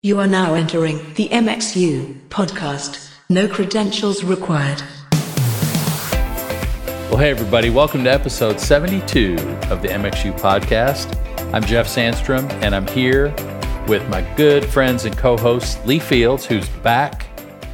You 0.00 0.20
are 0.20 0.28
now 0.28 0.54
entering 0.54 0.98
the 1.14 1.28
MXU 1.28 2.14
podcast. 2.28 3.12
No 3.28 3.48
credentials 3.48 4.22
required. 4.22 4.80
Well, 7.10 7.16
hey, 7.16 7.30
everybody, 7.30 7.70
welcome 7.70 8.04
to 8.04 8.10
episode 8.12 8.60
72 8.60 9.34
of 9.70 9.82
the 9.82 9.88
MXU 9.88 10.38
podcast. 10.38 11.16
I'm 11.52 11.64
Jeff 11.64 11.88
Sandstrom, 11.88 12.48
and 12.62 12.76
I'm 12.76 12.86
here 12.86 13.34
with 13.88 14.08
my 14.08 14.22
good 14.36 14.64
friends 14.64 15.04
and 15.04 15.16
co 15.18 15.36
host, 15.36 15.84
Lee 15.84 15.98
Fields, 15.98 16.46
who's 16.46 16.68
back. 16.84 17.26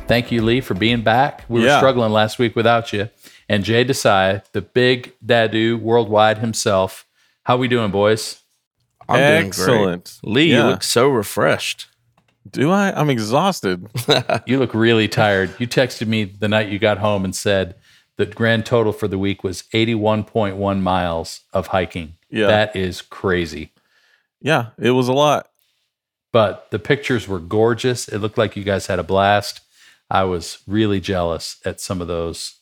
Thank 0.08 0.32
you, 0.32 0.40
Lee, 0.42 0.62
for 0.62 0.72
being 0.72 1.02
back. 1.02 1.44
We 1.50 1.60
were 1.62 1.76
struggling 1.76 2.12
last 2.12 2.38
week 2.38 2.56
without 2.56 2.90
you. 2.94 3.10
And 3.50 3.64
Jay 3.64 3.84
Desai, 3.84 4.42
the 4.52 4.62
big 4.62 5.12
dadu 5.24 5.78
worldwide 5.78 6.38
himself. 6.38 7.04
How 7.42 7.58
we 7.58 7.68
doing, 7.68 7.90
boys? 7.90 8.40
I'm 9.10 9.18
doing 9.18 9.46
Excellent. 9.48 10.18
great. 10.22 10.32
Lee, 10.32 10.50
Yeah. 10.52 10.64
you 10.64 10.70
look 10.70 10.82
so 10.82 11.08
refreshed. 11.08 11.88
Do 12.50 12.70
I? 12.70 12.92
I'm 12.98 13.10
exhausted. 13.10 13.86
You 14.46 14.58
look 14.58 14.74
really 14.74 15.08
tired. 15.08 15.54
You 15.58 15.66
texted 15.66 16.06
me 16.06 16.24
the 16.24 16.48
night 16.48 16.68
you 16.68 16.78
got 16.78 16.98
home 16.98 17.24
and 17.24 17.34
said 17.34 17.74
the 18.18 18.26
grand 18.26 18.66
total 18.66 18.92
for 18.92 19.08
the 19.08 19.18
week 19.18 19.42
was 19.42 19.62
81.1 19.72 20.80
miles 20.80 21.40
of 21.52 21.68
hiking. 21.68 22.14
Yeah. 22.30 22.46
That 22.48 22.76
is 22.76 23.00
crazy. 23.00 23.72
Yeah, 24.40 24.68
it 24.78 24.90
was 24.90 25.08
a 25.08 25.12
lot. 25.14 25.48
but 26.32 26.70
the 26.70 26.78
pictures 26.78 27.26
were 27.28 27.38
gorgeous. 27.38 28.08
It 28.08 28.18
looked 28.18 28.36
like 28.36 28.56
you 28.56 28.64
guys 28.64 28.86
had 28.88 28.98
a 28.98 29.02
blast. 29.04 29.60
I 30.10 30.24
was 30.24 30.58
really 30.66 31.00
jealous 31.00 31.56
at 31.64 31.80
some 31.80 32.00
of 32.02 32.08
those 32.08 32.56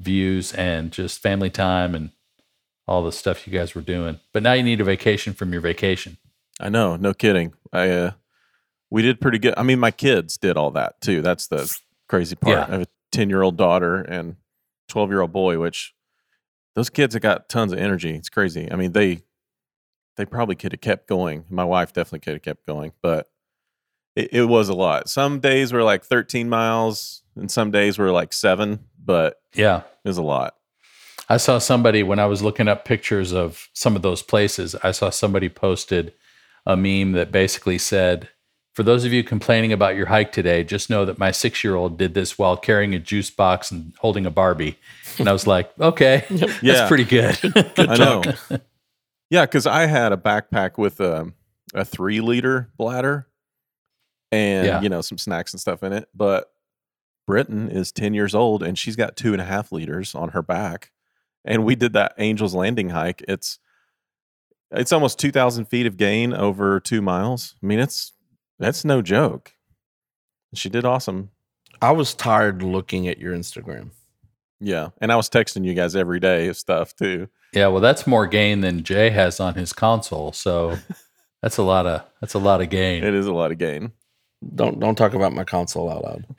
views 0.00 0.52
and 0.54 0.90
just 0.90 1.20
family 1.22 1.50
time 1.50 1.94
and 1.94 2.10
all 2.88 3.04
the 3.04 3.12
stuff 3.12 3.46
you 3.46 3.52
guys 3.56 3.74
were 3.74 3.82
doing. 3.82 4.18
But 4.32 4.42
now 4.42 4.54
you 4.54 4.62
need 4.64 4.80
a 4.80 4.84
vacation 4.84 5.34
from 5.34 5.52
your 5.52 5.60
vacation. 5.62 6.16
I 6.58 6.68
know, 6.70 6.96
no 6.96 7.14
kidding. 7.14 7.52
I 7.72 7.88
uh 7.90 8.10
we 8.90 9.02
did 9.02 9.20
pretty 9.20 9.38
good. 9.38 9.54
I 9.56 9.62
mean, 9.62 9.78
my 9.78 9.90
kids 9.90 10.36
did 10.36 10.56
all 10.56 10.70
that 10.72 11.00
too. 11.00 11.22
That's 11.22 11.46
the 11.46 11.72
crazy 12.08 12.36
part. 12.36 12.56
Yeah. 12.58 12.66
I 12.68 12.70
have 12.78 12.82
a 12.82 12.86
10-year-old 13.16 13.56
daughter 13.56 13.96
and 13.96 14.36
12-year-old 14.90 15.32
boy, 15.32 15.58
which 15.58 15.94
those 16.74 16.90
kids 16.90 17.14
have 17.14 17.22
got 17.22 17.48
tons 17.48 17.72
of 17.72 17.78
energy. 17.78 18.10
It's 18.14 18.28
crazy. 18.28 18.70
I 18.70 18.76
mean, 18.76 18.92
they 18.92 19.22
they 20.16 20.24
probably 20.26 20.54
could 20.56 20.72
have 20.72 20.80
kept 20.80 21.06
going. 21.08 21.44
My 21.48 21.64
wife 21.64 21.92
definitely 21.92 22.20
could 22.20 22.34
have 22.34 22.42
kept 22.42 22.66
going, 22.66 22.92
but 23.00 23.30
it, 24.16 24.28
it 24.32 24.44
was 24.44 24.68
a 24.68 24.74
lot. 24.74 25.08
Some 25.08 25.40
days 25.40 25.72
were 25.72 25.82
like 25.82 26.04
13 26.04 26.48
miles 26.48 27.22
and 27.36 27.50
some 27.50 27.70
days 27.70 27.96
were 27.98 28.10
like 28.10 28.32
7, 28.32 28.80
but 29.02 29.40
Yeah. 29.54 29.78
it 30.04 30.08
was 30.08 30.18
a 30.18 30.22
lot. 30.22 30.56
I 31.28 31.36
saw 31.36 31.58
somebody 31.58 32.02
when 32.02 32.18
I 32.18 32.26
was 32.26 32.42
looking 32.42 32.66
up 32.68 32.84
pictures 32.84 33.32
of 33.32 33.68
some 33.72 33.94
of 33.96 34.02
those 34.02 34.20
places, 34.20 34.74
I 34.82 34.90
saw 34.90 35.10
somebody 35.10 35.48
posted 35.48 36.12
a 36.66 36.76
meme 36.76 37.12
that 37.12 37.30
basically 37.32 37.78
said, 37.78 38.28
For 38.74 38.82
those 38.84 39.04
of 39.04 39.12
you 39.12 39.24
complaining 39.24 39.72
about 39.72 39.96
your 39.96 40.06
hike 40.06 40.30
today, 40.32 40.62
just 40.62 40.90
know 40.90 41.04
that 41.04 41.18
my 41.18 41.32
six 41.32 41.64
year 41.64 41.74
old 41.74 41.98
did 41.98 42.14
this 42.14 42.38
while 42.38 42.56
carrying 42.56 42.94
a 42.94 42.98
juice 43.00 43.28
box 43.30 43.70
and 43.72 43.92
holding 43.98 44.26
a 44.26 44.30
Barbie. 44.30 44.78
And 45.18 45.28
I 45.28 45.32
was 45.32 45.46
like, 45.46 45.70
Okay, 45.80 46.24
Yeah. 46.30 46.46
that's 46.62 46.88
pretty 46.88 47.04
good. 47.04 47.36
I 47.78 47.96
know. 47.96 48.22
yeah, 49.30 49.44
because 49.44 49.66
I 49.66 49.86
had 49.86 50.12
a 50.12 50.16
backpack 50.16 50.78
with 50.78 51.00
a, 51.00 51.32
a 51.74 51.84
three 51.84 52.20
liter 52.20 52.70
bladder 52.76 53.26
and, 54.30 54.66
Yeah. 54.66 54.80
you 54.82 54.88
know, 54.88 55.00
some 55.00 55.18
snacks 55.18 55.52
and 55.52 55.60
stuff 55.60 55.82
in 55.82 55.92
it. 55.92 56.08
But 56.14 56.52
Britain 57.26 57.68
is 57.70 57.90
10 57.90 58.14
years 58.14 58.34
old 58.36 58.62
and 58.62 58.78
she's 58.78 58.96
got 58.96 59.16
two 59.16 59.32
and 59.32 59.42
a 59.42 59.44
half 59.44 59.72
liters 59.72 60.14
on 60.14 60.28
her 60.30 60.42
back. 60.42 60.92
And 61.44 61.64
we 61.64 61.74
did 61.74 61.92
that 61.94 62.14
Angel's 62.18 62.54
Landing 62.54 62.90
hike. 62.90 63.24
It's, 63.26 63.58
it's 64.70 64.92
almost 64.92 65.18
2,000 65.18 65.64
feet 65.64 65.86
of 65.86 65.96
gain 65.96 66.32
over 66.32 66.78
two 66.78 67.02
miles. 67.02 67.56
I 67.60 67.66
mean, 67.66 67.80
it's, 67.80 68.12
that's 68.60 68.84
no 68.84 69.02
joke. 69.02 69.52
She 70.54 70.68
did 70.68 70.84
awesome. 70.84 71.30
I 71.82 71.90
was 71.92 72.14
tired 72.14 72.62
looking 72.62 73.08
at 73.08 73.18
your 73.18 73.34
Instagram. 73.34 73.90
Yeah. 74.60 74.90
And 75.00 75.10
I 75.10 75.16
was 75.16 75.28
texting 75.30 75.64
you 75.64 75.74
guys 75.74 75.96
every 75.96 76.20
day 76.20 76.46
of 76.48 76.56
stuff 76.56 76.94
too. 76.94 77.28
Yeah, 77.52 77.66
well, 77.68 77.80
that's 77.80 78.06
more 78.06 78.26
gain 78.26 78.60
than 78.60 78.84
Jay 78.84 79.10
has 79.10 79.40
on 79.40 79.54
his 79.54 79.72
console. 79.72 80.30
So 80.32 80.76
that's 81.42 81.56
a 81.56 81.62
lot 81.62 81.86
of 81.86 82.04
that's 82.20 82.34
a 82.34 82.38
lot 82.38 82.60
of 82.60 82.68
gain. 82.70 83.02
It 83.02 83.14
is 83.14 83.26
a 83.26 83.32
lot 83.32 83.50
of 83.50 83.58
gain. 83.58 83.92
Don't 84.54 84.78
don't 84.78 84.94
talk 84.96 85.14
about 85.14 85.32
my 85.32 85.44
console 85.44 85.90
out 85.90 86.04
loud. 86.04 86.24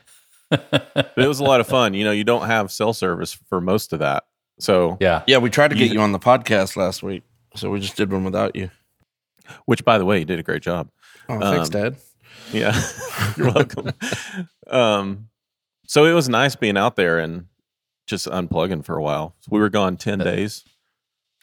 It 1.18 1.28
was 1.28 1.40
a 1.40 1.44
lot 1.46 1.62
of 1.62 1.68
fun. 1.68 1.94
You 1.94 2.04
know, 2.04 2.12
you 2.12 2.24
don't 2.26 2.46
have 2.48 2.72
cell 2.72 2.94
service 2.94 3.34
for 3.34 3.62
most 3.62 3.94
of 3.94 4.00
that. 4.00 4.26
So, 4.60 4.98
yeah, 5.00 5.24
Yeah, 5.28 5.38
we 5.38 5.50
tried 5.50 5.70
to 5.70 5.76
get 5.76 5.88
You- 5.88 5.96
you 5.96 6.00
on 6.02 6.12
the 6.12 6.20
podcast 6.20 6.76
last 6.76 7.02
week, 7.04 7.24
so 7.56 7.70
we 7.70 7.80
just 7.80 7.96
did 7.96 8.12
one 8.12 8.24
without 8.26 8.56
you. 8.56 8.70
which 9.66 9.84
by 9.86 9.98
the 9.98 10.04
way, 10.06 10.20
you 10.20 10.26
did 10.26 10.40
a 10.40 10.44
great 10.44 10.62
job. 10.62 10.90
Oh, 11.30 11.40
thanks, 11.40 11.74
Um, 11.74 11.82
Dad. 11.82 11.96
Yeah. 12.52 12.80
You're 13.38 13.54
welcome. 13.54 13.92
um, 14.68 15.30
so 15.88 16.06
it 16.06 16.14
was 16.14 16.30
nice 16.30 16.56
being 16.56 16.78
out 16.78 16.96
there 16.96 17.20
and 17.20 17.48
just 18.08 18.28
unplugging 18.28 18.84
for 18.84 18.98
a 18.98 19.02
while. 19.02 19.36
We 19.50 19.60
were 19.60 19.70
gone 19.70 19.98
10 19.98 20.20
days. 20.20 20.64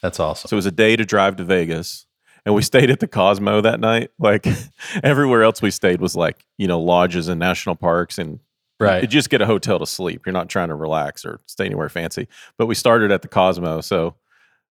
that's 0.02 0.20
awesome. 0.20 0.48
So 0.48 0.54
it 0.54 0.58
was 0.58 0.66
a 0.66 0.70
day 0.70 0.96
to 0.96 1.04
drive 1.04 1.36
to 1.36 1.44
Vegas. 1.44 2.06
And 2.44 2.54
we 2.54 2.62
stayed 2.72 2.90
at 2.90 3.00
the 3.00 3.08
Cosmo 3.08 3.60
that 3.60 3.80
night. 3.80 4.10
Like 4.18 4.46
everywhere 5.02 5.42
else 5.42 5.62
we 5.62 5.70
stayed 5.70 6.00
was 6.00 6.16
like, 6.16 6.44
you 6.56 6.66
know, 6.66 6.80
lodges 6.80 7.28
and 7.28 7.38
national 7.38 7.76
parks 7.76 8.18
and 8.18 8.40
you 8.80 8.86
right. 8.86 9.10
just 9.10 9.28
get 9.28 9.40
a 9.40 9.46
hotel 9.46 9.80
to 9.80 9.86
sleep. 9.86 10.22
You're 10.24 10.32
not 10.32 10.48
trying 10.48 10.68
to 10.68 10.74
relax 10.76 11.24
or 11.24 11.40
stay 11.46 11.66
anywhere 11.66 11.88
fancy. 11.88 12.28
But 12.58 12.66
we 12.66 12.76
started 12.76 13.10
at 13.10 13.22
the 13.22 13.28
Cosmo. 13.28 13.80
So 13.80 14.14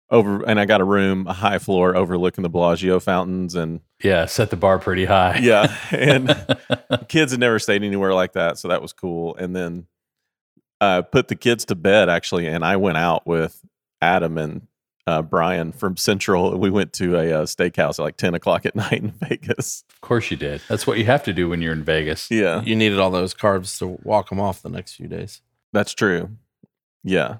over 0.10 0.44
and 0.48 0.60
I 0.60 0.66
got 0.66 0.80
a 0.82 0.86
room, 0.86 1.28
a 1.28 1.34
high 1.34 1.60
floor 1.60 1.96
overlooking 1.96 2.42
the 2.42 2.50
Bellagio 2.50 3.00
fountains 3.00 3.56
and 3.56 3.82
Yeah, 4.04 4.26
set 4.26 4.50
the 4.50 4.56
bar 4.58 4.80
pretty 4.80 5.06
high. 5.06 5.40
yeah. 5.42 5.76
And 5.92 6.34
kids 7.10 7.32
had 7.32 7.40
never 7.42 7.60
stayed 7.60 7.84
anywhere 7.84 8.14
like 8.14 8.34
that, 8.34 8.58
so 8.58 8.68
that 8.70 8.82
was 8.82 8.94
cool. 8.94 9.36
And 9.36 9.56
then 9.56 9.88
I 10.80 11.02
put 11.02 11.28
the 11.28 11.36
kids 11.36 11.66
to 11.66 11.76
bed 11.76 12.08
actually, 12.10 12.48
and 12.48 12.64
I 12.64 12.78
went 12.78 12.98
out 12.98 13.26
with 13.28 13.60
Adam 14.02 14.38
and 14.38 14.68
uh, 15.08 15.22
Brian 15.22 15.72
from 15.72 15.96
Central. 15.98 16.58
We 16.58 16.70
went 16.70 16.94
to 16.94 17.16
a 17.18 17.32
uh, 17.42 17.46
steakhouse 17.46 17.98
at 17.98 18.04
like 18.04 18.18
ten 18.18 18.34
o'clock 18.34 18.66
at 18.66 18.76
night 18.76 19.02
in 19.04 19.12
Vegas. 19.12 19.84
Of 19.90 20.02
course 20.02 20.30
you 20.32 20.38
did. 20.38 20.62
That's 20.70 20.86
what 20.86 20.98
you 21.00 21.06
have 21.06 21.24
to 21.24 21.34
do 21.34 21.50
when 21.50 21.62
you're 21.62 21.74
in 21.74 21.84
Vegas. 21.84 22.30
Yeah, 22.30 22.62
You 22.62 22.76
needed 22.76 23.00
all 23.00 23.10
those 23.10 23.34
carbs 23.34 23.78
to 23.80 23.98
walk 24.04 24.30
them 24.30 24.40
off 24.40 24.62
the 24.62 24.70
next 24.70 24.94
few 24.96 25.08
days. 25.08 25.42
that's 25.74 25.94
true. 25.94 26.30
Yeah. 27.04 27.38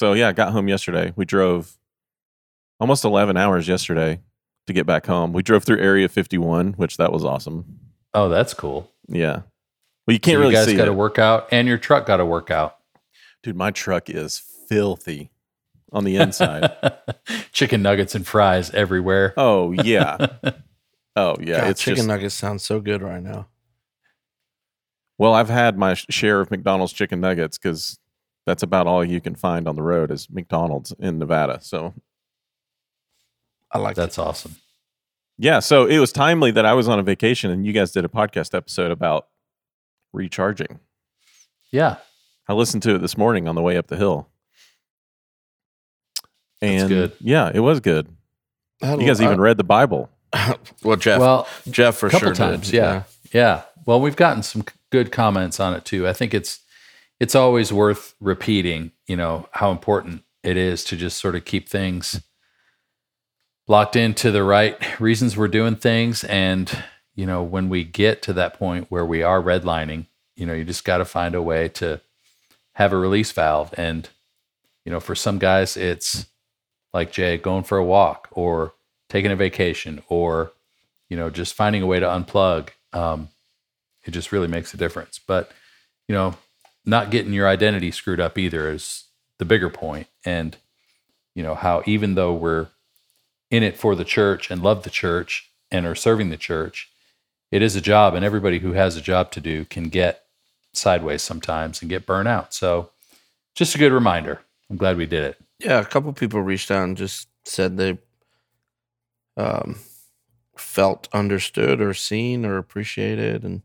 So 0.00 0.14
yeah, 0.14 0.28
I 0.28 0.32
got 0.32 0.52
home 0.52 0.66
yesterday. 0.66 1.12
We 1.14 1.26
drove 1.26 1.76
almost 2.80 3.04
eleven 3.04 3.36
hours 3.36 3.68
yesterday 3.68 4.22
to 4.66 4.72
get 4.72 4.86
back 4.86 5.04
home. 5.04 5.34
We 5.34 5.42
drove 5.42 5.64
through 5.64 5.78
Area 5.78 6.08
51, 6.08 6.72
which 6.78 6.96
that 6.96 7.12
was 7.12 7.22
awesome. 7.22 7.80
Oh, 8.14 8.30
that's 8.30 8.54
cool. 8.54 8.90
Yeah. 9.08 9.42
Well, 10.06 10.14
you 10.14 10.18
can't 10.18 10.38
really 10.38 10.54
you 10.54 10.56
guys 10.56 10.68
see 10.68 10.74
got 10.74 10.86
to 10.86 10.94
work 10.94 11.18
out, 11.18 11.48
and 11.52 11.68
your 11.68 11.76
truck 11.76 12.06
got 12.06 12.16
to 12.16 12.24
work 12.24 12.50
out. 12.50 12.78
Dude, 13.42 13.56
my 13.56 13.72
truck 13.72 14.08
is 14.08 14.42
filthy 14.70 15.32
on 15.92 16.04
the 16.04 16.16
inside. 16.16 16.72
Chicken 17.52 17.82
nuggets 17.82 18.14
and 18.14 18.26
fries 18.26 18.70
everywhere. 18.70 19.34
oh 19.36 19.72
yeah. 19.72 20.28
Oh 21.14 21.36
yeah. 21.40 21.60
God, 21.60 21.70
it's 21.70 21.82
chicken 21.82 21.96
just, 21.96 22.08
nuggets 22.08 22.34
sounds 22.36 22.62
so 22.62 22.80
good 22.80 23.02
right 23.02 23.22
now. 23.22 23.48
well, 25.18 25.34
I've 25.34 25.50
had 25.50 25.76
my 25.76 25.92
share 25.92 26.40
of 26.40 26.50
McDonald's 26.50 26.92
chicken 26.92 27.20
nuggets 27.20 27.58
because 27.58 27.98
that's 28.46 28.62
about 28.62 28.86
all 28.86 29.04
you 29.04 29.20
can 29.20 29.34
find 29.34 29.68
on 29.68 29.76
the 29.76 29.82
road 29.82 30.10
is 30.10 30.28
McDonald's 30.30 30.92
in 30.98 31.18
Nevada. 31.18 31.58
So 31.62 31.94
I 33.70 33.78
like 33.78 33.96
That's 33.96 34.18
awesome. 34.18 34.56
yeah, 35.38 35.60
so 35.60 35.86
it 35.86 35.98
was 35.98 36.12
timely 36.12 36.50
that 36.52 36.66
I 36.66 36.72
was 36.72 36.88
on 36.88 36.98
a 36.98 37.02
vacation 37.02 37.50
and 37.50 37.64
you 37.66 37.72
guys 37.72 37.92
did 37.92 38.04
a 38.04 38.08
podcast 38.08 38.54
episode 38.54 38.90
about 38.90 39.28
recharging. 40.12 40.80
Yeah, 41.70 41.96
I 42.48 42.52
listened 42.54 42.82
to 42.84 42.96
it 42.96 42.98
this 42.98 43.16
morning 43.16 43.46
on 43.46 43.54
the 43.54 43.62
way 43.62 43.76
up 43.76 43.86
the 43.86 43.96
hill. 43.96 44.28
That's 46.60 46.82
And 46.82 46.88
good. 46.88 47.12
yeah, 47.20 47.50
it 47.54 47.60
was 47.60 47.80
good. 47.80 48.06
it. 48.06 48.84
I 48.84 48.86
had 48.88 48.98
a 48.98 49.02
You 49.02 49.08
guys 49.08 49.20
lo- 49.20 49.26
even 49.26 49.40
read 49.40 49.56
the 49.56 49.64
Bible. 49.64 50.10
Well, 50.82 50.96
Jeff. 50.96 51.20
well, 51.20 51.46
Jeff 51.70 51.96
for 51.96 52.08
couple 52.08 52.28
sure 52.28 52.34
times. 52.34 52.70
did. 52.70 52.76
Yeah. 52.78 53.02
yeah, 53.32 53.62
Well, 53.84 54.00
we've 54.00 54.16
gotten 54.16 54.42
some 54.42 54.64
good 54.90 55.12
comments 55.12 55.60
on 55.60 55.74
it 55.74 55.84
too. 55.84 56.08
I 56.08 56.12
think 56.14 56.32
it's 56.32 56.60
it's 57.20 57.34
always 57.34 57.72
worth 57.72 58.14
repeating. 58.20 58.92
You 59.06 59.16
know 59.16 59.48
how 59.52 59.70
important 59.70 60.24
it 60.42 60.56
is 60.56 60.82
to 60.84 60.96
just 60.96 61.18
sort 61.18 61.36
of 61.36 61.44
keep 61.44 61.68
things 61.68 62.22
locked 63.68 63.94
into 63.94 64.32
the 64.32 64.42
right 64.42 64.98
reasons 65.00 65.36
we're 65.36 65.48
doing 65.48 65.76
things, 65.76 66.24
and 66.24 66.82
you 67.14 67.26
know 67.26 67.42
when 67.42 67.68
we 67.68 67.84
get 67.84 68.22
to 68.22 68.32
that 68.32 68.54
point 68.54 68.86
where 68.90 69.06
we 69.06 69.22
are 69.22 69.42
redlining, 69.42 70.06
you 70.34 70.46
know 70.46 70.54
you 70.54 70.64
just 70.64 70.84
got 70.84 70.98
to 70.98 71.04
find 71.04 71.34
a 71.34 71.42
way 71.42 71.68
to 71.68 72.00
have 72.74 72.92
a 72.92 72.96
release 72.96 73.30
valve. 73.30 73.72
And 73.76 74.08
you 74.84 74.92
know 74.92 75.00
for 75.00 75.14
some 75.14 75.38
guys 75.38 75.76
it's 75.76 76.26
like 76.92 77.12
Jay 77.12 77.36
going 77.36 77.64
for 77.64 77.78
a 77.78 77.84
walk 77.84 78.28
or 78.32 78.74
taking 79.08 79.30
a 79.30 79.36
vacation 79.36 80.02
or 80.08 80.52
you 81.08 81.16
know 81.16 81.30
just 81.30 81.54
finding 81.54 81.82
a 81.82 81.86
way 81.86 82.00
to 82.00 82.06
unplug 82.06 82.70
um, 82.92 83.28
it 84.04 84.10
just 84.10 84.32
really 84.32 84.48
makes 84.48 84.72
a 84.74 84.76
difference 84.76 85.20
but 85.24 85.52
you 86.08 86.14
know 86.14 86.34
not 86.84 87.10
getting 87.10 87.32
your 87.32 87.48
identity 87.48 87.90
screwed 87.90 88.20
up 88.20 88.38
either 88.38 88.70
is 88.70 89.04
the 89.38 89.44
bigger 89.44 89.70
point 89.70 90.06
and 90.24 90.56
you 91.34 91.42
know 91.42 91.54
how 91.54 91.82
even 91.86 92.14
though 92.14 92.32
we're 92.32 92.68
in 93.50 93.62
it 93.62 93.76
for 93.76 93.94
the 93.94 94.04
church 94.04 94.50
and 94.50 94.62
love 94.62 94.82
the 94.82 94.90
church 94.90 95.50
and 95.70 95.86
are 95.86 95.94
serving 95.94 96.30
the 96.30 96.36
church 96.36 96.90
it 97.50 97.62
is 97.62 97.74
a 97.74 97.80
job, 97.80 98.14
and 98.14 98.24
everybody 98.24 98.60
who 98.60 98.72
has 98.72 98.96
a 98.96 99.00
job 99.00 99.32
to 99.32 99.40
do 99.40 99.64
can 99.64 99.88
get 99.88 100.24
sideways 100.72 101.22
sometimes 101.22 101.80
and 101.80 101.90
get 101.90 102.06
burnt 102.06 102.28
out. 102.28 102.54
So, 102.54 102.90
just 103.54 103.74
a 103.74 103.78
good 103.78 103.92
reminder. 103.92 104.40
I'm 104.68 104.76
glad 104.76 104.96
we 104.96 105.06
did 105.06 105.24
it. 105.24 105.36
Yeah, 105.58 105.80
a 105.80 105.84
couple 105.84 106.12
people 106.12 106.40
reached 106.42 106.70
out 106.70 106.84
and 106.84 106.96
just 106.96 107.28
said 107.44 107.76
they 107.76 107.98
um, 109.36 109.80
felt 110.56 111.08
understood 111.12 111.80
or 111.80 111.92
seen 111.92 112.46
or 112.46 112.56
appreciated, 112.56 113.42
and 113.42 113.62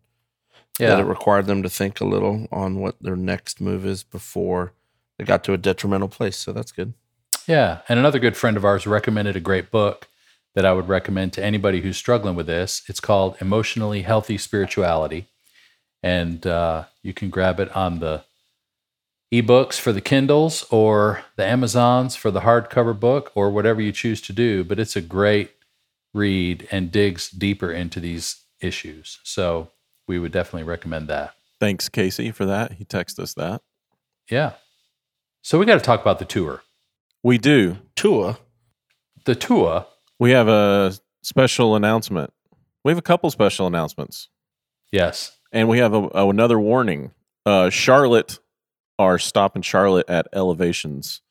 that 0.80 1.00
it 1.00 1.06
required 1.06 1.46
them 1.46 1.64
to 1.64 1.70
think 1.70 2.02
a 2.02 2.06
little 2.06 2.48
on 2.52 2.80
what 2.80 2.96
their 3.02 3.16
next 3.16 3.62
move 3.62 3.86
is 3.86 4.04
before 4.04 4.74
they 5.18 5.24
got 5.24 5.44
to 5.46 5.54
a 5.54 5.58
detrimental 5.58 6.10
place. 6.10 6.38
So 6.38 6.52
that's 6.52 6.72
good. 6.72 6.94
yeah. 7.48 7.80
And 7.88 8.00
another 8.00 8.20
good 8.20 8.36
friend 8.36 8.58
of 8.58 8.66
ours 8.66 8.86
recommended 8.86 9.36
a 9.36 9.40
great 9.42 9.72
book 9.72 10.08
that 10.54 10.66
I 10.66 10.74
would 10.74 10.88
recommend 10.88 11.34
to 11.34 11.44
anybody 11.44 11.82
who's 11.82 11.98
struggling 11.98 12.36
with 12.36 12.48
this. 12.48 12.84
It's 12.88 13.00
called 13.00 13.36
Emotionally 13.42 14.02
Healthy 14.04 14.38
Spirituality, 14.38 15.28
and 16.02 16.46
uh, 16.48 16.86
you 17.04 17.14
can 17.14 17.30
grab 17.30 17.60
it 17.60 17.76
on 17.76 18.00
the 18.00 18.24
ebooks 19.34 19.80
for 19.80 19.92
the 19.92 20.02
Kindles 20.02 20.66
or 20.72 21.26
the 21.36 21.46
Amazons 21.46 22.16
for 22.16 22.32
the 22.32 22.42
hardcover 22.42 22.98
book 22.98 23.32
or 23.36 23.50
whatever 23.50 23.82
you 23.82 23.92
choose 23.92 24.22
to 24.22 24.34
do. 24.34 24.64
But 24.64 24.80
it's 24.80 24.96
a 24.96 25.02
great 25.02 25.52
read 26.14 26.68
and 26.72 26.92
digs 26.92 27.30
deeper 27.30 27.72
into 27.72 28.00
these 28.00 28.44
issues. 28.62 29.20
So 29.24 29.72
we 30.08 30.20
would 30.20 30.32
definitely 30.32 30.64
recommend 30.64 31.08
that. 31.10 31.34
Thanks, 31.60 31.90
Casey, 31.90 32.32
for 32.32 32.46
that. 32.46 32.74
He 32.74 32.86
texted 32.86 33.20
us 33.20 33.34
that. 33.36 33.62
Yeah. 34.30 34.54
So 35.42 35.58
we 35.60 35.66
got 35.66 35.76
to 35.76 35.80
talk 35.82 36.02
about 36.02 36.20
the 36.20 36.26
tour. 36.26 36.64
We 37.24 37.38
do. 37.38 37.78
Tour. 37.96 38.38
The 39.26 39.36
tour. 39.36 39.86
We 40.20 40.32
have 40.32 40.48
a 40.48 40.94
special 41.24 41.76
announcement. 41.76 42.32
We 42.84 42.92
have 42.92 42.98
a 43.00 43.04
couple 43.04 43.30
special 43.32 43.66
announcements, 43.66 44.30
Yes. 44.92 45.36
and 45.52 45.68
we 45.68 45.80
have 45.80 45.94
a, 45.94 46.08
a- 46.14 46.30
another 46.30 46.60
warning. 46.60 47.12
Uh, 47.46 47.72
Charlotte, 47.72 48.38
our 49.00 49.18
stop 49.18 49.56
in 49.56 49.64
Charlotte 49.64 50.08
at 50.08 50.28
Elevations 50.34 51.22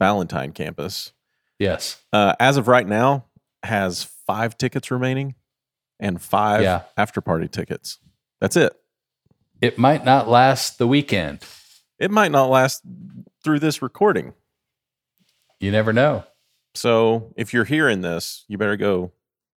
Ballantyne 0.00 0.52
campus, 0.52 1.12
Yes. 1.58 2.02
uh, 2.12 2.34
as 2.40 2.56
of 2.56 2.68
right 2.68 2.86
now, 2.86 3.26
has 3.62 4.04
five 4.26 4.56
tickets 4.56 4.90
remaining 4.90 5.34
and 6.00 6.20
five 6.22 6.62
Yeah. 6.62 6.82
after 6.96 7.20
party 7.20 7.48
tickets. 7.48 7.98
That's 8.44 8.56
it. 8.56 8.78
It 9.62 9.78
might 9.78 10.04
not 10.04 10.28
last 10.28 10.76
the 10.76 10.86
weekend. 10.86 11.42
It 11.98 12.10
might 12.10 12.30
not 12.30 12.50
last 12.50 12.82
through 13.42 13.60
this 13.60 13.80
recording. 13.80 14.34
You 15.60 15.72
never 15.72 15.94
know. 15.94 16.24
So 16.74 17.32
if 17.38 17.54
you're 17.54 17.64
hearing 17.64 18.02
this, 18.02 18.44
you 18.46 18.58
better 18.58 18.76
go 18.76 19.12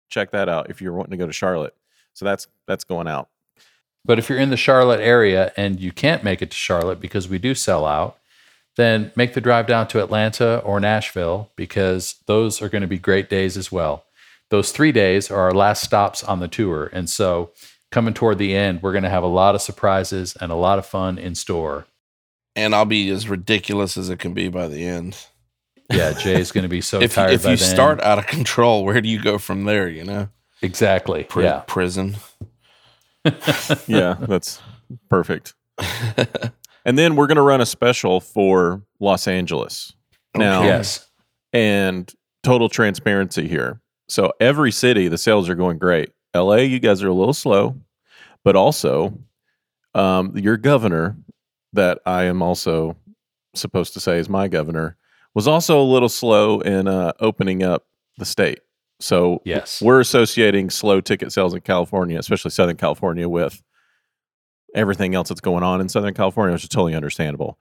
check 0.08 0.32
that 0.32 0.48
out 0.48 0.70
if 0.70 0.82
you're 0.82 0.94
wanting 0.94 1.12
to 1.12 1.18
go 1.18 1.28
to 1.28 1.34
Charlotte. 1.34 1.76
So 2.14 2.24
that's 2.24 2.48
that's 2.66 2.86
going 2.86 3.10
out. 3.10 3.28
But 4.06 4.20
if 4.20 4.30
you're 4.30 4.40
in 4.40 4.52
the 4.52 4.56
Charlotte 4.56 5.02
area 5.02 5.52
and 5.58 5.82
you 5.82 5.92
can't 5.92 6.24
make 6.24 6.42
it 6.42 6.52
to 6.52 6.56
Charlotte 6.56 7.02
because 7.02 7.28
we 7.28 7.40
do 7.40 7.56
sell 7.56 7.86
out, 7.86 8.18
then 8.78 9.12
make 9.18 9.34
the 9.34 9.42
drive 9.42 9.68
down 9.68 9.90
to 9.90 10.02
Atlanta 10.02 10.60
or 10.60 10.80
Nashville 10.80 11.52
because 11.58 12.24
those 12.26 12.62
are 12.62 12.70
going 12.70 12.84
to 12.84 12.88
be 12.88 13.00
great 13.00 13.30
days 13.30 13.58
as 13.58 13.70
well. 13.70 14.06
Those 14.50 14.72
three 14.72 14.94
days 14.94 15.30
are 15.30 15.42
our 15.42 15.54
last 15.54 15.84
stops 15.84 16.24
on 16.24 16.40
the 16.40 16.48
tour. 16.48 16.90
And 16.94 17.10
so, 17.10 17.52
coming 17.92 18.14
toward 18.14 18.38
the 18.38 18.56
end, 18.56 18.82
we're 18.82 18.92
going 18.92 19.04
to 19.04 19.10
have 19.10 19.24
a 19.24 19.28
lot 19.28 19.56
of 19.56 19.62
surprises 19.62 20.36
and 20.40 20.52
a 20.52 20.56
lot 20.56 20.80
of 20.80 20.86
fun 20.86 21.18
in 21.18 21.36
store. 21.36 21.86
and 22.56 22.74
I'll 22.76 22.86
be 22.86 23.10
as 23.10 23.30
ridiculous 23.30 23.98
as 23.98 24.10
it 24.10 24.18
can 24.20 24.34
be 24.34 24.50
by 24.50 24.68
the 24.68 24.86
end. 24.86 25.18
Yeah, 25.92 26.12
Jay's 26.14 26.52
going 26.52 26.64
to 26.64 26.68
be 26.70 26.82
so 26.92 27.00
if 27.02 27.14
tired 27.14 27.32
if 27.34 27.44
by 27.44 27.52
you 27.52 27.58
then. 27.58 27.68
start 27.70 28.02
out 28.02 28.18
of 28.20 28.28
control, 28.28 28.84
where 28.84 29.00
do 29.00 29.08
you 29.08 29.22
go 29.22 29.38
from 29.38 29.64
there? 29.66 29.88
You 29.88 30.04
know, 30.04 30.30
exactly. 30.62 31.24
Pri- 31.24 31.44
yeah. 31.44 31.64
prison. 31.68 32.16
Yeah, 33.88 34.16
that's 34.20 34.62
perfect. 35.10 35.54
And 36.86 36.98
then 36.98 37.18
we're 37.18 37.28
going 37.28 37.36
to 37.36 37.42
run 37.42 37.60
a 37.60 37.66
special 37.66 38.22
for 38.22 38.82
Los 39.02 39.28
Angeles. 39.28 39.92
Now, 40.34 40.64
Yes. 40.64 41.06
and 41.52 42.10
total 42.44 42.70
transparency 42.70 43.46
here. 43.50 43.82
So 44.08 44.32
every 44.40 44.72
city, 44.72 45.10
the 45.10 45.18
sales 45.18 45.50
are 45.50 45.56
going 45.56 45.80
great. 45.80 46.12
LA, 46.38 46.56
you 46.58 46.80
guys 46.80 47.02
are 47.04 47.08
a 47.08 47.14
little 47.14 47.34
slow, 47.34 47.76
but 48.44 48.56
also 48.56 49.18
um, 49.94 50.38
your 50.38 50.58
governor, 50.58 51.18
that 51.74 52.00
I 52.06 52.24
am 52.24 52.42
also 52.42 52.96
supposed 53.56 53.94
to 53.94 54.00
say 54.00 54.18
is 54.20 54.30
my 54.30 54.48
governor, 54.48 54.98
was 55.34 55.48
also 55.48 55.80
a 55.80 55.84
little 55.84 56.10
slow 56.10 56.60
in 56.62 56.88
uh, 56.88 57.12
opening 57.20 57.64
up 57.64 57.86
the 58.18 58.26
state. 58.26 58.60
So 59.00 59.42
Yes. 59.46 59.82
we're 59.82 60.00
associating 60.00 60.70
slow 60.70 61.02
ticket 61.02 61.32
sales 61.32 61.54
in 61.54 61.62
California, 61.62 62.18
especially 62.18 62.52
Southern 62.52 62.78
California, 62.78 63.28
with 63.30 63.62
everything 64.76 65.16
else 65.16 65.30
that's 65.30 65.42
going 65.42 65.64
on 65.64 65.82
in 65.82 65.90
Southern 65.90 66.14
California, 66.14 66.54
which 66.54 66.64
is 66.64 66.70
totally 66.70 66.96
understandable. 66.96 67.58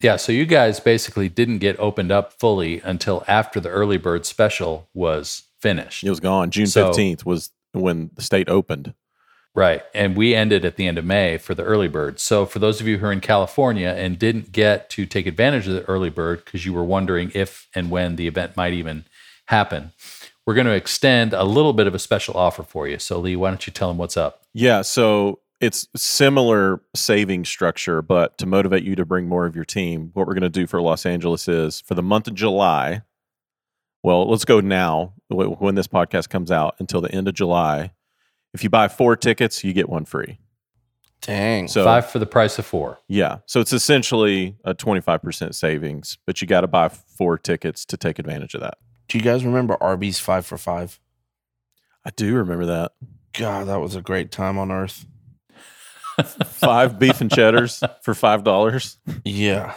Yeah, 0.00 0.16
so 0.16 0.32
you 0.32 0.44
guys 0.46 0.80
basically 0.80 1.28
didn't 1.28 1.58
get 1.58 1.78
opened 1.78 2.10
up 2.12 2.32
fully 2.38 2.80
until 2.80 3.24
after 3.28 3.60
the 3.60 3.68
early 3.68 3.96
bird 3.96 4.26
special 4.26 4.88
was 4.92 5.44
finished. 5.60 6.02
It 6.04 6.10
was 6.10 6.20
gone. 6.20 6.50
June 6.50 6.66
So- 6.66 6.90
15th 6.92 7.24
was 7.24 7.50
when 7.74 8.10
the 8.14 8.22
state 8.22 8.48
opened. 8.48 8.94
Right. 9.54 9.82
And 9.94 10.16
we 10.16 10.34
ended 10.34 10.64
at 10.64 10.76
the 10.76 10.86
end 10.86 10.98
of 10.98 11.04
May 11.04 11.38
for 11.38 11.54
the 11.54 11.62
early 11.62 11.86
bird. 11.86 12.18
So 12.18 12.44
for 12.44 12.58
those 12.58 12.80
of 12.80 12.88
you 12.88 12.98
who 12.98 13.06
are 13.06 13.12
in 13.12 13.20
California 13.20 13.88
and 13.88 14.18
didn't 14.18 14.50
get 14.50 14.90
to 14.90 15.06
take 15.06 15.26
advantage 15.26 15.68
of 15.68 15.74
the 15.74 15.84
early 15.84 16.10
bird 16.10 16.44
because 16.44 16.66
you 16.66 16.72
were 16.72 16.82
wondering 16.82 17.30
if 17.34 17.68
and 17.72 17.88
when 17.88 18.16
the 18.16 18.26
event 18.26 18.56
might 18.56 18.72
even 18.72 19.04
happen, 19.46 19.92
we're 20.44 20.54
going 20.54 20.66
to 20.66 20.72
extend 20.72 21.32
a 21.32 21.44
little 21.44 21.72
bit 21.72 21.86
of 21.86 21.94
a 21.94 22.00
special 22.00 22.36
offer 22.36 22.64
for 22.64 22.88
you. 22.88 22.98
So 22.98 23.20
Lee, 23.20 23.36
why 23.36 23.50
don't 23.50 23.64
you 23.64 23.72
tell 23.72 23.88
them 23.88 23.98
what's 23.98 24.16
up? 24.16 24.42
Yeah, 24.52 24.82
so 24.82 25.38
it's 25.60 25.88
similar 25.94 26.80
saving 26.94 27.44
structure, 27.44 28.02
but 28.02 28.36
to 28.38 28.46
motivate 28.46 28.82
you 28.82 28.96
to 28.96 29.04
bring 29.04 29.28
more 29.28 29.46
of 29.46 29.54
your 29.54 29.64
team, 29.64 30.10
what 30.14 30.26
we're 30.26 30.34
going 30.34 30.42
to 30.42 30.48
do 30.48 30.66
for 30.66 30.82
Los 30.82 31.06
Angeles 31.06 31.48
is 31.48 31.80
for 31.80 31.94
the 31.94 32.02
month 32.02 32.26
of 32.26 32.34
July. 32.34 33.02
Well, 34.04 34.28
let's 34.30 34.44
go 34.44 34.60
now 34.60 35.14
when 35.28 35.74
this 35.74 35.88
podcast 35.88 36.28
comes 36.28 36.50
out 36.52 36.76
until 36.78 37.00
the 37.00 37.10
end 37.10 37.26
of 37.26 37.32
July. 37.34 37.92
If 38.52 38.62
you 38.62 38.68
buy 38.68 38.88
four 38.88 39.16
tickets, 39.16 39.64
you 39.64 39.72
get 39.72 39.88
one 39.88 40.04
free. 40.04 40.38
Dang. 41.22 41.68
So 41.68 41.84
Five 41.84 42.10
for 42.10 42.18
the 42.18 42.26
price 42.26 42.58
of 42.58 42.66
four. 42.66 42.98
yeah, 43.08 43.38
so 43.46 43.60
it's 43.60 43.72
essentially 43.72 44.56
a 44.64 44.74
twenty 44.74 45.00
five 45.00 45.22
percent 45.22 45.54
savings, 45.54 46.18
but 46.26 46.42
you 46.42 46.46
got 46.46 46.60
to 46.60 46.66
buy 46.66 46.90
four 46.90 47.38
tickets 47.38 47.86
to 47.86 47.96
take 47.96 48.18
advantage 48.18 48.54
of 48.54 48.60
that. 48.60 48.74
do 49.08 49.16
you 49.16 49.24
guys 49.24 49.42
remember 49.42 49.82
Arby's 49.82 50.18
five 50.18 50.44
for 50.44 50.58
five? 50.58 51.00
I 52.04 52.10
do 52.10 52.34
remember 52.34 52.66
that 52.66 52.92
God, 53.32 53.68
that 53.68 53.80
was 53.80 53.96
a 53.96 54.02
great 54.02 54.30
time 54.30 54.58
on 54.58 54.70
Earth. 54.70 55.06
five 56.44 56.98
beef 56.98 57.22
and 57.22 57.30
cheddars 57.32 57.82
for 58.02 58.12
five 58.14 58.44
dollars. 58.44 58.98
Yeah, 59.24 59.74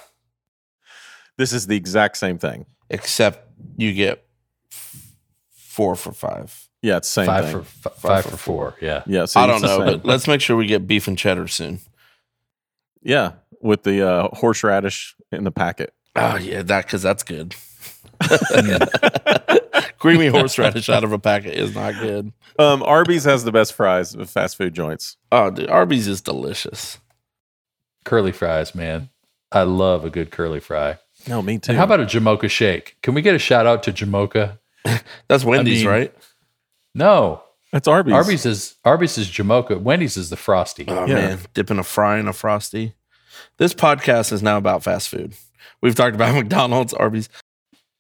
This 1.38 1.54
is 1.54 1.68
the 1.68 1.78
exact 1.78 2.18
same 2.18 2.38
thing. 2.38 2.66
except 2.90 3.47
you 3.78 3.94
get 3.94 4.26
f- 4.72 5.14
four 5.52 5.96
for 5.96 6.12
five. 6.12 6.68
Yeah, 6.82 6.98
it's 6.98 7.08
same 7.10 7.26
five 7.26 7.46
thing. 7.46 7.54
for 7.54 7.60
f- 7.90 7.96
five, 7.98 8.26
for 8.26 8.38
four. 8.38 8.76
Yeah. 8.82 9.04
yeah, 9.08 9.26
so 9.26 9.40
I 9.40 9.48
don't 9.48 9.62
know, 9.62 9.80
but 9.80 10.06
let's 10.06 10.28
make 10.28 10.42
sure 10.42 10.56
we 10.56 10.68
get 10.68 10.88
beef 10.88 11.08
and 11.08 11.18
cheddar 11.18 11.48
soon. 11.48 11.80
Yeah, 13.02 13.34
with 13.62 13.84
the 13.84 14.08
uh, 14.08 14.28
horseradish 14.36 15.16
in 15.32 15.44
the 15.44 15.52
packet. 15.52 15.94
Oh 16.16 16.38
yeah, 16.38 16.62
that 16.64 16.86
because 16.86 17.02
that's 17.02 17.24
good. 17.24 17.56
Creamy 20.00 20.28
horseradish 20.28 20.90
out 20.90 21.04
of 21.04 21.12
a 21.12 21.20
packet 21.20 21.54
is 21.56 21.74
not 21.74 21.96
good. 21.96 22.32
Um, 22.60 22.84
Arby's 22.84 23.24
has 23.24 23.44
the 23.44 23.52
best 23.52 23.74
fries 23.74 24.14
of 24.16 24.30
fast 24.30 24.58
food 24.58 24.74
joints. 24.74 25.18
Oh, 25.32 25.50
dude, 25.52 25.70
Arby's 25.70 26.08
is 26.08 26.22
delicious. 26.22 27.00
Curly 28.06 28.32
fries, 28.32 28.74
man. 28.76 29.10
I 29.52 29.64
love 29.64 30.06
a 30.06 30.10
good 30.10 30.32
curly 30.32 30.60
fry. 30.60 30.98
No, 31.28 31.42
me 31.42 31.58
too. 31.60 31.72
And 31.72 31.78
how 31.78 31.84
about 31.86 32.00
a 32.00 32.06
Jamocha 32.06 32.50
shake? 32.50 32.98
Can 33.02 33.14
we 33.14 33.22
get 33.22 33.36
a 33.36 33.40
shout 33.40 33.66
out 33.66 33.84
to 33.84 33.92
Jamocha? 33.94 34.60
That's 35.28 35.44
Wendy's, 35.44 35.80
mean- 35.84 35.88
right? 35.90 36.14
No. 36.96 37.44
that's 37.72 37.88
Arby's? 37.88 38.14
Arby's 38.14 38.46
is 38.46 38.76
Arby's 38.86 39.18
is 39.18 39.28
Jamocha. 39.30 39.80
Wendy's 39.82 40.18
is 40.18 40.30
the 40.30 40.38
frosty. 40.38 40.86
Oh 40.88 41.06
Yeah. 41.06 41.16
man, 41.16 41.40
dipping 41.54 41.80
a 41.80 41.84
fry 41.84 42.18
in 42.20 42.28
a 42.28 42.34
frosty. 42.34 42.94
This 43.58 43.74
podcast 43.74 44.32
is 44.32 44.42
now 44.42 44.58
about 44.58 44.84
fast 44.84 45.10
food. 45.10 45.34
We've 45.82 45.94
talked 45.96 46.16
about 46.16 46.34
McDonald's, 46.42 46.94
Arby's. 46.94 47.30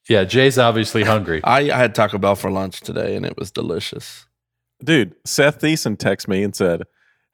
Yeah, 0.09 0.23
Jay's 0.23 0.57
obviously 0.57 1.03
hungry. 1.03 1.43
I, 1.43 1.59
I 1.69 1.77
had 1.77 1.93
Taco 1.93 2.17
Bell 2.17 2.35
for 2.35 2.49
lunch 2.49 2.79
today, 2.79 3.15
and 3.17 3.25
it 3.25 3.37
was 3.37 3.51
delicious. 3.51 4.25
dude. 4.83 5.13
Seth 5.25 5.59
Thiessen 5.59 5.97
texted 5.97 6.29
me 6.29 6.43
and 6.43 6.55
said, 6.55 6.83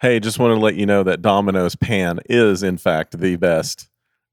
"Hey, 0.02 0.20
just 0.20 0.40
wanted 0.40 0.56
to 0.56 0.60
let 0.62 0.76
you 0.76 0.86
know 0.88 1.04
that 1.04 1.22
Domino's 1.22 1.76
pan 1.76 2.20
is 2.30 2.64
in 2.64 2.78
fact 2.78 3.20
the 3.20 3.36
best 3.36 3.90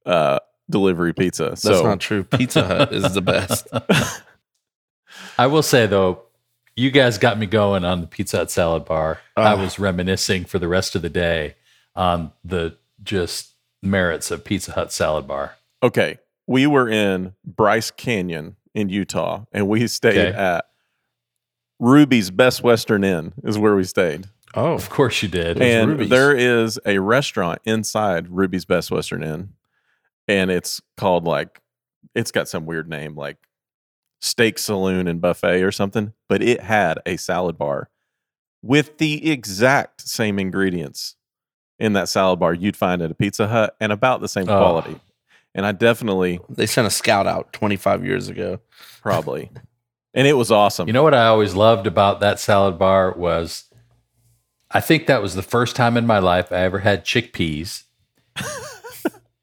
uh, 0.07 0.39
delivery 0.71 1.13
pizza." 1.13 1.51
That's 1.51 1.63
so 1.63 1.83
not 1.83 2.01
true. 2.01 2.25
Pizza 2.25 2.65
Hut 2.67 2.93
is 2.93 3.13
the 3.15 3.21
best. 3.23 3.67
I 5.39 5.47
will 5.47 5.63
say 5.63 5.87
though, 5.87 6.23
you 6.77 6.91
guys 6.91 7.19
got 7.19 7.39
me 7.39 7.47
going 7.47 7.85
on 7.85 8.01
the 8.01 8.07
Pizza 8.07 8.39
Hut 8.39 8.51
salad 8.51 8.85
bar. 8.85 9.21
I 9.37 9.53
Ah. 9.55 9.57
was 9.61 9.79
reminiscing 9.79 10.45
for 10.45 10.59
the 10.59 10.69
rest 10.69 10.95
of 10.95 11.03
the 11.03 11.11
day 11.11 11.57
on 11.97 12.33
the 12.45 12.77
just 13.03 13.55
merits 13.83 14.31
of 14.31 14.45
Pizza 14.45 14.73
Hut 14.73 14.93
salad 14.93 15.27
bar. 15.27 15.57
okay, 15.83 16.19
we 16.47 16.67
were 16.67 16.89
in 16.89 17.35
Bryce 17.45 17.91
Canyon 17.91 18.57
in 18.75 18.89
Utah, 18.89 19.45
and 19.53 19.67
we 19.69 19.87
stayed 19.87 20.19
Okay. 20.19 20.37
at 20.39 20.67
Ruby's 21.79 22.31
Best 22.31 22.63
Western 22.63 23.03
Inn. 23.05 23.33
Is 23.43 23.59
where 23.59 23.75
we 23.75 23.85
stayed. 23.85 24.27
Oh, 24.55 24.73
Of 24.75 24.91
course 24.91 25.23
you 25.23 25.29
did. 25.29 25.61
and 25.63 25.99
there 26.11 26.37
is 26.37 26.79
a 26.85 26.99
restaurant 26.99 27.61
inside 27.65 28.29
Ruby's 28.29 28.65
Best 28.65 28.91
Western 28.91 29.23
Inn, 29.23 29.51
and 30.31 30.51
it's 30.51 30.81
called 30.97 31.25
like 31.25 31.61
it's 32.15 32.31
got 32.31 32.49
some 32.49 32.67
weird 32.67 32.89
name 32.89 33.15
like 33.17 33.37
Steak 34.21 34.59
Saloon 34.59 35.09
and 35.09 35.21
Buffet 35.21 35.63
or 35.63 35.73
something. 35.73 36.13
But 36.29 36.43
it 36.43 36.61
had 36.61 36.99
a 37.07 37.17
salad 37.17 37.59
bar 37.59 37.89
with 38.63 38.99
the 38.99 39.31
exact 39.31 40.03
same 40.07 40.39
ingredients 40.39 41.17
in 41.79 41.95
that 41.95 42.09
salad 42.09 42.39
bar 42.39 42.53
you'd 42.55 42.77
find 42.77 43.01
at 43.03 43.11
a 43.11 43.15
Pizza 43.15 43.49
Hut, 43.49 43.75
and 43.81 43.91
about 43.91 44.21
the 44.21 44.29
same 44.29 44.49
Oh. 44.49 44.59
quality. 44.59 45.01
And 45.55 45.65
I 45.67 45.73
definitely 45.73 46.39
they 46.49 46.67
sent 46.67 46.87
a 46.87 46.91
scout 46.91 47.27
out 47.27 47.53
25 47.53 48.05
years 48.05 48.29
ago. 48.29 48.61
probably, 49.03 49.51
and 50.15 50.27
it 50.29 50.35
was 50.35 50.51
awesome. 50.53 50.87
You 50.87 50.93
know 50.93 51.03
what 51.03 51.15
I 51.15 51.27
always 51.27 51.55
loved 51.55 51.87
about 51.87 52.21
that 52.21 52.39
salad 52.39 52.79
bar 52.79 53.13
was 53.17 53.65
I 54.71 54.81
think 54.81 55.07
that 55.07 55.23
was 55.23 55.35
the 55.35 55.43
first 55.43 55.75
time 55.75 55.97
in 55.97 56.07
my 56.07 56.19
life 56.21 56.53
I 56.53 56.59
ever 56.59 56.79
had 56.81 57.05
chickpeas. 57.05 57.85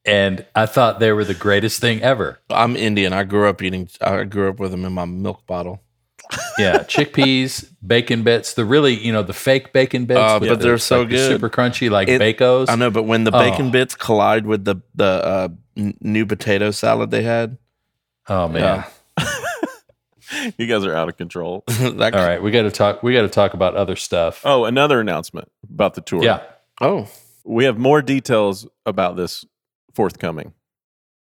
And 0.08 0.46
I 0.56 0.66
thought 0.66 1.00
they 1.00 1.12
were 1.12 1.24
the 1.26 1.34
greatest 1.36 1.80
thing 1.82 2.02
ever. 2.02 2.40
I'm 2.50 2.76
Indian. 2.76 3.14
I 3.14 3.24
grew 3.24 3.48
up 3.48 3.62
eating. 3.62 3.90
I 4.02 4.24
grew 4.24 4.50
up 4.50 4.60
with 4.60 4.72
them 4.72 4.86
in 4.86 4.94
my 4.94 5.06
milk 5.06 5.46
bottle. 5.46 5.82
Yeah, 6.58 6.80
chickpeas, 6.80 7.72
bacon 7.86 8.24
bits, 8.24 8.54
the 8.54 8.66
really, 8.66 8.96
you 8.96 9.14
know, 9.14 9.24
the 9.24 9.32
fake 9.34 9.72
bacon 9.72 10.06
bits. 10.06 10.20
Uh, 10.20 10.40
but 10.40 10.60
they're 10.60 10.78
so 10.78 11.02
like 11.02 11.10
good. 11.10 11.28
super 11.30 11.50
crunchy, 11.50 11.90
like 11.90 12.08
It- 12.10 12.20
Bacos. 12.22 12.70
I 12.70 12.76
know, 12.76 12.90
but 12.90 13.04
when 13.04 13.24
the 13.24 13.32
Oh. 13.34 13.40
bacon 13.40 13.72
bits 13.72 13.96
collide 13.96 14.46
with 14.46 14.66
the 14.66 14.78
the 14.96 15.06
uh, 15.06 15.48
n- 15.78 15.96
new 16.02 16.26
potato 16.26 16.72
salad 16.72 17.12
they 17.12 17.24
had, 17.24 17.58
Oh 18.28 18.48
man! 18.50 18.84
you 20.58 20.68
guys 20.68 20.84
are 20.86 20.94
out 20.94 21.08
of 21.10 21.16
control. 21.18 21.64
that, 21.68 22.14
All 22.16 22.26
right, 22.26 22.42
we 22.42 22.52
got 22.52 22.64
to 22.64 22.72
talk. 22.72 23.04
We 23.04 23.14
got 23.14 23.22
to 23.22 23.30
talk 23.30 23.54
about 23.54 23.76
other 23.76 23.96
stuff. 23.96 24.42
Oh, 24.44 24.66
another 24.66 25.00
announcement 25.00 25.50
about 25.70 25.94
the 25.94 26.02
tour. 26.02 26.24
yeah, 26.24 26.42
Oh, 26.82 27.08
we 27.46 27.64
have 27.66 27.78
more 27.78 28.02
details 28.02 28.68
about 28.86 29.16
this 29.16 29.46
forthcoming. 30.02 30.54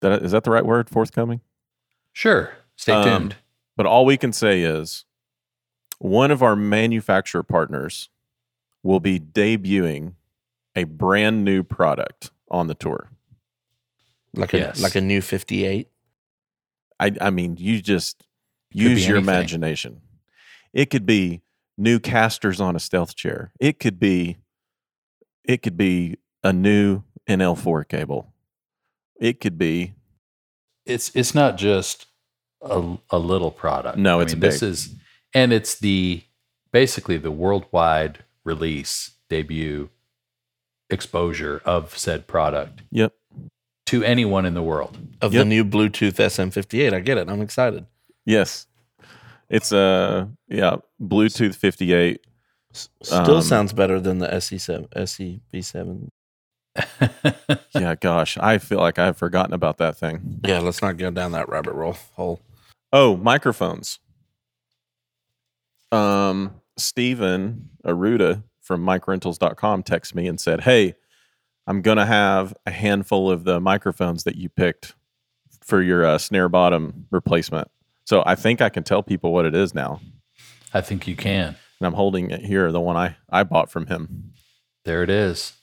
That 0.01 0.23
is 0.23 0.31
that 0.31 0.45
the 0.45 0.51
right 0.51 0.65
word? 0.65 0.89
Forthcoming. 0.89 1.41
sure. 2.13 2.53
Stay 2.77 2.93
Um, 2.93 3.03
tuned. 3.03 3.35
But 3.75 3.85
all 3.85 4.05
we 4.05 4.15
can 4.17 4.31
say 4.33 4.61
is 4.61 5.03
one 5.99 6.31
of 6.31 6.41
our 6.41 6.55
manufacturer 6.55 7.43
partners 7.43 8.09
will 8.83 8.99
be 9.01 9.19
debuting 9.19 10.13
a 10.75 10.85
brand 10.85 11.43
new 11.43 11.61
product 11.61 12.31
on 12.49 12.67
the 12.67 12.73
tour. 12.75 13.09
like 14.35 14.53
a 14.53 14.57
Yes. 14.57 14.81
like 14.81 14.95
a 14.95 15.01
new 15.01 15.21
58. 15.21 15.89
I 16.99 17.11
I 17.21 17.29
mean, 17.29 17.57
you 17.57 17.81
just 17.81 18.23
Could 18.71 18.81
use 18.81 19.07
your 19.07 19.17
anything. 19.17 19.35
imagination. 19.35 20.01
It 20.71 20.89
could 20.89 21.05
be 21.05 21.41
new 21.77 21.99
casters 21.99 22.59
on 22.61 22.75
a 22.75 22.79
stealth 22.79 23.15
chair. 23.15 23.51
It 23.59 23.77
could 23.79 23.99
be 23.99 24.37
it 25.43 25.61
could 25.61 25.75
be 25.77 26.15
a 26.43 26.51
new 26.53 27.03
NL4 27.27 27.83
cable. 27.87 28.32
It 29.19 29.39
could 29.39 29.57
be 29.57 29.93
It's 30.85 31.11
it's 31.15 31.33
not 31.35 31.57
just 31.57 32.07
a, 32.61 32.97
a 33.09 33.17
little 33.19 33.51
product. 33.51 33.97
No, 33.97 34.19
I 34.19 34.23
it's 34.23 34.33
mean, 34.33 34.39
this 34.41 34.61
is 34.61 34.95
and 35.33 35.51
it's 35.53 35.75
the 35.79 36.23
basically 36.71 37.17
the 37.17 37.31
worldwide 37.31 38.23
release 38.43 39.11
debut 39.29 39.89
exposure 40.89 41.61
of 41.65 41.97
said 41.97 42.27
product 42.27 42.83
yep. 42.91 43.13
to 43.87 44.03
anyone 44.03 44.45
in 44.45 44.53
the 44.53 44.61
world. 44.61 44.97
of 45.21 45.33
Yep. 45.33 45.41
the 45.41 45.45
new 45.45 45.63
Bluetooth 45.65 46.15
SM58. 46.15 46.93
I 46.93 46.99
get 46.99 47.17
it. 47.17 47.29
I'm 47.29 47.41
excited. 47.41 47.85
Yes. 48.25 48.67
It's 49.49 49.71
a 49.71 50.29
yeah, 50.47 50.77
Bluetooth 51.01 51.55
58. 51.55 52.19
Still 52.73 53.35
Um, 53.35 53.41
sounds 53.41 53.71
better 53.73 53.99
than 53.99 54.17
the 54.19 54.27
E 54.27 54.37
SE7 54.37 54.89
SEV7. 54.95 56.09
Yeah, 57.75 57.95
gosh, 57.95 58.37
I 58.37 58.59
feel 58.59 58.79
like 58.79 58.99
I've 58.99 59.17
forgotten 59.17 59.53
about 59.53 59.77
that 59.77 59.97
thing. 59.97 60.39
Yeah, 60.45 60.59
let's 60.59 60.81
not 60.81 60.97
go 60.97 61.09
down 61.09 61.31
that 61.31 61.49
rabbit 61.49 61.73
roll 61.73 61.97
hole. 62.15 62.39
Oh, 62.91 63.17
microphones. 63.17 63.99
Um, 65.91 66.61
Steven 66.77 67.69
Aruda 67.85 68.43
from 68.61 68.85
MikeRentals.com 68.85 69.83
texted 69.83 70.15
me 70.15 70.27
and 70.27 70.39
said, 70.39 70.61
Hey, 70.61 70.95
I'm 71.65 71.81
going 71.81 71.97
to 71.97 72.05
have 72.05 72.53
a 72.65 72.71
handful 72.71 73.29
of 73.31 73.43
the 73.43 73.59
microphones 73.59 74.23
that 74.23 74.35
you 74.35 74.49
picked 74.49 74.93
for 75.61 75.81
your 75.81 76.05
uh, 76.05 76.17
snare 76.17 76.49
bottom 76.49 77.07
replacement. 77.09 77.69
So 78.05 78.21
I 78.25 78.35
think 78.35 78.61
I 78.61 78.69
can 78.69 78.83
tell 78.83 79.01
people 79.01 79.33
what 79.33 79.45
it 79.45 79.55
is 79.55 79.73
now. 79.73 80.01
I 80.73 80.81
think 80.81 81.07
you 81.07 81.15
can. 81.15 81.55
And 81.79 81.87
I'm 81.87 81.93
holding 81.93 82.31
it 82.31 82.41
here, 82.41 82.71
the 82.71 82.81
one 82.81 82.97
I, 82.97 83.15
I 83.29 83.43
bought 83.43 83.71
from 83.71 83.87
him. 83.87 84.33
There 84.85 85.03
it 85.03 85.09
is. 85.09 85.53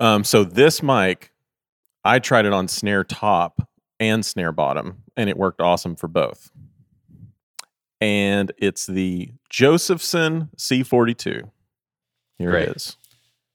Um, 0.00 0.24
so 0.24 0.42
this 0.42 0.82
mic, 0.82 1.30
I 2.04 2.18
tried 2.18 2.46
it 2.46 2.52
on 2.52 2.66
snare 2.66 3.04
top 3.04 3.68
and 4.00 4.24
snare 4.24 4.50
bottom, 4.50 5.02
and 5.16 5.28
it 5.28 5.36
worked 5.36 5.60
awesome 5.60 5.94
for 5.94 6.08
both. 6.08 6.50
And 8.00 8.50
it's 8.56 8.86
the 8.86 9.30
Josephson 9.50 10.48
C42. 10.56 11.50
Here 12.38 12.50
Great. 12.50 12.68
it 12.68 12.76
is. 12.76 12.96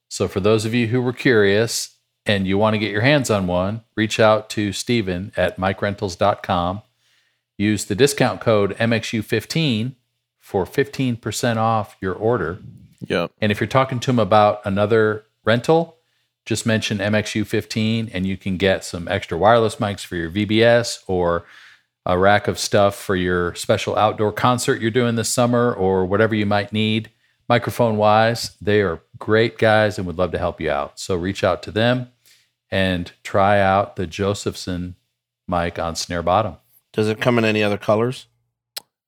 So 0.08 0.28
for 0.28 0.40
those 0.40 0.66
of 0.66 0.74
you 0.76 0.88
who 0.88 1.02
were 1.02 1.14
curious 1.14 1.98
and 2.28 2.48
you 2.48 2.60
want 2.60 2.76
to 2.76 2.78
get 2.78 2.92
your 2.92 3.02
hands 3.02 3.32
on 3.32 3.48
one, 3.48 3.82
reach 3.96 4.20
out 4.20 4.50
to 4.52 4.72
Steven 4.72 5.32
at 5.36 5.58
mikerentals.com. 5.58 6.84
Use 7.58 7.86
the 7.86 7.96
discount 7.96 8.40
code 8.40 8.78
MXU15 8.78 9.96
for 10.40 10.66
15% 10.66 11.58
off 11.58 11.96
your 12.00 12.14
order. 12.14 12.60
Yep. 13.08 13.32
And 13.42 13.52
if 13.52 13.60
you're 13.60 13.68
talking 13.68 14.00
to 14.02 14.12
him 14.12 14.20
about 14.20 14.62
another 14.64 15.26
rental, 15.44 15.95
just 16.46 16.66
mention 16.66 17.00
MXU15 17.00 18.12
and 18.14 18.26
you 18.26 18.38
can 18.38 18.58
get 18.58 18.84
some 18.84 19.08
extra 19.08 19.38
wireless 19.38 19.78
mics 19.78 20.06
for 20.06 20.16
your 20.16 20.30
VBS 20.30 21.04
or 21.08 21.46
a 22.06 22.18
rack 22.18 22.48
of 22.48 22.60
stuff 22.60 22.96
for 22.96 23.16
your 23.16 23.56
special 23.56 23.96
outdoor 23.96 24.32
concert 24.32 24.80
you're 24.80 24.92
doing 24.92 25.16
this 25.16 25.30
summer 25.30 25.74
or 25.74 26.06
whatever 26.06 26.36
you 26.36 26.46
might 26.46 26.72
need. 26.72 27.10
Microphone 27.50 27.98
wise, 27.98 28.56
they 28.62 28.82
are 28.82 29.02
great 29.18 29.58
guys 29.58 29.98
and 29.98 30.06
would 30.06 30.18
love 30.18 30.32
to 30.32 30.38
help 30.38 30.62
you 30.62 30.70
out. 30.70 31.00
So 31.00 31.16
reach 31.16 31.44
out 31.44 31.64
to 31.64 31.72
them 31.72 32.12
and 32.70 33.12
try 33.24 33.60
out 33.60 33.96
the 33.96 34.08
Josephson 34.08 34.96
mic 35.48 35.80
on 35.80 35.96
snare 35.96 36.24
bottom. 36.24 36.58
Does 36.94 37.10
it 37.10 37.22
come 37.22 37.38
in 37.38 37.46
any 37.46 37.64
other 37.64 37.78
colors? 37.78 38.28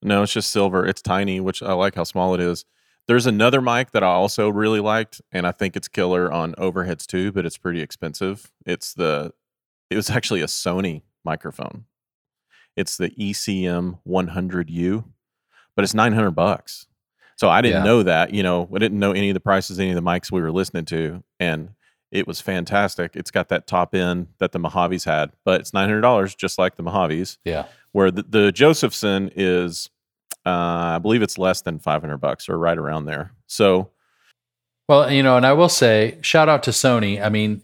No, 0.01 0.23
it's 0.23 0.33
just 0.33 0.49
silver. 0.49 0.85
It's 0.85 1.01
tiny, 1.01 1.39
which 1.39 1.63
I 1.63 1.73
like 1.73 1.95
how 1.95 2.03
small 2.03 2.33
it 2.33 2.39
is. 2.39 2.65
There's 3.07 3.25
another 3.25 3.61
mic 3.61 3.91
that 3.91 4.03
I 4.03 4.07
also 4.07 4.49
really 4.49 4.79
liked, 4.81 5.21
and 5.31 5.47
I 5.47 5.51
think 5.51 5.75
it's 5.75 5.87
killer 5.87 6.31
on 6.31 6.53
overheads 6.55 7.05
too, 7.05 7.31
but 7.31 7.45
it's 7.45 7.57
pretty 7.57 7.81
expensive. 7.81 8.51
It's 8.65 8.93
the 8.93 9.33
it 9.89 9.95
was 9.95 10.09
actually 10.09 10.41
a 10.41 10.47
Sony 10.47 11.03
microphone. 11.23 11.85
It's 12.75 12.97
the 12.97 13.09
ECM 13.11 13.99
100U, 14.05 15.05
but 15.75 15.83
it's 15.83 15.93
900 15.93 16.31
bucks. 16.31 16.87
So 17.37 17.49
I 17.49 17.61
didn't 17.61 17.79
Yeah. 17.81 17.83
know 17.85 18.03
that, 18.03 18.33
you 18.33 18.43
know, 18.43 18.67
I 18.75 18.79
didn't 18.79 18.99
know 18.99 19.13
any 19.13 19.29
of 19.29 19.33
the 19.33 19.39
prices, 19.39 19.79
any 19.79 19.89
of 19.91 19.95
the 19.95 20.01
mics 20.01 20.31
we 20.31 20.41
were 20.41 20.51
listening 20.51 20.85
to, 20.85 21.23
and 21.39 21.69
it 22.11 22.27
was 22.27 22.41
fantastic. 22.41 23.15
It's 23.15 23.31
got 23.31 23.47
that 23.49 23.67
top 23.67 23.95
end 23.95 24.27
that 24.39 24.51
the 24.51 24.59
Mojaves 24.59 25.05
had, 25.05 25.31
but 25.45 25.61
it's 25.61 25.71
$900 25.71 26.35
just 26.35 26.57
like 26.57 26.75
the 26.75 26.83
Mojaves 26.83 27.37
Yeah. 27.45 27.65
where 27.93 28.11
the, 28.11 28.23
the 28.23 28.51
Josephson 28.51 29.31
is, 29.35 29.89
uh, 30.47 30.95
I 30.95 30.99
believe 30.99 31.21
it's 31.21 31.37
less 31.37 31.61
than 31.61 31.79
500 31.79 32.17
bucks 32.17 32.47
or 32.49 32.57
right 32.57 32.77
around 32.77 33.05
there. 33.05 33.31
So, 33.47 33.89
Well, 34.87 35.11
you 35.11 35.21
know, 35.23 35.35
and 35.37 35.45
I 35.45 35.53
will 35.53 35.69
say, 35.69 36.17
shout 36.21 36.47
out 36.49 36.63
to 36.63 36.71
Sony. 36.71 37.21
I 37.23 37.29
mean, 37.29 37.61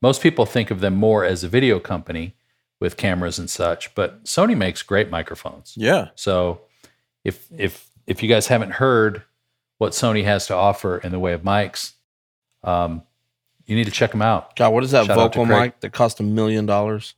most 0.00 0.22
people 0.22 0.46
think 0.46 0.70
of 0.70 0.80
them 0.80 0.94
more 0.94 1.24
as 1.24 1.42
a 1.44 1.48
video 1.48 1.80
company 1.80 2.34
with 2.80 2.96
cameras 2.96 3.38
and 3.40 3.50
such, 3.50 3.92
but 3.96 4.24
Sony 4.24 4.56
makes 4.56 4.82
great 4.82 5.10
microphones. 5.10 5.74
yeah, 5.76 6.08
So, 6.14 6.60
if 7.24 7.48
if 7.58 7.88
if 8.06 8.22
you 8.22 8.28
guys 8.28 8.46
haven't 8.46 8.70
heard 8.72 9.22
what 9.78 9.92
Sony 9.92 10.24
has 10.24 10.46
to 10.46 10.54
offer 10.54 10.98
in 10.98 11.10
the 11.12 11.18
way 11.18 11.32
of 11.32 11.42
mics, 11.42 11.92
um, 12.62 13.02
you 13.66 13.74
need 13.76 13.84
to 13.84 13.90
check 13.90 14.12
them 14.12 14.22
out. 14.22 14.54
God, 14.56 14.72
what 14.72 14.84
is 14.84 14.92
that 14.92 15.06
Shout 15.06 15.16
vocal 15.16 15.44
mic 15.44 15.80
that 15.80 15.92
cost 15.92 16.20
a 16.20 16.22
million 16.22 16.64
dollars? 16.66 17.14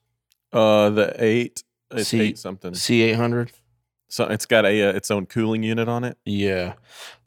uh, 0.52 0.88
the 0.90 1.14
eight, 1.22 1.62
it's 1.92 2.08
See- 2.08 2.20
eight 2.20 2.38
something. 2.38 2.72
C800? 2.72 3.50
So 4.11 4.25
it's 4.25 4.45
got 4.45 4.67
a 4.67 4.83
uh, 4.90 4.93
its 4.93 5.11
own 5.11 5.25
cooling 5.26 5.62
unit 5.62 5.88
on 5.88 6.05
it. 6.05 6.19
Yeah. 6.25 6.75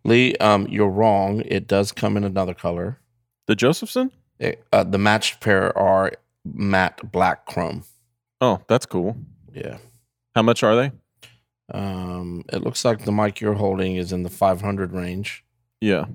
Lee, 0.03 0.35
um, 0.35 0.67
you're 0.67 0.89
wrong. 0.89 1.41
It 1.45 1.65
does 1.65 1.91
come 1.93 2.17
in 2.17 2.23
another 2.25 2.53
color. 2.53 2.99
The 3.47 3.55
Josephson? 3.55 4.11
It- 4.37 4.63
uh, 4.71 4.83
the 4.83 4.97
matched 4.97 5.39
pair 5.39 5.75
are 5.77 6.11
matte 6.45 7.11
black 7.11 7.45
chrome. 7.45 7.85
Oh, 8.41 8.61
that's 8.67 8.85
cool. 8.85 9.15
Yeah. 9.53 9.77
How 10.35 10.41
much 10.41 10.61
are 10.61 10.75
they? 10.75 10.91
Um, 11.73 12.43
it 12.51 12.61
looks 12.61 12.83
like 12.83 13.05
the 13.05 13.11
mic 13.13 13.39
you're 13.39 13.53
holding 13.53 13.95
is 13.95 14.11
in 14.11 14.23
the 14.23 14.29
500 14.29 14.91
range. 14.91 15.45
Yeah. 15.79 16.05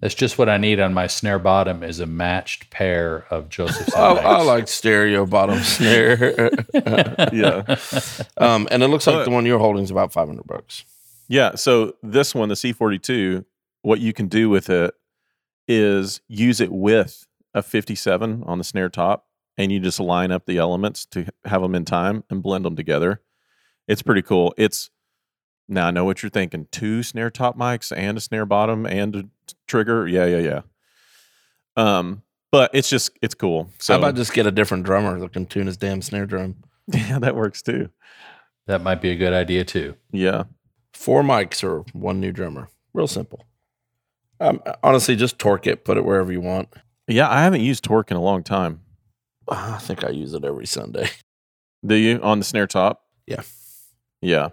That's 0.00 0.14
just 0.14 0.38
what 0.38 0.48
I 0.48 0.56
need 0.56 0.80
on 0.80 0.94
my 0.94 1.06
snare 1.06 1.38
bottom 1.38 1.82
is 1.82 2.00
a 2.00 2.06
matched 2.06 2.70
pair 2.70 3.26
of 3.30 3.48
Josephson. 3.50 3.92
I, 3.96 4.14
I 4.16 4.42
like 4.42 4.66
stereo 4.66 5.26
bottom 5.26 5.58
snare. 5.62 6.50
Yeah. 7.32 7.76
um, 8.38 8.66
and 8.70 8.82
it 8.82 8.88
looks 8.88 9.06
like 9.06 9.16
But- 9.16 9.24
the 9.24 9.30
one 9.30 9.44
you're 9.46 9.58
holding 9.58 9.84
is 9.84 9.90
about 9.90 10.12
500 10.12 10.46
bucks. 10.46 10.84
Yeah. 11.28 11.54
So 11.54 11.94
this 12.02 12.34
one, 12.34 12.48
the 12.48 12.54
C42, 12.54 13.44
what 13.82 14.00
you 14.00 14.12
can 14.12 14.26
do 14.28 14.48
with 14.48 14.68
it 14.70 14.94
is 15.68 16.20
use 16.28 16.60
it 16.60 16.72
with 16.72 17.26
a 17.54 17.62
57 17.62 18.42
on 18.46 18.58
the 18.58 18.64
snare 18.64 18.88
top 18.88 19.26
and 19.58 19.70
you 19.70 19.78
just 19.80 20.00
line 20.00 20.32
up 20.32 20.46
the 20.46 20.58
elements 20.58 21.04
to 21.06 21.26
have 21.44 21.62
them 21.62 21.74
in 21.74 21.84
time 21.84 22.24
and 22.30 22.42
blend 22.42 22.64
them 22.64 22.74
together. 22.74 23.20
It's 23.86 24.02
pretty 24.02 24.22
cool. 24.22 24.54
It's 24.56 24.90
now 25.70 25.86
I 25.86 25.90
know 25.90 26.04
what 26.04 26.22
you're 26.22 26.30
thinking. 26.30 26.66
Two 26.70 27.02
snare 27.02 27.30
top 27.30 27.56
mics 27.56 27.96
and 27.96 28.18
a 28.18 28.20
snare 28.20 28.44
bottom 28.44 28.86
and 28.86 29.16
a 29.16 29.24
trigger. 29.66 30.06
Yeah, 30.06 30.26
yeah, 30.26 30.38
yeah. 30.38 30.60
Um, 31.76 32.22
but 32.52 32.70
it's 32.74 32.90
just 32.90 33.16
it's 33.22 33.34
cool. 33.34 33.70
So 33.78 33.94
How 33.94 33.98
about 34.00 34.16
just 34.16 34.32
get 34.32 34.46
a 34.46 34.50
different 34.50 34.84
drummer 34.84 35.18
that 35.20 35.32
can 35.32 35.46
tune 35.46 35.66
his 35.66 35.76
damn 35.76 36.02
snare 36.02 36.26
drum? 36.26 36.56
yeah, 36.88 37.18
that 37.20 37.36
works 37.36 37.62
too. 37.62 37.90
That 38.66 38.82
might 38.82 39.00
be 39.00 39.10
a 39.10 39.16
good 39.16 39.32
idea 39.32 39.64
too. 39.64 39.96
Yeah. 40.12 40.44
Four 40.92 41.22
mics 41.22 41.64
or 41.64 41.84
one 41.92 42.20
new 42.20 42.32
drummer. 42.32 42.68
Real 42.92 43.06
simple. 43.06 43.46
Um, 44.40 44.60
honestly, 44.82 45.16
just 45.16 45.38
torque 45.38 45.66
it, 45.66 45.84
put 45.84 45.96
it 45.96 46.04
wherever 46.04 46.32
you 46.32 46.40
want. 46.40 46.68
Yeah, 47.06 47.30
I 47.30 47.42
haven't 47.42 47.60
used 47.60 47.84
torque 47.84 48.10
in 48.10 48.16
a 48.16 48.22
long 48.22 48.42
time. 48.42 48.80
I 49.48 49.78
think 49.78 50.04
I 50.04 50.10
use 50.10 50.34
it 50.34 50.44
every 50.44 50.66
Sunday. 50.66 51.10
Do 51.86 51.94
you 51.94 52.20
on 52.22 52.38
the 52.38 52.44
snare 52.44 52.66
top? 52.66 53.02
Yeah. 53.26 53.42
Yeah. 54.20 54.50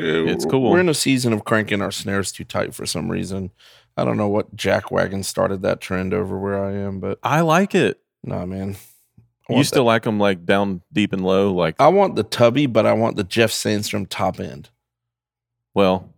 It's 0.00 0.44
cool. 0.44 0.70
We're 0.70 0.80
in 0.80 0.88
a 0.88 0.94
season 0.94 1.32
of 1.32 1.44
cranking 1.44 1.82
our 1.82 1.90
snares 1.92 2.32
too 2.32 2.44
tight 2.44 2.74
for 2.74 2.86
some 2.86 3.10
reason. 3.10 3.50
I 3.96 4.04
don't 4.04 4.16
know 4.16 4.28
what 4.28 4.56
jackwagon 4.56 5.24
started 5.24 5.62
that 5.62 5.80
trend 5.80 6.14
over 6.14 6.38
where 6.38 6.64
I 6.64 6.72
am, 6.72 6.98
but 7.00 7.18
I 7.22 7.40
like 7.42 7.74
it. 7.74 8.00
nah, 8.22 8.46
man. 8.46 8.76
You 9.48 9.56
want 9.56 9.66
still 9.66 9.84
like 9.84 10.04
them 10.04 10.18
like 10.18 10.46
down 10.46 10.80
deep 10.92 11.12
and 11.12 11.22
low, 11.24 11.52
like 11.52 11.74
I 11.78 11.88
want 11.88 12.14
the 12.16 12.22
tubby, 12.22 12.66
but 12.66 12.86
I 12.86 12.92
want 12.94 13.16
the 13.16 13.24
Jeff 13.24 13.50
Sandstrom 13.50 14.06
top 14.08 14.40
end. 14.40 14.70
well, 15.74 16.08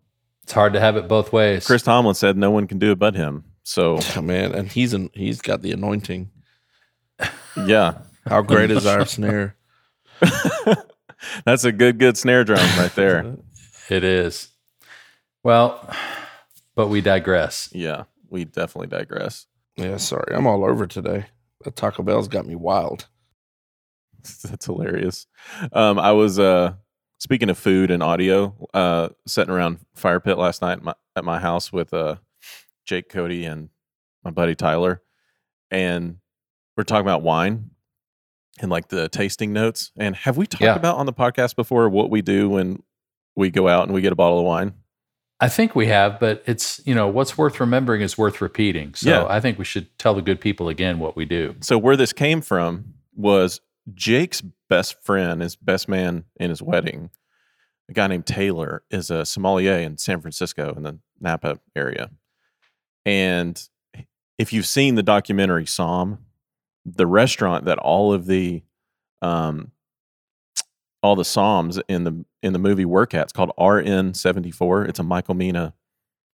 It's 0.45 0.53
hard 0.53 0.73
to 0.75 0.81
have 0.81 0.97
it 0.97 1.09
both 1.09 1.33
ways. 1.33 1.67
Chris 1.67 1.83
Tomlin 1.83 2.15
said 2.15 2.37
no 2.37 2.51
one 2.53 2.67
can 2.69 2.79
do 2.79 2.93
it 2.93 2.99
but 2.99 3.15
him. 3.17 3.45
So 3.65 3.99
Oh, 4.17 4.23
man, 4.23 4.55
and 4.55 4.71
he's 4.71 4.93
an, 4.93 5.11
he's 5.15 5.41
got 5.41 5.63
the 5.63 5.73
anointing. 5.73 6.31
yeah. 7.67 7.99
How 8.27 8.43
great 8.43 8.71
is 8.71 8.87
our 8.87 9.05
snare? 9.07 9.57
That's 11.45 11.65
a 11.65 11.73
good, 11.73 11.99
good 11.99 12.17
snare 12.17 12.45
drum 12.45 12.61
right 12.79 12.95
there. 12.95 13.37
It 13.89 14.05
is. 14.05 14.49
Well, 15.43 15.89
but 16.75 16.89
we 16.89 17.01
digress. 17.01 17.69
Yeah, 17.73 18.05
we 18.29 18.45
definitely 18.45 18.89
digress. 18.89 19.47
Yeah, 19.77 19.97
sorry, 19.99 20.35
I'm 20.35 20.47
all 20.47 20.65
over 20.65 20.87
today. 20.87 21.27
The 21.63 21.71
Taco 21.71 22.03
Bell's 22.03 22.29
got 22.29 22.47
me 22.47 22.55
wild. 22.55 23.07
That's 24.45 24.67
hilarious. 24.67 25.27
Um, 25.73 25.99
I 25.99 26.13
was 26.13 26.39
uh, 26.39 26.75
speaking 27.19 27.51
of 27.51 27.59
food 27.59 27.91
and 27.91 28.03
audio, 28.03 28.55
uh, 28.73 29.09
sitting 29.27 29.53
around 29.53 29.81
fire 29.95 30.21
pit 30.21 30.39
last 30.39 30.63
night 30.63 30.79
at 30.79 30.83
my, 30.85 30.95
at 31.17 31.25
my 31.25 31.39
house 31.39 31.73
with 31.73 31.93
uh, 31.93 32.17
Jake 32.87 33.09
Cody 33.09 33.45
and 33.45 33.69
my 34.25 34.31
buddy 34.31 34.55
Tyler, 34.55 35.03
and 35.71 36.17
we're 36.77 36.85
talking 36.85 37.05
about 37.07 37.23
wine 37.23 37.71
and 38.61 38.71
like 38.71 38.89
the 38.89 39.09
tasting 39.09 39.53
notes. 39.53 39.91
And 39.99 40.17
have 40.17 40.37
we 40.37 40.47
talked 40.47 40.63
Yeah. 40.63 40.77
about 40.77 40.97
on 40.97 41.07
the 41.07 41.13
podcast 41.13 41.57
before 41.57 41.89
what 41.89 42.09
we 42.11 42.23
do 42.23 42.49
when 42.49 42.83
we 43.37 43.51
go 43.51 43.69
out 43.69 43.85
and 43.85 43.95
we 43.95 44.01
get 44.01 44.13
a 44.13 44.17
bottle 44.17 44.39
of 44.39 44.45
wine? 44.45 44.75
I 45.41 45.49
think 45.49 45.75
we 45.75 45.89
have, 45.89 46.21
but 46.21 46.43
it's, 46.47 46.81
you 46.87 46.95
know, 46.95 47.09
what's 47.09 47.37
worth 47.37 47.61
remembering 47.61 48.01
is 48.01 48.17
worth 48.17 48.41
repeating. 48.41 48.95
So 48.95 49.11
Yeah. 49.11 49.27
I 49.29 49.41
think 49.41 49.59
we 49.59 49.65
should 49.65 49.97
tell 49.99 50.15
the 50.15 50.23
good 50.23 50.41
people 50.41 50.69
again 50.69 50.99
what 50.99 51.17
we 51.17 51.25
do. 51.25 51.57
So 51.61 51.77
where 51.77 51.97
this 51.97 52.13
came 52.13 52.41
from 52.41 52.95
was 53.15 53.61
Jake's 53.93 54.43
best 54.69 55.03
friend, 55.03 55.43
his 55.43 55.57
best 55.57 55.89
man 55.89 56.25
in 56.37 56.51
his 56.51 56.63
wedding, 56.63 57.11
a 57.91 57.93
guy 57.93 58.07
named 58.07 58.27
Taylor, 58.27 58.85
is 58.91 59.11
a 59.11 59.27
sommelier 59.27 59.75
in 59.79 59.99
San 59.99 60.21
Francisco 60.21 60.73
in 60.77 60.85
the 60.85 60.99
Napa 61.21 61.59
area. 61.77 62.11
And 63.05 63.63
if 64.39 64.53
you've 64.53 64.67
seen 64.67 64.95
the 64.95 65.03
documentary 65.03 65.65
Somm, 65.65 66.19
the 66.87 67.07
restaurant 67.07 67.67
that 67.67 67.79
all 67.79 68.13
of 68.13 68.27
the 68.27 68.63
um 69.21 69.73
all 71.05 71.15
the 71.15 71.23
somms 71.23 71.79
in 71.87 72.05
the 72.05 72.25
in 72.43 72.55
the 72.55 72.59
movie 72.59 72.87
work 72.87 73.13
at, 73.13 73.25
it's 73.25 73.33
called 73.33 73.53
RN74. 73.59 74.89
It's 74.89 74.99
a 74.99 75.03
Michael 75.03 75.35
Mina 75.35 75.75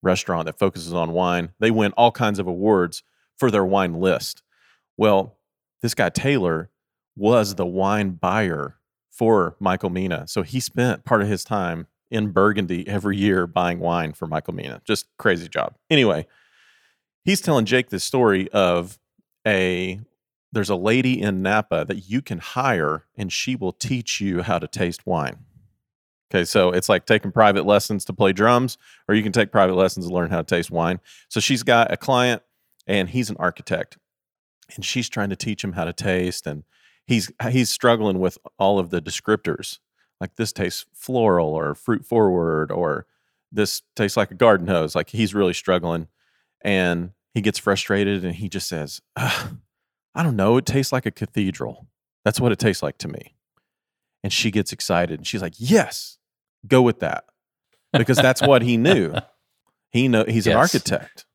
restaurant 0.01 0.47
that 0.47 0.58
focuses 0.58 0.91
on 0.91 1.12
wine. 1.12 1.51
They 1.60 1.69
win 1.69 1.91
all 1.91 2.12
kinds 2.12 2.39
of 2.39 2.47
awards 2.47 3.04
for 3.38 3.51
their 3.51 3.63
wine 3.63 3.93
list. 3.93 4.41
Well, 4.97 5.38
this 5.84 5.93
guy 5.93 6.10
Taylor 6.10 6.71
was 7.15 7.56
the 7.56 7.65
wine 7.65 8.12
buyer 8.12 8.78
for 9.12 9.56
Michael 9.60 9.91
Mina. 9.91 10.28
So 10.28 10.41
he 10.41 10.60
spent 10.60 11.06
part 11.06 11.21
of 11.21 11.28
his 11.28 11.43
time 11.43 11.86
in 12.10 12.32
Burgundy 12.32 12.88
every 12.88 13.17
year 13.17 13.45
buying 13.45 13.80
wine 13.80 14.13
for 14.13 14.25
Michael 14.25 14.56
Mina. 14.56 14.82
Just 14.84 15.06
crazy 15.19 15.47
job. 15.47 15.75
Anyway, 15.91 16.25
he's 17.23 17.39
telling 17.39 17.65
Jake 17.65 17.89
this 17.91 18.04
story 18.04 18.49
of 18.51 18.97
a 19.45 19.99
there's 20.56 20.70
a 20.70 20.76
lady 20.76 21.22
in 21.22 21.41
Napa 21.41 21.84
that 21.86 22.10
you 22.10 22.22
can 22.22 22.39
hire 22.39 23.06
and 23.18 23.32
she 23.32 23.58
will 23.58 23.74
teach 23.74 24.22
you 24.22 24.41
how 24.41 24.58
to 24.58 24.68
taste 24.68 25.06
wine. 25.06 25.39
Okay, 26.32 26.46
so 26.46 26.72
it's 26.72 26.88
like 26.88 27.06
taking 27.06 27.34
private 27.34 27.65
lessons 27.65 28.06
to 28.06 28.13
play 28.13 28.32
drums, 28.32 28.78
or 29.08 29.15
you 29.15 29.22
can 29.22 29.34
take 29.34 29.52
private 29.52 29.76
lessons 29.76 30.08
to 30.08 30.13
learn 30.13 30.32
how 30.32 30.38
to 30.38 30.56
taste 30.56 30.72
wine. 30.72 31.02
So 31.28 31.41
she's 31.41 31.62
got 31.62 31.91
a 31.91 31.98
client 31.98 32.41
and 32.88 33.10
he's 33.10 33.30
an 33.30 33.36
architect 33.38 33.98
and 34.76 34.86
she's 34.86 35.10
trying 35.10 35.30
to 35.30 35.36
teach 35.36 35.62
him 35.62 35.74
how 35.74 35.84
to 35.84 35.94
taste 35.94 36.48
and 36.48 36.63
he's 37.06 37.30
he's 37.52 37.70
struggling 37.70 38.20
with 38.20 38.38
all 38.58 38.80
of 38.80 38.89
the 38.89 39.02
descriptors 39.02 39.80
like 40.22 40.36
this 40.38 40.52
tastes 40.52 40.86
floral 40.94 41.50
or 41.50 41.76
fruit 41.76 42.06
forward 42.06 42.72
or 42.72 43.06
this 43.52 43.82
tastes 43.96 44.18
like 44.18 44.32
a 44.32 44.36
garden 44.36 44.68
hose 44.68 44.96
like 44.96 45.10
he's 45.10 45.36
really 45.36 45.54
struggling 45.54 46.08
and 46.62 47.12
he 47.34 47.41
gets 47.41 47.60
frustrated 47.60 48.24
and 48.24 48.36
he 48.36 48.50
just 48.50 48.68
says 48.68 49.02
"Ugh, 49.15 49.58
i 50.15 50.23
don't 50.23 50.36
know 50.36 50.58
it 50.58 50.65
tastes 50.65 50.91
like 50.91 51.06
a 51.06 51.12
cathedral 51.12 51.88
that's 52.23 52.39
what 52.39 52.51
it 52.51 52.60
tastes 52.60 52.82
like 52.82 52.97
to 52.97 53.08
me 53.08 53.36
and 54.23 54.34
she 54.34 54.49
gets 54.51 54.71
excited 54.71 55.19
and 55.19 55.28
she's 55.28 55.41
like 55.41 55.54
yes 55.58 56.17
go 56.67 56.82
with 56.82 56.99
that 56.99 57.25
because 57.93 58.17
that's 58.17 58.41
what 58.41 58.62
he 58.62 58.78
knew 58.78 59.13
he 59.91 60.08
know 60.08 60.25
he's 60.28 60.47
an 60.47 60.54
architect 60.56 61.25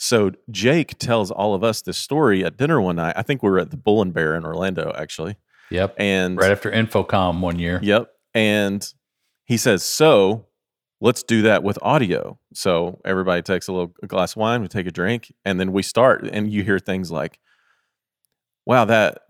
so 0.00 0.30
Jake 0.50 0.96
tells 0.98 1.30
all 1.32 1.54
of 1.54 1.64
us 1.64 1.82
this 1.82 1.98
story 1.98 2.44
at 2.44 2.56
dinner 2.56 2.80
one 2.80 2.96
night. 2.96 3.14
I 3.16 3.22
think 3.22 3.42
we 3.42 3.50
were 3.50 3.58
at 3.58 3.72
the 3.72 3.76
Bull 3.76 4.00
and 4.00 4.14
Bear 4.14 4.36
in 4.36 4.44
Orlando, 4.44 4.92
actually. 4.96 5.36
Yep. 5.70 5.96
And 5.98 6.38
Right 6.38 6.52
after 6.52 6.70
InfoComm 6.70 7.40
one 7.40 7.58
year. 7.58 7.80
yep. 7.82 8.08
And 8.32 8.86
he 9.44 9.56
says, 9.56 9.82
"So 9.82 10.46
let's 11.00 11.24
do 11.24 11.42
that 11.42 11.64
with 11.64 11.80
audio." 11.82 12.38
So 12.54 13.00
everybody 13.04 13.42
takes 13.42 13.66
a 13.66 13.72
little 13.72 13.92
a 14.00 14.06
glass 14.06 14.32
of 14.34 14.36
wine, 14.36 14.62
we 14.62 14.68
take 14.68 14.86
a 14.86 14.92
drink, 14.92 15.32
and 15.44 15.58
then 15.58 15.72
we 15.72 15.82
start. 15.82 16.24
And 16.32 16.48
you 16.52 16.62
hear 16.62 16.78
things 16.78 17.10
like, 17.10 17.40
"Wow, 18.68 18.84
that 18.84 19.22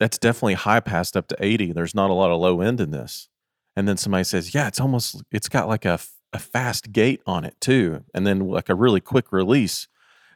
that's 0.00 0.18
definitely 0.18 0.54
high 0.54 0.80
passed 0.80 1.16
up 1.16 1.28
to 1.28 1.36
eighty. 1.38 1.72
There's 1.72 1.94
not 1.94 2.10
a 2.10 2.14
lot 2.14 2.30
of 2.32 2.40
low 2.40 2.62
end 2.62 2.80
in 2.80 2.90
this." 2.90 3.28
And 3.76 3.86
then 3.86 3.98
somebody 3.98 4.24
says, 4.24 4.54
"Yeah, 4.54 4.66
it's 4.66 4.80
almost 4.80 5.22
it's 5.30 5.48
got 5.48 5.68
like 5.68 5.84
a, 5.84 6.00
a 6.32 6.38
fast 6.40 6.90
gate 6.90 7.22
on 7.26 7.44
it 7.44 7.54
too, 7.60 8.02
and 8.14 8.26
then 8.26 8.40
like 8.40 8.68
a 8.68 8.74
really 8.74 9.00
quick 9.00 9.30
release." 9.30 9.86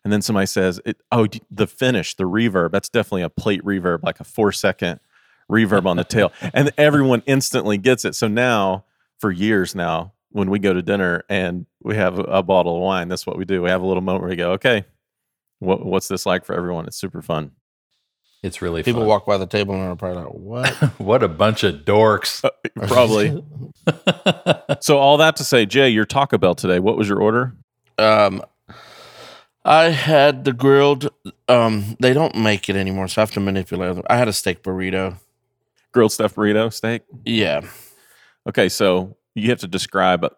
And 0.05 0.13
then 0.13 0.23
somebody 0.23 0.47
says, 0.47 0.81
it, 0.85 0.99
"Oh, 1.11 1.27
the 1.51 1.67
finish, 1.67 2.15
the 2.15 2.25
reverb. 2.25 2.73
That's 2.73 2.89
definitely 2.91 3.23
a 3.23 3.31
plate 3.31 3.65
reverb, 3.65 4.03
like 4.03 4.21
a 4.21 4.25
four 4.25 4.53
second 4.53 5.01
reverb 5.51 5.87
on 5.87 5.97
the 5.97 6.05
tail." 6.05 6.33
And 6.55 6.73
everyone 6.77 7.23
instantly 7.27 7.79
gets 7.79 8.05
it. 8.05 8.15
So 8.15 8.29
now, 8.29 8.85
for 9.19 9.31
years 9.31 9.75
now, 9.75 10.13
when 10.31 10.51
we 10.51 10.59
go 10.59 10.73
to 10.73 10.83
dinner 10.83 11.25
and 11.29 11.67
we 11.83 11.97
have 11.97 12.19
a, 12.19 12.25
a 12.25 12.43
bottle 12.43 12.77
of 12.77 12.83
wine, 12.83 13.09
that's 13.09 13.27
what 13.27 13.39
we 13.39 13.45
do. 13.45 13.63
We 13.63 13.71
have 13.71 13.83
a 13.83 13.87
little 13.87 14.03
moment 14.03 14.23
where 14.23 14.31
we 14.31 14.37
go, 14.37 14.53
"Okay, 14.53 14.85
what, 15.61 15.85
what's 15.87 16.09
this 16.09 16.27
like 16.27 16.45
for 16.45 16.55
everyone?" 16.55 16.87
It's 16.87 16.97
super 16.97 17.23
fun. 17.23 17.53
It's 18.43 18.61
really 18.61 18.83
People 18.83 19.03
fun. 19.03 19.09
walk 19.09 19.27
by 19.27 19.39
the 19.39 19.47
table 19.47 19.75
and 19.75 19.85
are 19.85 19.95
probably 19.95 20.23
like, 20.23 20.33
"What?" 20.33 20.75
what 20.99 21.23
a 21.23 21.29
bunch 21.29 21.63
of 21.63 21.85
dorks. 21.85 22.43
Probably. 22.89 23.43
so 24.81 24.99
all 24.99 25.17
that 25.19 25.37
to 25.37 25.45
say, 25.45 25.65
Jay, 25.65 25.89
your 25.89 26.05
Taco 26.05 26.39
Bell 26.39 26.57
today. 26.57 26.81
What 26.81 26.97
was 26.97 27.09
your 27.09 27.21
order? 27.21 27.55
Um, 27.99 28.43
I 29.65 29.91
had 29.91 30.45
the 30.45 30.53
grilled. 30.53 31.09
Um, 31.49 31.97
they 32.01 32.13
don't 32.13 32.35
make 32.35 32.69
it 32.69 32.75
anymore, 32.75 33.07
so 33.07 33.21
I 33.21 33.23
have 33.23 33.31
to 33.33 33.41
manipulate 33.41 33.95
them. 33.95 34.05
I 34.11 34.17
had 34.17 34.27
a 34.27 34.33
steak 34.33 34.65
burrito. 34.65 35.19
Grilled 35.93 36.11
stuffed 36.11 36.35
burrito 36.35 36.73
steak. 36.73 37.03
Yeah. 37.25 37.61
Okay, 38.49 38.69
so 38.69 39.17
you 39.37 39.51
have 39.51 39.61
to 39.61 39.69
describe 39.69 40.25
a, 40.25 40.31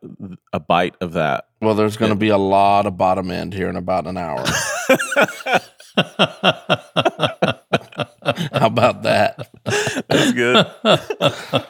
a 0.52 0.60
bite 0.60 0.94
of 1.00 1.14
that. 1.14 1.46
Well, 1.62 1.74
there's 1.74 1.96
going 1.96 2.12
to 2.12 2.18
be 2.18 2.28
a 2.28 2.36
lot 2.36 2.84
of 2.84 2.98
bottom 2.98 3.30
end 3.30 3.54
here 3.54 3.68
in 3.68 3.76
about 3.76 4.06
an 4.06 4.18
hour. 4.18 4.44
How 5.96 7.60
about 8.66 9.02
that? 9.02 9.50
That's 10.08 10.32
good. 10.32 10.66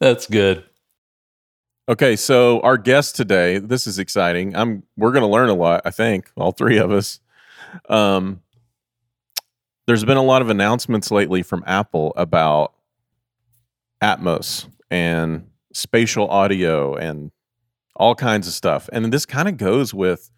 That's 0.00 0.26
good. 0.26 0.64
Okay, 1.88 2.16
so 2.16 2.60
our 2.60 2.76
guest 2.76 3.16
today, 3.16 3.58
this 3.58 3.86
is 3.86 3.98
exciting. 3.98 4.54
I'm 4.56 4.82
we're 4.96 5.12
going 5.12 5.22
to 5.22 5.28
learn 5.28 5.48
a 5.48 5.54
lot, 5.54 5.82
I 5.84 5.90
think, 5.90 6.30
all 6.36 6.52
three 6.52 6.78
of 6.78 6.90
us. 6.90 7.20
Um 7.88 8.40
there's 9.86 10.04
been 10.04 10.18
a 10.18 10.22
lot 10.22 10.42
of 10.42 10.50
announcements 10.50 11.10
lately 11.10 11.42
from 11.42 11.64
Apple 11.66 12.12
about 12.16 12.74
Atmos 14.02 14.68
and 14.90 15.48
spatial 15.72 16.28
audio 16.28 16.94
and 16.94 17.30
all 17.96 18.14
kinds 18.14 18.46
of 18.46 18.52
stuff. 18.52 18.90
And 18.92 19.10
this 19.10 19.24
kind 19.24 19.48
of 19.48 19.56
goes 19.56 19.94
with 19.94 20.30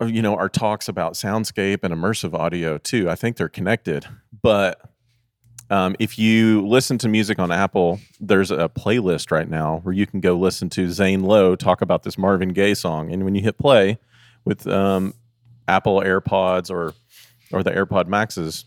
you 0.00 0.22
know 0.22 0.36
our 0.36 0.48
talks 0.48 0.88
about 0.88 1.14
soundscape 1.14 1.80
and 1.82 1.94
immersive 1.94 2.34
audio 2.34 2.78
too. 2.78 3.08
I 3.08 3.14
think 3.14 3.36
they're 3.36 3.48
connected, 3.48 4.06
but 4.42 4.80
um, 5.70 5.96
if 5.98 6.18
you 6.18 6.66
listen 6.66 6.98
to 6.98 7.08
music 7.08 7.38
on 7.38 7.50
Apple, 7.50 8.00
there's 8.20 8.50
a 8.50 8.68
playlist 8.68 9.30
right 9.30 9.48
now 9.48 9.80
where 9.82 9.94
you 9.94 10.06
can 10.06 10.20
go 10.20 10.34
listen 10.34 10.68
to 10.70 10.90
Zane 10.90 11.22
Lowe 11.22 11.56
talk 11.56 11.80
about 11.80 12.02
this 12.02 12.18
Marvin 12.18 12.50
Gaye 12.50 12.74
song, 12.74 13.12
and 13.12 13.24
when 13.24 13.34
you 13.34 13.42
hit 13.42 13.58
play 13.58 13.98
with 14.44 14.66
um, 14.66 15.14
Apple 15.68 16.00
AirPods 16.00 16.70
or 16.70 16.94
or 17.52 17.62
the 17.62 17.70
AirPod 17.70 18.08
Maxes, 18.08 18.64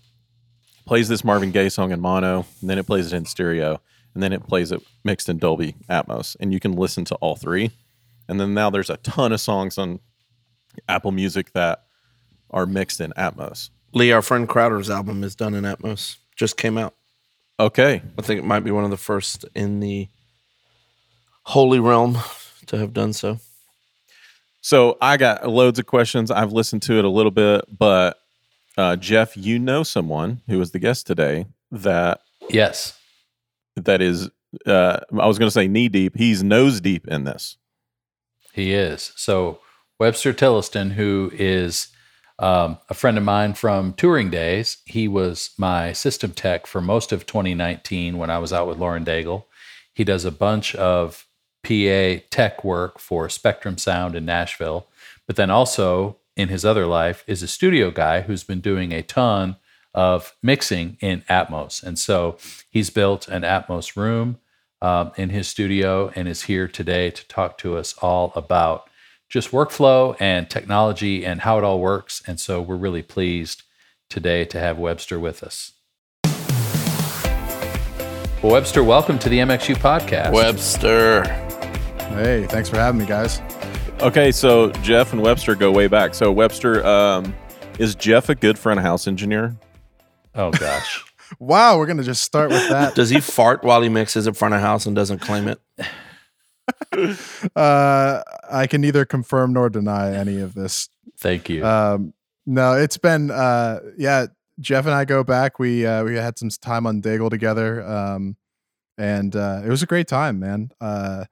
plays 0.86 1.08
this 1.08 1.24
Marvin 1.24 1.52
Gaye 1.52 1.70
song 1.70 1.92
in 1.92 2.00
mono, 2.00 2.46
and 2.62 2.70
then 2.70 2.78
it 2.78 2.88
plays 2.88 3.12
it 3.12 3.16
in 3.16 3.26
stereo, 3.26 3.82
and 4.14 4.24
then 4.24 4.34
it 4.34 4.48
plays 4.48 4.72
it 4.72 4.82
mixed 5.04 5.30
in 5.30 5.38
Dolby 5.38 5.76
Atmos, 5.90 6.36
and 6.40 6.54
you 6.54 6.60
can 6.60 6.72
listen 6.72 7.06
to 7.06 7.16
all 7.16 7.36
three. 7.36 7.72
And 8.30 8.40
then 8.40 8.54
now 8.54 8.70
there's 8.70 8.90
a 8.90 8.98
ton 8.98 9.32
of 9.32 9.40
songs 9.40 9.78
on 9.78 10.00
Apple 10.88 11.12
Music 11.12 11.52
that 11.54 11.84
are 12.52 12.66
mixed 12.66 13.02
in 13.02 13.12
Atmos. 13.18 13.70
Lee, 13.94 14.12
our 14.12 14.22
friend 14.22 14.48
Crowder's 14.48 14.90
album 14.90 15.24
is 15.24 15.36
done 15.36 15.54
in 15.54 15.64
Atmos. 15.64 16.18
Just 16.36 16.58
came 16.58 16.78
out. 16.78 16.94
Okay, 17.60 18.02
I 18.18 18.22
think 18.22 18.40
it 18.40 18.46
might 18.46 18.60
be 18.64 18.72
one 18.72 18.84
of 18.84 18.92
the 18.92 18.98
first 18.98 19.44
in 19.56 19.80
the 19.80 20.08
holy 21.44 21.80
realm 21.80 22.18
to 22.68 22.78
have 22.78 22.94
done 22.94 23.14
so. 23.14 23.40
so 24.62 24.98
I 25.02 25.18
got 25.18 25.48
loads 25.50 25.80
of 25.80 25.86
questions. 25.86 26.30
I've 26.30 26.52
listened 26.54 26.82
to 26.84 27.00
it 27.00 27.06
a 27.06 27.10
little 27.10 27.32
bit, 27.32 27.66
but 27.76 28.20
uh, 28.78 28.96
Jeff, 28.98 29.36
you 29.36 29.58
know 29.58 29.82
someone 29.84 30.42
who 30.48 30.60
was 30.60 30.72
the 30.72 30.80
guest 30.80 31.08
today 31.08 31.46
that 31.72 32.22
Yes. 32.50 32.98
that 33.76 34.02
is. 34.02 34.30
Uh, 34.66 35.00
I 35.20 35.28
was 35.28 35.38
going 35.40 35.48
to 35.48 35.52
say 35.52 35.68
knee 35.68 35.90
deep. 35.90 36.16
He's 36.16 36.42
nose 36.44 36.80
deep 36.80 37.08
in 37.08 37.24
this. 37.26 37.58
He 38.54 38.74
is. 38.74 39.12
So 39.16 39.60
Webster 40.00 40.34
Tileston, 40.34 40.92
who 40.92 41.32
is 41.34 41.88
um, 42.40 42.78
a 42.90 42.94
friend 42.94 43.18
of 43.18 43.24
mine 43.24 43.56
from 43.56 43.94
touring 43.94 44.30
days, 44.30 44.78
he 44.86 45.08
was 45.08 45.52
my 45.58 45.92
system 45.92 46.32
tech 46.32 46.68
for 46.68 46.82
most 46.82 47.12
of 47.12 47.26
2019 47.26 48.18
when 48.18 48.30
I 48.30 48.38
was 48.38 48.54
out 48.54 48.68
with 48.68 48.78
Lauren 48.78 49.04
Daigle. 49.04 49.46
He 49.94 50.04
does 50.04 50.24
a 50.24 50.32
bunch 50.32 50.76
of 50.76 51.26
PA 51.64 52.22
tech 52.30 52.64
work 52.64 53.00
for 53.00 53.28
Spectrum 53.28 53.80
Sound 53.80 54.16
in 54.16 54.24
Nashville, 54.24 54.88
but 55.26 55.36
then 55.36 55.50
also 55.50 56.18
in 56.36 56.50
his 56.50 56.64
other 56.64 56.86
life 56.86 57.24
is 57.26 57.42
a 57.42 57.48
studio 57.48 57.90
guy 57.90 58.22
who's 58.22 58.44
been 58.44 58.62
doing 58.62 58.92
a 58.92 59.02
ton 59.02 59.56
of 59.96 60.36
mixing 60.44 60.98
in 61.02 61.22
Atmos. 61.22 61.82
And 61.82 61.98
so 61.98 62.38
he's 62.70 62.92
built 62.92 63.28
an 63.28 63.42
Atmos 63.42 63.96
room 63.96 64.38
um, 64.80 65.12
in 65.18 65.32
his 65.32 65.48
studio 65.48 66.12
and 66.16 66.28
is 66.28 66.44
here 66.44 66.68
today 66.68 67.10
to 67.10 67.28
talk 67.28 67.58
to 67.58 67.76
us 67.76 67.96
all 68.00 68.32
about 68.36 68.88
just 69.30 69.52
workflow 69.52 70.16
and 70.20 70.50
technology 70.50 71.26
and 71.26 71.42
how 71.42 71.58
it 71.58 71.64
all 71.64 71.80
works. 71.80 72.22
And 72.28 72.40
so 72.40 72.62
we're 72.62 72.78
really 72.78 73.02
pleased 73.02 73.64
today 74.10 74.46
to 74.46 74.60
have 74.60 74.78
Webster 74.78 75.20
with 75.20 75.44
us. 75.44 75.74
Well, 78.42 78.54
Webster, 78.54 78.84
welcome 78.84 79.20
to 79.20 79.30
the 79.30 79.40
MXU 79.40 79.76
podcast. 79.76 80.32
Webster. 80.32 81.24
Hey, 82.14 82.46
thanks 82.48 82.70
for 82.70 82.78
having 82.78 83.00
me, 83.00 83.06
guys. 83.06 83.42
Okay, 84.00 84.32
so 84.32 84.72
Jeff 84.84 85.12
and 85.12 85.22
Webster 85.22 85.56
go 85.56 85.72
way 85.72 85.88
back. 85.88 86.14
So 86.14 86.32
Webster, 86.32 86.86
um, 86.86 87.36
is 87.80 87.96
Jeff 87.96 88.30
a 88.30 88.36
good 88.36 88.58
front 88.58 88.80
of 88.80 88.86
house 88.86 89.08
engineer? 89.08 89.58
Oh, 90.36 90.52
gosh. 90.52 91.04
Wow, 91.40 91.78
we're 91.78 91.88
gonna 91.88 92.04
just 92.04 92.24
start 92.24 92.52
with 92.52 92.70
that. 92.70 92.96
Does 92.96 93.10
he 93.10 93.20
fart 93.20 93.62
while 93.62 93.82
he 93.82 93.90
mixes 93.90 94.28
in 94.28 94.34
front 94.34 94.54
of 94.54 94.62
house 94.62 94.86
and 94.86 94.96
doesn't 94.96 95.20
claim 95.20 95.50
it? 95.50 95.60
uh, 97.56 98.22
I 98.50 98.68
can 98.68 98.82
neither 98.82 99.06
confirm 99.06 99.54
nor 99.54 99.70
deny 99.70 100.14
any 100.16 100.40
of 100.40 100.54
this. 100.54 100.90
Thank 101.18 101.50
you. 101.50 101.66
Um, 101.66 102.14
no, 102.46 102.74
it's 102.74 102.98
been 102.98 103.32
uh, 103.32 103.80
yeah. 103.98 104.28
Jeff 104.60 104.86
and 104.86 104.96
I 104.96 105.06
go 105.06 105.24
back. 105.24 105.60
We 105.60 105.86
uh, 105.86 106.04
we 106.04 106.16
had 106.16 106.40
some 106.40 106.50
time 106.50 106.88
on 106.88 107.02
Daigle 107.02 107.30
together, 107.30 107.88
um, 107.88 108.38
and 108.98 109.36
uh, 109.36 109.62
it 109.64 109.70
was 109.70 109.84
a 109.84 109.86
great 109.86 110.08
time, 110.08 110.40
man. 110.40 110.72
Uh, 110.82 111.26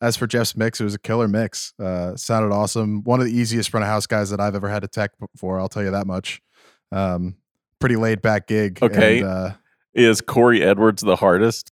as 0.00 0.16
for 0.16 0.28
Jeff's 0.28 0.56
mix, 0.56 0.80
it 0.80 0.84
was 0.84 0.94
a 0.94 0.98
killer 0.98 1.26
mix. 1.26 1.74
Uh, 1.78 2.14
sounded 2.14 2.54
awesome. 2.54 3.02
One 3.02 3.18
of 3.18 3.26
the 3.26 3.32
easiest 3.32 3.70
front 3.70 3.82
of 3.82 3.88
house 3.88 4.06
guys 4.06 4.30
that 4.30 4.38
I've 4.40 4.54
ever 4.54 4.68
had 4.68 4.82
to 4.82 4.88
tech 4.88 5.10
for. 5.36 5.58
I'll 5.58 5.68
tell 5.68 5.82
you 5.82 5.90
that 5.90 6.06
much. 6.06 6.40
Um, 6.92 7.36
pretty 7.80 7.96
laid 7.96 8.22
back 8.22 8.46
gig. 8.46 8.78
Okay. 8.80 9.18
and, 9.18 9.28
uh, 9.28 9.50
Is 9.94 10.20
Corey 10.20 10.62
Edwards 10.62 11.02
the 11.02 11.16
hardest? 11.16 11.72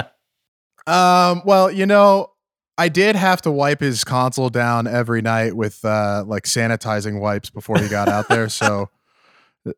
Um, 0.91 1.41
well, 1.45 1.71
you 1.71 1.85
know, 1.85 2.31
I 2.77 2.89
did 2.89 3.15
have 3.15 3.41
to 3.43 3.51
wipe 3.51 3.79
his 3.79 4.03
console 4.03 4.49
down 4.49 4.87
every 4.87 5.21
night 5.21 5.55
with 5.55 5.83
uh 5.85 6.23
like 6.27 6.43
sanitizing 6.43 7.19
wipes 7.21 7.49
before 7.49 7.77
he 7.77 7.87
got 7.87 8.09
out 8.09 8.27
there. 8.27 8.49
So 8.49 8.89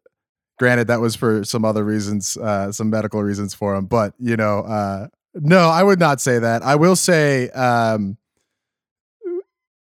granted 0.58 0.88
that 0.88 1.02
was 1.02 1.16
for 1.16 1.44
some 1.44 1.66
other 1.66 1.84
reasons, 1.84 2.36
uh 2.38 2.72
some 2.72 2.90
medical 2.90 3.22
reasons 3.22 3.54
for 3.54 3.76
him, 3.76 3.86
but 3.86 4.14
you 4.18 4.38
know, 4.38 4.60
uh 4.60 5.08
no, 5.36 5.70
I 5.70 5.84
would 5.84 6.00
not 6.00 6.22
say 6.22 6.40
that. 6.40 6.64
I 6.64 6.76
will 6.76 6.96
say 6.96 7.50
um 7.50 8.18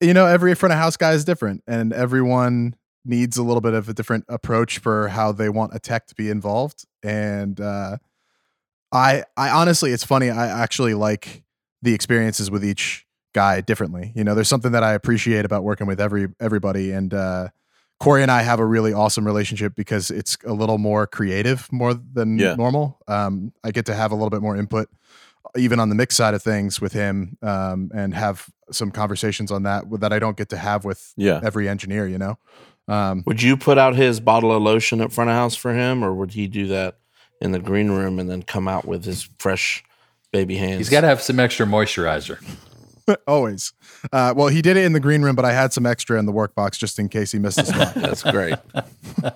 you 0.00 0.12
know, 0.12 0.26
every 0.26 0.54
front 0.54 0.74
of 0.74 0.78
house 0.78 0.96
guy 0.96 1.12
is 1.12 1.24
different 1.24 1.64
and 1.66 1.92
everyone 1.92 2.76
needs 3.04 3.36
a 3.36 3.42
little 3.42 3.62
bit 3.62 3.72
of 3.72 3.88
a 3.88 3.94
different 3.94 4.26
approach 4.28 4.78
for 4.78 5.08
how 5.08 5.32
they 5.32 5.48
want 5.48 5.74
a 5.74 5.78
tech 5.78 6.06
to 6.08 6.14
be 6.14 6.28
involved 6.28 6.84
and 7.02 7.60
uh 7.60 7.96
I 8.92 9.25
I 9.37 9.51
honestly, 9.51 9.92
it's 9.92 10.05
funny. 10.05 10.31
I 10.31 10.46
actually 10.62 10.94
like 10.94 11.42
the 11.83 11.94
experiences 11.94 12.51
with 12.51 12.64
each 12.64 13.07
guy 13.35 13.61
differently. 13.61 14.12
You 14.14 14.25
know, 14.25 14.35
there's 14.35 14.49
something 14.49 14.72
that 14.72 14.83
I 14.83 14.92
appreciate 14.94 15.44
about 15.44 15.64
working 15.64 15.87
with 15.87 16.01
every 16.01 16.29
everybody, 16.40 16.92
and 16.92 17.12
uh, 17.12 17.49
Corey 18.01 18.22
and 18.22 18.31
I 18.31 18.42
have 18.42 18.61
a 18.61 18.64
really 18.64 18.92
awesome 18.92 19.27
relationship 19.27 19.75
because 19.75 20.11
it's 20.11 20.37
a 20.46 20.53
little 20.53 20.79
more 20.79 21.07
creative, 21.07 21.70
more 21.72 21.94
than 21.94 22.38
Yeah. 22.38 22.55
normal. 22.55 22.99
Um, 23.09 23.53
I 23.64 23.70
get 23.70 23.87
to 23.87 23.94
have 23.94 24.12
a 24.12 24.14
little 24.14 24.31
bit 24.31 24.40
more 24.42 24.57
input, 24.57 24.88
even 25.57 25.81
on 25.81 25.88
the 25.88 25.94
mix 25.94 26.14
side 26.16 26.35
of 26.35 26.42
things 26.42 26.81
with 26.81 26.92
him, 26.92 27.37
um, 27.42 27.90
and 27.94 28.14
have 28.14 28.49
some 28.70 28.90
conversations 28.90 29.51
on 29.51 29.62
that 29.64 29.85
that 30.01 30.12
I 30.12 30.18
don't 30.18 30.37
get 30.37 30.49
to 30.51 30.57
have 30.57 30.85
with 30.85 31.12
Yeah. 31.16 31.40
every 31.42 31.68
engineer. 31.68 32.07
You 32.07 32.18
know. 32.18 32.38
Um, 32.88 33.25
Would 33.27 33.42
you 33.42 33.57
put 33.57 33.79
out 33.79 33.96
his 33.96 34.20
bottle 34.20 34.53
of 34.53 34.62
lotion 34.62 35.01
at 35.01 35.12
front 35.12 35.29
of 35.31 35.35
house 35.37 35.57
for 35.57 35.75
him, 35.75 36.05
or 36.05 36.14
would 36.14 36.33
he 36.33 36.46
do 36.46 36.68
that 36.68 36.99
in 37.40 37.53
the 37.53 37.59
green 37.59 37.90
room 37.90 38.18
and 38.18 38.29
then 38.29 38.42
come 38.42 38.68
out 38.68 38.85
with 38.85 39.05
his 39.05 39.29
fresh 39.38 39.85
baby 40.33 40.57
hands? 40.57 40.79
He's 40.79 40.90
got 40.90 41.03
to 41.03 41.09
have 41.09 41.22
some 41.22 41.40
extra 41.40 41.66
moisturizer. 41.66 42.42
always. 43.27 43.72
Uh, 44.12 44.35
well, 44.37 44.49
he 44.49 44.62
did 44.62 44.77
it 44.77 44.85
in 44.85 44.92
the 44.92 45.01
green 45.01 45.22
room, 45.22 45.37
but 45.37 45.44
I 45.44 45.53
had 45.53 45.72
some 45.72 45.87
extra 45.87 46.18
in 46.18 46.27
the 46.27 46.33
work 46.33 46.55
box 46.55 46.79
just 46.79 46.99
in 46.99 47.09
case 47.09 47.33
he 47.33 47.38
missed 47.38 47.59
a 47.59 47.64
spot. 47.66 47.94
That's 47.94 48.22
great. 48.22 48.57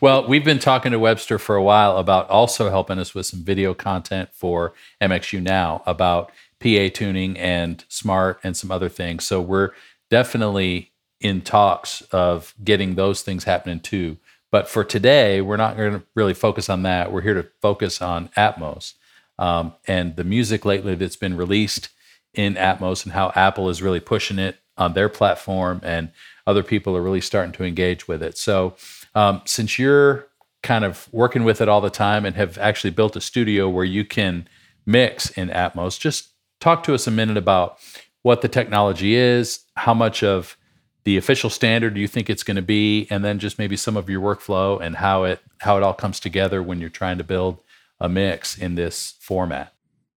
Well, 0.00 0.26
we've 0.26 0.44
been 0.44 0.58
talking 0.58 0.92
to 0.92 0.98
Webster 0.98 1.38
for 1.38 1.56
a 1.56 1.62
while 1.62 1.96
about 1.96 2.28
also 2.28 2.68
helping 2.68 2.98
us 2.98 3.14
with 3.14 3.24
some 3.24 3.42
video 3.42 3.72
content 3.72 4.28
for 4.32 4.74
MXU 5.00 5.40
Now 5.42 5.82
about 5.86 6.30
PA 6.60 6.88
tuning 6.92 7.38
and 7.38 7.82
Smaart 7.88 8.36
and 8.42 8.54
some 8.54 8.70
other 8.70 8.90
things. 8.90 9.24
So 9.24 9.40
we're 9.40 9.70
definitely 10.10 10.92
in 11.20 11.40
talks 11.40 12.02
of 12.12 12.54
getting 12.62 12.96
those 12.96 13.22
things 13.22 13.44
happening 13.44 13.80
too. 13.80 14.18
But 14.54 14.68
for 14.68 14.84
today, 14.84 15.40
we're 15.40 15.56
not 15.56 15.76
going 15.76 15.94
to 15.94 16.06
really 16.14 16.32
focus 16.32 16.70
on 16.70 16.84
that. 16.84 17.10
We're 17.10 17.22
here 17.22 17.34
to 17.34 17.48
focus 17.60 18.00
on 18.00 18.28
Atmos 18.36 18.92
um, 19.36 19.74
and 19.88 20.14
the 20.14 20.22
music 20.22 20.64
lately 20.64 20.94
that's 20.94 21.16
been 21.16 21.36
released 21.36 21.88
in 22.34 22.54
Atmos 22.54 23.02
and 23.02 23.14
how 23.14 23.32
Apple 23.34 23.68
is 23.68 23.82
really 23.82 23.98
pushing 23.98 24.38
it 24.38 24.58
on 24.78 24.92
their 24.92 25.08
platform 25.08 25.80
and 25.82 26.12
other 26.46 26.62
people 26.62 26.96
are 26.96 27.02
really 27.02 27.20
starting 27.20 27.50
to 27.50 27.64
engage 27.64 28.06
with 28.06 28.22
it. 28.22 28.38
So, 28.38 28.76
um, 29.16 29.42
since 29.44 29.76
you're 29.76 30.28
kind 30.62 30.84
of 30.84 31.08
working 31.10 31.42
with 31.42 31.60
it 31.60 31.68
all 31.68 31.80
the 31.80 31.90
time 31.90 32.24
and 32.24 32.36
have 32.36 32.56
actually 32.58 32.90
built 32.90 33.16
a 33.16 33.20
studio 33.20 33.68
where 33.68 33.84
you 33.84 34.04
can 34.04 34.46
mix 34.86 35.30
in 35.30 35.48
Atmos, 35.48 35.98
just 35.98 36.28
talk 36.60 36.84
to 36.84 36.94
us 36.94 37.08
a 37.08 37.10
minute 37.10 37.36
about 37.36 37.80
what 38.22 38.40
the 38.40 38.48
technology 38.48 39.16
is, 39.16 39.64
how 39.74 39.94
much 39.94 40.22
of 40.22 40.56
the 41.04 41.16
official 41.16 41.50
standard 41.50 41.96
you 41.96 42.08
think 42.08 42.30
it's 42.30 42.42
going 42.42 42.56
to 42.56 42.62
be, 42.62 43.06
and 43.10 43.24
then 43.24 43.38
just 43.38 43.58
maybe 43.58 43.76
some 43.76 43.96
of 43.96 44.08
your 44.08 44.20
workflow 44.20 44.80
and 44.80 44.96
how 44.96 45.24
it 45.24 45.40
how 45.58 45.76
it 45.76 45.82
all 45.82 45.94
comes 45.94 46.18
together 46.18 46.62
when 46.62 46.80
you're 46.80 46.90
trying 46.90 47.18
to 47.18 47.24
build 47.24 47.58
a 48.00 48.08
mix 48.08 48.58
in 48.58 48.74
this 48.74 49.14
format. 49.20 49.74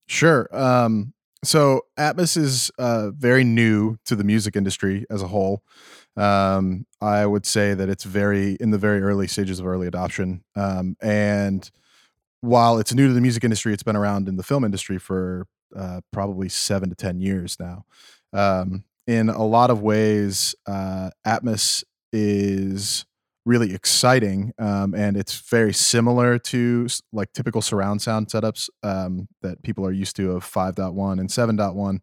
Sure. 0.06 0.48
Um, 0.52 1.12
so 1.44 1.82
Atmos 1.98 2.36
is 2.36 2.70
uh, 2.78 3.10
very 3.10 3.44
new 3.44 3.98
to 4.04 4.16
the 4.16 4.24
music 4.24 4.56
industry 4.56 5.06
as 5.10 5.22
a 5.22 5.28
whole. 5.28 5.62
Um, 6.16 6.86
I 7.00 7.26
would 7.26 7.44
say 7.44 7.74
that 7.74 7.88
it's 7.88 8.04
very 8.04 8.54
in 8.54 8.70
the 8.70 8.78
very 8.78 9.02
early 9.02 9.28
stages 9.28 9.60
of 9.60 9.66
early 9.66 9.86
adoption. 9.86 10.42
Um, 10.54 10.96
and 11.00 11.70
while 12.40 12.78
it's 12.78 12.94
new 12.94 13.08
to 13.08 13.12
the 13.12 13.20
music 13.20 13.44
industry, 13.44 13.72
it's 13.72 13.82
been 13.82 13.96
around 13.96 14.28
in 14.28 14.36
the 14.36 14.42
film 14.42 14.64
industry 14.64 14.98
for 14.98 15.46
uh, 15.74 16.00
probably 16.12 16.48
seven 16.48 16.88
to 16.88 16.94
ten 16.94 17.20
years 17.20 17.58
now. 17.60 17.84
Um, 18.32 18.84
in 19.06 19.28
a 19.28 19.44
lot 19.44 19.70
of 19.70 19.82
ways, 19.82 20.54
uh, 20.66 21.10
Atmos 21.26 21.84
is 22.12 23.04
really 23.44 23.72
exciting 23.74 24.52
um, 24.58 24.92
and 24.92 25.16
it's 25.16 25.38
very 25.40 25.72
similar 25.72 26.36
to 26.36 26.88
like 27.12 27.32
typical 27.32 27.62
surround 27.62 28.02
sound 28.02 28.26
setups 28.26 28.68
um, 28.82 29.28
that 29.40 29.62
people 29.62 29.86
are 29.86 29.92
used 29.92 30.16
to 30.16 30.32
of 30.32 30.44
5.1 30.44 31.20
and 31.20 31.28
7.1 31.28 32.00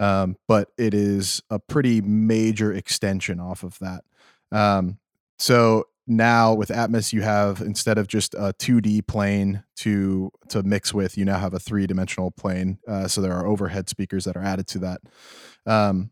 um, 0.00 0.36
but 0.48 0.70
it 0.78 0.94
is 0.94 1.42
a 1.50 1.58
pretty 1.58 2.00
major 2.00 2.72
extension 2.72 3.38
off 3.38 3.62
of 3.62 3.78
that. 3.80 4.02
Um, 4.50 4.98
so 5.38 5.88
now 6.06 6.54
with 6.54 6.70
Atmos, 6.70 7.12
you 7.12 7.20
have 7.20 7.60
instead 7.60 7.98
of 7.98 8.08
just 8.08 8.34
a 8.34 8.54
2D 8.58 9.06
plane 9.06 9.62
to 9.76 10.32
to 10.48 10.62
mix 10.62 10.94
with, 10.94 11.18
you 11.18 11.24
now 11.26 11.38
have 11.38 11.54
a 11.54 11.60
three 11.60 11.86
dimensional 11.86 12.30
plane. 12.30 12.78
Uh, 12.88 13.06
so 13.06 13.20
there 13.20 13.34
are 13.34 13.46
overhead 13.46 13.88
speakers 13.88 14.24
that 14.24 14.36
are 14.36 14.42
added 14.42 14.66
to 14.68 14.78
that. 14.78 15.00
Um, 15.66 16.10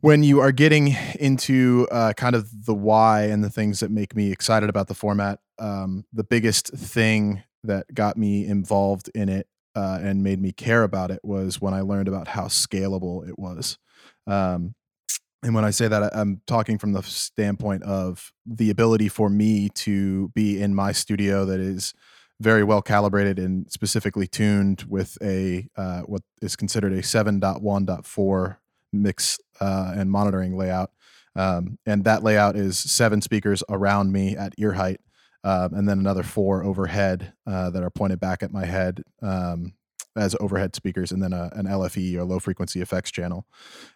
when 0.00 0.22
you 0.22 0.40
are 0.40 0.52
getting 0.52 0.94
into 1.18 1.88
uh, 1.90 2.12
kind 2.12 2.36
of 2.36 2.66
the 2.66 2.74
why 2.74 3.22
and 3.24 3.42
the 3.42 3.50
things 3.50 3.80
that 3.80 3.90
make 3.90 4.14
me 4.14 4.30
excited 4.30 4.68
about 4.68 4.88
the 4.88 4.94
format, 4.94 5.38
um, 5.58 6.04
the 6.12 6.24
biggest 6.24 6.68
thing 6.68 7.42
that 7.64 7.92
got 7.94 8.16
me 8.16 8.46
involved 8.46 9.10
in 9.14 9.28
it 9.28 9.48
uh, 9.74 9.98
and 10.00 10.22
made 10.22 10.40
me 10.40 10.52
care 10.52 10.82
about 10.82 11.10
it 11.10 11.20
was 11.22 11.60
when 11.60 11.74
I 11.74 11.80
learned 11.80 12.08
about 12.08 12.28
how 12.28 12.44
scalable 12.44 13.28
it 13.28 13.38
was. 13.38 13.78
Um, 14.26 14.74
and 15.42 15.54
when 15.54 15.64
I 15.64 15.70
say 15.70 15.86
that, 15.88 16.14
I'm 16.16 16.40
talking 16.46 16.78
from 16.78 16.92
the 16.92 17.02
standpoint 17.02 17.82
of 17.82 18.32
the 18.44 18.70
ability 18.70 19.08
for 19.08 19.28
me 19.28 19.68
to 19.70 20.28
be 20.30 20.60
in 20.60 20.74
my 20.74 20.92
studio 20.92 21.44
that 21.44 21.60
is 21.60 21.94
very 22.40 22.64
well 22.64 22.82
calibrated 22.82 23.38
and 23.38 23.70
specifically 23.70 24.26
tuned 24.26 24.84
with 24.88 25.16
a 25.22 25.68
uh, 25.76 26.00
what 26.02 26.22
is 26.42 26.56
considered 26.56 26.92
a 26.92 27.00
7.1.4 27.00 28.56
mix 28.92 29.38
uh, 29.60 29.92
and 29.96 30.10
monitoring 30.10 30.56
layout. 30.56 30.90
Um, 31.34 31.78
and 31.84 32.04
that 32.04 32.22
layout 32.22 32.56
is 32.56 32.78
seven 32.78 33.20
speakers 33.20 33.62
around 33.68 34.10
me 34.10 34.36
at 34.36 34.54
ear 34.56 34.72
height, 34.72 35.00
um, 35.44 35.74
and 35.74 35.88
then 35.88 35.98
another 35.98 36.22
four 36.22 36.64
overhead 36.64 37.34
uh, 37.46 37.70
that 37.70 37.82
are 37.82 37.90
pointed 37.90 38.20
back 38.20 38.42
at 38.42 38.52
my 38.52 38.64
head 38.64 39.02
um, 39.20 39.74
as 40.16 40.34
overhead 40.40 40.74
speakers, 40.74 41.12
and 41.12 41.22
then 41.22 41.34
a, 41.34 41.50
an 41.52 41.66
LFE 41.66 42.16
or 42.16 42.24
low 42.24 42.38
frequency 42.38 42.80
effects 42.80 43.10
channel. 43.10 43.46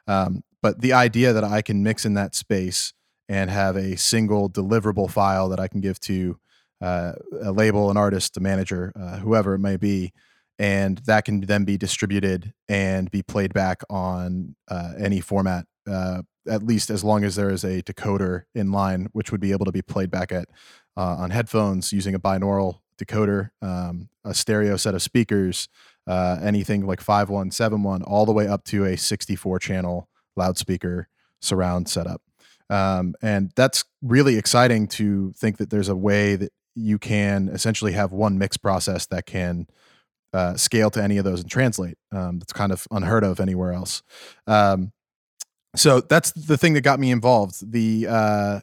Um, 0.07 0.45
but 0.63 0.83
the 0.83 0.93
idea 0.93 1.33
that 1.33 1.45
I 1.45 1.63
can 1.63 1.83
mix 1.83 2.05
in 2.05 2.15
that 2.15 2.35
space 2.35 2.93
and 3.29 3.49
have 3.49 3.77
a 3.77 3.97
single 3.97 4.51
deliverable 4.51 5.11
file 5.11 5.49
that 5.49 5.61
I 5.61 5.69
can 5.69 5.81
give 5.81 5.99
to 6.01 6.39
uh, 6.81 7.13
a 7.43 7.53
label, 7.53 7.91
an 7.91 7.97
artist, 7.97 8.37
a 8.37 8.41
manager, 8.41 8.93
uh, 8.99 9.19
whoever 9.19 9.55
it 9.55 9.61
may 9.61 9.77
be, 9.77 10.13
and 10.61 10.99
that 11.07 11.25
can 11.25 11.41
then 11.41 11.65
be 11.65 11.77
distributed 11.77 12.53
and 12.69 13.11
be 13.11 13.23
played 13.23 13.53
back 13.53 13.83
on 13.91 14.55
uh, 14.69 14.93
any 14.99 15.21
format 15.21 15.67
uh, 15.91 16.23
at 16.49 16.63
least 16.63 16.91
as 16.91 17.03
long 17.03 17.25
as 17.25 17.35
there 17.35 17.51
is 17.51 17.65
a 17.65 17.83
decoder 17.83 18.43
in 18.55 18.71
line 18.71 19.09
which 19.13 19.33
would 19.33 19.41
be 19.41 19.53
able 19.53 19.65
to 19.65 19.73
be 19.73 19.83
played 19.83 20.11
back 20.11 20.31
at 20.31 20.49
uh, 20.97 21.17
on 21.19 21.31
headphones 21.31 21.93
using 21.93 22.15
a 22.15 22.21
binaural 22.21 22.81
decoder 22.99 23.51
um, 23.63 24.09
a 24.25 24.35
stereo 24.35 24.77
set 24.77 24.95
of 24.95 25.03
speakers 25.03 25.69
uh, 26.07 26.39
anything 26.43 26.87
like 26.87 27.01
5171 27.01 28.03
all 28.03 28.27
the 28.27 28.33
way 28.33 28.47
up 28.49 28.65
to 28.65 28.85
a 28.85 28.97
64 28.97 29.59
channel 29.59 30.09
loudspeaker 30.37 31.09
surround 31.41 31.89
setup. 31.89 32.23
Um, 32.69 33.15
and 33.21 33.53
that's 33.57 33.85
really 34.03 34.37
exciting 34.37 34.87
to 34.89 35.33
think 35.37 35.59
that 35.59 35.71
there's 35.71 35.89
a 35.89 35.97
way 35.97 36.37
that 36.37 36.53
you 36.75 36.99
can 36.99 37.49
essentially 37.49 37.93
have 37.93 38.13
one 38.13 38.39
mix 38.39 38.57
process 38.57 39.07
that 39.07 39.27
can 39.27 39.67
uh, 40.33 40.57
scale 40.57 40.91
to 40.91 41.03
any 41.03 41.19
of 41.19 41.25
those 41.25 41.41
and 41.41 41.51
translate. 41.51 41.97
Um, 42.13 42.39
that's 42.39 42.53
kind 42.53 42.73
of 42.73 42.87
unheard 42.91 43.25
of 43.25 43.41
anywhere 43.41 43.73
else. 43.73 44.03
Um, 44.47 44.93
so 45.77 46.01
that's 46.01 46.33
the 46.33 46.57
thing 46.57 46.75
that 46.75 46.83
got 46.83 46.99
me 46.99 47.11
involved. 47.11 47.71
The 47.71 48.07
uh, 48.09 48.61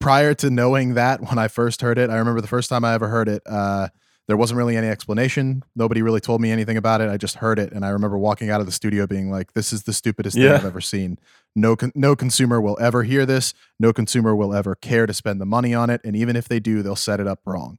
prior 0.00 0.34
to 0.34 0.50
knowing 0.50 0.94
that, 0.94 1.20
when 1.20 1.38
I 1.38 1.48
first 1.48 1.82
heard 1.82 1.98
it, 1.98 2.10
I 2.10 2.16
remember 2.16 2.40
the 2.40 2.46
first 2.46 2.70
time 2.70 2.84
I 2.84 2.94
ever 2.94 3.08
heard 3.08 3.28
it. 3.28 3.42
Uh, 3.46 3.88
there 4.28 4.36
wasn't 4.36 4.56
really 4.56 4.76
any 4.76 4.86
explanation. 4.86 5.64
Nobody 5.74 6.00
really 6.00 6.20
told 6.20 6.40
me 6.40 6.50
anything 6.52 6.76
about 6.76 7.00
it. 7.00 7.10
I 7.10 7.16
just 7.16 7.36
heard 7.36 7.58
it, 7.58 7.72
and 7.72 7.84
I 7.84 7.88
remember 7.88 8.16
walking 8.16 8.50
out 8.50 8.60
of 8.60 8.66
the 8.66 8.72
studio 8.72 9.06
being 9.06 9.30
like, 9.30 9.52
"This 9.52 9.72
is 9.72 9.82
the 9.82 9.92
stupidest 9.92 10.36
thing 10.36 10.44
I've 10.54 10.64
ever 10.64 10.80
seen. 10.80 11.18
No, 11.56 11.76
con- 11.76 11.92
no 11.94 12.14
consumer 12.14 12.60
will 12.60 12.78
ever 12.80 13.02
hear 13.02 13.26
this. 13.26 13.52
No 13.80 13.92
consumer 13.92 14.34
will 14.34 14.54
ever 14.54 14.74
care 14.74 15.06
to 15.06 15.12
spend 15.12 15.40
the 15.40 15.44
money 15.44 15.74
on 15.74 15.90
it, 15.90 16.00
and 16.04 16.14
even 16.16 16.36
if 16.36 16.48
they 16.48 16.60
do, 16.60 16.82
they'll 16.82 16.96
set 16.96 17.20
it 17.20 17.26
up 17.26 17.40
wrong." 17.44 17.78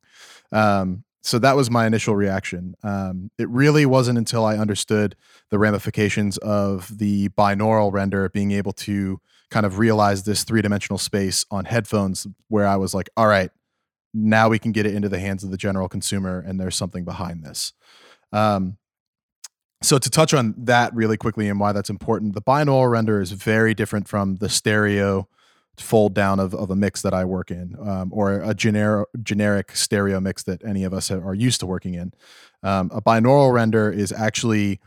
Um, 0.51 1.05
so 1.23 1.39
that 1.39 1.55
was 1.55 1.71
my 1.71 1.87
initial 1.87 2.15
reaction. 2.15 2.75
Um, 2.83 3.31
it 3.37 3.47
really 3.47 3.85
wasn't 3.85 4.17
until 4.17 4.43
I 4.43 4.57
understood 4.57 5.15
the 5.49 5.57
ramifications 5.57 6.37
of 6.37 6.97
the 6.97 7.29
binaural 7.29 7.93
render 7.93 8.27
being 8.27 8.51
able 8.51 8.73
to 8.73 9.21
kind 9.49 9.65
of 9.65 9.79
realize 9.79 10.23
this 10.23 10.43
three 10.43 10.61
dimensional 10.61 10.97
space 10.97 11.45
on 11.49 11.63
headphones 11.63 12.27
where 12.49 12.67
I 12.67 12.75
was 12.75 12.93
like, 12.93 13.09
all 13.15 13.27
right, 13.27 13.51
now 14.13 14.49
we 14.49 14.59
can 14.59 14.73
get 14.73 14.85
it 14.85 14.93
into 14.93 15.07
the 15.07 15.19
hands 15.19 15.45
of 15.45 15.51
the 15.51 15.57
general 15.57 15.87
consumer 15.87 16.43
and 16.45 16.59
there's 16.59 16.75
something 16.75 17.05
behind 17.05 17.43
this. 17.43 17.71
Um, 18.33 18.77
so 19.81 19.97
to 19.97 20.09
touch 20.09 20.33
on 20.33 20.55
that 20.57 20.93
really 20.93 21.17
quickly 21.17 21.47
and 21.47 21.59
why 21.59 21.71
that's 21.71 21.89
important, 21.89 22.33
the 22.33 22.41
binaural 22.41 22.91
render 22.91 23.21
is 23.21 23.31
very 23.31 23.73
different 23.73 24.09
from 24.09 24.35
the 24.37 24.49
stereo 24.49 25.29
fold 25.77 26.13
down 26.13 26.39
of, 26.39 26.53
of 26.53 26.69
a 26.69 26.75
mix 26.75 27.01
that 27.01 27.13
I 27.13 27.25
work 27.25 27.51
in, 27.51 27.75
um, 27.79 28.09
or 28.13 28.41
a 28.41 28.53
generic 28.53 29.07
generic 29.23 29.75
stereo 29.75 30.19
mix 30.19 30.43
that 30.43 30.63
any 30.63 30.83
of 30.83 30.93
us 30.93 31.09
are 31.09 31.33
used 31.33 31.59
to 31.61 31.65
working 31.65 31.95
in. 31.95 32.13
Um, 32.61 32.91
a 32.93 33.01
binaural 33.01 33.51
render 33.53 33.91
is 33.91 34.11
actually 34.11 34.79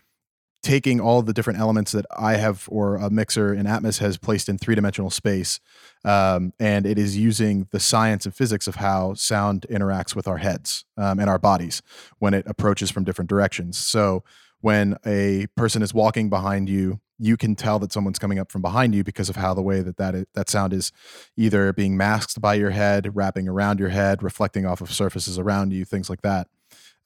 taking 0.63 1.01
all 1.01 1.23
the 1.23 1.33
different 1.33 1.61
elements 1.61 1.93
that 1.93 2.07
I 2.17 2.35
have 2.37 2.69
or 2.69 2.97
a 2.97 3.09
mixer 3.09 3.55
in 3.55 3.67
Atmos 3.67 3.99
has 4.01 4.17
placed 4.17 4.49
in 4.49 4.59
three 4.59 4.75
dimensional 4.75 5.11
space, 5.11 5.61
um, 6.05 6.53
and 6.59 6.87
it 6.87 6.99
is 6.99 7.17
using 7.17 7.69
the 7.71 7.79
science 7.79 8.25
and 8.25 8.35
physics 8.35 8.67
of 8.67 8.77
how 8.77 9.15
sound 9.15 9.67
interacts 9.71 10.17
with 10.17 10.27
our 10.27 10.39
heads 10.39 10.85
um, 10.97 11.21
and 11.21 11.31
our 11.31 11.39
bodies 11.39 11.83
when 12.19 12.35
it 12.35 12.45
approaches 12.49 12.91
from 12.91 13.05
different 13.05 13.29
directions. 13.29 13.79
So 13.79 14.25
when 14.61 14.97
a 15.07 15.47
person 15.57 15.83
is 15.83 15.95
walking 15.95 16.31
behind 16.31 16.69
you, 16.69 17.01
you 17.19 17.37
can 17.37 17.55
tell 17.55 17.79
that 17.79 17.93
someone's 17.93 18.19
coming 18.19 18.39
up 18.39 18.53
from 18.53 18.63
behind 18.63 18.95
you 18.95 19.03
because 19.03 19.29
of 19.29 19.37
how 19.37 19.55
the 19.55 19.63
way 19.63 19.81
that 19.81 19.97
that, 19.97 20.27
that 20.35 20.51
sound 20.51 20.73
is 20.73 20.93
either 21.37 21.73
being 21.73 21.97
masked 21.97 22.41
by 22.41 22.55
your 22.55 22.71
head, 22.71 23.15
wrapping 23.15 23.49
around 23.49 23.79
your 23.79 23.89
head, 23.89 24.23
reflecting 24.23 24.67
off 24.67 24.81
of 24.81 24.93
surfaces 24.93 25.39
around 25.39 25.73
you, 25.73 25.85
things 25.85 26.11
like 26.11 26.23
that. 26.23 26.49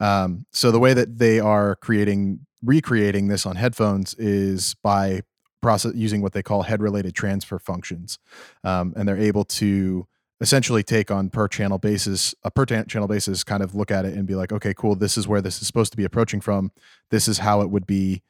Um, 0.00 0.46
so 0.52 0.70
the 0.70 0.80
way 0.80 0.94
that 0.94 1.18
they 1.18 1.38
are 1.38 1.76
creating, 1.76 2.46
recreating 2.62 3.28
this 3.28 3.46
on 3.46 3.56
headphones 3.56 4.14
is 4.14 4.74
by 4.82 5.22
process 5.60 5.92
using 5.94 6.22
what 6.22 6.32
they 6.32 6.42
call 6.42 6.62
head-related 6.62 7.14
transfer 7.14 7.58
functions, 7.58 8.18
um, 8.64 8.94
and 8.96 9.06
they're 9.06 9.18
able 9.18 9.44
to 9.44 10.06
essentially 10.40 10.82
take 10.82 11.10
on 11.10 11.28
per 11.28 11.46
channel 11.46 11.78
basis, 11.78 12.34
a 12.42 12.50
per 12.50 12.64
channel 12.64 13.06
basis, 13.06 13.44
kind 13.44 13.62
of 13.62 13.74
look 13.74 13.90
at 13.90 14.06
it 14.06 14.14
and 14.14 14.26
be 14.26 14.34
like, 14.34 14.52
okay, 14.52 14.72
cool, 14.74 14.96
this 14.96 15.18
is 15.18 15.28
where 15.28 15.42
this 15.42 15.60
is 15.60 15.66
supposed 15.66 15.92
to 15.92 15.98
be 15.98 16.04
approaching 16.04 16.40
from. 16.40 16.72
This 17.10 17.28
is 17.28 17.38
how 17.38 17.60
it 17.60 17.68
would 17.68 17.86
be 17.86 18.22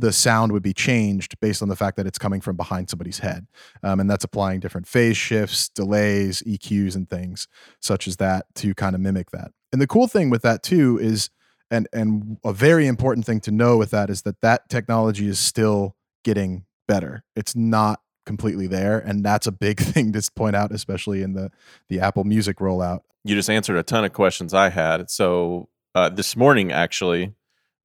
the 0.00 0.12
sound 0.12 0.52
would 0.52 0.62
be 0.62 0.72
changed 0.72 1.38
based 1.40 1.62
on 1.62 1.68
the 1.68 1.76
fact 1.76 1.96
that 1.96 2.06
it's 2.06 2.18
coming 2.18 2.40
from 2.40 2.56
behind 2.56 2.88
somebody's 2.88 3.18
head. 3.18 3.46
Um, 3.82 4.00
and 4.00 4.10
that's 4.10 4.24
applying 4.24 4.60
different 4.60 4.88
phase 4.88 5.16
shifts, 5.16 5.68
delays, 5.68 6.42
EQs, 6.42 6.96
and 6.96 7.08
things 7.08 7.46
such 7.80 8.08
as 8.08 8.16
that 8.16 8.46
to 8.56 8.74
kind 8.74 8.94
of 8.94 9.00
mimic 9.00 9.30
that. 9.30 9.52
And 9.72 9.80
the 9.80 9.86
cool 9.86 10.08
thing 10.08 10.30
with 10.30 10.42
that 10.42 10.62
too 10.62 10.98
is, 10.98 11.30
and 11.70 11.86
and 11.92 12.38
a 12.44 12.52
very 12.52 12.86
important 12.86 13.26
thing 13.26 13.40
to 13.40 13.52
know 13.52 13.76
with 13.76 13.90
that 13.90 14.10
is 14.10 14.22
that 14.22 14.40
that 14.40 14.68
technology 14.68 15.28
is 15.28 15.38
still 15.38 15.94
getting 16.24 16.64
better. 16.88 17.22
It's 17.36 17.54
not 17.54 18.00
completely 18.26 18.66
there, 18.66 18.98
and 18.98 19.24
that's 19.24 19.46
a 19.46 19.52
big 19.52 19.78
thing 19.80 20.12
to 20.12 20.30
point 20.34 20.56
out, 20.56 20.72
especially 20.72 21.22
in 21.22 21.34
the 21.34 21.50
the 21.88 22.00
Apple 22.00 22.24
Music 22.24 22.56
rollout. 22.56 23.00
you 23.22 23.36
just 23.36 23.50
answered 23.50 23.76
a 23.76 23.82
ton 23.82 24.04
of 24.04 24.12
questions 24.12 24.52
I 24.52 24.70
had. 24.70 25.10
So 25.10 25.68
uh, 25.94 26.08
this 26.08 26.34
morning, 26.36 26.72
actually, 26.72 27.34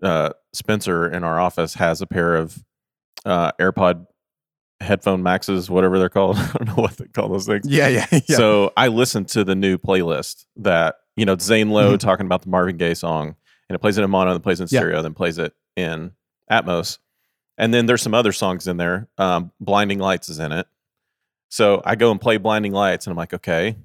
uh, 0.03 0.31
Spencer 0.53 1.07
in 1.11 1.23
our 1.23 1.39
office 1.39 1.73
has 1.75 2.01
a 2.01 2.07
pair 2.07 2.35
of 2.35 2.63
uh, 3.25 3.51
AirPod 3.59 4.05
headphone 4.81 5.23
maxes, 5.23 5.69
whatever 5.69 5.97
they're 5.99 6.09
called. 6.09 6.37
I 6.39 6.51
don't 6.57 6.67
know 6.67 6.83
what 6.83 6.97
they 6.97 7.05
call 7.07 7.29
those 7.29 7.45
things. 7.47 7.67
Yeah, 7.67 7.87
yeah, 7.87 8.05
yeah. 8.11 8.19
So 8.37 8.73
I 8.77 8.87
listened 8.89 9.29
to 9.29 9.43
the 9.43 9.55
new 9.55 9.77
playlist 9.77 10.45
that 10.57 10.95
you 11.15 11.25
know 11.25 11.37
Zane 11.37 11.69
Lowe 11.69 11.95
Mhm. 11.95 11.99
talking 11.99 12.25
about 12.25 12.41
the 12.43 12.49
Marvin 12.49 12.77
Gaye 12.77 12.93
song, 12.93 13.35
and 13.69 13.75
it 13.75 13.79
plays 13.79 13.97
it 13.97 14.03
in 14.03 14.09
mono, 14.09 14.31
then 14.33 14.41
plays 14.41 14.59
in 14.59 14.67
Yeah. 14.69 14.79
stereo, 14.81 15.01
then 15.01 15.13
plays 15.13 15.37
it 15.37 15.53
in 15.75 16.11
Atmos, 16.51 16.99
and 17.57 17.73
then 17.73 17.85
there's 17.85 18.01
some 18.01 18.13
other 18.13 18.31
songs 18.33 18.67
in 18.67 18.77
there. 18.77 19.07
Um, 19.17 19.51
Blinding 19.59 19.99
Lights 19.99 20.29
is 20.29 20.39
in 20.39 20.51
it. 20.51 20.67
So 21.49 21.81
I 21.85 21.95
go 21.95 22.11
and 22.11 22.19
play 22.19 22.37
Blinding 22.37 22.73
Lights, 22.73 23.07
and 23.07 23.11
I'm 23.11 23.17
like, 23.17 23.33
okay. 23.33 23.77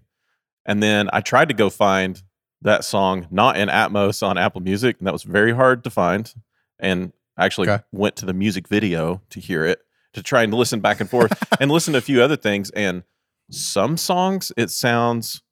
And 0.66 0.82
then 0.82 1.08
I 1.12 1.20
tried 1.20 1.48
to 1.48 1.54
go 1.54 1.70
find 1.70 2.20
that 2.62 2.84
song 2.84 3.26
not 3.30 3.56
in 3.56 3.68
Atmos 3.68 4.22
on 4.26 4.36
Apple 4.38 4.60
Music, 4.60 4.96
and 4.98 5.06
that 5.06 5.12
was 5.12 5.22
very 5.22 5.52
hard 5.54 5.82
to 5.84 5.90
find. 5.90 6.32
And 6.78 7.12
I 7.36 7.46
actually 7.46 7.68
Okay. 7.70 7.82
went 7.92 8.16
to 8.16 8.26
the 8.26 8.32
music 8.34 8.68
video 8.68 9.22
to 9.30 9.40
hear 9.40 9.64
it 9.64 9.80
to 10.12 10.22
try 10.22 10.42
and 10.42 10.52
listen 10.52 10.80
back 10.80 11.00
and 11.00 11.08
forth 11.08 11.32
and 11.60 11.70
listen 11.70 11.92
to 11.92 11.98
a 11.98 12.02
few 12.02 12.22
other 12.22 12.36
things. 12.36 12.70
And 12.70 13.04
some 13.50 13.96
songs 13.96 14.52
it 14.56 14.70
sounds 14.70 15.42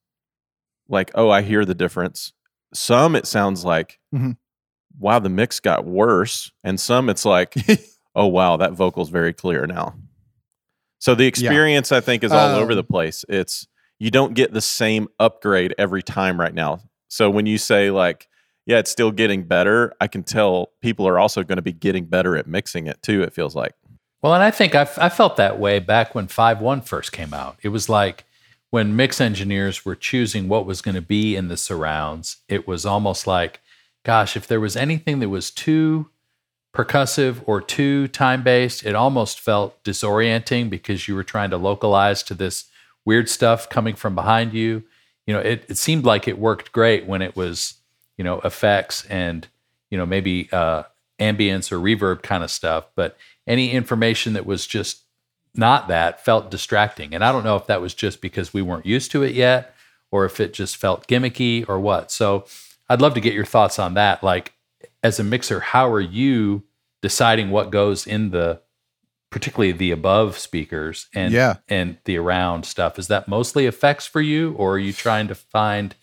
like, 0.88 1.10
oh, 1.14 1.30
I 1.30 1.42
hear 1.42 1.64
the 1.64 1.74
difference. 1.74 2.32
Some 2.74 3.14
it 3.16 3.26
sounds 3.26 3.64
like, 3.64 3.98
Mhm. 4.14 4.36
wow, 4.98 5.18
the 5.18 5.28
mix 5.28 5.60
got 5.60 5.84
worse. 5.84 6.50
And 6.64 6.78
some 6.80 7.08
it's 7.08 7.24
like, 7.24 7.54
oh 8.14 8.26
wow, 8.26 8.56
that 8.56 8.72
vocal's 8.72 9.10
very 9.10 9.32
clear 9.32 9.66
now. 9.66 9.94
So 10.98 11.14
the 11.14 11.26
experience 11.26 11.92
I 11.92 12.00
think 12.00 12.24
is 12.24 12.32
all 12.32 12.54
over 12.56 12.74
the 12.74 12.80
Um, 12.80 12.86
place. 12.86 13.24
It's 13.28 13.66
you 14.00 14.10
don't 14.10 14.34
get 14.34 14.52
the 14.52 14.60
same 14.60 15.08
upgrade 15.18 15.74
every 15.78 16.02
time 16.02 16.38
right 16.40 16.54
now. 16.54 16.80
So 17.08 17.30
when 17.30 17.46
you 17.46 17.58
say 17.58 17.90
like, 17.90 18.28
yeah, 18.66 18.78
it's 18.78 18.90
still 18.90 19.10
getting 19.10 19.44
better. 19.44 19.94
I 20.00 20.08
can 20.08 20.22
tell 20.22 20.72
people 20.82 21.08
are 21.08 21.18
also 21.18 21.42
going 21.42 21.56
to 21.56 21.62
be 21.62 21.72
getting 21.72 22.04
better 22.04 22.36
at 22.36 22.46
mixing 22.46 22.86
it 22.86 23.02
too. 23.02 23.22
It 23.22 23.32
feels 23.32 23.56
like. 23.56 23.72
Well, 24.20 24.34
and 24.34 24.42
I 24.42 24.50
think 24.50 24.74
I, 24.74 24.86
I 24.98 25.08
felt 25.08 25.36
that 25.36 25.58
way 25.58 25.78
back 25.78 26.14
when 26.14 26.26
5.1 26.26 26.84
first 26.84 27.12
came 27.12 27.32
out. 27.32 27.56
It 27.62 27.68
was 27.68 27.88
like 27.88 28.24
when 28.70 28.94
mix 28.94 29.20
engineers 29.20 29.84
were 29.84 29.96
choosing 29.96 30.48
what 30.48 30.66
was 30.66 30.82
going 30.82 30.96
to 30.96 31.02
be 31.02 31.34
in 31.34 31.48
the 31.48 31.56
surrounds, 31.56 32.38
it 32.48 32.68
was 32.68 32.84
almost 32.84 33.26
like, 33.26 33.60
gosh, 34.04 34.36
if 34.36 34.46
there 34.46 34.60
was 34.60 34.76
anything 34.76 35.20
that 35.20 35.28
was 35.28 35.50
too 35.50 36.10
percussive 36.74 37.42
or 37.46 37.60
too 37.60 38.08
time 38.08 38.42
based, 38.42 38.84
it 38.84 38.94
almost 38.94 39.40
felt 39.40 39.82
disorienting 39.82 40.68
because 40.68 41.08
you 41.08 41.14
were 41.14 41.24
trying 41.24 41.50
to 41.50 41.56
localize 41.56 42.22
to 42.24 42.34
this 42.34 42.66
weird 43.04 43.28
stuff 43.28 43.68
coming 43.68 43.94
from 43.94 44.14
behind 44.14 44.52
you. 44.52 44.84
You 45.28 45.34
know, 45.34 45.40
it, 45.40 45.66
it 45.68 45.76
seemed 45.76 46.06
like 46.06 46.26
it 46.26 46.38
worked 46.38 46.72
great 46.72 47.04
when 47.04 47.20
it 47.20 47.36
was, 47.36 47.74
you 48.16 48.24
know, 48.24 48.40
effects 48.40 49.04
and, 49.10 49.46
you 49.90 49.98
know, 49.98 50.06
maybe 50.06 50.48
uh, 50.52 50.84
ambience 51.20 51.70
or 51.70 51.78
reverb 51.78 52.22
kind 52.22 52.42
of 52.42 52.50
stuff. 52.50 52.86
But 52.94 53.14
any 53.46 53.72
information 53.72 54.32
that 54.32 54.46
was 54.46 54.66
just 54.66 55.02
not 55.54 55.88
that 55.88 56.24
felt 56.24 56.50
distracting. 56.50 57.14
And 57.14 57.22
I 57.22 57.30
don't 57.30 57.44
know 57.44 57.56
if 57.56 57.66
that 57.66 57.82
was 57.82 57.92
just 57.92 58.22
because 58.22 58.54
we 58.54 58.62
weren't 58.62 58.86
used 58.86 59.10
to 59.10 59.22
it 59.22 59.34
yet 59.34 59.74
or 60.10 60.24
if 60.24 60.40
it 60.40 60.54
just 60.54 60.78
felt 60.78 61.06
gimmicky 61.06 61.68
or 61.68 61.78
what. 61.78 62.10
So 62.10 62.46
I'd 62.88 63.02
love 63.02 63.12
to 63.12 63.20
get 63.20 63.34
your 63.34 63.44
thoughts 63.44 63.78
on 63.78 63.92
that. 63.94 64.22
Like, 64.22 64.54
as 65.02 65.20
a 65.20 65.24
mixer, 65.24 65.60
how 65.60 65.90
are 65.90 66.00
you 66.00 66.62
deciding 67.02 67.50
what 67.50 67.70
goes 67.70 68.06
in 68.06 68.30
the 68.30 68.62
particularly 69.30 69.72
the 69.72 69.90
above 69.90 70.38
speakers 70.38 71.08
and 71.14 71.32
Yeah. 71.32 71.56
and 71.68 71.98
the 72.04 72.16
around 72.16 72.64
stuff? 72.64 72.98
Is 72.98 73.08
that 73.08 73.28
mostly 73.28 73.66
effects 73.66 74.06
for 74.06 74.20
you, 74.20 74.52
or 74.54 74.74
are 74.74 74.78
you 74.78 74.92
trying 74.92 75.28
to 75.28 75.34
find 75.34 75.94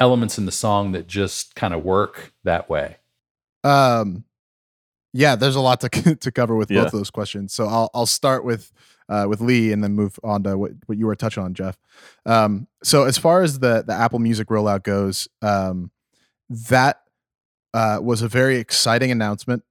elements 0.00 0.38
in 0.38 0.46
the 0.46 0.52
song 0.52 0.92
that 0.92 1.06
just 1.06 1.54
kind 1.54 1.74
of 1.74 1.82
work 1.84 2.32
that 2.44 2.68
way? 2.68 2.96
Um, 3.64 4.24
yeah, 5.12 5.34
there's 5.36 5.56
a 5.56 5.60
lot 5.60 5.80
to 5.80 5.88
to 6.16 6.30
cover 6.30 6.54
with 6.56 6.70
Yeah. 6.70 6.84
both 6.84 6.92
of 6.94 7.00
those 7.00 7.10
questions. 7.10 7.52
So 7.52 7.66
I'll 7.66 7.90
I'll 7.94 8.06
start 8.06 8.44
with 8.44 8.70
uh, 9.08 9.24
with 9.28 9.40
Lee 9.40 9.72
and 9.72 9.82
then 9.82 9.94
move 9.94 10.20
on 10.22 10.42
to 10.42 10.58
what, 10.58 10.72
what 10.84 10.98
you 10.98 11.06
were 11.06 11.16
touching 11.16 11.42
on, 11.42 11.54
Jeff. 11.54 11.78
Um, 12.26 12.68
so 12.82 13.04
as 13.04 13.16
far 13.16 13.42
as 13.42 13.58
the 13.60 13.82
the 13.86 13.94
Apple 13.94 14.18
Music 14.18 14.48
rollout 14.48 14.82
goes, 14.82 15.26
um, 15.40 15.90
that 16.50 17.00
uh, 17.74 18.00
was 18.02 18.20
a 18.22 18.28
very 18.28 18.58
exciting 18.58 19.10
announcement 19.10 19.62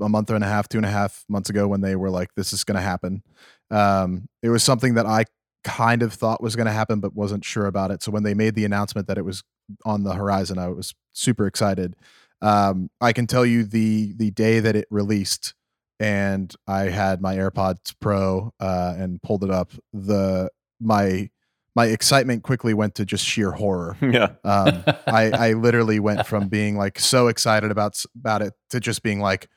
a 0.00 0.08
month 0.08 0.30
and 0.30 0.44
a 0.44 0.46
half, 0.46 0.68
two 0.68 0.78
and 0.78 0.86
a 0.86 0.90
half 0.90 1.24
months 1.28 1.50
ago 1.50 1.66
when 1.66 1.80
they 1.80 1.96
were 1.96 2.10
like, 2.10 2.34
"This 2.34 2.52
is 2.52 2.64
going 2.64 2.76
to 2.76 2.82
happen." 2.82 3.22
Um, 3.70 4.28
it 4.42 4.50
was 4.50 4.62
something 4.62 4.94
that 4.94 5.06
I 5.06 5.24
kind 5.64 6.02
of 6.02 6.12
thought 6.12 6.42
was 6.42 6.54
going 6.54 6.66
to 6.66 6.72
happen, 6.72 7.00
but 7.00 7.14
wasn't 7.14 7.44
sure 7.44 7.66
about 7.66 7.90
it. 7.90 8.02
So 8.02 8.12
when 8.12 8.22
they 8.22 8.34
made 8.34 8.54
the 8.54 8.64
announcement 8.64 9.08
that 9.08 9.18
it 9.18 9.24
was 9.24 9.42
on 9.84 10.04
the 10.04 10.14
horizon, 10.14 10.58
I 10.58 10.68
was 10.68 10.94
super 11.12 11.46
excited. 11.46 11.96
Um, 12.40 12.90
I 13.00 13.12
can 13.12 13.26
tell 13.26 13.46
you 13.46 13.64
the 13.64 14.12
the 14.16 14.30
day 14.30 14.60
that 14.60 14.76
it 14.76 14.86
released, 14.90 15.54
and 15.98 16.54
I 16.66 16.82
had 16.82 17.20
my 17.20 17.36
AirPods 17.36 17.94
Pro 18.00 18.52
uh, 18.60 18.94
and 18.96 19.20
pulled 19.22 19.42
it 19.42 19.50
up. 19.50 19.72
The 19.92 20.50
my 20.80 21.30
my 21.76 21.86
excitement 21.86 22.42
quickly 22.42 22.72
went 22.72 22.94
to 22.94 23.04
just 23.04 23.24
sheer 23.24 23.52
horror. 23.52 23.98
yeah. 24.02 24.30
Um, 24.44 24.82
I, 25.06 25.30
I 25.30 25.52
literally 25.56 26.00
went 26.00 26.26
from 26.26 26.48
being 26.48 26.76
like 26.76 26.98
so 26.98 27.28
excited 27.28 27.70
about 27.70 28.02
about 28.16 28.40
it 28.42 28.54
to 28.70 28.80
just 28.80 29.02
being 29.02 29.20
like, 29.20 29.48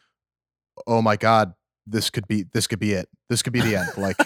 oh 0.87 1.01
my 1.01 1.15
god, 1.15 1.53
this 1.87 2.09
could 2.09 2.27
be 2.27 2.43
this 2.53 2.67
could 2.67 2.79
be 2.79 2.93
it. 2.93 3.07
This 3.29 3.41
could 3.43 3.53
be 3.53 3.61
the 3.61 3.75
end. 3.75 3.89
Like 3.97 4.17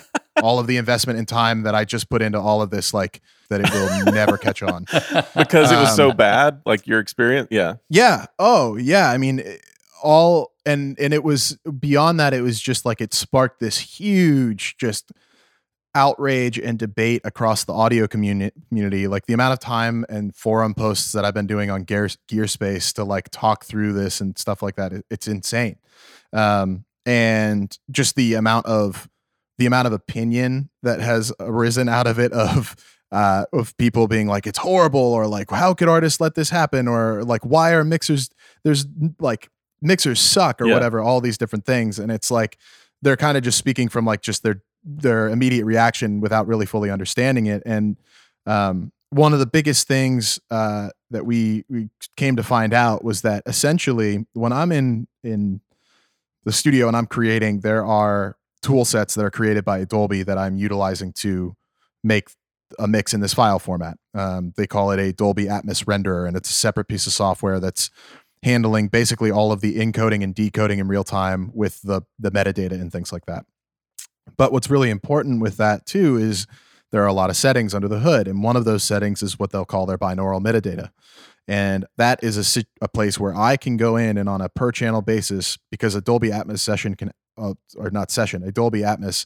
all 0.42 0.60
of 0.60 0.68
the 0.68 0.78
investment 0.78 1.20
and 1.20 1.28
time 1.28 1.64
that 1.64 1.76
I 1.76 1.86
just 1.86 2.10
put 2.10 2.22
into 2.22 2.40
all 2.40 2.62
of 2.62 2.70
this, 2.70 2.94
like 2.94 3.22
that 3.50 3.62
it 3.62 3.70
will 3.72 4.12
never 4.14 4.38
catch 4.38 4.62
on. 4.64 4.86
Because 5.36 5.72
it 5.72 5.76
was 5.76 5.96
so 5.96 6.12
Um, 6.12 6.18
bad, 6.18 6.62
like 6.66 6.88
your 6.88 7.00
experience. 7.00 7.48
Yeah. 7.52 7.76
Yeah. 7.90 8.26
Oh, 8.40 8.76
yeah. 8.78 9.10
I 9.12 9.18
mean, 9.18 9.40
eh, 9.40 9.58
all 10.04 10.52
and 10.66 10.98
and 11.00 11.14
it 11.14 11.24
was 11.24 11.58
beyond 11.80 12.20
that. 12.20 12.34
It 12.34 12.42
was 12.42 12.60
just 12.60 12.86
like 12.86 13.00
it 13.02 13.14
sparked 13.14 13.60
this 13.60 13.78
huge 13.78 14.76
just 14.78 15.12
outrage 15.96 16.58
and 16.58 16.80
debate 16.80 17.22
across 17.24 17.64
the 17.66 17.74
audio 17.74 18.08
communi- 18.08 18.52
community. 18.70 19.08
Like 19.08 19.26
the 19.26 19.34
amount 19.34 19.54
of 19.54 19.60
time 19.60 20.06
and 20.10 20.36
forum 20.36 20.74
posts 20.74 21.12
that 21.12 21.24
I've 21.26 21.34
been 21.34 21.48
doing 21.48 21.70
on 21.70 21.84
Gear 21.84 22.08
Gearspace 22.30 22.94
to 22.94 23.04
like 23.04 23.30
talk 23.32 23.64
through 23.66 23.94
this 23.94 24.20
and 24.22 24.38
stuff 24.38 24.62
like 24.62 24.76
that. 24.76 24.92
it- 24.94 25.06
it's 25.10 25.28
insane. 25.28 25.78
Um, 26.32 26.86
and 27.06 27.78
just 27.92 28.16
the 28.16 28.34
amount 28.36 28.66
of 28.66 29.10
the 29.58 29.66
amount 29.68 29.86
of 29.88 29.94
opinion 29.94 30.70
that 30.82 31.00
has 31.00 31.32
arisen 31.40 31.88
out 31.90 32.08
of 32.08 32.18
it 32.18 32.32
of 32.34 32.76
uh, 33.12 33.46
of 33.54 33.78
people 33.78 34.08
being 34.08 34.26
like 34.28 34.48
it's 34.48 34.58
horrible 34.58 35.00
or 35.00 35.28
like 35.28 35.52
how 35.52 35.74
could 35.76 35.88
artists 35.90 36.20
let 36.20 36.34
this 36.34 36.50
happen 36.50 36.88
or 36.88 37.24
like 37.24 37.42
why 37.44 37.72
are 37.74 37.84
mixers 37.84 38.30
there's 38.64 38.88
like 39.20 39.50
mixers 39.84 40.20
suck 40.20 40.60
or 40.60 40.66
Yeah. 40.66 40.74
whatever 40.74 41.00
all 41.02 41.22
these 41.22 41.38
different 41.38 41.66
things 41.66 42.00
and 42.00 42.12
it's 42.12 42.32
like 42.32 42.58
they're 43.04 43.18
kind 43.18 43.38
of 43.38 43.44
just 43.44 43.58
speaking 43.60 43.88
from 43.90 44.06
like 44.06 44.22
just 44.22 44.42
their 44.42 44.64
their 44.84 45.30
immediate 45.30 45.66
reaction 45.66 46.20
without 46.22 46.48
really 46.48 46.66
fully 46.66 46.90
understanding 46.90 47.46
it 47.46 47.64
and 47.66 47.98
um, 48.46 48.92
one 49.14 49.32
of 49.32 49.40
the 49.40 49.46
biggest 49.46 49.88
things 49.88 50.40
uh, 50.50 50.90
that 51.12 51.26
we 51.26 51.64
we 51.70 51.90
came 52.18 52.36
to 52.36 52.44
find 52.44 52.74
out 52.74 53.04
was 53.04 53.22
that 53.22 53.44
essentially 53.46 54.26
when 54.34 54.52
I'm 54.52 54.72
in 54.72 55.08
in 55.24 55.62
the 56.46 56.52
studio 56.52 56.88
and 56.88 56.98
I'm 56.98 57.06
creating, 57.06 57.62
there 57.62 57.86
are 57.86 58.36
tool 58.62 58.86
sets 58.86 59.14
that 59.16 59.24
are 59.24 59.32
created 59.32 59.64
by 59.64 59.84
Dolby 59.86 60.24
that 60.24 60.38
I'm 60.38 60.58
utilizing 60.58 61.14
to 61.14 61.56
make 62.04 62.30
a 62.80 62.88
mix 62.88 63.14
in 63.14 63.22
this 63.22 63.34
file 63.34 63.60
format. 63.60 63.98
Um, 64.16 64.54
they 64.58 64.66
call 64.66 64.92
it 64.92 65.00
a 65.00 65.14
Dolby 65.14 65.46
Atmos 65.46 65.86
renderer, 65.86 66.28
and 66.28 66.36
it's 66.36 66.50
a 66.50 66.54
separate 66.54 66.88
piece 66.88 67.06
of 67.06 67.14
software 67.14 67.60
that's 67.60 67.92
handling 68.42 68.88
basically 68.88 69.32
all 69.32 69.52
of 69.52 69.62
the 69.62 69.78
encoding 69.78 70.24
and 70.24 70.34
decoding 70.34 70.80
in 70.80 70.88
real 70.88 71.04
time 71.04 71.52
with 71.54 71.82
the 71.84 72.02
the 72.18 72.32
metadata 72.32 72.72
and 72.72 72.92
things 72.92 73.14
like 73.14 73.28
that. 73.28 73.46
But 74.38 74.52
what's 74.52 74.70
really 74.70 74.90
important 74.90 75.42
with 75.42 75.58
that 75.58 75.86
too 75.86 76.18
is 76.18 76.48
there 76.92 77.04
are 77.04 77.08
a 77.08 77.14
lot 77.14 77.30
of 77.30 77.36
settings 77.36 77.74
under 77.74 77.88
the 77.88 78.00
hood, 78.00 78.28
and 78.28 78.44
one 78.44 78.56
of 78.56 78.66
those 78.66 78.84
settings 78.84 79.24
is 79.24 79.40
what 79.40 79.52
they'll 79.52 79.66
call 79.66 79.86
their 79.86 79.98
binaural 79.98 80.42
metadata. 80.42 80.92
And 81.48 81.86
that 81.98 82.24
is 82.24 82.58
a, 82.58 82.64
a 82.82 82.88
place 82.88 83.20
where 83.20 83.36
I 83.36 83.58
can 83.58 83.76
go 83.78 83.98
in 83.98 84.18
and 84.18 84.30
on 84.30 84.42
a 84.42 84.50
per 84.50 84.72
channel 84.72 85.02
basis, 85.02 85.58
because 85.72 85.96
a 85.96 86.02
Dolby 86.02 86.30
Atmos 86.30 86.60
session 86.60 86.96
can, 86.96 87.12
uh, 87.38 87.56
or 87.76 87.90
not 87.90 88.12
session, 88.12 88.44
a 88.44 88.52
Dolby 88.52 88.82
Atmos 88.82 89.26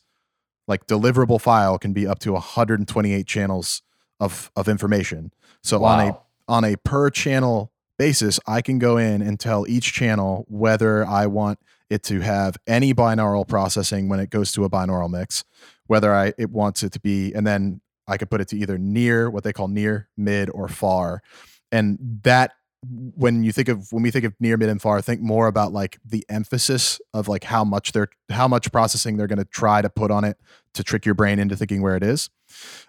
like 0.68 0.88
deliverable 0.88 1.40
file 1.40 1.78
can 1.78 1.94
be 1.94 2.06
up 2.08 2.20
to 2.20 2.34
128 2.34 3.26
channels 3.28 3.82
of 4.20 4.52
of 4.56 4.68
information. 4.68 5.32
So 5.62 5.84
on 5.84 6.08
a 6.08 6.18
on 6.48 6.64
a 6.64 6.76
per 6.78 7.10
channel 7.10 7.72
basis, 7.98 8.40
I 8.48 8.62
can 8.62 8.80
go 8.80 8.98
in 8.98 9.22
and 9.22 9.40
tell 9.40 9.68
each 9.68 9.94
channel 9.94 10.46
whether 10.48 11.06
I 11.06 11.28
want 11.28 11.60
it 11.89 12.04
to 12.04 12.19
have 12.21 12.58
any 12.67 12.93
binaural 12.93 13.47
processing 13.47 14.10
when 14.10 14.19
it 14.19 14.30
goes 14.30 14.52
to 14.54 14.65
a 14.65 14.69
binaural 14.69 15.10
mix, 15.10 15.43
whether 15.88 16.13
I 16.13 16.34
it 16.38 16.50
wants 16.50 16.84
it 16.84 16.91
to 16.93 17.00
be, 17.00 17.34
and 17.34 17.45
then 17.45 17.82
I 18.08 18.17
could 18.17 18.30
put 18.30 18.41
it 18.41 18.47
to 18.50 18.58
either 18.58 18.78
near, 18.78 19.30
what 19.30 19.43
they 19.43 19.54
call 19.54 19.67
near, 19.67 20.10
mid, 20.17 20.50
or 20.50 20.67
far. 20.67 21.21
And 21.71 21.97
that 22.23 22.54
when 23.15 23.43
you 23.43 23.52
think 23.52 23.69
of 23.69 23.91
when 23.91 24.04
we 24.04 24.12
think 24.12 24.26
of 24.26 24.34
near, 24.39 24.56
mid, 24.58 24.69
and 24.69 24.82
far, 24.82 25.02
think 25.02 25.21
more 25.21 25.47
about 25.47 25.73
like 25.73 25.97
the 26.06 26.26
emphasis 26.30 27.02
of 27.13 27.28
like 27.28 27.43
how 27.43 27.63
much 27.63 27.91
they're 27.91 28.10
how 28.30 28.47
much 28.47 28.71
processing 28.71 29.17
they're 29.17 29.28
going 29.28 29.39
to 29.39 29.45
try 29.45 29.82
to 29.82 29.89
put 29.89 30.12
on 30.12 30.23
it 30.23 30.38
to 30.73 30.84
trick 30.84 31.06
your 31.06 31.15
brain 31.15 31.39
into 31.39 31.56
thinking 31.56 31.82
where 31.82 31.95
it 31.95 32.04
is. 32.04 32.30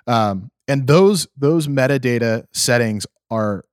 Um, 0.06 0.50
and 0.66 0.87
those 0.87 1.26
those 1.37 1.66
metadata 1.66 2.46
settings 2.52 3.06
are 3.30 3.64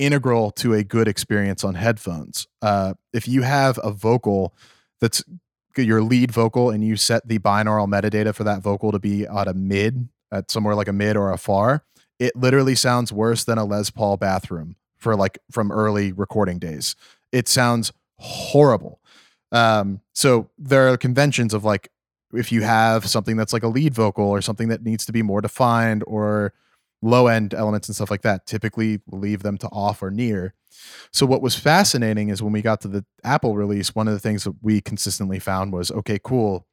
integral 0.00 0.50
to 0.50 0.72
a 0.72 0.82
good 0.82 1.06
experience 1.06 1.62
on 1.62 1.74
headphones. 1.74 2.48
Uh, 2.62 2.94
if 3.12 3.28
you 3.28 3.42
have 3.42 3.78
a 3.84 3.92
vocal 3.92 4.54
that's 5.00 5.22
your 5.76 6.02
lead 6.02 6.32
vocal 6.32 6.70
and 6.70 6.82
you 6.82 6.96
set 6.96 7.26
the 7.28 7.38
binaural 7.38 7.86
metadata 7.86 8.34
for 8.34 8.44
that 8.44 8.62
vocal 8.62 8.90
to 8.92 8.98
be 8.98 9.26
at 9.26 9.46
a 9.46 9.54
mid, 9.54 10.08
at 10.32 10.50
somewhere 10.50 10.74
like 10.74 10.88
a 10.88 10.92
mid 10.92 11.16
or 11.16 11.30
a 11.30 11.38
far, 11.38 11.84
it 12.18 12.34
literally 12.34 12.74
sounds 12.74 13.12
worse 13.12 13.44
than 13.44 13.58
a 13.58 13.64
Les 13.64 13.90
Paul 13.90 14.16
bathroom 14.16 14.76
for 14.96 15.16
like 15.16 15.38
from 15.50 15.70
early 15.70 16.12
recording 16.12 16.58
days. 16.58 16.96
It 17.32 17.46
sounds 17.46 17.92
horrible. 18.18 19.00
Um, 19.52 20.00
so 20.12 20.50
there 20.58 20.92
are 20.92 20.96
conventions 20.96 21.54
of 21.54 21.64
like 21.64 21.90
if 22.32 22.52
you 22.52 22.62
have 22.62 23.06
something 23.06 23.36
that's 23.36 23.52
like 23.52 23.62
a 23.62 23.68
lead 23.68 23.94
vocal 23.94 24.26
or 24.26 24.40
something 24.40 24.68
that 24.68 24.82
needs 24.82 25.04
to 25.06 25.12
be 25.12 25.22
more 25.22 25.40
defined 25.40 26.04
or 26.06 26.52
low 27.02 27.26
end 27.28 27.54
elements 27.54 27.88
and 27.88 27.94
stuff 27.96 28.10
like 28.10 28.22
that, 28.22 28.46
typically 28.46 29.00
leave 29.10 29.42
them 29.42 29.56
to 29.58 29.68
off 29.68 30.02
or 30.02 30.10
near. 30.10 30.54
So 31.12 31.26
what 31.26 31.42
was 31.42 31.56
fascinating 31.56 32.28
is 32.28 32.42
when 32.42 32.52
we 32.52 32.62
got 32.62 32.80
to 32.82 32.88
the 32.88 33.04
Apple 33.24 33.56
release, 33.56 33.94
one 33.94 34.06
of 34.08 34.14
the 34.14 34.20
things 34.20 34.44
that 34.44 34.54
we 34.62 34.80
consistently 34.80 35.38
found 35.38 35.72
was 35.72 35.90
okay, 35.90 36.18
cool. 36.22 36.66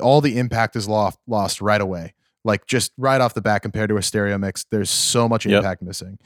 All 0.00 0.20
the 0.20 0.38
impact 0.38 0.74
is 0.76 0.88
lost 0.88 1.18
lost 1.26 1.60
right 1.60 1.80
away. 1.80 2.14
Like 2.44 2.66
just 2.66 2.92
right 2.96 3.20
off 3.20 3.34
the 3.34 3.42
bat 3.42 3.60
compared 3.62 3.90
to 3.90 3.96
a 3.98 4.02
stereo 4.02 4.38
mix, 4.38 4.64
there's 4.70 4.88
so 4.90 5.28
much 5.28 5.44
Yep. 5.44 5.58
impact 5.58 5.82
missing. 5.82 6.18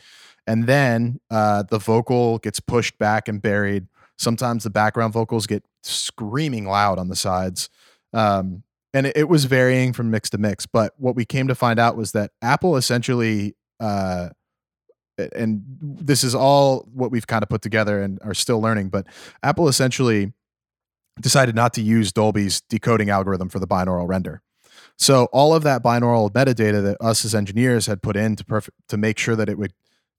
And 0.47 0.67
then 0.67 1.21
uh, 1.31 1.65
the 1.65 1.79
vocal 1.79 2.39
gets 2.39 2.61
pushed 2.61 2.99
back 2.99 3.27
and 3.29 3.43
buried. 3.43 3.89
Sometimes 4.19 4.63
the 4.63 4.71
background 4.71 5.13
vocals 5.13 5.47
get 5.47 5.65
screaming 5.83 6.67
loud 6.67 6.99
on 6.99 7.09
the 7.09 7.17
sides. 7.17 7.69
Um, 8.13 8.63
and 8.95 9.07
it, 9.07 9.17
it 9.17 9.29
was 9.29 9.45
varying 9.45 9.93
from 9.93 10.11
mix 10.11 10.31
to 10.31 10.39
mix. 10.39 10.65
But 10.65 10.95
what 10.97 11.15
we 11.15 11.27
came 11.27 11.49
to 11.49 11.55
find 11.55 11.79
out 11.79 11.97
was 11.97 12.13
that 12.13 12.31
Apple 12.41 12.77
essentially 12.77 13.55
uh, 13.81 14.31
and 15.35 15.63
this 15.81 16.25
is 16.25 16.35
all 16.35 16.89
what 16.93 17.11
we've 17.11 17.27
kind 17.27 17.43
of 17.43 17.49
put 17.49 17.63
together 17.63 18.03
and 18.03 18.19
are 18.23 18.35
still 18.35 18.61
learning. 18.61 18.89
But 18.89 19.07
Apple 19.43 19.69
essentially 19.69 20.33
decided 21.21 21.55
not 21.55 21.75
to 21.75 21.83
use 21.83 22.13
Dolby's 22.13 22.61
decoding 22.63 23.11
algorithm 23.11 23.49
for 23.49 23.59
the 23.59 23.67
binaural 23.67 24.09
render. 24.09 24.43
So 24.97 25.27
all 25.27 25.55
of 25.55 25.63
that 25.65 25.83
binaural 25.83 26.31
metadata 26.31 26.83
that 26.83 26.97
us 27.01 27.25
as 27.25 27.35
engineers 27.35 27.87
had 27.87 28.03
put 28.03 28.17
in 28.17 28.37
to 28.37 28.45
perfect 28.45 28.77
to 28.89 28.97
make 28.97 29.19
sure 29.19 29.37
that 29.37 29.49
it 29.49 29.59
would 29.59 29.73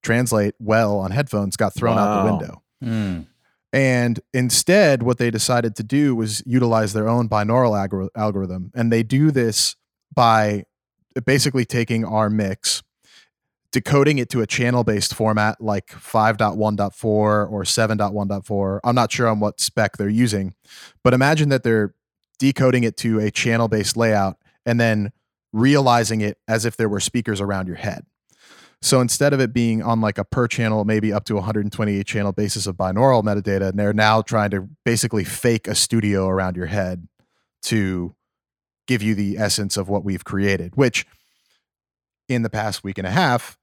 translate 0.04 0.56
well 0.60 1.00
on 1.00 1.12
headphones 1.12 1.58
got 1.58 1.74
thrown 1.74 1.98
out 1.98 2.24
the 2.24 2.32
window. 2.32 2.64
Mm. 2.84 3.28
And 3.76 4.22
instead, 4.34 5.04
what 5.04 5.18
they 5.18 5.30
decided 5.30 5.76
to 5.76 5.84
do 5.84 6.16
was 6.16 6.42
utilize 6.46 6.94
their 6.94 7.10
own 7.10 7.28
binaural 7.28 7.72
algor- 7.74 8.08
algorithm. 8.16 8.72
And 8.74 8.90
they 8.90 9.04
do 9.04 9.32
this 9.32 9.76
by 10.16 10.64
basically 11.26 11.66
taking 11.66 12.06
our 12.06 12.30
mix, 12.30 12.84
decoding 13.74 14.18
it 14.18 14.30
to 14.30 14.40
a 14.40 14.48
channel 14.48 14.86
based 14.86 15.14
format 15.14 15.60
like 15.60 15.88
5.1.4 15.88 17.04
or 17.04 17.50
7.1.4. 17.50 18.80
I'm 18.86 18.96
not 18.96 19.12
sure 19.12 19.28
on 19.28 19.42
what 19.42 19.60
spec 19.60 19.98
they're 19.98 20.08
using, 20.08 20.56
but 21.04 21.14
imagine 21.14 21.50
that 21.50 21.64
they're 21.64 21.94
decoding 22.40 22.86
it 22.86 22.96
to 22.98 23.20
a 23.20 23.30
channel 23.30 23.68
based 23.68 23.98
layout 23.98 24.38
and 24.66 24.80
then 24.80 25.12
realizing 25.52 26.22
it 26.22 26.38
as 26.48 26.64
if 26.64 26.78
there 26.78 26.88
were 26.88 27.02
speakers 27.02 27.42
around 27.42 27.68
your 27.68 27.76
head. 27.76 28.06
So 28.82 29.02
instead 29.02 29.34
of 29.34 29.40
it 29.40 29.54
being 29.54 29.82
on 29.82 30.02
like 30.02 30.18
a 30.18 30.24
per 30.24 30.48
channel, 30.48 30.86
maybe 30.86 31.12
up 31.12 31.26
to 31.26 31.36
128 31.36 32.06
channel 32.06 32.32
basis 32.32 32.68
of 32.68 32.76
binaural 32.76 33.24
metadata, 33.24 33.70
and 33.70 33.80
they're 33.80 33.94
now 33.94 34.22
trying 34.22 34.52
to 34.52 34.70
basically 34.84 35.24
fake 35.24 35.68
a 35.68 35.76
studio 35.76 36.28
around 36.28 36.56
your 36.56 36.68
head 36.68 37.08
to 37.64 38.16
give 38.88 39.02
you 39.02 39.16
the 39.16 39.38
essence 39.38 39.78
of 39.78 39.90
what 39.90 40.04
we've 40.04 40.24
created, 40.24 40.76
which 40.76 41.06
in 42.30 42.44
the 42.44 42.50
past 42.50 42.84
week 42.84 42.98
and 42.98 43.08
a 43.08 43.12
half, 43.12 43.58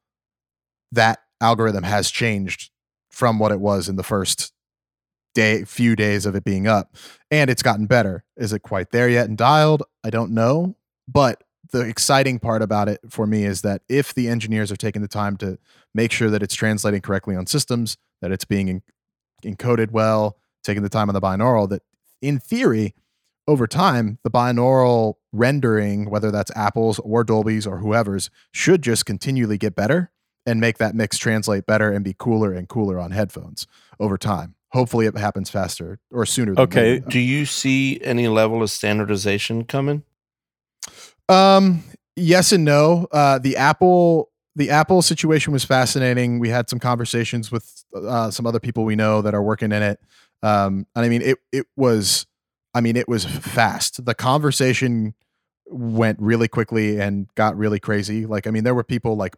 that 0.91 1.21
algorithm 1.41 1.85
has 1.85 2.11
changed 2.11 2.71
from 3.11 3.39
what 3.39 3.53
it 3.53 3.61
was 3.61 3.89
in 3.89 3.97
the 3.97 4.03
first 4.03 4.53
day, 5.35 5.65
few 5.65 5.97
days 5.97 6.27
of 6.27 6.35
it 6.35 6.45
being 6.45 6.67
up, 6.67 6.95
and 7.31 7.49
it's 7.51 7.63
gotten 7.63 7.87
better. 7.87 8.25
Is 8.37 8.53
it 8.53 8.61
quite 8.61 8.91
there 8.91 9.09
yet 9.09 9.29
and 9.29 9.37
dialed? 9.37 9.83
I 10.05 10.11
don't 10.11 10.33
know, 10.33 10.77
but 11.09 11.43
the 11.73 11.81
exciting 11.81 12.39
part 12.39 12.63
about 12.63 12.89
it 12.89 13.01
for 13.09 13.27
me 13.27 13.45
is 13.45 13.63
that 13.63 13.83
if 13.89 14.15
the 14.15 14.29
engineers 14.29 14.71
are 14.71 14.77
taking 14.77 15.03
the 15.03 15.09
time 15.09 15.37
to 15.39 15.59
make 15.95 16.13
sure 16.13 16.31
that 16.31 16.43
it's 16.43 16.55
translating 16.55 17.01
correctly 17.01 17.35
on 17.35 17.47
systems, 17.47 17.97
that 18.21 18.31
it's 18.31 18.45
being 18.45 18.69
en- 18.69 18.83
encoded 19.45 19.91
well, 19.91 20.37
taking 20.63 20.83
the 20.83 20.89
time 20.89 21.09
on 21.09 21.15
the 21.15 21.21
binaural, 21.21 21.69
that 21.69 21.83
in 22.21 22.39
theory, 22.39 22.95
over 23.49 23.67
time, 23.67 24.19
the 24.23 24.31
binaural 24.31 25.15
rendering, 25.33 26.09
whether 26.09 26.31
that's 26.31 26.53
Apple's 26.55 26.99
or 27.01 27.25
Dolby's 27.25 27.67
or 27.67 27.79
whoever's, 27.79 28.31
should 28.53 28.83
just 28.83 29.05
continually 29.05 29.59
get 29.59 29.75
better 29.75 30.13
and 30.47 30.61
make 30.61 30.79
that 30.79 30.95
mix 30.95 31.19
translate 31.19 31.67
better 31.67 31.91
and 31.91 32.05
be 32.05 32.15
cooler 32.17 32.53
and 32.53 32.69
cooler 32.69 32.99
on 33.01 33.11
headphones 33.11 33.67
over 33.99 34.17
time. 34.17 34.55
Hopefully, 34.71 35.07
it 35.07 35.17
happens 35.17 35.51
faster 35.51 35.99
or 36.11 36.25
sooner. 36.25 36.55
Than 36.55 36.65
Okay. 36.65 37.01
Do 37.01 37.19
you 37.19 37.45
see 37.45 38.01
any 38.03 38.29
level 38.29 38.63
of 38.63 38.71
standardization 38.71 39.65
coming? 39.65 40.05
Um, 41.29 41.83
yes 42.17 42.53
and 42.53 42.65
no. 42.65 43.07
Uh, 43.11 43.39
the 43.39 43.57
Apple 43.57 44.31
the 44.55 44.71
Apple 44.71 45.01
situation 45.01 45.53
was 45.53 45.65
fascinating. 45.65 46.39
We 46.39 46.51
had 46.51 46.69
some 46.69 46.79
conversations 46.79 47.51
with 47.51 47.85
uh, 47.97 48.31
some 48.31 48.47
other 48.47 48.61
people 48.61 48.85
we 48.85 48.97
know 48.97 49.23
that 49.23 49.35
are 49.35 49.43
working 49.43 49.73
in 49.73 49.83
it. 49.83 49.99
Um, 50.43 50.87
and 50.95 51.05
I 51.05 51.09
mean, 51.09 51.23
it 51.23 51.39
it 51.53 51.67
was, 51.77 52.27
I 52.75 52.81
mean, 52.81 52.97
it 52.97 53.09
was 53.09 53.25
fast. 53.25 54.05
The 54.05 54.15
conversation 54.15 55.15
went 55.67 56.19
really 56.21 56.49
quickly 56.49 57.01
and 57.01 57.29
got 57.35 57.57
really 57.57 57.81
crazy. 57.81 58.27
Like, 58.27 58.47
I 58.47 58.51
mean, 58.51 58.65
there 58.65 58.75
were 58.75 58.85
people 58.85 59.17
like 59.17 59.37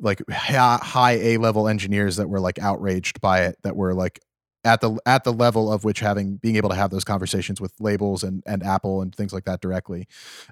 like 0.00 0.22
high 0.30 1.12
A 1.12 1.36
level 1.36 1.68
engineers 1.68 2.16
that 2.16 2.28
were 2.28 2.40
like 2.40 2.58
outraged 2.58 3.20
by 3.20 3.42
it. 3.42 3.58
That 3.62 3.76
were 3.76 3.94
like 3.94 4.20
at 4.64 4.80
the 4.80 4.98
at 5.06 5.24
the 5.24 5.32
level 5.32 5.72
of 5.72 5.84
which 5.84 6.00
having 6.00 6.36
being 6.36 6.56
able 6.56 6.70
to 6.70 6.74
have 6.74 6.90
those 6.90 7.04
conversations 7.04 7.60
with 7.60 7.72
labels 7.80 8.22
and 8.22 8.42
and 8.46 8.62
Apple 8.62 9.02
and 9.02 9.14
things 9.14 9.32
like 9.32 9.44
that 9.44 9.60
directly. 9.60 10.06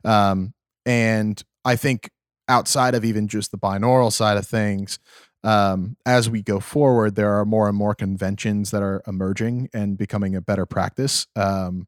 Um, 0.04 0.54
and 0.84 1.42
I 1.64 1.76
think 1.76 2.10
outside 2.48 2.94
of 2.94 3.04
even 3.04 3.28
just 3.28 3.50
the 3.50 3.58
binaural 3.58 4.12
side 4.12 4.36
of 4.36 4.46
things, 4.46 4.98
um, 5.44 5.96
as 6.04 6.28
we 6.28 6.42
go 6.42 6.60
forward, 6.60 7.14
there 7.14 7.32
are 7.32 7.44
more 7.44 7.68
and 7.68 7.76
more 7.76 7.94
conventions 7.94 8.70
that 8.70 8.82
are 8.82 9.02
emerging 9.06 9.68
and 9.72 9.96
becoming 9.96 10.36
a 10.36 10.40
better 10.40 10.66
practice. 10.66 11.26
Um, 11.36 11.86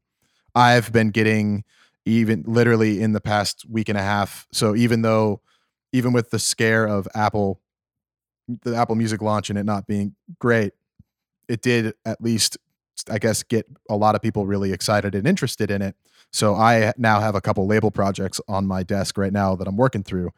I've 0.53 0.91
been 0.91 1.11
getting 1.11 1.63
even 2.05 2.43
literally 2.47 3.01
in 3.01 3.13
the 3.13 3.21
past 3.21 3.65
week 3.69 3.89
and 3.89 3.97
a 3.97 4.01
half. 4.01 4.47
So 4.51 4.75
even 4.75 5.01
though, 5.01 5.41
even 5.91 6.13
with 6.13 6.29
the 6.29 6.39
scare 6.39 6.85
of 6.85 7.07
Apple, 7.15 7.61
the 8.63 8.75
Apple 8.75 8.95
Music 8.95 9.21
launch 9.21 9.49
and 9.49 9.57
it 9.57 9.63
not 9.63 9.87
being 9.87 10.15
great, 10.39 10.73
it 11.47 11.61
did 11.61 11.93
at 12.05 12.21
least, 12.21 12.57
I 13.09 13.19
guess, 13.19 13.43
get 13.43 13.65
a 13.89 13.95
lot 13.95 14.15
of 14.15 14.21
people 14.21 14.45
really 14.45 14.71
excited 14.71 15.15
and 15.15 15.27
interested 15.27 15.71
in 15.71 15.81
it. 15.81 15.95
So 16.31 16.55
I 16.55 16.91
now 16.97 17.21
have 17.21 17.35
a 17.35 17.39
couple 17.39 17.65
label 17.65 17.91
projects 17.91 18.41
on 18.47 18.67
my 18.67 18.83
desk 18.83 19.17
right 19.17 19.31
now 19.31 19.55
that 19.55 19.67
I'm 19.69 19.77
working 19.77 20.03
through, 20.03 20.31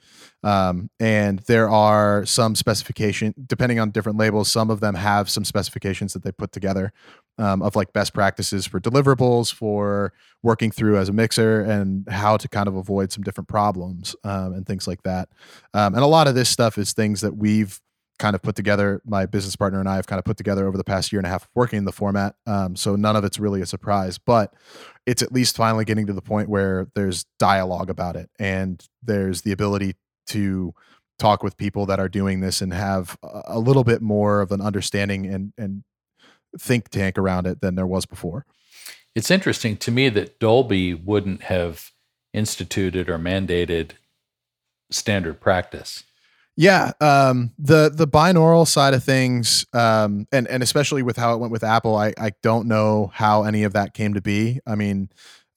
um, 0.44 0.92
and 1.00 1.40
there 1.48 1.68
are 1.70 2.24
some 2.24 2.54
specification 2.54 3.34
depending 3.48 3.80
on 3.80 3.90
different 3.90 4.20
labels. 4.20 4.52
Some 4.52 4.70
of 4.70 4.80
them 4.80 4.94
have 4.94 5.28
some 5.28 5.44
specifications 5.44 6.14
that 6.14 6.24
they 6.24 6.32
put 6.32 6.52
together 6.52 6.94
um, 7.40 7.64
of 7.64 7.76
like 7.76 7.94
best 7.94 8.14
practices 8.14 8.68
for 8.68 8.80
deliverables 8.80 9.52
for 9.52 10.14
working 10.44 10.70
through 10.70 10.98
as 10.98 11.10
a 11.10 11.14
mixer 11.14 11.62
and 11.62 12.08
how 12.10 12.38
to 12.38 12.48
kind 12.48 12.68
of 12.68 12.76
avoid 12.76 13.12
some 13.12 13.24
different 13.24 13.48
problems 13.48 14.16
um, 14.24 14.54
and 14.54 14.68
things 14.68 14.88
like 14.88 15.02
that. 15.04 15.30
Um, 15.74 15.96
and 15.96 16.04
a 16.04 16.08
lot 16.08 16.28
of 16.28 16.36
this 16.36 16.50
stuff 16.50 16.78
is 16.78 16.94
things 16.94 17.22
that 17.22 17.36
we've 17.36 17.80
kind 18.20 18.36
of 18.36 18.42
put 18.42 18.56
together. 18.56 19.02
My 19.06 19.26
business 19.26 19.56
partner 19.56 19.80
and 19.80 19.88
I 19.88 19.96
have 19.96 20.08
kind 20.08 20.20
of 20.20 20.26
put 20.26 20.38
together 20.38 20.68
over 20.68 20.78
the 20.78 20.84
past 20.84 21.12
year 21.12 21.20
and 21.20 21.26
a 21.28 21.30
half 21.30 21.48
working 21.56 21.78
in 21.78 21.86
the 21.86 21.92
format. 21.92 22.36
Um, 22.46 22.76
so 22.76 22.96
none 22.96 23.16
of 23.16 23.24
it's 23.24 23.40
really 23.40 23.62
a 23.62 23.66
surprise, 23.66 24.18
but 24.18 24.54
it's 25.06 25.22
at 25.22 25.32
least 25.32 25.56
finally 25.56 25.86
getting 25.86 26.08
to 26.08 26.14
the 26.14 26.22
point 26.22 26.50
where 26.50 26.88
there's 26.96 27.26
dialogue 27.40 27.90
about 27.90 28.16
it 28.16 28.30
and 28.40 28.86
there's 29.04 29.42
the 29.42 29.52
ability 29.52 29.96
to 30.28 30.74
talk 31.20 31.44
with 31.44 31.58
people 31.58 31.86
that 31.88 32.00
are 32.00 32.10
doing 32.10 32.42
this 32.42 32.62
and 32.62 32.74
have 32.74 33.18
a- 33.24 33.42
a 33.46 33.60
little 33.60 33.84
bit 33.84 34.02
more 34.02 34.42
of 34.42 34.52
an 34.52 34.62
understanding 34.62 35.26
and 35.26 35.54
and 35.58 35.84
think 36.60 36.90
tank 36.90 37.18
around 37.18 37.46
it 37.46 37.62
than 37.62 37.76
there 37.76 37.88
was 37.88 38.06
before. 38.06 38.46
It's 39.16 39.32
interesting 39.32 39.78
to 39.78 39.92
me 39.92 40.10
that 40.10 40.40
Dolby 40.40 40.94
wouldn't 40.94 41.44
have 41.44 41.92
instituted 42.34 43.10
or 43.10 43.18
mandated 43.18 43.92
standard 44.92 45.40
practice. 45.42 46.04
Yeah, 46.60 46.94
um, 47.00 47.54
the 47.60 47.92
the 47.94 48.08
binaural 48.08 48.68
side 48.68 48.96
of 48.96 49.04
things, 49.04 49.68
um, 49.74 50.28
and 50.32 50.48
and 50.48 50.64
especially 50.64 51.04
with 51.04 51.16
how 51.16 51.36
it 51.36 51.38
went 51.38 51.52
with 51.52 51.64
Apple, 51.64 51.96
I 51.96 52.14
I 52.18 52.32
don't 52.42 52.68
know 52.68 53.12
how 53.14 53.44
any 53.44 53.64
of 53.64 53.74
that 53.74 53.94
came 53.94 54.16
to 54.16 54.22
be. 54.22 54.60
I 54.66 54.74
mean, 54.74 55.10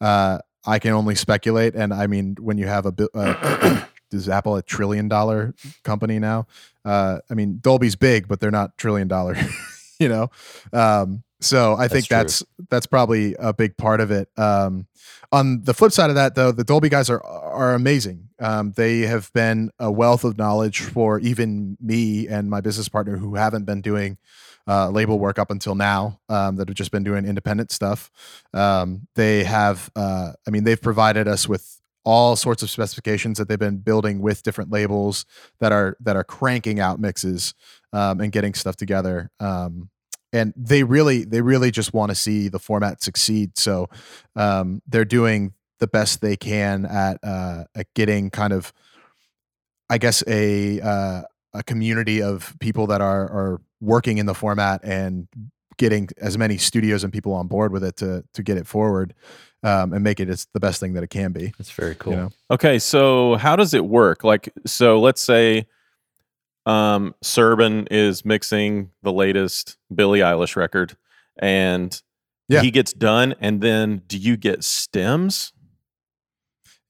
uh, 0.03 0.41
I 0.67 0.79
can 0.79 0.93
only 0.93 1.15
speculate, 1.15 1.75
and 1.75 1.95
I 1.95 2.07
mean, 2.07 2.37
when 2.39 2.59
you 2.59 2.67
have 2.67 2.85
a 2.85 2.95
uh, 3.15 3.85
is 4.13 4.29
Apple 4.29 4.57
a 4.57 4.63
trillion 4.63 5.09
dollar 5.09 5.55
company 5.85 6.19
now? 6.19 6.47
Uh, 6.85 7.21
I 7.31 7.35
mean, 7.35 7.61
Dolby's 7.63 7.97
big, 7.97 8.29
but 8.29 8.41
they're 8.41 8.51
not 8.51 8.77
trillion 8.77 9.09
dollar, 9.09 9.37
you 9.99 10.09
know. 10.11 10.31
Um, 10.71 11.23
so 11.41 11.77
I 11.79 11.89
think 11.89 12.09
true. 12.09 12.17
that's 12.19 12.45
that's 12.69 12.87
probably 12.87 13.35
a 13.39 13.55
big 13.55 13.77
part 13.77 14.01
of 14.01 14.11
it. 14.11 14.29
Um, 14.37 14.87
on 15.33 15.63
the 15.63 15.73
flip 15.75 15.93
side 15.93 16.11
of 16.11 16.17
that, 16.17 16.35
though, 16.35 16.53
the 16.53 16.65
Dolby 16.65 16.89
guys 16.89 17.09
are 17.09 17.25
are 17.25 17.75
amazing. 17.75 18.29
Um, 18.41 18.73
they 18.73 19.01
have 19.01 19.33
been 19.33 19.71
a 19.79 19.91
wealth 19.91 20.25
of 20.25 20.39
knowledge 20.39 20.81
for 20.81 21.19
even 21.21 21.77
me 21.81 22.27
and 22.27 22.51
my 22.51 22.61
business 22.61 22.89
partner 22.89 23.17
who 23.17 23.35
haven't 23.35 23.65
been 23.65 23.83
doing 23.83 24.19
uh, 24.67 24.89
label 24.91 25.19
work 25.19 25.39
up 25.39 25.51
until 25.51 25.75
now. 25.75 26.21
Um, 26.29 26.57
that 26.57 26.69
have 26.69 26.77
just 26.77 26.91
been 26.91 27.05
doing 27.05 27.27
independent 27.27 27.71
stuff. 27.71 28.11
Um, 28.55 29.07
they 29.15 29.45
have, 29.45 29.91
uh, 29.97 30.33
I 30.47 30.51
mean, 30.51 30.65
they've 30.65 30.81
provided 30.81 31.29
us 31.29 31.49
with 31.49 31.81
all 32.05 32.35
sorts 32.37 32.63
of 32.63 32.71
specifications 32.71 33.39
that 33.39 33.49
they've 33.49 33.59
been 33.59 33.79
building 33.79 34.21
with 34.21 34.43
different 34.43 34.71
labels 34.71 35.27
that 35.61 35.71
are 35.73 35.97
that 36.01 36.17
are 36.17 36.25
cranking 36.25 36.81
out 36.81 36.99
mixes 36.99 37.55
um, 37.93 38.21
and 38.21 38.33
getting 38.33 38.55
stuff 38.55 38.77
together. 38.77 39.31
Um, 39.39 39.91
and 40.33 40.55
they 40.57 40.83
really 40.83 41.25
they 41.25 41.41
really 41.41 41.71
just 41.71 41.93
want 41.93 42.11
to 42.11 42.15
see 42.15 42.49
the 42.49 42.59
format 42.59 43.03
succeed. 43.03 43.59
So 43.59 43.89
um, 44.37 44.81
they're 44.87 45.05
doing 45.05 45.53
the 45.81 45.87
best 45.87 46.21
they 46.21 46.37
can 46.37 46.87
at 46.87 47.19
uh, 47.23 47.65
at 47.75 47.93
getting 47.95 48.31
kind 48.31 48.53
of, 48.53 48.73
I 49.89 49.99
guess 49.99 50.23
a 50.27 50.81
uh, 50.81 51.23
a 51.53 51.63
community 51.65 52.23
of 52.23 52.55
people 52.61 52.87
that 52.89 53.01
are 53.01 53.25
are 53.25 53.61
working 53.81 54.19
in 54.19 54.27
the 54.27 54.35
format 54.35 54.81
and 54.85 55.27
getting 55.79 56.09
as 56.19 56.37
many 56.37 56.59
studios 56.59 57.03
and 57.03 57.13
people 57.13 57.33
on 57.33 57.47
board 57.49 57.73
with 57.73 57.83
it 57.83 57.97
to 57.97 58.23
to 58.35 58.43
get 58.43 58.57
it 58.57 58.67
forward 58.67 59.15
um, 59.63 59.93
and 59.93 60.05
make 60.05 60.21
it 60.21 60.29
as 60.29 60.47
the 60.53 60.61
best 60.61 60.79
thing 60.81 60.93
that 60.93 61.03
it 61.03 61.11
can 61.11 61.33
be. 61.33 61.53
That's 61.59 61.71
very 61.71 61.95
cool. 61.95 62.13
You 62.13 62.19
know? 62.19 62.31
Okay, 62.51 62.79
so 62.79 63.37
how 63.37 63.57
does 63.57 63.75
it 63.75 63.85
work? 63.85 64.23
Like, 64.23 64.53
so 64.67 65.01
let's 65.01 65.21
say 65.23 65.67
um 66.67 67.15
Serban 67.25 67.89
is 67.91 68.25
mixing 68.25 68.91
the 69.03 69.13
latest 69.13 69.79
Billie 69.95 70.21
Eilish 70.21 70.57
record 70.57 70.95
and 71.39 72.01
Yeah. 72.51 72.61
he 72.61 72.71
gets 72.71 72.93
done 72.93 73.35
and 73.41 73.63
then 73.63 74.03
do 74.07 74.19
you 74.19 74.37
get 74.37 74.63
stems? 74.63 75.55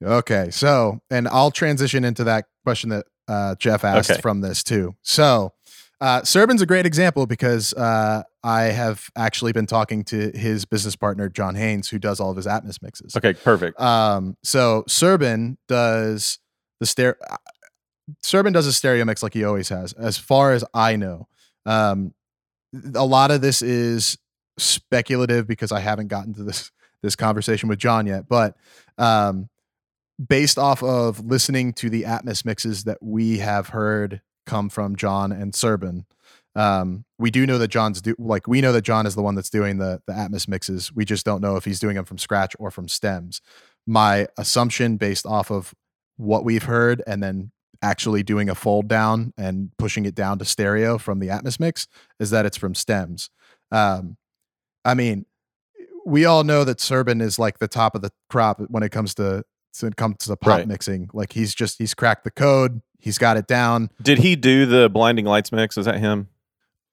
Okay, 0.03 0.49
so 0.51 1.01
and 1.11 1.29
I'll 1.29 1.51
transition 1.51 2.05
into 2.05 2.25
that 2.25 2.47
question 2.65 2.91
that 2.91 3.07
uh, 3.29 3.55
Jeff 3.57 3.85
asked 3.85 4.11
Okay. 4.11 4.21
from 4.21 4.41
this 4.41 4.63
too. 4.65 4.95
So, 5.03 5.53
uh, 6.01 6.23
Serban's 6.23 6.63
a 6.63 6.67
great 6.67 6.87
example 6.87 7.27
because 7.27 7.75
uh, 7.75 8.23
I 8.43 8.63
have 8.63 9.11
actually 9.15 9.53
been 9.53 9.67
talking 9.67 10.03
to 10.05 10.31
his 10.35 10.65
business 10.65 10.97
partner 10.97 11.29
John 11.29 11.55
Hanes, 11.55 11.89
who 11.91 11.99
does 11.99 12.19
all 12.21 12.31
of 12.31 12.37
his 12.37 12.47
Atmos 12.47 12.81
mixes. 12.83 13.15
Okay, 13.15 13.35
perfect. 13.35 13.79
Um, 13.79 14.37
so 14.43 14.85
Serban 14.89 15.59
does 15.69 16.39
the 16.81 16.87
stereo. 16.87 17.15
Serban 18.25 18.55
does 18.55 18.67
a 18.67 18.73
stereo 18.73 19.05
mix 19.05 19.23
like 19.23 19.35
he 19.35 19.45
always 19.45 19.69
has, 19.69 19.93
as 19.93 20.17
far 20.17 20.53
as 20.53 20.65
I 20.73 20.97
know. 20.97 21.29
Um, 21.67 22.15
a 22.95 23.05
lot 23.05 23.31
of 23.31 23.43
this 23.43 23.61
is 23.61 24.17
speculative 24.59 25.47
because 25.47 25.71
I 25.71 25.81
haven't 25.81 26.09
gotten 26.09 26.33
to 26.35 26.43
this 26.43 26.71
this 27.03 27.15
conversation 27.17 27.69
with 27.69 27.79
John 27.79 28.07
yet, 28.07 28.27
but 28.29 28.57
um, 28.97 29.50
based 30.29 30.59
off 30.59 30.83
of 30.83 31.25
listening 31.25 31.73
to 31.75 31.89
the 31.89 32.03
Atmos 32.03 32.45
mixes 32.45 32.85
that 32.85 32.99
we 33.01 33.39
have 33.39 33.69
heard 33.69 34.21
come 34.47 34.69
from 34.69 34.97
John 34.97 35.33
and 35.33 35.53
Serban, 35.53 36.05
um, 36.57 37.05
we 37.19 37.31
do 37.31 37.47
know 37.47 37.59
that 37.59 37.69
John's 37.69 38.03
do 38.03 38.15
like 38.19 38.49
we 38.49 38.61
know 38.61 38.73
that 38.73 38.83
John 38.83 39.07
is 39.07 39.15
the 39.15 39.23
one 39.23 39.35
that's 39.35 39.51
doing 39.51 39.79
the 39.79 40.03
the 40.07 40.13
Atmos 40.13 40.49
mixes. 40.49 40.93
We 40.93 41.05
just 41.05 41.25
don't 41.25 41.41
know 41.41 41.57
if 41.57 41.65
he's 41.65 41.79
doing 41.79 41.97
them 41.97 42.05
from 42.05 42.19
scratch 42.19 42.57
or 42.59 42.71
from 42.71 42.89
stems. 42.89 43.41
My 43.87 44.27
assumption, 44.37 44.97
based 44.97 45.27
off 45.27 45.51
of 45.51 45.75
what 46.17 46.45
we've 46.45 46.65
heard, 46.65 47.03
and 47.07 47.23
then 47.23 47.53
actually 47.83 48.23
doing 48.23 48.51
a 48.51 48.55
fold 48.55 48.89
down 48.89 49.33
and 49.39 49.71
pushing 49.79 50.05
it 50.05 50.15
down 50.15 50.39
to 50.39 50.45
stereo 50.45 50.99
from 50.99 51.21
the 51.21 51.29
Atmos 51.29 51.61
mix, 51.61 51.87
is 52.19 52.31
that 52.31 52.45
it's 52.45 52.57
from 52.57 52.75
stems. 52.75 53.31
Um, 53.71 54.17
I 54.85 54.95
mean, 54.95 55.27
we 56.05 56.25
all 56.25 56.45
know 56.45 56.65
that 56.65 56.79
Serban 56.79 57.23
is 57.23 57.39
like 57.39 57.59
the 57.59 57.69
top 57.69 57.95
of 57.95 58.03
the 58.03 58.11
crop 58.29 58.61
when 58.69 58.83
it 58.83 58.91
comes 58.91 59.15
to 59.15 59.45
it 59.83 59.97
comes 59.97 60.17
to 60.19 60.37
pop 60.37 60.49
Right. 60.49 60.69
mixing. 60.69 61.09
Like 61.13 61.33
he's 61.33 61.55
just 61.55 61.79
he's 61.79 61.95
cracked 61.95 62.25
the 62.25 62.31
code. 62.31 62.83
He's 62.99 63.19
got 63.19 63.37
it 63.37 63.47
down. 63.47 63.91
Did 64.03 64.19
he 64.19 64.37
do 64.37 64.67
the 64.67 64.89
blinding 64.91 65.25
lights 65.25 65.53
mix? 65.53 65.79
Is 65.79 65.87
that 65.87 65.99
him? 65.99 66.29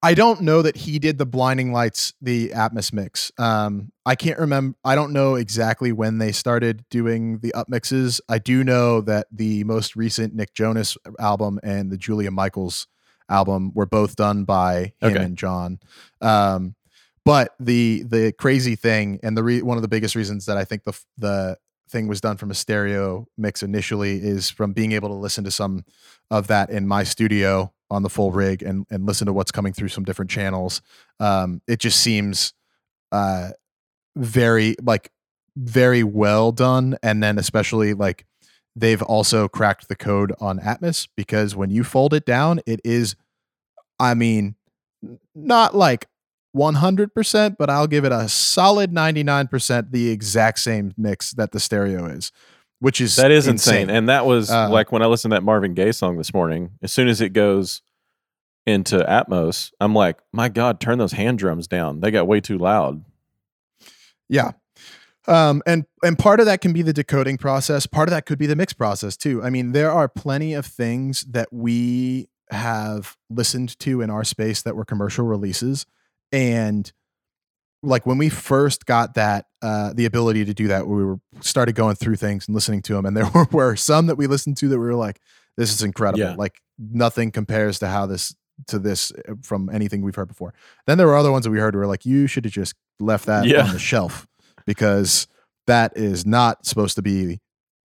I 0.04 0.14
don't 0.14 0.42
know 0.42 0.62
that 0.62 0.78
he 0.78 1.00
did 1.00 1.18
the 1.18 1.26
blinding 1.26 1.74
lights, 1.74 2.14
the 2.22 2.50
Atmos 2.50 2.94
mix. 2.94 3.32
Um, 3.40 3.92
I 4.06 4.14
can't 4.16 4.38
remember. 4.40 4.78
I 4.86 4.94
don't 4.94 5.12
know 5.12 5.36
exactly 5.36 5.92
when 5.92 6.20
they 6.20 6.32
started 6.32 6.86
doing 6.92 7.40
the 7.40 7.52
up 7.56 7.68
mixes. 7.68 8.22
I 8.30 8.38
do 8.38 8.64
know 8.64 9.02
that 9.02 9.26
the 9.32 9.64
most 9.64 9.96
recent 9.96 10.36
Nick 10.36 10.54
Jonas 10.54 10.98
album 11.20 11.60
and 11.64 11.92
the 11.92 11.98
Julia 11.98 12.30
Michaels 12.30 12.88
album 13.28 13.72
were 13.74 13.88
both 13.88 14.16
done 14.16 14.44
by 14.46 14.94
him 15.02 15.12
Okay. 15.14 15.24
and 15.24 15.36
John. 15.38 15.80
Um, 16.22 16.76
but 17.26 17.56
the 17.60 18.04
the 18.08 18.32
crazy 18.38 18.76
thing 18.76 19.20
and 19.24 19.36
the 19.36 19.44
re- 19.44 19.62
one 19.64 19.78
of 19.78 19.82
the 19.82 19.90
biggest 19.90 20.16
reasons 20.16 20.46
that 20.46 20.58
I 20.58 20.64
think 20.64 20.84
the 20.86 20.98
the 21.18 21.58
thing 21.88 22.08
was 22.08 22.22
done 22.22 22.38
from 22.38 22.52
a 22.52 22.56
stereo 22.56 23.28
mix 23.38 23.64
initially 23.64 24.18
is 24.18 24.50
from 24.50 24.74
being 24.74 24.92
able 24.92 25.10
to 25.10 25.16
listen 25.16 25.44
to 25.44 25.52
some 25.52 25.86
of 26.30 26.48
that 26.48 26.70
in 26.70 26.88
my 26.88 27.04
studio 27.04 27.72
on 27.90 28.04
the 28.04 28.10
full 28.10 28.32
rig 28.32 28.62
and 28.62 28.86
and 28.90 29.06
listen 29.06 29.28
to 29.28 29.34
what's 29.34 29.52
coming 29.52 29.74
through 29.74 29.88
some 29.88 30.04
different 30.04 30.32
channels. 30.32 30.82
Um, 31.20 31.62
it 31.68 31.80
just 31.80 32.02
seems 32.02 32.54
uh, 33.12 33.50
very 34.16 34.76
like 34.82 35.12
very 35.56 36.04
well 36.04 36.52
done, 36.52 36.98
and 37.02 37.24
then 37.24 37.40
especially 37.40 37.94
like 37.94 38.26
they've 38.76 39.02
also 39.02 39.48
cracked 39.48 39.88
the 39.88 39.96
code 39.96 40.34
on 40.40 40.60
Atmos 40.60 41.08
because 41.16 41.56
when 41.56 41.70
you 41.70 41.84
fold 41.84 42.14
it 42.14 42.26
down, 42.26 42.60
it 42.66 42.80
is, 42.84 43.16
I 44.00 44.14
mean, 44.14 44.56
not 45.34 45.76
like 45.76 46.08
100%, 46.58 47.56
but 47.58 47.70
I'll 47.70 47.88
give 47.88 48.04
it 48.04 48.12
a 48.12 48.28
solid 48.28 48.92
99% 48.92 49.92
the 49.92 50.10
exact 50.10 50.60
same 50.60 50.94
mix 50.98 51.32
that 51.32 51.52
the 51.52 51.60
stereo 51.60 52.06
is, 52.06 52.32
which 52.80 53.00
is 53.00 53.16
That 53.16 53.32
is 53.32 53.48
insane. 53.48 53.90
And 53.90 54.10
that 54.10 54.26
was 54.26 54.50
Uh, 54.50 54.70
like 54.70 54.92
when 54.92 55.02
I 55.02 55.06
listened 55.06 55.32
to 55.32 55.36
that 55.36 55.44
Marvin 55.44 55.74
Gaye 55.74 55.92
song 55.92 56.18
this 56.18 56.34
morning. 56.34 56.72
As 56.82 56.92
soon 56.92 57.08
as 57.08 57.22
it 57.22 57.30
goes 57.30 57.82
into 58.66 58.98
Atmos, 58.98 59.72
I'm 59.80 59.94
like, 59.94 60.20
my 60.34 60.50
God, 60.50 60.80
turn 60.80 60.98
those 60.98 61.14
hand 61.14 61.38
drums 61.40 61.68
down. 61.68 62.02
They 62.02 62.12
got 62.12 62.28
way 62.28 62.42
too 62.42 62.58
loud. 62.58 63.06
Yeah. 64.28 64.52
Um, 65.28 65.62
and 65.66 65.86
and 66.04 66.18
part 66.18 66.40
of 66.40 66.46
that 66.46 66.62
can 66.62 66.72
be 66.72 66.82
the 66.82 66.94
decoding 66.94 67.38
process. 67.38 67.86
Part 67.86 68.08
of 68.08 68.12
that 68.12 68.26
could 68.26 68.40
be 68.40 68.46
the 68.46 68.56
mix 68.56 68.72
process 68.74 69.18
too. 69.18 69.44
I 69.44 69.50
mean, 69.50 69.74
there 69.74 69.92
are 69.92 70.08
plenty 70.08 70.54
of 70.54 70.66
things 70.66 71.22
that 71.30 71.52
we 71.52 72.30
have 72.50 73.18
listened 73.30 73.78
to 73.80 74.02
in 74.02 74.10
our 74.10 74.24
space 74.24 74.62
that 74.62 74.76
were 74.76 74.86
commercial 74.86 75.26
releases, 75.26 75.86
and 76.32 76.92
like 77.84 78.06
when 78.06 78.18
we 78.18 78.30
first 78.30 78.86
got 78.86 79.14
that 79.16 79.46
uh, 79.62 79.94
the 79.94 80.06
ability 80.06 80.46
to 80.46 80.54
do 80.54 80.68
that, 80.68 80.88
we 80.88 81.04
were 81.06 81.20
started 81.42 81.76
going 81.76 81.96
through 81.96 82.16
things 82.16 82.48
and 82.48 82.56
listening 82.56 82.82
to 82.84 82.94
them, 82.94 83.06
and 83.06 83.16
there 83.18 83.30
were, 83.34 83.48
were 83.52 83.76
some 83.76 84.08
that 84.08 84.16
we 84.16 84.28
listened 84.28 84.58
to 84.58 84.68
that 84.70 84.80
we 84.80 84.86
were 84.86 84.96
like, 84.96 85.20
"This 85.58 85.72
is 85.72 85.84
incredible! 85.84 86.20
Yeah. 86.20 86.36
Like 86.38 86.60
nothing 86.78 87.32
compares 87.32 87.80
to 87.80 87.88
how 87.88 88.06
this 88.08 88.36
to 88.68 88.80
this 88.80 89.12
uh, 89.30 89.34
from 89.44 89.70
anything 89.72 90.02
we've 90.02 90.16
heard 90.16 90.28
before." 90.28 90.54
Then 90.88 90.98
there 90.98 91.08
were 91.08 91.16
other 91.18 91.32
ones 91.32 91.46
that 91.46 91.52
we 91.52 91.60
heard 91.60 91.76
were 91.76 91.88
like, 91.88 92.06
"You 92.06 92.28
should 92.28 92.46
have 92.46 92.54
just 92.54 92.74
left 93.00 93.26
that 93.28 93.46
Yeah. 93.46 93.66
on 93.68 93.74
the 93.74 93.80
shelf." 93.80 94.28
because 94.66 95.28
that 95.66 95.96
is 95.96 96.26
not 96.26 96.66
supposed 96.66 96.96
to 96.96 97.02
be 97.02 97.40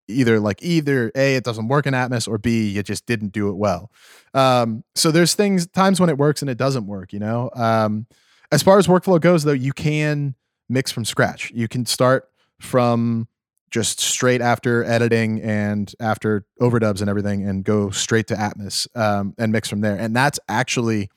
either 0.09 0.41
like 0.41 0.61
either 0.65 1.13
a 1.15 1.37
it 1.37 1.45
doesn't 1.45 1.69
work 1.69 1.87
in 1.87 1.95
atmos 1.95 2.27
or 2.27 2.37
b 2.39 2.69
you 2.71 2.83
just 2.83 3.07
didn't 3.07 3.29
do 3.33 3.49
it 3.49 3.55
well 3.55 3.89
um 4.35 4.83
so 4.97 5.13
there's 5.13 5.35
things 5.37 5.69
times 5.69 6.01
when 6.01 6.11
it 6.11 6.19
works 6.19 6.43
and 6.43 6.51
it 6.51 6.59
doesn't 6.59 6.89
work 6.89 7.13
you 7.13 7.21
know 7.21 7.51
um 7.55 8.05
as 8.53 8.63
far 8.63 8.79
as 8.79 8.87
workflow 8.87 9.21
goes 9.21 9.43
though 9.43 9.53
you 9.53 9.73
can 9.73 10.35
mix 10.69 10.93
from 10.93 11.05
scratch 11.05 11.51
you 11.55 11.67
can 11.67 11.85
start 11.85 12.29
from 12.61 13.27
just 13.71 13.99
straight 13.99 14.41
after 14.41 14.85
editing 14.85 15.41
and 15.41 15.95
after 15.99 16.45
overdubs 16.61 17.01
and 17.01 17.11
everything 17.11 17.49
and 17.49 17.65
go 17.65 17.91
straight 17.91 18.27
to 18.29 18.35
atmos 18.35 18.87
um, 18.97 19.35
and 19.39 19.51
mix 19.51 19.69
from 19.69 19.81
there 19.81 19.97
and 19.97 20.15
that's 20.15 20.39
actually 20.49 21.09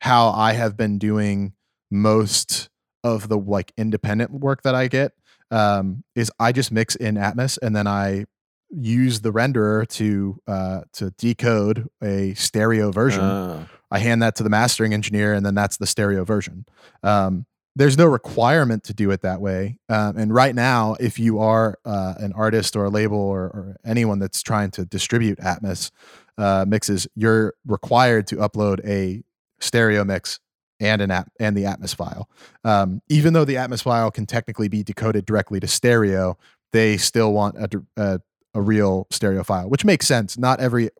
how 0.00 0.30
i 0.30 0.52
have 0.54 0.76
been 0.76 0.98
doing 0.98 1.52
most 1.90 2.70
of 3.04 3.28
the 3.28 3.38
like 3.38 3.72
independent 3.76 4.30
work 4.30 4.62
that 4.62 4.74
I 4.74 4.88
get 4.88 5.12
um, 5.50 6.04
is 6.14 6.30
I 6.38 6.52
just 6.52 6.72
mix 6.72 6.96
in 6.96 7.14
Atmos 7.14 7.58
and 7.62 7.74
then 7.74 7.86
I 7.86 8.26
use 8.70 9.20
the 9.20 9.32
renderer 9.32 9.88
to 9.88 10.40
uh, 10.46 10.80
to 10.94 11.10
decode 11.12 11.88
a 12.02 12.34
stereo 12.34 12.90
version. 12.92 13.24
Uh, 13.24 13.66
I 13.90 13.98
hand 13.98 14.22
that 14.22 14.36
to 14.36 14.42
the 14.42 14.50
mastering 14.50 14.92
engineer, 14.92 15.34
and 15.34 15.44
then 15.44 15.54
that's 15.54 15.76
the 15.76 15.86
stereo 15.86 16.24
version. 16.24 16.66
Um, 17.02 17.46
there's 17.76 17.96
no 17.96 18.06
requirement 18.06 18.82
to 18.84 18.92
do 18.92 19.10
it 19.12 19.22
that 19.22 19.40
way. 19.40 19.78
Um, 19.88 20.16
and 20.16 20.34
right 20.34 20.54
now, 20.54 20.96
if 20.98 21.18
you 21.18 21.38
are 21.38 21.78
uh, 21.84 22.14
an 22.18 22.32
artist 22.32 22.74
or 22.74 22.84
a 22.84 22.90
label 22.90 23.18
or, 23.18 23.42
or 23.44 23.76
anyone 23.84 24.18
that's 24.18 24.42
trying 24.42 24.72
to 24.72 24.84
distribute 24.84 25.38
Atmos 25.38 25.92
uh, 26.36 26.64
mixes, 26.66 27.06
you're 27.14 27.54
required 27.66 28.26
to 28.28 28.36
upload 28.36 28.84
a 28.84 29.22
stereo 29.60 30.04
mix 30.04 30.40
and 30.80 31.00
an 31.00 31.10
app 31.10 31.30
and 31.38 31.56
the 31.56 31.64
Atmos 31.64 31.94
file. 31.94 32.28
Um, 32.64 33.00
even 33.08 33.32
though 33.32 33.44
the 33.44 33.54
Atmos 33.54 33.82
file 33.82 34.10
can 34.10 34.26
technically 34.26 34.68
be 34.68 34.82
decoded 34.82 35.24
directly 35.24 35.60
to 35.60 35.68
stereo, 35.68 36.36
they 36.72 36.96
still 36.96 37.32
want 37.32 37.56
a, 37.56 37.82
a, 37.96 38.20
a 38.54 38.60
real 38.60 39.06
stereo 39.10 39.44
file, 39.44 39.68
which 39.68 39.84
makes 39.84 40.06
sense. 40.06 40.36
Not 40.36 40.60
every 40.60 40.90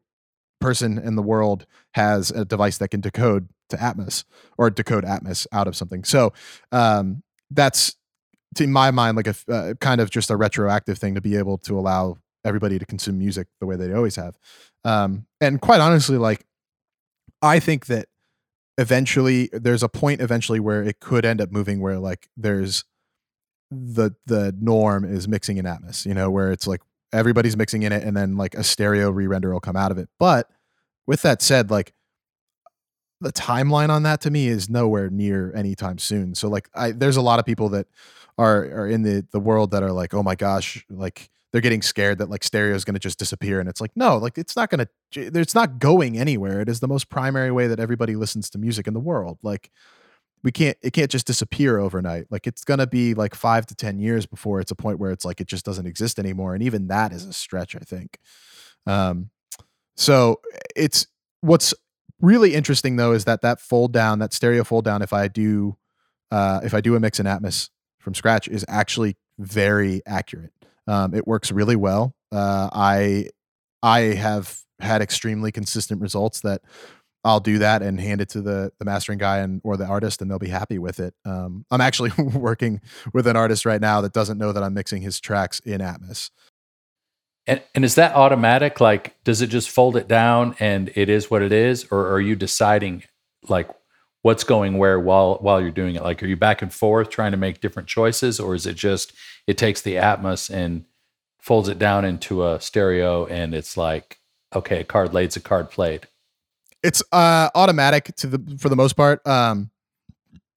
person 0.61 0.99
in 0.99 1.17
the 1.17 1.23
world 1.23 1.67
has 1.95 2.31
a 2.31 2.45
device 2.45 2.79
that 2.79 2.89
can 2.89 3.01
decode 3.01 3.49
to 3.71 3.77
Atmos 3.77 4.25
or 4.57 4.71
decode 4.71 5.05
Atmos 5.05 5.47
out 5.53 5.69
of 5.69 5.77
something. 5.77 6.05
So 6.05 6.33
um, 6.73 7.23
that's, 7.51 7.97
to 8.57 8.67
my 8.67 8.91
mind, 8.91 9.17
like 9.17 9.27
a 9.27 9.35
uh, 9.53 9.75
kind 9.75 10.01
of 10.01 10.11
just 10.11 10.31
a 10.31 10.37
retroactive 10.37 10.99
thing 10.99 11.15
to 11.15 11.21
be 11.21 11.37
able 11.37 11.59
to 11.59 11.79
allow 11.79 12.17
everybody 12.45 12.79
to 12.79 12.87
consume 12.87 13.19
music 13.19 13.47
the 13.61 13.67
way 13.67 13.77
they 13.77 13.93
always 13.93 14.17
have. 14.17 14.39
Um, 14.85 15.27
and 15.41 15.61
quite 15.61 15.81
honestly, 15.81 16.17
like 16.17 16.47
I 17.43 17.61
think 17.61 17.87
that 17.87 18.07
eventually 18.79 19.51
there's 19.53 19.83
a 19.83 19.89
point 19.89 20.21
eventually 20.21 20.61
where 20.61 20.83
it 20.83 21.01
could 21.01 21.25
end 21.25 21.41
up 21.41 21.51
moving 21.53 21.81
where 21.81 21.99
like 21.99 22.29
there's 22.37 22.85
the 23.71 24.13
the 24.25 24.55
norm 24.59 25.05
is 25.05 25.29
mixing 25.29 25.59
in 25.59 25.67
Atmos, 25.67 26.07
you 26.07 26.15
know, 26.15 26.31
where 26.31 26.51
it's 26.51 26.67
like 26.67 26.81
everybody's 27.13 27.57
mixing 27.57 27.83
in 27.83 27.93
it 27.93 28.03
and 28.03 28.17
then 28.17 28.37
like 28.37 28.55
a 28.55 28.63
stereo 28.63 29.11
re-render 29.11 29.53
will 29.53 29.61
come 29.61 29.77
out 29.77 29.91
of 29.91 29.99
it. 29.99 30.09
But 30.19 30.51
with 31.07 31.23
that 31.23 31.43
said, 31.43 31.71
like 31.71 31.95
the 33.21 33.33
timeline 33.33 33.91
on 33.91 34.03
that 34.05 34.21
to 34.23 34.31
me 34.31 34.49
is 34.49 34.69
nowhere 34.69 35.11
near 35.11 35.53
anytime 35.55 35.99
soon. 35.99 36.35
So 36.35 36.49
like 36.49 36.69
I 36.75 36.93
there's 36.93 37.17
a 37.17 37.23
lot 37.23 37.39
of 37.39 37.47
people 37.47 37.69
that 37.71 37.87
are 38.37 38.65
are 38.65 38.89
in 38.89 39.03
the 39.03 39.27
the 39.33 39.41
world 39.41 39.73
that 39.73 39.83
are 39.83 39.93
like, 39.93 40.15
"Oh 40.15 40.23
my 40.23 40.35
gosh, 40.35 40.85
like 40.89 41.31
they're 41.51 41.61
getting 41.61 41.83
scared 41.83 42.19
that 42.19 42.31
like 42.31 42.45
stereo 42.45 42.75
is 42.75 42.85
going 42.85 42.95
to 42.95 43.01
just 43.01 43.19
disappear." 43.19 43.59
And 43.59 43.69
it's 43.69 43.81
like, 43.81 43.91
"No, 43.97 44.17
like 44.19 44.39
it's 44.39 44.55
not 44.55 44.71
going 44.71 44.87
to 45.13 45.21
it's 45.21 45.55
not 45.55 45.79
going 45.81 46.19
anywhere. 46.19 46.61
It 46.61 46.69
is 46.69 46.81
the 46.81 46.89
most 46.89 47.09
primary 47.09 47.51
way 47.51 47.67
that 47.67 47.81
everybody 47.81 48.15
listens 48.15 48.51
to 48.51 48.59
music 48.59 48.87
in 48.87 48.95
the 48.95 49.01
world. 49.01 49.39
Like 49.43 49.71
we 50.43 50.53
can't 50.53 50.77
it 50.83 50.93
can't 50.93 51.11
just 51.11 51.27
disappear 51.27 51.79
overnight. 51.79 52.27
Like 52.31 52.47
it's 52.47 52.65
going 52.65 52.79
to 52.79 52.87
be 52.87 53.15
like 53.15 53.35
5 53.35 53.67
to 53.67 53.75
10 53.75 53.99
years 53.99 54.27
before 54.27 54.61
it's 54.61 54.71
a 54.71 54.77
point 54.77 54.99
where 54.99 55.11
it's 55.11 55.25
like 55.25 55.41
it 55.41 55.49
just 55.49 55.65
doesn't 55.65 55.87
exist 55.87 56.19
anymore 56.19 56.55
and 56.55 56.63
even 56.63 56.89
that 56.89 57.13
is 57.13 57.25
a 57.25 57.33
stretch, 57.33 57.75
I 57.77 57.81
think. 57.81 58.19
Um 58.87 59.31
so 59.97 60.41
it's 60.77 61.07
what's 61.41 61.75
really 62.21 62.55
interesting 62.55 62.97
though 62.97 63.13
is 63.13 63.25
that 63.25 63.43
that 63.43 63.61
fold 63.61 63.93
down, 63.93 64.21
that 64.21 64.33
stereo 64.33 64.65
fold 64.65 64.85
down, 64.85 65.03
if 65.03 65.13
I 65.13 65.29
do, 65.29 65.77
uh, 66.31 66.61
if 66.63 66.75
I 66.75 66.81
do 66.81 66.95
a 66.95 67.01
mix 67.01 67.21
in 67.21 67.27
Atmos 67.27 67.71
from 67.99 68.15
scratch, 68.15 68.49
is 68.49 68.65
actually 68.69 69.17
very 69.39 70.03
accurate. 70.07 70.53
Um, 70.87 71.15
it 71.15 71.27
works 71.27 71.53
really 71.53 71.77
well. 71.77 72.15
Uh, 72.33 72.69
I 72.73 73.29
I 73.83 74.01
have 74.01 74.59
had 74.81 75.03
extremely 75.03 75.53
consistent 75.53 76.01
results 76.01 76.41
that 76.41 76.63
I'll 77.25 77.41
do 77.41 77.59
that 77.59 77.83
and 77.83 78.01
hand 78.01 78.21
it 78.21 78.29
to 78.31 78.43
the 78.43 78.73
the 78.79 78.85
mastering 78.85 79.19
guy 79.19 79.39
and 79.39 79.61
or 79.65 79.77
the 79.77 79.87
artist, 79.87 80.23
and 80.23 80.31
they'll 80.31 80.39
be 80.39 80.49
happy 80.49 80.79
with 80.79 81.01
it. 81.01 81.15
Um, 81.25 81.65
I'm 81.71 81.81
actually 81.81 82.11
working 82.35 82.81
with 83.13 83.27
an 83.27 83.37
artist 83.37 83.67
right 83.67 83.81
now 83.81 84.01
that 84.01 84.13
doesn't 84.13 84.39
know 84.39 84.53
that 84.53 84.63
I'm 84.63 84.75
mixing 84.75 85.03
his 85.03 85.21
tracks 85.21 85.61
in 85.61 85.81
Atmos. 85.81 86.31
And, 87.47 87.63
and 87.75 87.83
is 87.83 87.95
that 87.95 88.15
automatic? 88.15 88.79
Like, 88.79 89.17
does 89.25 89.41
it 89.41 89.47
just 89.47 89.71
fold 89.71 89.97
it 89.97 90.07
down 90.07 90.55
and 90.61 90.93
it 90.95 91.09
is 91.09 91.31
what 91.31 91.41
it 91.43 91.51
is, 91.51 91.87
or 91.91 92.13
are 92.13 92.21
you 92.21 92.37
deciding 92.37 93.05
like 93.49 93.71
what's 94.23 94.45
going 94.45 94.77
where 94.77 95.01
while 95.01 95.39
while 95.41 95.61
you're 95.61 95.71
doing 95.71 95.97
it? 95.97 96.03
Like, 96.03 96.23
are 96.23 96.27
you 96.27 96.37
back 96.37 96.63
and 96.63 96.73
forth 96.73 97.09
trying 97.09 97.33
to 97.33 97.39
make 97.39 97.61
different 97.61 97.89
choices, 97.89 98.39
or 98.39 98.55
is 98.55 98.67
it 98.67 98.77
just 98.77 99.13
it 99.47 99.59
takes 99.59 99.81
the 99.81 99.95
Atmos 99.95 100.51
and 100.51 100.85
folds 101.41 101.69
it 101.69 101.79
down 101.79 102.05
into 102.05 102.47
a 102.47 102.61
stereo, 102.61 103.25
and 103.27 103.55
it's 103.55 103.77
like, 103.77 104.19
okay, 104.55 104.81
a 104.81 104.85
card 104.85 105.15
laid's 105.15 105.37
a 105.37 105.41
card 105.41 105.71
played. 105.71 106.07
It's 106.83 107.03
uh, 107.13 107.51
automatic 107.55 108.15
to 108.17 108.27
the 108.27 108.59
for 108.59 108.69
the 108.69 108.77
most 108.77 108.95
part. 108.95 109.27
Um, 109.27 109.71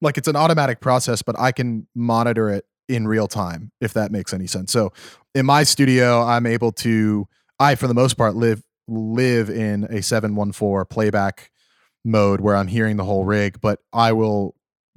like 0.00 0.18
it's 0.18 0.28
an 0.28 0.36
automatic 0.36 0.80
process, 0.80 1.22
but 1.22 1.38
I 1.38 1.52
can 1.52 1.86
monitor 1.94 2.50
it 2.50 2.64
in 2.88 3.06
real 3.06 3.28
time 3.28 3.70
if 3.80 3.92
that 3.94 4.12
makes 4.12 4.34
any 4.34 4.46
sense. 4.46 4.72
So 4.72 4.92
in 5.34 5.46
my 5.46 5.62
studio, 5.62 6.22
I'm 6.22 6.46
able 6.46 6.72
to 6.72 7.26
I 7.58 7.74
for 7.76 7.86
the 7.86 7.94
most 7.94 8.14
part 8.14 8.34
live 8.34 8.62
live 8.88 9.48
in 9.48 9.84
a 9.84 10.02
714 10.02 10.84
playback 10.90 11.50
mode 12.04 12.40
where 12.40 12.56
I'm 12.56 12.66
hearing 12.66 12.96
the 12.96 13.04
whole 13.04 13.24
rig, 13.24 13.60
but 13.60 13.78
I 13.92 14.12
will 14.12 14.56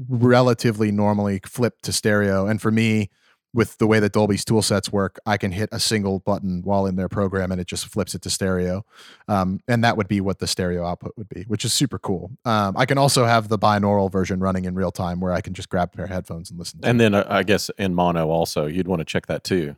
relatively 0.09 0.91
normally 0.91 1.39
flip 1.45 1.81
to 1.83 1.93
stereo. 1.93 2.47
And 2.47 2.61
for 2.61 2.71
me, 2.71 3.09
with 3.55 3.77
the 3.77 3.87
way 3.87 3.99
that 4.01 4.11
Dolby's 4.11 4.43
tool 4.43 4.61
sets 4.61 4.91
work, 4.91 5.17
I 5.25 5.37
can 5.37 5.51
hit 5.51 5.69
a 5.71 5.79
single 5.79 6.19
button 6.19 6.61
while 6.63 6.85
in 6.85 6.97
their 6.97 7.07
program 7.07 7.51
and 7.53 7.61
it 7.61 7.67
just 7.67 7.87
flips 7.87 8.13
it 8.13 8.21
to 8.23 8.29
stereo. 8.29 8.85
Um, 9.29 9.61
and 9.67 9.81
that 9.85 9.95
would 9.95 10.09
be 10.09 10.19
what 10.19 10.39
the 10.39 10.45
stereo 10.47 10.85
output 10.85 11.13
would 11.17 11.29
be, 11.29 11.43
which 11.47 11.63
is 11.63 11.73
super 11.73 11.97
cool. 11.97 12.31
Um, 12.43 12.75
I 12.77 12.85
can 12.85 12.97
also 12.97 13.23
have 13.25 13.47
the 13.47 13.57
binaural 13.57 14.11
version 14.11 14.41
running 14.41 14.65
in 14.65 14.75
real 14.75 14.91
time 14.91 15.21
where 15.21 15.31
I 15.31 15.39
can 15.39 15.53
just 15.53 15.69
grab 15.69 15.91
a 15.93 15.95
pair 15.95 16.05
of 16.05 16.11
headphones 16.11 16.49
and 16.51 16.59
listen. 16.59 16.81
And 16.83 16.99
it. 16.99 17.03
then 17.03 17.15
uh, 17.15 17.25
I 17.29 17.43
guess 17.43 17.71
in 17.77 17.95
mono 17.95 18.27
also, 18.29 18.65
you'd 18.65 18.87
want 18.89 18.99
to 18.99 19.05
check 19.05 19.27
that 19.27 19.43
too. 19.45 19.75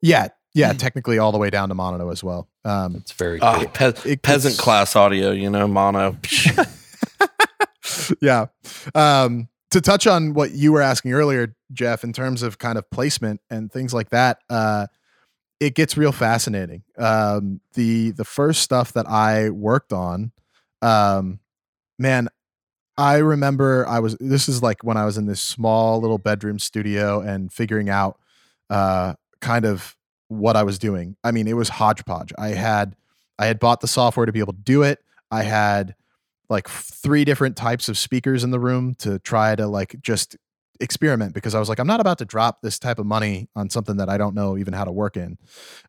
Yeah, 0.00 0.28
yeah, 0.54 0.72
technically 0.74 1.18
all 1.18 1.32
the 1.32 1.38
way 1.38 1.50
down 1.50 1.68
to 1.70 1.74
mono 1.74 2.08
as 2.10 2.22
well. 2.22 2.48
Um, 2.64 2.94
It's 2.96 3.10
very 3.12 3.40
Ah, 3.40 3.56
cool. 3.56 3.66
pe- 3.92 4.10
It 4.12 4.22
peasant 4.22 4.52
gets- 4.54 4.60
class 4.60 4.94
audio, 4.94 5.32
you 5.32 5.50
know, 5.50 5.66
mono. 5.66 6.16
yeah. 8.20 8.46
Um, 8.94 9.48
to 9.70 9.80
touch 9.80 10.06
on 10.06 10.34
what 10.34 10.52
you 10.52 10.72
were 10.72 10.80
asking 10.80 11.12
earlier, 11.12 11.54
Jeff, 11.72 12.04
in 12.04 12.12
terms 12.12 12.42
of 12.42 12.58
kind 12.58 12.78
of 12.78 12.88
placement 12.90 13.40
and 13.50 13.70
things 13.70 13.92
like 13.92 14.10
that, 14.10 14.38
uh, 14.48 14.86
it 15.60 15.74
gets 15.74 15.96
real 15.96 16.12
fascinating. 16.12 16.84
Um, 16.96 17.60
the 17.74 18.12
the 18.12 18.24
first 18.24 18.62
stuff 18.62 18.92
that 18.92 19.08
I 19.08 19.50
worked 19.50 19.92
on, 19.92 20.32
um, 20.82 21.40
man, 21.98 22.28
I 22.96 23.16
remember 23.16 23.86
I 23.88 23.98
was. 23.98 24.16
This 24.20 24.48
is 24.48 24.62
like 24.62 24.82
when 24.84 24.96
I 24.96 25.04
was 25.04 25.18
in 25.18 25.26
this 25.26 25.40
small 25.40 26.00
little 26.00 26.18
bedroom 26.18 26.58
studio 26.58 27.20
and 27.20 27.52
figuring 27.52 27.90
out 27.90 28.18
uh, 28.70 29.14
kind 29.40 29.64
of 29.64 29.96
what 30.28 30.56
I 30.56 30.62
was 30.62 30.78
doing. 30.78 31.16
I 31.24 31.32
mean, 31.32 31.48
it 31.48 31.54
was 31.54 31.68
hodgepodge. 31.68 32.32
I 32.38 32.48
had 32.48 32.96
I 33.38 33.46
had 33.46 33.58
bought 33.58 33.80
the 33.80 33.88
software 33.88 34.26
to 34.26 34.32
be 34.32 34.40
able 34.40 34.52
to 34.52 34.60
do 34.60 34.82
it. 34.82 35.00
I 35.30 35.42
had 35.42 35.94
like 36.48 36.68
three 36.68 37.24
different 37.24 37.56
types 37.56 37.88
of 37.88 37.98
speakers 37.98 38.42
in 38.44 38.50
the 38.50 38.60
room 38.60 38.94
to 39.00 39.18
try 39.18 39.54
to 39.54 39.66
like 39.66 39.96
just 40.00 40.36
experiment 40.80 41.34
because 41.34 41.54
I 41.54 41.58
was 41.60 41.68
like, 41.68 41.78
I'm 41.78 41.86
not 41.86 42.00
about 42.00 42.18
to 42.18 42.24
drop 42.24 42.62
this 42.62 42.78
type 42.78 42.98
of 42.98 43.06
money 43.06 43.48
on 43.56 43.68
something 43.70 43.96
that 43.98 44.08
I 44.08 44.16
don't 44.16 44.34
know 44.34 44.56
even 44.56 44.72
how 44.74 44.84
to 44.84 44.92
work 44.92 45.16
in. 45.16 45.36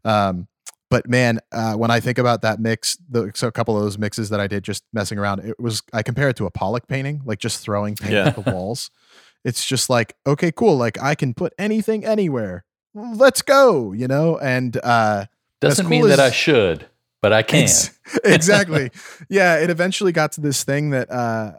Um, 0.03 0.47
but 0.89 1.07
man, 1.07 1.39
uh, 1.51 1.75
when 1.75 1.91
I 1.91 1.99
think 1.99 2.17
about 2.17 2.41
that 2.41 2.59
mix, 2.59 2.97
the, 3.07 3.31
so 3.35 3.47
a 3.47 3.51
couple 3.51 3.77
of 3.77 3.83
those 3.83 3.99
mixes 3.99 4.29
that 4.31 4.39
I 4.39 4.47
did 4.47 4.63
just 4.63 4.83
messing 4.91 5.19
around, 5.19 5.41
it 5.41 5.59
was 5.59 5.83
I 5.93 6.01
compare 6.01 6.29
it 6.29 6.35
to 6.37 6.47
a 6.47 6.51
Pollock 6.51 6.87
painting, 6.87 7.21
like 7.25 7.37
just 7.39 7.61
throwing 7.61 7.95
paint 7.95 8.13
Yeah. 8.13 8.27
at 8.29 8.35
the 8.35 8.41
walls. 8.51 8.89
It's 9.45 9.65
just 9.65 9.89
like, 9.89 10.15
okay, 10.25 10.51
cool. 10.51 10.75
Like 10.77 10.99
I 11.01 11.13
can 11.15 11.33
put 11.35 11.53
anything 11.59 12.03
anywhere. 12.03 12.65
Let's 12.95 13.43
go, 13.43 13.91
you 13.93 14.07
know? 14.07 14.39
And 14.39 14.77
uh 14.83 15.25
Doesn't 15.61 15.85
cool 15.85 15.89
mean 15.91 16.07
that 16.09 16.19
I 16.19 16.31
should, 16.31 16.87
but 17.21 17.33
I 17.33 17.43
can. 17.43 17.63
Ex- 17.63 17.99
exactly. 18.23 18.91
yeah, 19.29 19.57
it 19.57 19.69
eventually 19.69 20.11
got 20.11 20.31
to 20.33 20.41
this 20.41 20.63
thing 20.63 20.91
that 20.91 21.09
uh 21.11 21.51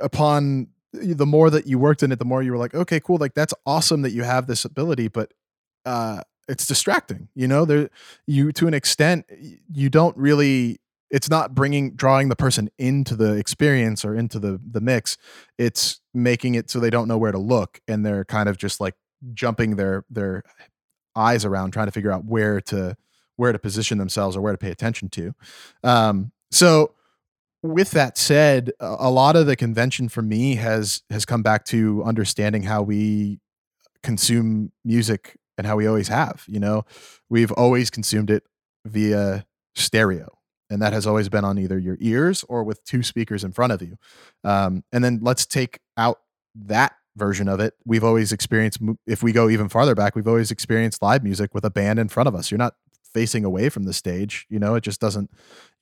upon 0.00 0.68
the 0.92 1.26
more 1.26 1.50
that 1.50 1.66
you 1.66 1.78
worked 1.78 2.02
in 2.02 2.10
it, 2.12 2.18
the 2.18 2.24
more 2.24 2.42
you 2.42 2.52
were 2.52 2.58
like, 2.58 2.74
okay, 2.74 3.00
cool, 3.00 3.18
like 3.18 3.34
that's 3.34 3.54
awesome 3.66 4.02
that 4.02 4.12
you 4.12 4.22
have 4.22 4.46
this 4.46 4.64
ability, 4.64 5.08
but 5.08 5.32
uh 5.84 6.22
it's 6.48 6.66
distracting. 6.66 7.28
You 7.34 7.48
know, 7.48 7.64
there 7.64 7.90
you 8.26 8.52
to 8.52 8.66
an 8.66 8.74
extent 8.74 9.26
you 9.72 9.90
don't 9.90 10.16
really 10.16 10.80
it's 11.10 11.30
not 11.30 11.54
bringing 11.54 11.94
drawing 11.94 12.28
the 12.28 12.36
person 12.36 12.68
into 12.78 13.14
the 13.14 13.34
experience 13.34 14.04
or 14.04 14.14
into 14.14 14.38
the 14.38 14.60
the 14.68 14.80
mix. 14.80 15.16
It's 15.58 16.00
making 16.14 16.54
it 16.54 16.70
so 16.70 16.80
they 16.80 16.90
don't 16.90 17.08
know 17.08 17.18
where 17.18 17.32
to 17.32 17.38
look 17.38 17.80
and 17.86 18.04
they're 18.04 18.24
kind 18.24 18.48
of 18.48 18.56
just 18.56 18.80
like 18.80 18.94
jumping 19.34 19.76
their 19.76 20.04
their 20.10 20.42
eyes 21.14 21.44
around 21.44 21.72
trying 21.72 21.86
to 21.86 21.92
figure 21.92 22.12
out 22.12 22.24
where 22.24 22.60
to 22.60 22.96
where 23.36 23.52
to 23.52 23.58
position 23.58 23.98
themselves 23.98 24.36
or 24.36 24.40
where 24.40 24.52
to 24.52 24.58
pay 24.58 24.70
attention 24.70 25.08
to. 25.10 25.34
Um, 25.84 26.32
so 26.50 26.92
with 27.62 27.90
that 27.92 28.16
said, 28.18 28.72
a 28.80 29.10
lot 29.10 29.36
of 29.36 29.46
the 29.46 29.56
convention 29.56 30.08
for 30.08 30.22
me 30.22 30.56
has 30.56 31.02
has 31.10 31.24
come 31.24 31.42
back 31.42 31.64
to 31.66 32.02
understanding 32.04 32.62
how 32.62 32.82
we 32.82 33.40
consume 34.02 34.72
music 34.84 35.36
and 35.58 35.66
how 35.66 35.76
we 35.76 35.86
always 35.86 36.08
have. 36.08 36.44
You 36.46 36.60
know, 36.60 36.84
we've 37.28 37.52
always 37.52 37.90
consumed 37.90 38.30
it 38.30 38.44
via 38.84 39.46
stereo, 39.74 40.38
and 40.70 40.80
that 40.80 40.92
has 40.92 41.06
always 41.06 41.28
been 41.28 41.44
on 41.44 41.58
either 41.58 41.78
your 41.78 41.96
ears 42.00 42.44
or 42.48 42.62
with 42.62 42.84
two 42.84 43.02
speakers 43.02 43.42
in 43.42 43.52
front 43.52 43.72
of 43.72 43.82
you. 43.82 43.96
Um, 44.44 44.84
and 44.92 45.02
then 45.02 45.18
let's 45.22 45.46
take 45.46 45.80
out 45.96 46.20
that 46.54 46.92
version 47.16 47.48
of 47.48 47.60
it. 47.60 47.74
We've 47.84 48.04
always 48.04 48.30
experienced, 48.30 48.80
if 49.06 49.22
we 49.22 49.32
go 49.32 49.48
even 49.48 49.68
farther 49.68 49.94
back, 49.94 50.14
we've 50.14 50.28
always 50.28 50.50
experienced 50.50 51.02
live 51.02 51.24
music 51.24 51.54
with 51.54 51.64
a 51.64 51.70
band 51.70 51.98
in 51.98 52.08
front 52.08 52.28
of 52.28 52.34
us. 52.34 52.50
You're 52.50 52.58
not 52.58 52.74
facing 53.16 53.44
away 53.44 53.68
from 53.70 53.84
the 53.84 53.92
stage 53.92 54.46
you 54.50 54.58
know 54.58 54.74
it 54.74 54.82
just 54.82 55.00
doesn't 55.00 55.30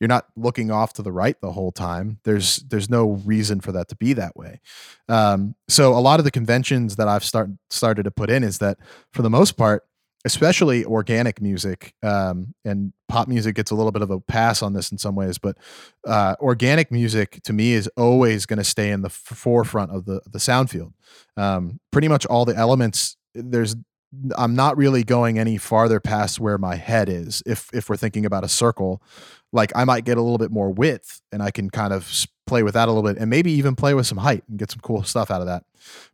you're 0.01 0.09
not 0.09 0.27
looking 0.37 0.71
off 0.71 0.93
to 0.95 1.03
the 1.03 1.13
right 1.13 1.41
the 1.41 1.53
whole 1.53 1.73
time. 1.73 2.19
There's 2.25 2.57
there's 2.57 2.91
no 2.91 3.13
reason 3.25 3.61
for 3.61 3.73
that 3.73 3.89
to 3.89 3.97
be 3.97 4.13
that 4.15 4.37
way. 4.37 4.61
Um, 5.09 5.55
so 5.69 5.97
a 5.97 6.01
lot 6.01 6.21
of 6.21 6.25
the 6.25 6.31
conventions 6.31 6.97
that 6.97 7.09
i've 7.09 7.25
start, 7.25 7.51
started 7.71 8.05
to 8.05 8.11
put 8.11 8.31
in 8.31 8.43
is 8.43 8.59
that 8.59 8.79
for 9.13 9.23
the 9.23 9.31
most 9.31 9.53
part 9.53 9.85
especially 10.27 10.87
organic 10.87 11.43
music 11.43 11.93
um, 12.03 12.55
and 12.65 12.95
pop 13.09 13.29
music 13.29 13.55
gets 13.55 13.71
a 13.71 13.75
little 13.75 13.93
bit 13.93 14.01
of 14.01 14.11
a 14.11 14.19
pass 14.21 14.63
on 14.63 14.73
this 14.73 14.91
in 14.91 14.97
some 14.97 15.15
ways 15.15 15.37
but 15.37 15.57
uh, 16.07 16.35
organic 16.41 16.91
music 16.91 17.41
to 17.43 17.53
me 17.53 17.73
is 17.73 17.89
always 17.97 18.47
going 18.47 18.59
to 18.59 18.65
stay 18.65 18.91
in 18.91 19.03
the 19.03 19.09
f- 19.09 19.13
forefront 19.13 19.91
of 19.91 20.07
the 20.07 20.21
the 20.31 20.41
sound 20.41 20.71
field. 20.71 20.93
Um, 21.37 21.81
pretty 21.91 22.09
much 22.09 22.25
all 22.27 22.45
the 22.45 22.57
elements 22.57 23.17
there's 23.35 23.77
I'm 24.37 24.55
not 24.55 24.77
really 24.77 25.05
going 25.05 25.39
any 25.39 25.57
farther 25.59 26.01
past 26.01 26.41
where 26.41 26.59
my 26.59 26.77
head 26.77 27.09
is. 27.09 27.43
If 27.47 27.71
if 27.73 27.89
we're 27.89 27.97
thinking 27.97 28.27
about 28.27 28.45
a 28.45 28.49
circle, 28.49 29.03
like 29.53 29.73
I 29.75 29.85
might 29.85 30.05
get 30.05 30.19
a 30.19 30.23
little 30.23 30.39
bit 30.39 30.51
more 30.51 30.71
width, 30.71 31.21
and 31.33 31.43
I 31.43 31.51
can 31.51 31.71
kind 31.71 31.93
of 31.93 32.27
play 32.47 32.63
with 32.63 32.75
that 32.75 32.89
a 32.89 32.93
little 32.93 33.09
bit, 33.09 33.19
and 33.21 33.31
maybe 33.31 33.53
even 33.53 33.75
play 33.77 33.95
with 33.95 34.07
some 34.07 34.19
height 34.19 34.45
and 34.49 34.59
get 34.59 34.71
some 34.71 34.81
cool 34.81 35.03
stuff 35.03 35.31
out 35.31 35.41
of 35.41 35.47
that. 35.47 35.65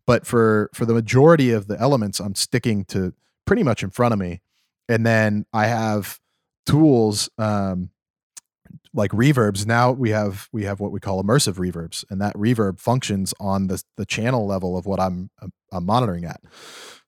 But 0.07 0.26
for 0.26 0.70
for 0.74 0.84
the 0.84 0.94
majority 0.94 1.51
of 1.53 1.66
the 1.66 1.78
elements, 1.80 2.20
I'm 2.20 2.34
sticking 2.34 2.84
to 2.86 3.14
pretty 3.46 3.62
much 3.62 3.82
in 3.82 3.90
front 3.90 4.12
of 4.12 4.18
me, 4.18 4.40
and 4.88 5.07
then 5.07 5.46
I 5.53 5.66
have 5.66 6.20
tools 6.66 7.30
um, 7.38 7.90
like 8.93 9.12
reverbs. 9.12 9.66
Now 9.66 9.93
we 9.93 10.11
have 10.11 10.49
we 10.53 10.64
have 10.64 10.80
what 10.80 10.93
we 10.93 11.01
call 11.01 11.22
immersive 11.22 11.55
reverbs, 11.55 12.05
and 12.11 12.20
that 12.20 12.34
reverb 12.34 12.80
functions 12.80 13.32
on 13.41 13.68
the 13.68 13.82
the 13.97 14.07
channel 14.07 14.47
level 14.47 14.76
of 14.76 14.86
what 14.86 15.01
I'm 15.01 15.30
I'm 15.72 15.84
monitoring 15.86 16.24
at. 16.24 16.41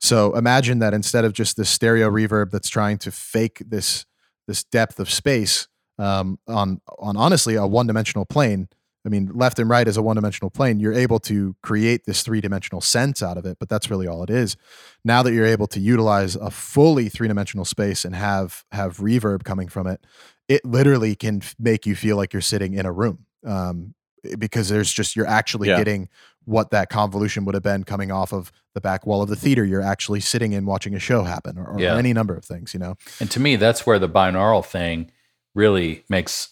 So 0.00 0.36
imagine 0.36 0.78
that 0.80 0.94
instead 0.94 1.24
of 1.24 1.32
just 1.32 1.56
this 1.56 1.70
stereo 1.70 2.10
reverb 2.10 2.50
that's 2.50 2.68
trying 2.68 2.98
to 2.98 3.10
fake 3.10 3.62
this 3.66 4.06
this 4.46 4.64
depth 4.64 5.00
of 5.00 5.10
space 5.10 5.68
um, 5.98 6.38
on 6.46 6.80
on 6.98 7.16
honestly 7.16 7.54
a 7.54 7.66
one 7.66 7.86
dimensional 7.86 8.24
plane. 8.24 8.68
I 9.04 9.08
mean, 9.08 9.32
left 9.34 9.58
and 9.58 9.68
right 9.68 9.88
is 9.88 9.96
a 9.96 10.02
one 10.02 10.14
dimensional 10.14 10.48
plane. 10.48 10.78
You're 10.78 10.92
able 10.92 11.18
to 11.20 11.56
create 11.60 12.04
this 12.06 12.22
three 12.22 12.40
dimensional 12.40 12.80
sense 12.80 13.20
out 13.20 13.36
of 13.36 13.44
it, 13.44 13.58
but 13.58 13.68
that's 13.68 13.90
really 13.90 14.06
all 14.06 14.22
it 14.22 14.30
is. 14.30 14.56
Now 15.04 15.24
that 15.24 15.32
you're 15.32 15.44
able 15.44 15.66
to 15.68 15.80
utilize 15.80 16.36
a 16.36 16.52
fully 16.52 17.08
three 17.08 17.26
dimensional 17.26 17.64
space 17.64 18.04
and 18.04 18.14
have 18.14 18.64
have 18.70 18.98
reverb 18.98 19.42
coming 19.42 19.66
from 19.68 19.88
it, 19.88 20.04
it 20.54 20.64
literally 20.64 21.14
can 21.14 21.42
make 21.58 21.86
you 21.86 21.94
feel 21.96 22.16
like 22.16 22.32
you're 22.32 22.42
sitting 22.42 22.74
in 22.74 22.84
a 22.86 22.92
room 22.92 23.24
um, 23.46 23.94
because 24.38 24.68
there's 24.68 24.92
just 24.92 25.16
you're 25.16 25.26
actually 25.26 25.68
Yeah. 25.68 25.78
getting 25.78 26.08
what 26.44 26.70
that 26.70 26.90
convolution 26.90 27.44
would 27.44 27.54
have 27.54 27.62
been 27.62 27.84
coming 27.84 28.10
off 28.10 28.32
of 28.32 28.50
the 28.74 28.80
back 28.80 29.06
wall 29.06 29.22
of 29.22 29.28
the 29.28 29.36
theater 29.36 29.64
you're 29.64 29.80
actually 29.94 30.18
sitting 30.20 30.52
in 30.52 30.66
watching 30.66 30.94
a 30.94 30.98
show 30.98 31.22
happen 31.22 31.56
or, 31.56 31.66
or 31.66 31.80
Yeah. 31.80 31.96
any 31.96 32.12
number 32.12 32.34
of 32.34 32.44
things 32.44 32.74
you 32.74 32.80
know 32.80 32.96
And 33.20 33.30
to 33.30 33.40
me, 33.40 33.56
that's 33.56 33.86
where 33.86 33.98
the 33.98 34.08
binaural 34.08 34.64
thing 34.64 35.10
really 35.54 36.04
makes 36.08 36.50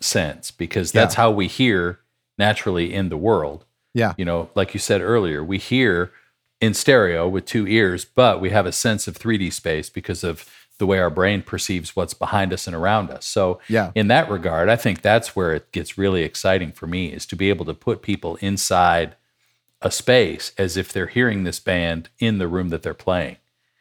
sense 0.00 0.50
because 0.50 0.92
that's 0.92 1.14
how 1.14 1.30
we 1.30 1.46
hear 1.46 2.00
naturally 2.38 2.92
in 2.92 3.08
the 3.08 3.16
world. 3.16 3.64
Yeah. 3.94 4.14
You 4.18 4.24
know, 4.24 4.50
like 4.54 4.74
you 4.74 4.80
said 4.80 5.00
earlier, 5.00 5.42
we 5.42 5.58
hear 5.58 6.10
in 6.60 6.74
stereo 6.74 7.28
with 7.28 7.44
two 7.46 7.66
ears, 7.66 8.04
but 8.04 8.40
we 8.40 8.50
have 8.50 8.66
a 8.66 8.72
sense 8.72 9.08
of 9.08 9.16
3D 9.18 9.52
space 9.52 9.88
because 9.90 10.22
of 10.24 10.44
the 10.78 10.86
way 10.86 10.98
our 10.98 11.10
brain 11.10 11.42
perceives 11.42 11.94
what's 11.96 12.14
behind 12.14 12.52
us 12.52 12.66
and 12.66 12.74
around 12.74 13.10
us. 13.10 13.26
So 13.26 13.60
Yeah. 13.68 13.90
in 13.94 14.08
that 14.08 14.30
regard, 14.30 14.68
I 14.68 14.76
think 14.76 15.02
that's 15.02 15.34
where 15.36 15.52
it 15.52 15.70
gets 15.72 15.98
really 15.98 16.22
exciting 16.22 16.72
for 16.72 16.86
me 16.86 17.08
is 17.12 17.26
to 17.26 17.36
be 17.36 17.48
able 17.50 17.64
to 17.66 17.74
put 17.74 18.00
people 18.02 18.36
inside 18.36 19.16
a 19.82 19.90
space 19.90 20.52
as 20.58 20.76
if 20.76 20.92
they're 20.92 21.06
hearing 21.06 21.44
this 21.44 21.60
band 21.60 22.08
in 22.18 22.38
the 22.38 22.48
room 22.48 22.68
that 22.70 22.82
they're 22.82 22.94
playing. 22.94 23.36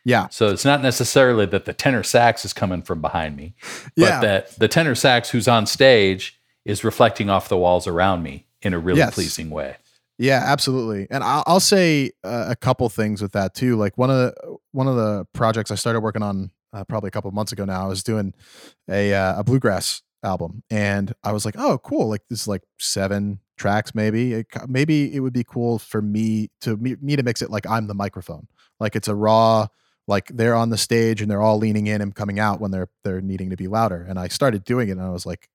Yeah. 0.06 0.28
So 0.30 0.50
it's 0.50 0.64
not 0.66 0.82
necessarily 0.82 1.46
that 1.48 1.66
the 1.66 1.74
tenor 1.74 2.04
sax 2.04 2.46
is 2.46 2.54
coming 2.54 2.82
from 2.82 3.02
behind 3.02 3.36
me, 3.36 3.54
but 3.96 4.04
Yeah. 4.06 4.20
that 4.22 4.58
the 4.60 4.68
tenor 4.68 4.96
sax 4.96 5.30
who's 5.32 5.48
on 5.48 5.66
stage 5.66 6.40
is 6.66 6.84
reflecting 6.84 7.30
off 7.30 7.50
the 7.50 7.58
walls 7.58 7.88
around 7.88 8.24
me 8.24 8.46
in 8.62 8.74
a 8.74 8.80
really 8.80 9.00
Yes. 9.00 9.14
pleasing 9.14 9.50
way. 9.50 9.78
Yeah, 10.20 10.42
absolutely. 10.46 11.08
And 11.12 11.24
I'll, 11.24 11.44
I'll 11.46 11.60
say 11.60 12.12
uh, 12.24 12.46
a 12.50 12.56
couple 12.56 12.90
things 12.90 13.22
with 13.22 13.34
that 13.34 13.54
too. 13.54 13.76
Like 13.76 13.98
one 13.98 14.10
of 14.10 14.18
the 14.18 14.58
one 14.72 14.88
of 14.88 14.96
the 14.96 15.26
projects 15.34 15.70
I 15.72 15.76
started 15.76 16.00
working 16.00 16.24
on 16.24 16.50
uh, 16.74 16.84
probably 16.84 17.08
a 17.10 17.12
couple 17.12 17.32
months 17.32 17.52
ago 17.52 17.66
now. 17.66 17.84
I 17.84 17.88
was 17.88 18.04
doing 18.04 18.34
a 18.90 19.14
uh, 19.14 19.40
a 19.40 19.44
bluegrass 19.44 20.02
album, 20.24 20.64
and 20.70 21.14
I 21.24 21.32
was 21.32 21.46
like, 21.46 21.56
oh, 21.58 21.78
cool. 21.80 22.10
Like 22.10 22.24
this 22.30 22.42
is 22.42 22.48
like 22.48 22.64
seven 22.80 23.40
tracks, 23.58 23.96
maybe. 23.96 24.34
It, 24.34 24.48
maybe 24.68 25.14
it 25.14 25.20
would 25.20 25.34
be 25.34 25.44
cool 25.44 25.80
for 25.80 26.02
me 26.02 26.50
to 26.62 26.78
me, 26.78 26.96
me 27.02 27.16
to 27.16 27.24
mix 27.24 27.42
it 27.42 27.50
like 27.50 27.68
I'm 27.68 27.88
the 27.88 27.94
microphone. 27.94 28.48
Like 28.80 28.96
it's 28.96 29.08
a 29.08 29.16
raw. 29.16 29.68
Like 30.08 30.28
they're 30.30 30.56
on 30.56 30.70
the 30.70 30.78
stage 30.78 31.22
and 31.22 31.30
they're 31.30 31.42
all 31.42 31.58
leaning 31.58 31.88
in 31.88 32.02
and 32.02 32.16
coming 32.16 32.40
out 32.40 32.62
when 32.62 32.72
they're 32.72 32.90
they're 33.04 33.22
needing 33.22 33.50
to 33.50 33.58
be 33.58 33.68
louder. 33.68 34.06
And 34.08 34.20
I 34.20 34.28
started 34.30 34.64
doing 34.64 34.90
it, 34.90 34.94
and 34.94 35.02
I 35.02 35.10
was 35.10 35.26
like, 35.26 35.50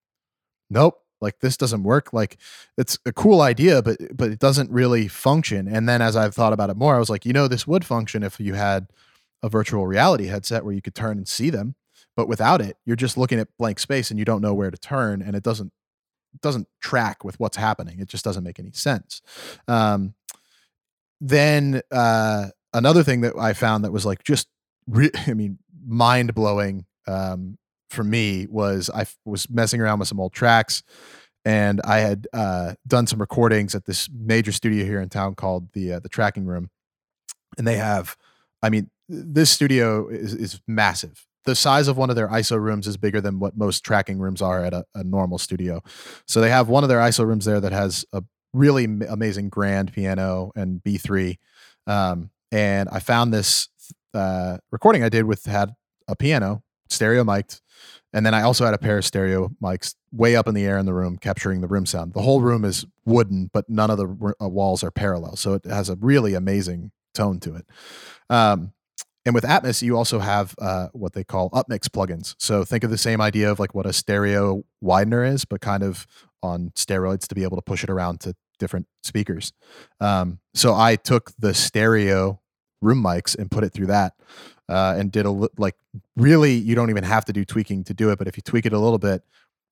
nope. 0.70 0.98
Like 1.20 1.38
this 1.38 1.56
doesn't 1.56 1.84
work. 1.84 2.12
Like 2.12 2.36
it's 2.76 2.98
a 3.06 3.12
cool 3.12 3.42
idea, 3.42 3.80
but 3.80 3.96
but 4.12 4.30
it 4.32 4.40
doesn't 4.40 4.70
really 4.72 5.06
function. 5.06 5.68
And 5.68 5.88
then 5.88 6.02
as 6.02 6.16
I've 6.16 6.34
thought 6.34 6.52
about 6.52 6.68
it 6.68 6.76
more, 6.76 6.96
I 6.96 6.98
was 6.98 7.08
like, 7.10 7.24
you 7.24 7.32
know, 7.32 7.46
this 7.46 7.64
would 7.66 7.84
function 7.84 8.24
if 8.24 8.40
you 8.40 8.54
had 8.54 8.88
a 9.43 9.49
virtual 9.49 9.86
reality 9.86 10.26
headset 10.26 10.64
where 10.64 10.74
you 10.74 10.82
could 10.82 10.95
turn 10.95 11.16
and 11.18 11.26
see 11.26 11.51
them. 11.51 11.74
But 12.16 12.28
without 12.28 12.61
it, 12.61 12.76
you're 12.84 12.97
just 12.97 13.16
looking 13.16 13.38
at 13.38 13.49
blank 13.59 13.78
space 13.78 14.11
and 14.11 14.18
you 14.18 14.24
don't 14.24 14.43
know 14.43 14.55
where 14.55 14.70
to 14.70 14.76
turn, 14.78 15.22
and 15.22 15.34
it 15.34 15.43
doesn't 15.43 15.72
it 16.34 16.40
doesn't 16.40 16.68
track 16.80 17.24
with 17.24 17.38
what's 17.38 17.57
happening. 17.57 18.01
It 18.01 18.09
just 18.09 18.24
doesn't 18.24 18.45
make 18.45 18.59
any 18.59 18.72
sense. 18.72 19.22
Um, 19.68 20.14
then 21.20 21.82
uh, 21.90 22.49
another 22.72 23.03
thing 23.03 23.20
that 23.22 23.34
I 23.38 23.53
found 23.53 23.84
that 23.84 23.93
was 23.93 24.05
like 24.05 24.24
just, 24.24 24.49
re- 24.86 25.11
I 25.26 25.34
mean, 25.34 25.59
mind 25.86 26.34
blowing 26.34 26.86
um, 27.07 27.59
for 27.90 28.05
me 28.05 28.47
was 28.49 28.90
I 28.93 29.03
f- 29.03 29.16
was 29.24 29.49
messing 29.51 29.80
around 29.80 29.99
with 29.99 30.09
some 30.09 30.20
old 30.20 30.32
tracks, 30.32 30.82
and 31.45 31.80
I 31.84 31.99
had 31.99 32.26
uh, 32.32 32.74
done 32.86 33.07
some 33.07 33.20
recordings 33.20 33.74
at 33.74 33.84
this 33.84 34.09
major 34.12 34.53
studio 34.53 34.84
here 34.84 35.01
in 35.01 35.09
town 35.09 35.34
called 35.34 35.72
the 35.72 35.95
uh, 35.95 36.01
the 36.01 36.09
Tracking 36.09 36.47
Room, 36.47 36.70
and 37.59 37.66
they 37.66 37.76
have, 37.76 38.16
I 38.62 38.70
mean, 38.70 38.90
this 39.12 39.50
studio 39.50 40.08
is 40.08 40.34
is 40.34 40.60
massive. 40.66 41.26
The 41.44 41.54
size 41.54 41.88
of 41.88 41.96
one 41.96 42.08
of 42.08 42.16
their 42.16 42.28
ISO 42.28 42.58
rooms 42.58 42.86
is 42.86 42.96
bigger 42.96 43.20
than 43.20 43.38
what 43.40 43.56
most 43.56 43.84
tracking 43.84 44.18
rooms 44.18 44.40
are 44.40 44.64
at 44.64 44.72
a, 44.72 44.84
a 44.94 45.04
normal 45.04 45.38
studio. 45.38 45.82
So 46.26 46.40
they 46.40 46.50
have 46.50 46.68
one 46.68 46.84
of 46.84 46.88
their 46.88 47.00
ISO 47.00 47.26
rooms 47.26 47.44
there 47.44 47.60
that 47.60 47.72
has 47.72 48.04
a 48.12 48.22
really 48.52 48.84
amazing 48.84 49.48
grand 49.48 49.92
piano 49.92 50.52
and 50.54 50.82
B3. 50.82 51.36
Um, 51.86 52.30
and 52.52 52.88
I 52.90 53.00
found 53.00 53.34
this 53.34 53.68
uh, 54.14 54.58
recording 54.70 55.02
I 55.02 55.08
did 55.08 55.24
with 55.24 55.44
had 55.46 55.74
a 56.06 56.14
piano, 56.14 56.62
stereo 56.88 57.24
mic'd, 57.24 57.60
and 58.12 58.24
then 58.24 58.34
I 58.34 58.42
also 58.42 58.64
had 58.64 58.74
a 58.74 58.78
pair 58.78 58.98
of 58.98 59.04
stereo 59.04 59.50
mics 59.62 59.94
way 60.12 60.36
up 60.36 60.46
in 60.46 60.54
the 60.54 60.64
air 60.64 60.78
in 60.78 60.86
the 60.86 60.94
room, 60.94 61.16
capturing 61.16 61.60
the 61.60 61.66
room 61.66 61.86
sound. 61.86 62.12
The 62.12 62.22
whole 62.22 62.40
room 62.40 62.64
is 62.64 62.86
wooden, 63.04 63.50
but 63.52 63.68
none 63.68 63.90
of 63.90 63.96
the 63.98 64.16
r- 64.20 64.36
uh, 64.40 64.48
walls 64.48 64.84
are 64.84 64.90
parallel, 64.90 65.36
so 65.36 65.54
it 65.54 65.64
has 65.64 65.88
a 65.88 65.96
really 65.96 66.34
amazing 66.34 66.92
tone 67.14 67.40
to 67.40 67.56
it. 67.56 67.66
Um, 68.30 68.72
and 69.25 69.35
with 69.35 69.45
Atmos, 69.45 69.83
you 69.83 69.97
also 69.97 70.18
have 70.18 70.55
uh, 70.61 70.89
what 70.93 71.12
they 71.12 71.25
call 71.25 71.51
upmix 71.51 71.89
plugins. 71.89 72.35
So 72.39 72.64
think 72.64 72.83
of 72.83 72.91
the 72.91 72.99
same 72.99 73.20
idea 73.20 73.51
of 73.51 73.61
like 73.61 73.75
what 73.75 73.87
a 73.87 73.93
stereo 73.93 74.64
widener 74.81 75.25
is, 75.25 75.45
but 75.45 75.61
kind 75.61 75.83
of 75.83 76.07
on 76.43 76.73
steroids 76.75 77.29
to 77.29 77.35
be 77.35 77.45
able 77.45 77.57
to 77.57 77.62
push 77.62 77.85
it 77.85 77.91
around 77.91 78.20
to 78.20 78.35
different 78.59 78.87
speakers. 79.03 79.53
Um, 80.01 80.41
so 80.55 80.75
I 80.75 80.97
took 80.97 81.31
the 81.39 81.55
stereo 81.55 82.41
room 82.81 83.03
mics 83.03 83.39
and 83.39 83.51
put 83.51 83.62
it 83.62 83.73
through 83.73 83.87
that, 83.87 84.14
uh, 84.68 84.97
and 84.99 85.12
did 85.12 85.25
a 85.25 85.31
li- 85.31 85.49
like 85.57 85.77
really. 86.16 86.55
You 86.55 86.75
don't 86.75 86.91
even 86.91 87.05
have 87.05 87.25
to 87.27 87.33
do 87.33 87.45
tweaking 87.45 87.85
to 87.85 87.95
do 87.95 88.11
it, 88.11 88.18
but 88.18 88.27
if 88.27 88.37
you 88.37 88.43
tweak 88.43 88.66
it 88.66 88.73
a 88.73 88.79
little 88.79 88.99
bit, 88.99 89.23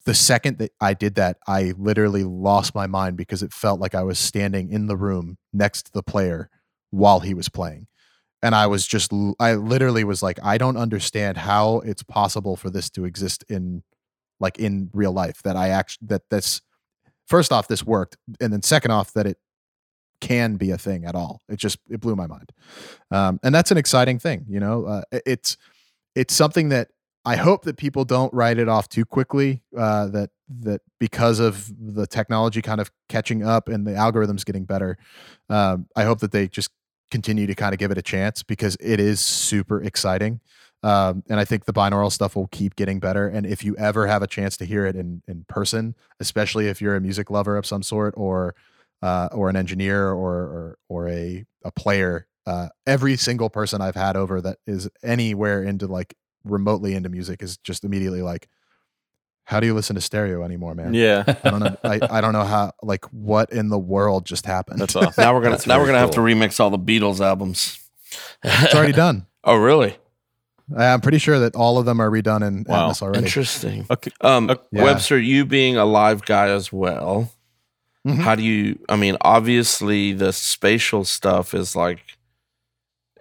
the 0.05 0.15
second 0.15 0.59
that 0.59 0.71
I 0.81 0.95
did 0.95 1.17
that, 1.17 1.39
I 1.49 1.75
literally 1.77 2.23
lost 2.23 2.73
my 2.75 2.87
mind 2.87 3.17
because 3.17 3.43
it 3.43 3.53
felt 3.53 3.81
like 3.81 3.97
I 3.97 4.05
was 4.05 4.19
standing 4.19 4.71
in 4.71 4.87
the 4.87 4.97
room 4.97 5.39
next 5.53 5.87
to 5.87 5.93
the 5.93 6.05
player 6.05 6.51
while 6.91 7.21
he 7.21 7.35
was 7.35 7.49
playing 7.49 7.89
and 8.43 8.55
I 8.55 8.67
was 8.67 8.87
just 8.87 9.13
I 9.39 9.55
literally 9.55 10.05
was 10.05 10.23
like 10.23 10.39
I 10.43 10.59
don't 10.59 10.77
understand 10.77 11.39
how 11.39 11.81
it's 11.81 12.03
possible 12.03 12.57
for 12.57 12.71
this 12.71 12.91
to 12.91 13.05
exist 13.05 13.45
in 13.49 13.83
like 14.39 14.59
in 14.59 14.91
real 14.93 15.13
life 15.13 15.43
that 15.43 15.57
I 15.57 15.69
actually 15.69 16.07
that 16.09 16.31
this 16.31 16.61
first 17.27 17.53
off 17.53 17.69
this 17.69 17.85
worked 17.85 18.17
and 18.41 18.53
then 18.53 18.63
second 18.63 18.91
off 18.91 19.13
that 19.13 19.27
it 19.27 19.39
can 20.21 20.57
be 20.57 20.71
a 20.71 20.77
thing 20.77 21.07
at 21.07 21.15
all. 21.15 21.41
It 21.49 21.57
just 21.57 21.79
it 21.89 22.01
blew 22.01 22.15
my 22.15 22.27
mind. 22.27 22.53
Um, 23.11 23.41
and 23.43 23.55
that's 23.55 23.71
an 23.71 23.79
exciting 23.79 24.19
thing 24.19 24.47
you 24.49 24.61
know 24.61 24.85
uh, 24.87 25.03
it's 25.27 25.57
it's 26.15 26.35
something 26.35 26.71
that 26.71 26.89
I 27.25 27.37
hope 27.37 27.65
that 27.65 27.77
people 27.77 28.07
don't 28.07 28.33
write 28.33 28.59
it 28.59 28.69
off 28.69 28.89
too 28.89 29.05
quickly 29.05 29.63
uh, 29.77 30.07
that 30.09 30.31
that 30.61 30.81
because 30.99 31.39
of 31.39 31.71
the 31.79 32.07
technology 32.07 32.63
kind 32.63 32.81
of 32.81 32.91
catching 33.09 33.45
up 33.45 33.69
and 33.69 33.87
the 33.87 33.93
algorithms 33.93 34.45
getting 34.45 34.65
better 34.65 34.97
um, 35.49 35.87
I 35.95 36.05
hope 36.05 36.21
that 36.21 36.33
they 36.33 36.49
just 36.49 36.71
continue 37.11 37.47
to 37.47 37.55
kind 37.55 37.73
of 37.73 37.79
give 37.79 37.91
it 37.91 37.99
a 37.99 38.03
chance 38.03 38.43
because 38.43 38.77
it 38.81 39.01
is 39.01 39.21
super 39.21 39.83
exciting. 39.83 40.41
Um, 40.83 41.23
and 41.29 41.39
I 41.39 41.45
think 41.45 41.67
the 41.67 41.73
binaural 41.73 42.11
stuff 42.11 42.35
will 42.35 42.49
keep 42.49 42.75
getting 42.75 43.01
better. 43.01 43.29
And 43.29 43.45
if 43.45 43.63
you 43.63 43.77
ever 43.77 44.07
have 44.07 44.23
a 44.23 44.27
chance 44.27 44.57
to 44.59 44.65
hear 44.65 44.87
it 44.87 44.97
in 44.97 45.23
in 45.29 45.45
person, 45.49 45.95
especially 46.21 46.69
if 46.69 46.81
you're 46.81 46.97
a 46.97 47.01
music 47.01 47.31
lover 47.31 47.57
of 47.57 47.67
some 47.67 47.83
sort 47.83 48.15
or 48.17 48.55
uh, 49.03 49.29
or 49.33 49.51
an 49.51 49.57
engineer 49.57 50.11
or 50.11 50.35
or, 50.35 50.79
or 50.89 51.09
a 51.09 51.45
a 51.65 51.71
player, 51.71 52.27
uh, 52.47 52.69
every 52.87 53.17
single 53.17 53.51
person 53.51 53.83
I've 53.83 53.95
had 53.95 54.17
over 54.17 54.41
that 54.41 54.59
is 54.67 54.89
anywhere 55.03 55.63
into 55.63 55.87
like 55.87 56.15
remotely 56.45 56.95
into 56.95 57.09
music 57.09 57.43
is 57.43 57.59
just 57.59 57.85
immediately 57.85 58.23
like, 58.23 58.49
how 59.51 59.59
do 59.59 59.67
you 59.67 59.75
listen 59.75 59.97
to 59.97 60.01
stereo 60.01 60.45
anymore, 60.45 60.77
man? 60.77 60.95
Yeah, 60.95 61.25
I 61.43 61.51
don't 61.51 61.59
know. 61.61 61.77
I, 61.83 61.99
I 62.09 62.21
don't 62.21 62.33
know 62.33 62.45
how. 62.45 62.73
Like, 62.83 63.05
what 63.07 63.51
in 63.53 63.69
the 63.69 63.79
world 63.79 64.25
just 64.25 64.47
happened? 64.47 64.81
that's 64.81 64.95
awesome. 64.97 65.13
Now 65.19 65.35
we're 65.35 65.41
gonna 65.41 65.57
That's 65.57 65.67
now 65.67 65.79
we're 65.81 65.87
gonna 65.87 65.99
have 65.99 66.13
to 66.13 66.21
remix 66.21 66.61
all 66.61 66.71
the 66.71 66.79
Beatles 66.79 67.21
albums. 67.21 67.79
it's 68.45 68.75
already 68.75 68.93
done. 68.93 69.27
oh, 69.45 69.57
really? 69.57 69.97
I'm 70.77 71.01
pretty 71.01 71.19
sure 71.19 71.41
that 71.41 71.57
all 71.57 71.79
of 71.79 71.85
them 71.85 71.99
are 72.01 72.09
redone 72.09 72.47
in 72.47 72.65
Wow. 72.69 72.91
Atmos 72.91 73.03
already. 73.03 73.25
Interesting. 73.25 73.87
Okay. 73.91 74.13
Um, 74.21 74.49
Okay. 74.51 74.63
Yeah. 74.71 74.85
Webster, 74.85 75.19
you 75.19 75.45
being 75.45 75.77
a 75.77 75.85
live 75.85 76.25
guy 76.25 76.47
as 76.51 76.73
well, 76.73 77.33
Mhm. 78.07 78.19
how 78.21 78.37
do 78.37 78.45
you? 78.45 78.79
I 78.89 78.95
mean, 78.95 79.17
obviously 79.21 80.13
the 80.13 80.33
spatial 80.33 81.05
stuff 81.05 81.55
is 81.55 81.75
like 81.75 81.99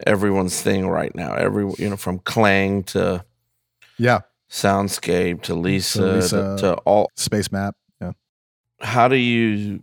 everyone's 0.06 0.62
thing 0.62 0.88
right 0.88 1.14
now. 1.16 1.34
Every 1.34 1.66
you 1.80 1.90
know, 1.90 1.98
from 1.98 2.20
KLANG 2.20 2.84
to 2.88 3.26
Yeah, 3.98 4.20
Soundscape 4.50 5.44
to 5.44 5.54
L-ISA, 5.54 6.00
to, 6.00 6.10
L-ISA. 6.10 6.56
to 6.60 6.74
all. 6.86 7.10
Spacemap. 7.18 7.74
Yeah, 8.02 8.12
How 8.82 9.08
do 9.08 9.16
you 9.16 9.82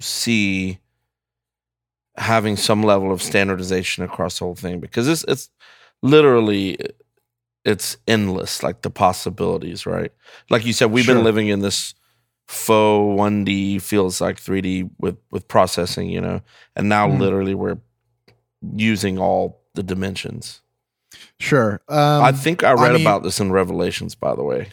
see 0.00 0.78
having 2.16 2.56
some 2.56 2.82
level 2.82 3.12
of 3.12 3.22
standardization 3.22 4.02
across 4.04 4.38
the 4.38 4.44
whole 4.46 4.54
thing? 4.54 4.80
Because 4.80 5.06
it's 5.08 5.24
it's 5.24 5.50
literally 6.02 6.78
it's 7.64 7.96
endless, 8.06 8.62
like 8.62 8.82
the 8.82 8.90
possibilities, 8.90 9.86
right? 9.86 10.12
Like 10.50 10.64
you 10.64 10.72
said, 10.72 10.92
we've 10.92 11.04
Sure. 11.04 11.16
been 11.16 11.24
living 11.24 11.48
in 11.48 11.60
this 11.60 11.94
faux 12.46 13.18
1D 13.20 13.82
feels 13.82 14.20
like 14.20 14.38
3D 14.40 14.88
with 14.98 15.16
with 15.30 15.46
processing, 15.48 16.08
you 16.08 16.20
know, 16.20 16.40
and 16.76 16.88
now 16.88 17.08
Mhm. 17.08 17.18
literally 17.18 17.54
we're 17.54 17.78
using 18.76 19.18
all 19.18 19.60
the 19.74 19.82
dimensions. 19.82 20.62
Sure. 21.38 21.80
Um, 21.88 22.22
I 22.22 22.32
think 22.32 22.64
I 22.64 22.72
read 22.72 22.92
mean- 22.92 23.02
about 23.02 23.22
this 23.22 23.40
in 23.40 23.52
Revelations, 23.52 24.14
by 24.14 24.34
the 24.34 24.42
way. 24.42 24.68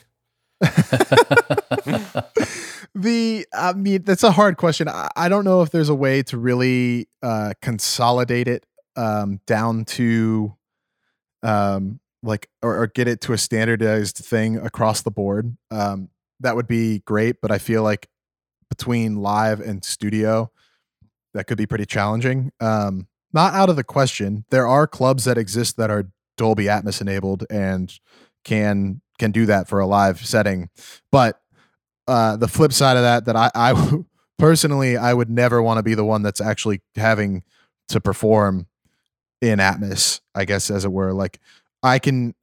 the 2.95 3.45
I 3.53 3.73
mean 3.73 4.03
that's 4.03 4.23
a 4.23 4.31
hard 4.31 4.55
question. 4.57 4.87
I, 4.87 5.09
I 5.15 5.27
don't 5.29 5.43
know 5.43 5.61
if 5.61 5.71
there's 5.71 5.89
a 5.89 5.95
way 5.95 6.23
to 6.23 6.37
really 6.37 7.09
uh, 7.21 7.53
consolidate 7.61 8.47
it 8.47 8.65
um, 8.95 9.41
down 9.45 9.83
to 9.85 10.55
um, 11.41 11.99
like 12.21 12.49
or, 12.61 12.83
or 12.83 12.87
get 12.87 13.07
it 13.07 13.19
to 13.21 13.33
a 13.33 13.37
standardized 13.37 14.17
thing 14.17 14.57
across 14.57 15.01
the 15.01 15.11
board. 15.11 15.57
Um, 15.69 16.09
that 16.39 16.55
would 16.55 16.67
be 16.67 16.99
great, 16.99 17.37
but 17.41 17.51
I 17.51 17.57
feel 17.57 17.83
like 17.83 18.07
between 18.69 19.17
live 19.17 19.59
and 19.59 19.83
studio, 19.83 20.51
that 21.33 21.45
could 21.47 21.57
be 21.57 21.65
pretty 21.65 21.85
challenging. 21.85 22.51
Um, 22.59 23.07
not 23.33 23.53
out 23.53 23.69
of 23.69 23.75
the 23.75 23.83
question. 23.83 24.45
There 24.49 24.67
are 24.67 24.87
clubs 24.87 25.25
that 25.25 25.37
exist 25.37 25.77
that 25.77 25.89
are 25.89 26.09
Dolby 26.37 26.65
Atmos 26.65 27.01
enabled 27.01 27.45
and 27.49 27.93
can 28.43 29.01
can 29.19 29.31
do 29.31 29.45
that 29.45 29.67
for 29.67 29.79
a 29.79 29.85
live 29.85 30.25
setting, 30.25 30.69
but 31.11 31.39
uh, 32.07 32.35
the 32.35 32.47
flip 32.47 32.73
side 32.73 32.97
of 32.97 33.03
that, 33.03 33.25
that 33.25 33.35
I, 33.35 33.51
I 33.55 33.99
personally, 34.37 34.97
I 34.97 35.13
would 35.13 35.29
never 35.29 35.61
want 35.61 35.77
to 35.77 35.83
be 35.83 35.95
the 35.95 36.05
one 36.05 36.21
that's 36.21 36.41
actually 36.41 36.81
having 36.95 37.43
to 37.89 38.01
perform 38.01 38.67
in 39.41 39.59
Atmos, 39.59 40.21
I 40.33 40.45
guess, 40.45 40.69
as 40.69 40.85
it 40.85 40.91
were. 40.91 41.13
Like 41.13 41.39
I 41.81 41.99
can, 41.99 42.33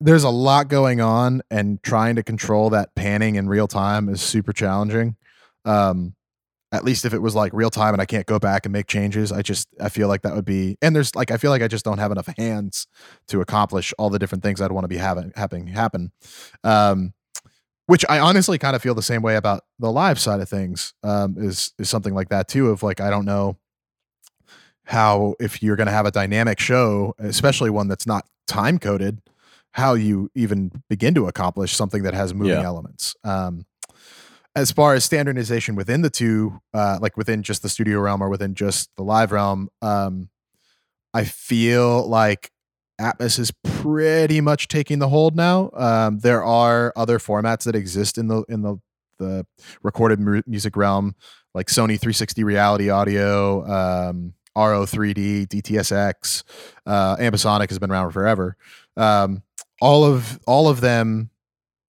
there's 0.00 0.24
a 0.24 0.30
lot 0.30 0.68
going 0.68 1.00
on 1.00 1.42
and 1.50 1.82
trying 1.82 2.16
to 2.16 2.22
control 2.22 2.70
that 2.70 2.94
panning 2.94 3.36
in 3.36 3.48
real 3.48 3.68
time 3.68 4.08
is 4.08 4.20
super 4.20 4.52
challenging. 4.52 5.16
Um, 5.64 6.14
at 6.74 6.84
least 6.84 7.04
if 7.04 7.14
it 7.14 7.20
was 7.22 7.34
like 7.34 7.52
real 7.52 7.70
time 7.70 7.94
and 7.94 8.02
I 8.02 8.04
can't 8.06 8.26
go 8.26 8.38
back 8.38 8.66
and 8.66 8.72
make 8.72 8.86
changes, 8.86 9.30
I 9.32 9.42
just 9.42 9.68
I 9.80 9.88
feel 9.88 10.08
like 10.08 10.22
that 10.22 10.34
would 10.34 10.44
be 10.44 10.76
and 10.82 10.94
there's 10.94 11.14
like 11.14 11.30
I 11.30 11.36
feel 11.36 11.50
like 11.50 11.62
I 11.62 11.68
just 11.68 11.84
don't 11.84 11.98
have 11.98 12.10
enough 12.12 12.28
hands 12.36 12.86
to 13.28 13.40
accomplish 13.40 13.92
all 13.98 14.10
the 14.10 14.18
different 14.18 14.42
things 14.42 14.60
I'd 14.60 14.72
want 14.72 14.84
to 14.84 14.88
be 14.88 14.96
having 14.98 15.32
happening 15.36 15.68
happen. 15.68 16.12
Um, 16.62 17.14
which 17.86 18.04
I 18.08 18.18
honestly 18.18 18.56
kind 18.58 18.74
of 18.74 18.80
feel 18.82 18.94
the 18.94 19.02
same 19.02 19.20
way 19.20 19.36
about 19.36 19.62
the 19.78 19.92
live 19.92 20.18
side 20.18 20.40
of 20.40 20.48
things. 20.48 20.94
Um, 21.02 21.36
is 21.38 21.72
is 21.78 21.90
something 21.90 22.14
like 22.14 22.30
that 22.30 22.48
too. 22.48 22.70
Of 22.70 22.82
like 22.82 23.00
I 23.00 23.10
don't 23.10 23.26
know 23.26 23.56
how 24.84 25.34
if 25.40 25.62
you're 25.62 25.76
going 25.76 25.86
to 25.86 25.92
have 25.92 26.06
a 26.06 26.10
dynamic 26.10 26.60
show, 26.60 27.14
especially 27.18 27.70
one 27.70 27.88
that's 27.88 28.06
not 28.06 28.26
time 28.46 28.78
coded, 28.78 29.20
how 29.72 29.94
you 29.94 30.30
even 30.34 30.70
begin 30.88 31.14
to 31.14 31.26
accomplish 31.26 31.74
something 31.74 32.02
that 32.02 32.14
has 32.14 32.34
moving 32.34 32.58
Yeah. 32.60 32.64
elements. 32.66 33.16
Um, 33.24 33.66
as 34.56 34.70
far 34.70 34.94
as 34.94 35.04
standardization 35.04 35.74
within 35.74 36.02
the 36.02 36.10
two, 36.10 36.60
uh, 36.72 36.98
like 37.00 37.16
within 37.16 37.42
just 37.42 37.62
the 37.62 37.68
studio 37.68 37.98
realm 38.00 38.22
or 38.22 38.28
within 38.28 38.54
just 38.54 38.90
the 38.96 39.02
live 39.02 39.32
realm, 39.32 39.68
um, 39.82 40.28
I 41.12 41.24
feel 41.24 42.06
like 42.08 42.50
Atmos 43.00 43.38
is 43.38 43.50
pretty 43.64 44.40
much 44.40 44.68
taking 44.68 45.00
the 45.00 45.08
hold 45.08 45.34
now. 45.34 45.70
Um, 45.74 46.20
there 46.20 46.44
are 46.44 46.92
other 46.96 47.18
formats 47.18 47.64
that 47.64 47.74
exist 47.74 48.18
in 48.18 48.28
the 48.28 48.44
in 48.48 48.62
the 48.62 48.76
the 49.18 49.46
recorded 49.82 50.20
mu- 50.20 50.42
music 50.46 50.76
realm, 50.76 51.14
like 51.54 51.66
Sony 51.68 51.98
360 52.00 52.42
Reality 52.44 52.90
Audio, 52.90 53.64
um, 53.66 54.34
Auro-3D, 54.56 55.46
DTS:X, 55.46 56.42
uh, 56.86 57.16
Ambisonic 57.16 57.68
has 57.68 57.78
been 57.78 57.90
around 57.90 58.10
forever. 58.12 58.56
Um, 58.96 59.42
all 59.80 60.04
of 60.04 60.38
all 60.46 60.68
of 60.68 60.80
them 60.80 61.30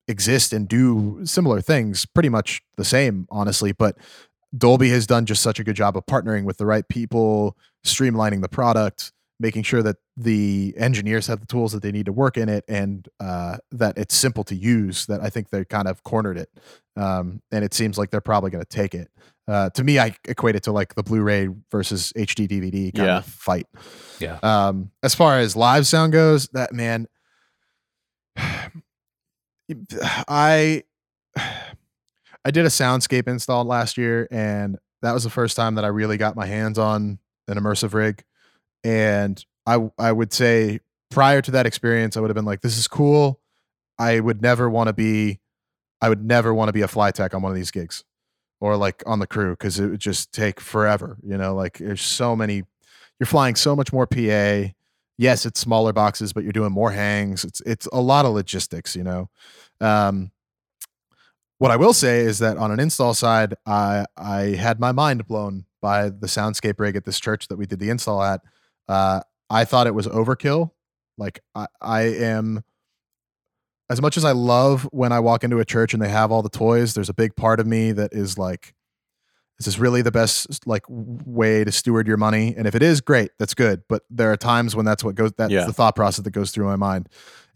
exist 0.08 0.54
and 0.54 0.68
do 0.68 1.22
similar 1.26 1.62
things, 1.62 2.06
pretty 2.06 2.30
much 2.30 2.62
the 2.78 2.86
same, 2.86 3.28
honestly. 3.32 3.72
But 3.72 3.98
Dolby 4.58 4.90
has 4.90 5.06
done 5.08 5.26
just 5.26 5.42
such 5.42 5.60
a 5.60 5.64
good 5.64 5.76
job 5.76 5.98
of 5.98 6.06
partnering 6.06 6.44
with 6.46 6.58
the 6.58 6.66
right 6.66 6.88
people, 6.88 7.58
streamlining 7.86 8.42
the 8.42 8.50
product, 8.50 9.12
making 9.40 9.64
sure 9.64 9.84
that 9.84 9.98
the 10.16 10.74
engineers 10.78 11.28
have 11.28 11.42
the 11.42 11.46
tools 11.46 11.74
that 11.74 11.82
they 11.82 11.92
need 11.92 12.06
to 12.06 12.14
work 12.14 12.38
in 12.38 12.48
it, 12.48 12.64
and 12.70 13.10
uh, 13.20 13.58
that 13.72 13.98
it's 13.98 14.16
simple 14.16 14.44
to 14.46 14.56
use. 14.56 15.06
That 15.08 15.22
I 15.22 15.30
think 15.30 15.50
they 15.50 15.66
kind 15.66 15.88
of 15.90 16.04
cornered 16.04 16.38
it, 16.38 16.50
um, 16.96 17.42
and 17.52 17.66
it 17.66 17.74
seems 17.74 17.98
like 17.98 18.12
they're 18.12 18.22
probably 18.22 18.50
going 18.52 18.64
to 18.64 18.70
take 18.70 18.94
it. 18.96 19.10
Uh, 19.48 19.70
to 19.72 19.84
me, 19.84 20.00
I 20.00 20.16
equate 20.28 20.56
it 20.56 20.64
to 20.64 20.72
like 20.72 20.96
the 20.96 21.04
Blu-ray 21.04 21.50
versus 21.70 22.12
HD 22.18 22.48
DVD 22.48 22.96
kind 22.96 23.08
Yeah. 23.08 23.18
of 23.18 23.26
fight. 23.26 23.68
Yeah. 24.20 24.40
Um, 24.42 24.90
as 25.04 25.14
far 25.14 25.38
as 25.40 25.56
live 25.56 25.86
sound 25.86 26.14
goes, 26.14 26.48
that 26.54 26.74
man, 26.74 27.08
I 30.28 30.84
I 32.44 32.52
did 32.52 32.66
a 32.66 32.70
soundscape 32.70 33.28
install 33.28 33.66
last 33.66 33.98
year, 33.98 34.28
and 34.32 34.78
that 35.02 35.14
was 35.14 35.24
the 35.24 35.30
first 35.30 35.56
time 35.56 35.76
that 35.76 35.86
I 35.86 35.90
really 35.90 36.18
got 36.18 36.36
my 36.36 36.46
hands 36.46 36.78
on 36.78 37.20
an 37.48 37.58
immersive 37.58 37.94
rig. 37.94 38.24
And 38.84 39.44
I 39.66 39.90
I 39.98 40.12
would 40.12 40.34
say 40.34 40.80
prior 41.12 41.42
to 41.42 41.52
that 41.52 41.66
experience, 41.66 42.18
I 42.18 42.20
would 42.22 42.30
have 42.30 42.36
been 42.36 42.46
like, 42.46 42.62
"This 42.62 42.78
is 42.78 42.88
cool." 42.88 43.40
I 44.00 44.20
would 44.20 44.42
never 44.42 44.70
want 44.70 44.88
to 44.88 44.94
be, 44.94 45.40
I 46.02 46.10
would 46.10 46.24
never 46.26 46.54
want 46.54 46.70
to 46.70 46.74
be 46.74 46.82
a 46.82 46.88
fly 46.90 47.12
tech 47.12 47.34
on 47.34 47.42
one 47.42 47.52
of 47.52 47.58
these 47.58 47.72
gigs, 47.72 48.04
or 48.62 48.78
like 48.78 49.04
on 49.08 49.20
the 49.20 49.28
crew 49.28 49.52
because 49.54 49.80
it 49.80 49.88
would 49.90 50.02
just 50.02 50.34
take 50.34 50.62
forever. 50.62 51.18
You 51.24 51.38
know, 51.38 51.56
like 51.56 51.80
there's 51.80 52.02
so 52.04 52.36
many. 52.36 52.64
You're 53.20 53.28
flying 53.28 53.56
so 53.56 53.76
much 53.76 53.94
more 53.94 54.08
PA. 54.08 54.75
Yes, 55.18 55.46
it's 55.46 55.60
smaller 55.60 55.94
boxes, 55.94 56.34
but 56.34 56.44
you're 56.44 56.52
doing 56.54 56.72
more 56.72 56.92
hangs. 56.92 57.44
It's 57.46 57.62
it's 57.62 57.88
a 57.94 58.02
lot 58.02 58.26
of 58.26 58.34
logistics. 58.34 58.96
You 58.96 59.04
know. 59.04 59.30
Um, 59.82 60.32
what 61.58 61.72
I 61.72 61.78
will 61.78 61.94
say 61.94 62.20
is 62.20 62.40
that 62.40 62.58
on 62.58 62.72
an 62.72 62.80
install 62.80 63.14
side, 63.14 63.56
I 63.66 64.06
I 64.18 64.42
had 64.56 64.80
my 64.80 64.92
mind 64.92 65.28
blown 65.28 65.66
by 65.82 66.10
the 66.10 66.28
soundscape 66.28 66.80
rig 66.80 66.96
at 66.96 67.06
this 67.06 67.20
church 67.20 67.48
that 67.48 67.58
we 67.58 67.66
did 67.66 67.80
the 67.80 67.90
install 67.90 68.22
at. 68.22 68.42
Uh, 68.88 69.22
I 69.50 69.66
thought 69.66 69.88
it 69.88 69.96
was 69.96 70.08
overkill. 70.08 70.72
Like 71.18 71.40
I, 71.56 71.68
I 71.82 72.02
am 72.02 72.64
as 73.90 74.02
much 74.02 74.18
as 74.18 74.26
I 74.26 74.32
love 74.32 74.84
when 74.92 75.12
I 75.12 75.20
walk 75.20 75.44
into 75.44 75.60
a 75.60 75.66
church 75.66 75.94
and 75.94 76.02
they 76.02 76.10
have 76.10 76.32
all 76.32 76.42
the 76.42 76.50
toys, 76.50 76.94
there's 76.94 77.10
a 77.10 77.14
big 77.14 77.36
part 77.36 77.60
of 77.60 77.68
me 77.68 77.92
that 77.92 78.14
is 78.14 78.38
like, 78.38 78.74
is 79.60 79.66
this 79.66 79.80
really 79.80 80.02
the 80.02 80.12
best 80.12 80.68
like 80.68 80.84
way 80.90 81.64
to 81.64 81.72
steward 81.72 82.08
your 82.08 82.18
money? 82.18 82.54
And 82.58 82.68
if 82.68 82.76
it 82.76 82.84
is, 82.84 83.02
great, 83.02 83.32
that's 83.40 83.54
good. 83.54 83.84
But 83.88 84.04
there 84.10 84.32
are 84.32 84.38
times 84.38 84.76
when 84.76 84.86
that's 84.86 85.04
what 85.04 85.16
goes 85.16 85.32
that's 85.38 85.52
Yeah. 85.52 85.66
the 85.66 85.74
thought 85.74 85.96
process 85.96 86.24
that 86.24 86.32
goes 86.32 86.52
through 86.52 86.66
my 86.66 86.76
mind. 86.76 87.08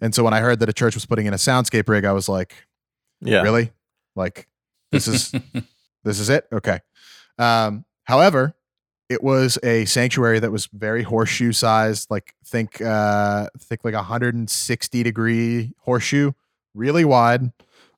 And 0.02 0.16
so 0.16 0.24
when 0.24 0.34
I 0.34 0.40
heard 0.40 0.60
that 0.60 0.70
a 0.70 0.74
church 0.74 0.96
was 0.96 1.06
putting 1.06 1.26
in 1.26 1.34
a 1.34 1.38
soundscape 1.38 1.90
rig, 1.90 2.06
I 2.06 2.14
was 2.14 2.30
like, 2.30 2.56
Yeah. 3.22 3.42
really? 3.42 3.72
Like 4.16 4.48
this 4.92 5.08
is 5.08 5.32
this 6.04 6.20
is 6.20 6.30
it? 6.30 6.48
Okay. 6.54 6.80
Um, 7.38 7.86
however, 8.06 8.56
it 9.10 9.24
was 9.24 9.58
a 9.64 9.86
sanctuary 9.86 10.40
that 10.40 10.52
was 10.52 10.68
very 10.72 11.04
horseshoe 11.04 11.52
sized, 11.52 12.10
like 12.12 12.34
think 12.46 12.80
uh 12.82 13.48
think 13.60 13.84
like 13.84 13.94
a 13.94 13.98
160 13.98 15.04
degree 15.04 15.74
horseshoe, 15.80 16.32
really 16.74 17.04
wide. 17.04 17.52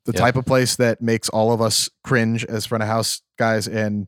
The 0.05 0.13
Yeah. 0.13 0.19
type 0.21 0.35
of 0.37 0.45
place 0.45 0.77
that 0.77 1.01
makes 1.01 1.29
all 1.29 1.51
of 1.51 1.61
us 1.61 1.87
cringe 2.03 2.43
as 2.45 2.65
front 2.65 2.81
of 2.81 2.87
house 2.89 3.21
guys 3.41 3.67
and 3.67 4.07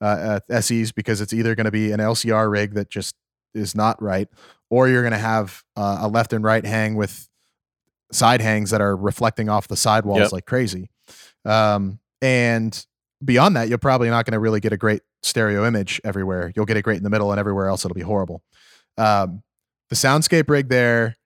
uh, 0.00 0.40
uh, 0.50 0.60
SEs 0.60 0.90
because 0.92 1.20
it's 1.20 1.32
either 1.32 1.54
going 1.54 1.66
to 1.66 1.70
be 1.70 1.92
an 1.92 2.00
LCR 2.00 2.50
rig 2.50 2.74
that 2.74 2.90
just 2.90 3.14
is 3.54 3.74
not 3.74 4.00
right, 4.02 4.28
or 4.70 4.88
you're 4.88 5.02
going 5.02 5.12
to 5.12 5.18
have 5.18 5.62
uh, 5.76 5.98
a 6.00 6.08
left 6.08 6.32
and 6.32 6.42
right 6.44 6.64
hang 6.66 6.96
with 6.96 7.28
side 8.10 8.40
hangs 8.40 8.70
that 8.70 8.80
are 8.80 8.96
reflecting 8.96 9.48
off 9.48 9.68
the 9.68 9.76
sidewalls 9.76 10.18
Yep. 10.20 10.32
like 10.32 10.46
crazy. 10.46 10.90
Um, 11.44 11.98
and 12.20 12.84
beyond 13.24 13.56
that, 13.56 13.68
you're 13.68 13.78
probably 13.78 14.10
not 14.10 14.24
going 14.26 14.32
to 14.32 14.38
really 14.40 14.60
get 14.60 14.72
a 14.72 14.76
great 14.76 15.02
stereo 15.22 15.64
image 15.66 16.00
everywhere. 16.04 16.52
You'll 16.56 16.66
get 16.66 16.76
it 16.76 16.82
great 16.82 16.96
in 16.98 17.04
the 17.04 17.10
middle, 17.10 17.30
and 17.30 17.38
everywhere 17.38 17.68
else 17.68 17.84
it'll 17.84 17.94
be 17.94 18.00
horrible. 18.02 18.42
Um, 18.98 19.42
the 19.88 19.94
soundscape 19.96 20.48
rig 20.50 20.68
there 20.68 21.16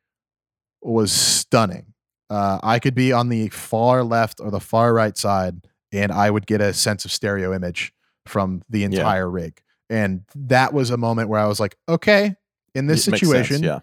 was 0.82 1.10
stunning. 1.12 1.94
Uh, 2.28 2.58
I 2.62 2.78
could 2.80 2.94
be 2.94 3.12
on 3.12 3.28
the 3.28 3.48
far 3.48 4.02
left 4.04 4.40
or 4.40 4.50
the 4.50 4.60
far 4.60 4.92
right 4.92 5.16
side, 5.16 5.64
and 5.92 6.12
I 6.12 6.30
would 6.30 6.46
get 6.46 6.60
a 6.60 6.72
sense 6.72 7.04
of 7.04 7.12
stereo 7.12 7.54
image 7.54 7.92
from 8.26 8.62
the 8.68 8.84
entire 8.84 9.30
rig. 9.30 9.60
And 9.88 10.24
that 10.34 10.72
was 10.72 10.90
a 10.90 10.96
moment 10.96 11.28
where 11.28 11.40
I 11.40 11.46
was 11.46 11.60
like, 11.60 11.76
okay, 11.88 12.34
in 12.74 12.86
this 12.86 13.06
It 13.06 13.12
makes 13.12 13.20
sense, 13.20 13.48
situation, 13.48 13.62
yeah. 13.62 13.80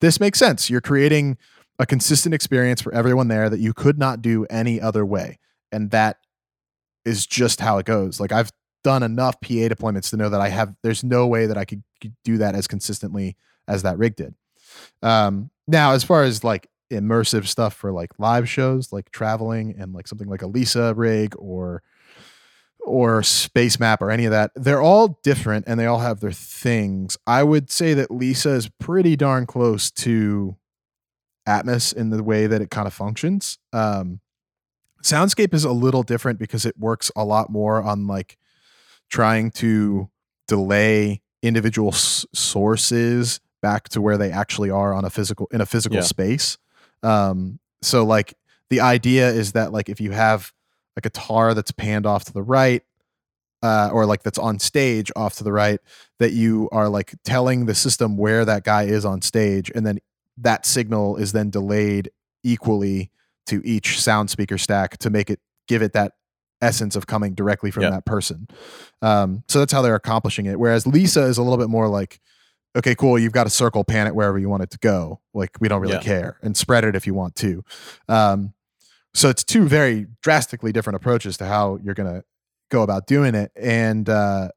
this 0.00 0.20
makes 0.20 0.38
sense. 0.38 0.68
You're 0.68 0.80
creating 0.80 1.38
a 1.78 1.86
consistent 1.86 2.34
experience 2.34 2.80
for 2.80 2.92
everyone 2.94 3.28
there 3.28 3.48
that 3.50 3.60
you 3.60 3.72
could 3.72 3.98
not 3.98 4.22
do 4.22 4.46
any 4.50 4.80
other 4.80 5.04
way. 5.04 5.38
And 5.72 5.90
that 5.90 6.18
is 7.04 7.26
just 7.26 7.60
how 7.60 7.78
it 7.78 7.86
goes. 7.86 8.20
Like 8.20 8.32
I've 8.32 8.50
done 8.84 9.02
enough 9.02 9.40
PA 9.40 9.48
deployments 9.48 10.10
to 10.10 10.16
know 10.16 10.28
that 10.28 10.40
I 10.40 10.48
have 10.48 10.74
there's 10.82 11.02
no 11.02 11.26
way 11.26 11.46
that 11.46 11.58
I 11.58 11.64
could, 11.64 11.82
could 12.00 12.14
do 12.24 12.38
that 12.38 12.54
as 12.54 12.66
consistently 12.66 13.36
as 13.66 13.82
that 13.82 13.98
rig 13.98 14.16
did. 14.16 14.34
Um 15.02 15.50
now 15.66 15.92
as 15.92 16.04
far 16.04 16.22
as 16.22 16.44
like 16.44 16.68
immersive 16.90 17.46
stuff 17.46 17.74
for 17.74 17.92
like 17.92 18.10
live 18.18 18.48
shows, 18.48 18.92
like 18.92 19.10
traveling 19.10 19.74
and 19.78 19.92
like 19.92 20.06
something 20.08 20.28
like 20.28 20.42
a 20.42 20.46
L-ISA 20.46 20.94
rig 20.94 21.34
or 21.38 21.82
or 22.80 23.20
Spacemap 23.22 24.00
or 24.00 24.10
any 24.12 24.26
of 24.26 24.30
that. 24.30 24.52
They're 24.54 24.80
all 24.82 25.18
different 25.24 25.64
and 25.66 25.78
they 25.80 25.86
all 25.86 25.98
have 25.98 26.20
their 26.20 26.30
things. 26.30 27.18
I 27.26 27.42
would 27.42 27.68
say 27.70 27.94
that 27.94 28.10
L-ISA 28.12 28.50
is 28.50 28.68
pretty 28.78 29.16
darn 29.16 29.44
close 29.46 29.90
to 29.92 30.56
atmos 31.48 31.94
in 31.94 32.10
the 32.10 32.22
way 32.22 32.46
that 32.46 32.60
it 32.62 32.70
kind 32.70 32.86
of 32.86 32.94
functions. 32.94 33.58
Um 33.72 34.20
soundscape 35.02 35.54
is 35.54 35.62
a 35.64 35.70
little 35.72 36.02
different 36.02 36.38
because 36.38 36.66
it 36.66 36.76
works 36.78 37.10
a 37.14 37.24
lot 37.24 37.48
more 37.50 37.80
on 37.82 38.06
like 38.08 38.36
trying 39.08 39.50
to 39.52 40.10
delay 40.48 41.22
individual 41.42 41.90
s- 41.92 42.26
sources 42.34 43.38
back 43.62 43.88
to 43.90 44.00
where 44.00 44.18
they 44.18 44.32
actually 44.32 44.68
are 44.70 44.92
on 44.92 45.04
a 45.04 45.10
physical 45.10 45.46
in 45.52 45.60
a 45.60 45.66
physical 45.66 45.96
Yeah. 45.98 46.02
space 46.02 46.58
um 47.06 47.58
so 47.82 48.04
like 48.04 48.34
the 48.70 48.80
idea 48.80 49.28
is 49.30 49.52
that 49.52 49.72
like 49.72 49.88
if 49.88 50.00
you 50.00 50.10
have 50.10 50.52
a 50.96 51.00
guitar 51.00 51.54
that's 51.54 51.70
panned 51.72 52.06
off 52.06 52.24
to 52.24 52.32
the 52.32 52.42
right 52.42 52.82
uh, 53.62 53.90
or 53.92 54.06
like 54.06 54.22
that's 54.22 54.38
on 54.38 54.58
stage 54.58 55.10
off 55.16 55.36
to 55.36 55.44
the 55.44 55.52
right 55.52 55.80
that 56.18 56.32
you 56.32 56.68
are 56.72 56.88
like 56.88 57.14
telling 57.24 57.66
the 57.66 57.74
system 57.74 58.16
where 58.16 58.44
that 58.44 58.64
guy 58.64 58.82
is 58.84 59.04
on 59.04 59.20
stage 59.22 59.70
and 59.74 59.86
then 59.86 59.98
that 60.36 60.66
signal 60.66 61.16
is 61.16 61.32
then 61.32 61.48
delayed 61.50 62.10
equally 62.44 63.10
to 63.46 63.62
each 63.64 64.00
sound 64.00 64.28
speaker 64.30 64.58
stack 64.58 64.98
to 64.98 65.10
make 65.10 65.30
it 65.30 65.40
give 65.68 65.82
it 65.82 65.92
that 65.94 66.12
essence 66.60 66.96
of 66.96 67.06
coming 67.06 67.34
directly 67.34 67.70
from 67.70 67.82
Yeah. 67.84 67.90
that 67.90 68.04
person 68.04 68.46
um, 69.02 69.42
so 69.48 69.58
that's 69.58 69.72
how 69.72 69.82
they're 69.82 69.94
accomplishing 69.94 70.46
it 70.46 70.58
whereas 70.58 70.86
L-ISA 70.86 71.22
is 71.24 71.38
a 71.38 71.42
little 71.42 71.58
bit 71.58 71.68
more 71.70 71.88
like 71.88 72.20
okay 72.76 72.94
cool 72.94 73.18
you've 73.18 73.32
got 73.32 73.46
a 73.46 73.50
circle 73.50 73.82
pan 73.84 74.06
it 74.06 74.14
wherever 74.14 74.38
you 74.38 74.48
want 74.48 74.62
it 74.62 74.70
to 74.70 74.78
go 74.78 75.20
like 75.34 75.50
we 75.60 75.66
don't 75.68 75.80
really 75.80 75.94
Yeah. 75.94 76.00
care 76.02 76.38
and 76.42 76.56
spread 76.56 76.84
it 76.84 76.94
if 76.94 77.06
you 77.06 77.14
want 77.14 77.34
to 77.36 77.64
um, 78.08 78.52
so 79.14 79.28
it's 79.30 79.42
two 79.42 79.66
very 79.66 80.06
drastically 80.22 80.72
different 80.72 80.96
approaches 80.96 81.36
to 81.38 81.46
how 81.46 81.78
you're 81.82 81.94
going 81.94 82.12
to 82.12 82.22
go 82.70 82.82
about 82.82 83.06
doing 83.06 83.34
it. 83.34 83.50
And 83.56 84.06
uh, 84.10 84.48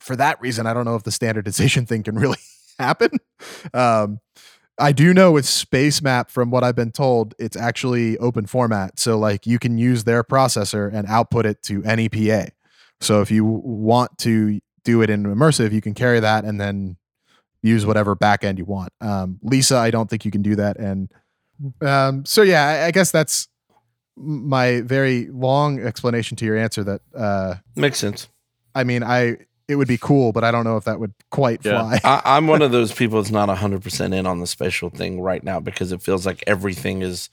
for 0.00 0.16
that 0.16 0.40
reason, 0.40 0.66
I 0.66 0.72
don't 0.72 0.86
know 0.86 0.94
if 0.94 1.02
the 1.02 1.10
standardization 1.12 1.84
thing 1.90 2.02
can 2.04 2.14
really 2.16 2.38
happen. 2.78 3.10
Um, 3.74 4.20
I 4.78 4.92
do 4.92 5.12
know 5.12 5.30
with 5.30 5.44
Spacemap, 5.44 6.30
from 6.30 6.50
what 6.50 6.64
I've 6.64 6.74
been 6.74 6.90
told, 6.90 7.34
it's 7.38 7.56
actually 7.56 8.16
open 8.18 8.46
format. 8.46 8.98
So 8.98 9.18
like 9.18 9.46
you 9.46 9.58
can 9.58 9.76
use 9.76 10.04
their 10.04 10.24
processor 10.24 10.90
and 10.92 11.06
output 11.06 11.44
it 11.46 11.62
to 11.64 11.84
any 11.84 12.08
PA. 12.08 12.46
So 13.00 13.20
if 13.20 13.30
you 13.30 13.44
want 13.44 14.16
to 14.18 14.58
do 14.84 15.02
it 15.02 15.10
in 15.10 15.24
immersive, 15.24 15.72
you 15.72 15.80
can 15.80 15.94
carry 15.94 16.20
that 16.20 16.44
and 16.44 16.60
then 16.60 16.96
use 17.62 17.86
whatever 17.86 18.14
backend 18.14 18.58
you 18.58 18.64
want. 18.64 18.92
Um, 19.00 19.38
L-ISA, 19.44 19.76
I 19.76 19.90
don't 19.90 20.08
think 20.10 20.24
you 20.24 20.30
can 20.30 20.42
do 20.42 20.54
that. 20.56 20.76
And 20.78 21.10
um, 21.80 22.24
so 22.24 22.42
yeah, 22.42 22.66
I, 22.66 22.86
I 22.86 22.90
guess 22.90 23.10
that's 23.10 23.48
my 24.16 24.80
very 24.82 25.28
long 25.30 25.80
explanation 25.80 26.36
to 26.36 26.44
your 26.44 26.56
answer. 26.56 26.84
That 26.84 27.00
uh, 27.16 27.54
Makes 27.76 27.98
sense. 27.98 28.28
I 28.74 28.84
mean, 28.84 29.02
I 29.02 29.38
it 29.66 29.76
would 29.76 29.88
be 29.88 29.96
cool, 29.96 30.32
but 30.32 30.44
I 30.44 30.50
don't 30.50 30.64
know 30.64 30.76
if 30.76 30.84
that 30.84 31.00
would 31.00 31.14
quite 31.30 31.64
Yeah. 31.64 31.80
fly. 31.80 32.00
I, 32.04 32.36
I'm 32.36 32.46
one 32.46 32.60
of 32.60 32.70
those 32.78 32.92
people 32.92 33.20
that's 33.22 33.32
not 33.32 33.48
100% 33.48 34.14
in 34.14 34.26
on 34.26 34.40
the 34.40 34.46
spatial 34.46 34.90
thing 34.90 35.22
right 35.22 35.42
now 35.42 35.58
because 35.58 35.90
it 35.90 36.02
feels 36.02 36.26
like 36.26 36.44
everything 36.46 37.00
is 37.00 37.30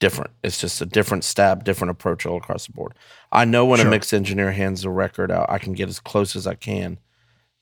different. 0.00 0.30
It's 0.42 0.60
just 0.60 0.80
a 0.80 0.86
different 0.86 1.24
stab, 1.24 1.64
different 1.64 1.90
approach 1.90 2.24
all 2.26 2.36
across 2.36 2.66
the 2.66 2.72
board. 2.72 2.94
I 3.32 3.44
know 3.44 3.64
when 3.64 3.78
Sure. 3.78 3.86
a 3.88 3.90
mix 3.90 4.12
engineer 4.12 4.52
hands 4.52 4.84
a 4.84 4.90
record 4.90 5.30
out, 5.30 5.46
I 5.48 5.58
can 5.58 5.72
get 5.72 5.88
as 5.88 6.00
close 6.00 6.36
as 6.36 6.46
I 6.46 6.54
can 6.54 6.98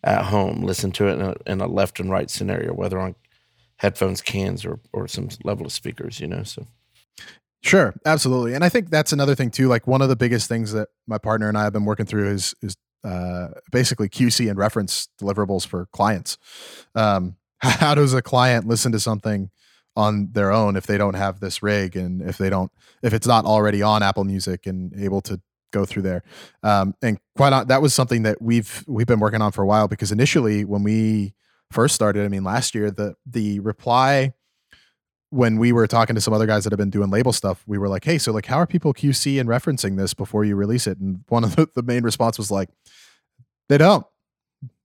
at 0.04 0.26
home, 0.26 0.62
listen 0.62 0.92
to 0.92 1.08
it 1.08 1.14
in 1.14 1.20
a, 1.20 1.34
in 1.46 1.60
a 1.60 1.66
left 1.66 1.98
and 1.98 2.10
right 2.10 2.30
scenario, 2.30 2.72
whether 2.72 2.98
on 2.98 3.14
headphones, 3.76 4.20
cans, 4.20 4.64
or, 4.64 4.80
or 4.92 5.08
some 5.08 5.28
level 5.44 5.66
of 5.66 5.72
speakers, 5.72 6.20
you 6.20 6.26
know? 6.26 6.42
So, 6.42 6.66
Sure, 7.62 7.94
absolutely. 8.04 8.54
And 8.54 8.62
I 8.62 8.68
think 8.68 8.90
that's 8.90 9.12
another 9.12 9.34
thing 9.34 9.50
too. 9.50 9.66
Like 9.66 9.88
one 9.88 10.00
of 10.00 10.08
the 10.08 10.14
biggest 10.14 10.48
things 10.48 10.72
that 10.72 10.88
my 11.06 11.18
partner 11.18 11.48
and 11.48 11.58
I 11.58 11.64
have 11.64 11.72
been 11.72 11.84
working 11.84 12.06
through 12.06 12.30
is 12.30 12.54
is 12.62 12.76
uh, 13.02 13.48
basically 13.72 14.08
QC 14.08 14.48
and 14.48 14.56
reference 14.58 15.08
deliverables 15.20 15.66
for 15.66 15.86
clients. 15.86 16.38
Um, 16.94 17.36
how 17.58 17.94
does 17.96 18.14
a 18.14 18.22
client 18.22 18.68
listen 18.68 18.92
to 18.92 19.00
something 19.00 19.50
on 19.96 20.28
their 20.32 20.52
own 20.52 20.76
if 20.76 20.86
they 20.86 20.98
don't 20.98 21.14
have 21.14 21.40
this 21.40 21.62
rig 21.62 21.96
and 21.96 22.22
if 22.22 22.38
they 22.38 22.50
don't 22.50 22.70
if 23.02 23.12
it's 23.14 23.26
not 23.26 23.44
already 23.44 23.82
on 23.82 24.02
Apple 24.02 24.24
Music 24.24 24.66
and 24.66 24.92
able 25.00 25.20
to 25.22 25.40
go 25.72 25.84
through 25.84 26.02
there? 26.02 26.22
Um, 26.62 26.94
and 27.02 27.18
quite 27.36 27.52
on, 27.52 27.66
that 27.68 27.82
was 27.82 27.94
something 27.94 28.22
that 28.22 28.40
we've 28.42 28.84
we've 28.86 29.06
been 29.06 29.20
working 29.20 29.42
on 29.42 29.52
for 29.52 29.62
a 29.62 29.66
while 29.66 29.88
because 29.88 30.12
initially 30.12 30.64
when 30.64 30.82
we 30.82 31.34
first 31.72 31.94
started, 31.94 32.24
I 32.24 32.28
mean 32.28 32.44
last 32.44 32.74
year, 32.74 32.90
the 32.90 33.14
the 33.26 33.60
reply 33.60 34.32
when 35.30 35.58
we 35.58 35.72
were 35.72 35.86
talking 35.88 36.14
to 36.14 36.20
some 36.20 36.32
other 36.32 36.46
guys 36.46 36.62
that 36.64 36.72
have 36.72 36.78
been 36.78 36.88
doing 36.88 37.10
label 37.10 37.32
stuff, 37.32 37.64
we 37.66 37.78
were 37.78 37.88
like, 37.88 38.04
hey, 38.04 38.16
so 38.16 38.32
like, 38.32 38.46
how 38.46 38.58
are 38.58 38.66
people 38.66 38.94
QC 38.94 39.40
and 39.40 39.48
referencing 39.48 39.96
this 39.98 40.14
before 40.14 40.44
you 40.44 40.54
release 40.54 40.86
it? 40.86 40.98
And 40.98 41.24
one 41.28 41.42
of 41.42 41.56
the, 41.56 41.66
the 41.74 41.82
main 41.82 42.04
response 42.04 42.38
was 42.38 42.50
like, 42.50 42.68
they 43.68 43.76
don't. 43.76 44.06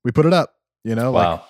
We 0.03 0.11
put 0.11 0.25
it 0.25 0.33
up, 0.33 0.55
you 0.83 0.95
know, 0.95 1.11
like, 1.11 1.27
Wow. 1.27 1.45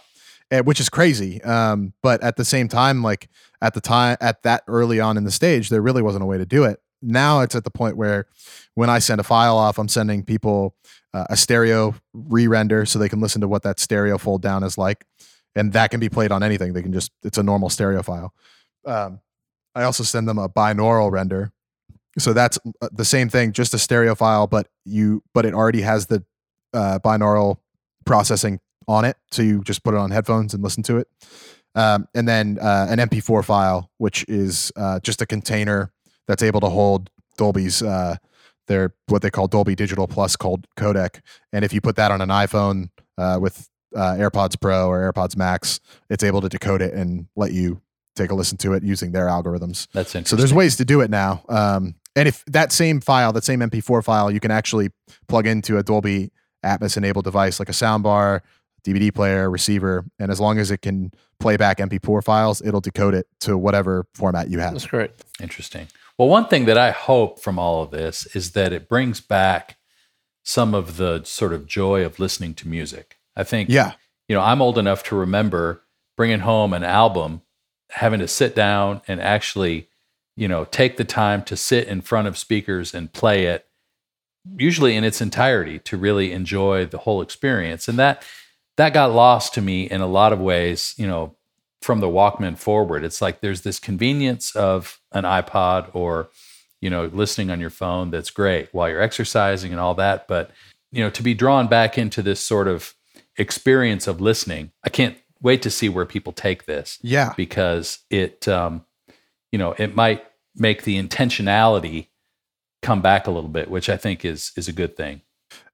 eh, 0.52 0.60
which 0.60 0.82
is 0.82 0.90
crazy. 0.90 1.42
Um, 1.42 1.94
but 2.04 2.22
at 2.22 2.36
the 2.36 2.44
same 2.44 2.68
time, 2.68 3.02
like 3.02 3.30
at 3.62 3.74
the 3.74 3.82
time, 3.82 4.18
at 4.20 4.44
that 4.44 4.64
early 4.68 5.00
on 5.00 5.18
in 5.18 5.24
the 5.24 5.32
stage, 5.32 5.70
there 5.70 5.82
really 5.82 6.02
wasn't 6.02 6.24
a 6.24 6.26
way 6.26 6.38
to 6.38 6.46
do 6.46 6.64
it. 6.64 6.82
Now 7.02 7.42
it's 7.42 7.56
at 7.56 7.64
the 7.64 7.72
point 7.72 7.98
where 7.98 8.28
when 8.76 8.90
I 8.90 9.00
send 9.00 9.20
a 9.20 9.24
file 9.24 9.58
off, 9.58 9.78
I'm 9.78 9.88
sending 9.88 10.24
people 10.24 10.76
uh, 11.14 11.26
a 11.30 11.38
stereo 11.38 11.96
re-render 12.14 12.86
so 12.86 13.00
they 13.00 13.10
can 13.10 13.22
listen 13.22 13.42
to 13.42 13.48
what 13.48 13.64
that 13.64 13.80
stereo 13.80 14.18
fold 14.18 14.42
down 14.42 14.64
is 14.64 14.78
like. 14.78 15.06
And 15.56 15.74
that 15.74 15.92
can 15.92 16.00
be 16.00 16.10
played 16.10 16.32
on 16.32 16.44
anything. 16.44 16.74
They 16.74 16.82
can 16.82 16.94
just, 16.94 17.12
it's 17.24 17.38
a 17.38 17.44
normal 17.44 17.70
stereo 17.70 18.02
file. 18.04 18.34
Um, 18.86 19.20
I 19.76 19.84
also 19.84 20.04
send 20.04 20.28
them 20.28 20.38
a 20.38 20.48
binaural 20.48 21.12
render. 21.12 21.52
So 22.18 22.34
that's 22.34 22.60
uh, 22.82 22.90
the 22.92 23.06
same 23.06 23.30
thing, 23.30 23.52
just 23.52 23.74
a 23.74 23.80
stereo 23.80 24.16
file, 24.16 24.48
but 24.48 24.68
you, 24.86 25.24
but 25.34 25.46
it 25.46 25.54
already 25.54 25.82
has 25.82 26.06
the 26.08 26.24
uh, 26.74 27.00
binaural 27.04 27.58
processing 28.06 28.60
on 28.88 29.06
it. 29.06 29.18
So 29.32 29.42
you 29.42 29.62
just 29.64 29.84
put 29.84 29.94
it 29.94 29.98
on 29.98 30.12
headphones 30.12 30.54
and 30.54 30.64
listen 30.64 30.84
to 30.84 30.98
it. 30.98 31.08
Um, 31.76 32.08
and 32.14 32.28
then 32.28 32.60
uh, 32.60 32.88
an 32.90 33.00
MP4 33.00 33.44
file, 33.46 33.90
which 33.98 34.26
is 34.28 34.72
uh, 34.76 35.00
just 35.00 35.22
a 35.22 35.26
container 35.26 35.92
that's 36.28 36.44
able 36.44 36.60
to 36.62 36.70
hold 36.70 37.10
Dolby's 37.38 37.82
uh, 37.82 38.18
their 38.68 38.94
what 39.08 39.22
they 39.22 39.30
call 39.30 39.48
Dolby 39.48 39.76
Digital 39.76 40.08
Plus 40.08 40.36
called 40.36 40.68
codec. 40.78 41.22
And 41.52 41.66
if 41.66 41.74
you 41.74 41.82
put 41.82 41.96
that 41.96 42.12
on 42.12 42.22
an 42.22 42.30
iPhone 42.30 42.90
uh, 43.18 43.40
with 43.42 43.70
uh, 43.96 44.14
AirPods 44.14 44.60
Pro 44.60 44.90
or 44.90 45.12
AirPods 45.12 45.36
Max, 45.36 45.80
it's 46.10 46.24
able 46.24 46.42
to 46.42 46.50
decode 46.50 46.82
it 46.82 46.94
and 46.94 47.28
let 47.36 47.54
you 47.54 47.82
take 48.16 48.32
a 48.32 48.36
listen 48.36 48.58
to 48.60 48.74
it 48.74 48.84
using 48.84 49.12
their 49.12 49.28
algorithms. 49.28 49.88
That's 49.94 50.14
interesting. 50.16 50.26
So 50.26 50.36
there's 50.36 50.54
ways 50.54 50.76
to 50.78 50.86
do 50.86 51.02
it 51.02 51.10
now. 51.10 51.44
Um, 51.50 51.96
and 52.16 52.28
if 52.28 52.44
that 52.46 52.72
same 52.72 53.00
file, 53.00 53.32
that 53.34 53.44
same 53.44 53.62
MP4 53.62 54.04
file, 54.04 54.30
you 54.30 54.40
can 54.40 54.52
actually 54.52 54.90
plug 55.28 55.48
into 55.48 55.78
a 55.78 55.84
Dolby 55.84 56.32
Atmos 56.64 56.98
enabled 56.98 57.26
device 57.26 57.60
like 57.60 57.70
a 57.70 57.74
soundbar, 57.74 58.42
DVD 58.86 59.14
player, 59.14 59.50
receiver, 59.50 60.06
and 60.20 60.32
as 60.32 60.40
long 60.40 60.58
as 60.58 60.72
it 60.72 60.82
can 60.82 61.12
play 61.40 61.58
back 61.58 61.78
MP4 61.78 62.24
files, 62.24 62.62
it'll 62.64 62.82
decode 62.82 63.14
it 63.14 63.28
to 63.42 63.58
whatever 63.58 64.06
format 64.14 64.50
you 64.50 64.60
have. 64.60 64.74
that's 64.74 64.88
great. 64.88 65.12
Interesting. 65.42 65.88
Well, 66.18 66.28
one 66.28 66.48
thing 66.48 66.66
that 66.66 66.78
I 66.78 66.92
hope 66.92 67.40
from 67.40 67.58
all 67.58 67.82
of 67.84 67.92
this 67.92 68.26
is 68.36 68.52
that 68.52 68.74
it 68.74 68.88
brings 68.88 69.22
back 69.22 69.78
some 70.44 70.74
of 70.76 70.98
the 70.98 71.24
sort 71.24 71.54
of 71.54 71.66
joy 71.68 72.04
of 72.06 72.20
listening 72.20 72.54
to 72.56 72.68
music. 72.68 73.18
I 73.36 73.44
think, 73.44 73.70
Yeah. 73.70 73.94
you 74.28 74.36
know, 74.36 74.42
I'm 74.42 74.62
old 74.62 74.78
enough 74.78 75.04
to 75.06 75.16
remember 75.16 75.84
bringing 76.18 76.40
home 76.42 76.74
an 76.74 76.84
album, 76.84 77.42
having 77.92 78.20
to 78.20 78.28
sit 78.28 78.56
down 78.56 79.02
and 79.08 79.20
actually, 79.22 79.88
you 80.36 80.48
know, 80.48 80.66
take 80.66 80.98
the 80.98 81.04
time 81.06 81.44
to 81.44 81.56
sit 81.58 81.88
in 81.88 82.02
front 82.02 82.28
of 82.28 82.38
speakers 82.38 82.94
and 82.94 83.12
play 83.14 83.46
it, 83.46 83.66
usually 84.58 84.96
in 84.96 85.04
its 85.04 85.22
entirety, 85.22 85.80
to 85.80 85.98
really 85.98 86.32
enjoy 86.32 86.86
the 86.86 87.00
whole 87.00 87.22
experience. 87.22 87.88
And 87.88 87.98
that 88.00 88.24
that 88.82 88.94
got 88.94 89.12
lost 89.14 89.54
to 89.54 89.62
me 89.62 89.84
in 89.84 90.02
a 90.02 90.08
lot 90.08 90.34
of 90.34 90.40
ways, 90.40 90.96
you 90.98 91.08
know, 91.08 91.36
from 91.82 92.00
the 92.00 92.08
Walkman 92.08 92.58
forward. 92.58 93.04
It's 93.04 93.22
like 93.22 93.40
there's 93.42 93.62
this 93.62 93.80
convenience 93.80 94.56
of 94.56 95.00
an 95.12 95.24
iPod 95.24 95.94
or, 95.94 96.30
you 96.80 96.90
know, 96.90 97.06
listening 97.06 97.52
on 97.52 97.60
your 97.60 97.70
phone 97.70 98.10
that's 98.12 98.32
great 98.32 98.70
while 98.72 98.90
you're 98.90 99.02
exercising 99.02 99.72
and 99.72 99.80
all 99.80 99.94
that. 99.96 100.28
But, 100.28 100.52
you 100.92 101.04
know, 101.04 101.10
to 101.12 101.24
be 101.24 101.34
drawn 101.34 101.68
back 101.68 101.98
into 101.98 102.22
this 102.22 102.40
sort 102.40 102.68
of 102.68 102.94
experience 103.38 104.08
of 104.08 104.20
listening, 104.20 104.72
I 104.84 104.90
can't 104.90 105.18
wait 105.42 105.62
to 105.64 105.70
see 105.72 105.90
where 105.90 106.06
people 106.06 106.34
take 106.34 106.66
this 106.66 107.00
Yeah. 107.02 107.34
because 107.38 108.00
it, 108.10 108.48
um, 108.48 108.86
you 109.52 109.60
know, 109.60 109.74
it 109.78 109.96
might 109.96 110.24
make 110.56 110.84
the 110.84 111.02
intentionality 111.02 112.08
come 112.82 113.02
back 113.02 113.28
a 113.28 113.32
little 113.32 113.50
bit, 113.50 113.70
which 113.70 113.90
I 113.90 113.98
think 113.98 114.26
is 114.26 114.52
is 114.58 114.68
a 114.68 114.74
good 114.74 114.98
thing. 114.98 115.22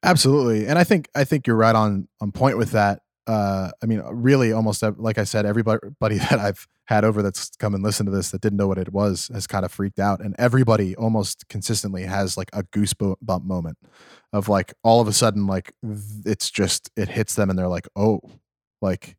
Absolutely, 0.04 0.68
and 0.68 0.78
I 0.78 0.84
think 0.84 1.10
I 1.16 1.24
think 1.24 1.48
you're 1.48 1.56
right 1.56 1.76
on 1.76 2.08
on 2.22 2.32
point 2.32 2.58
with 2.58 2.72
that. 2.72 3.02
Uh, 3.26 3.72
I 3.84 3.86
mean, 3.86 4.02
really, 4.10 4.54
almost 4.54 4.84
like 4.98 5.18
I 5.18 5.24
said, 5.26 5.46
everybody 5.46 6.18
that 6.18 6.40
I've 6.40 6.68
had 6.86 7.04
over 7.04 7.22
that's 7.22 7.50
come 7.58 7.76
and 7.76 7.84
listened 7.84 8.08
to 8.08 8.16
this 8.16 8.32
that 8.32 8.42
didn't 8.42 8.58
know 8.58 8.68
what 8.68 8.78
it 8.78 8.94
was 8.94 9.30
has 9.34 9.48
kind 9.48 9.66
of 9.66 9.72
freaked 9.72 10.00
out, 10.00 10.22
and 10.22 10.36
everybody 10.40 10.96
almost 10.96 11.48
consistently 11.50 12.04
has 12.04 12.38
like 12.38 12.50
a 12.54 12.64
goosebump 12.64 13.44
moment 13.44 13.78
of 14.34 14.48
like 14.50 14.74
all 14.84 15.02
of 15.02 15.08
a 15.08 15.14
sudden 15.14 15.48
like 15.48 15.74
it's 16.26 16.50
just 16.52 16.90
it 16.96 17.10
hits 17.10 17.36
them 17.36 17.50
and 17.50 17.58
they're 17.60 17.68
like, 17.68 17.88
oh, 17.96 18.22
like 18.82 19.18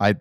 I 0.00 0.16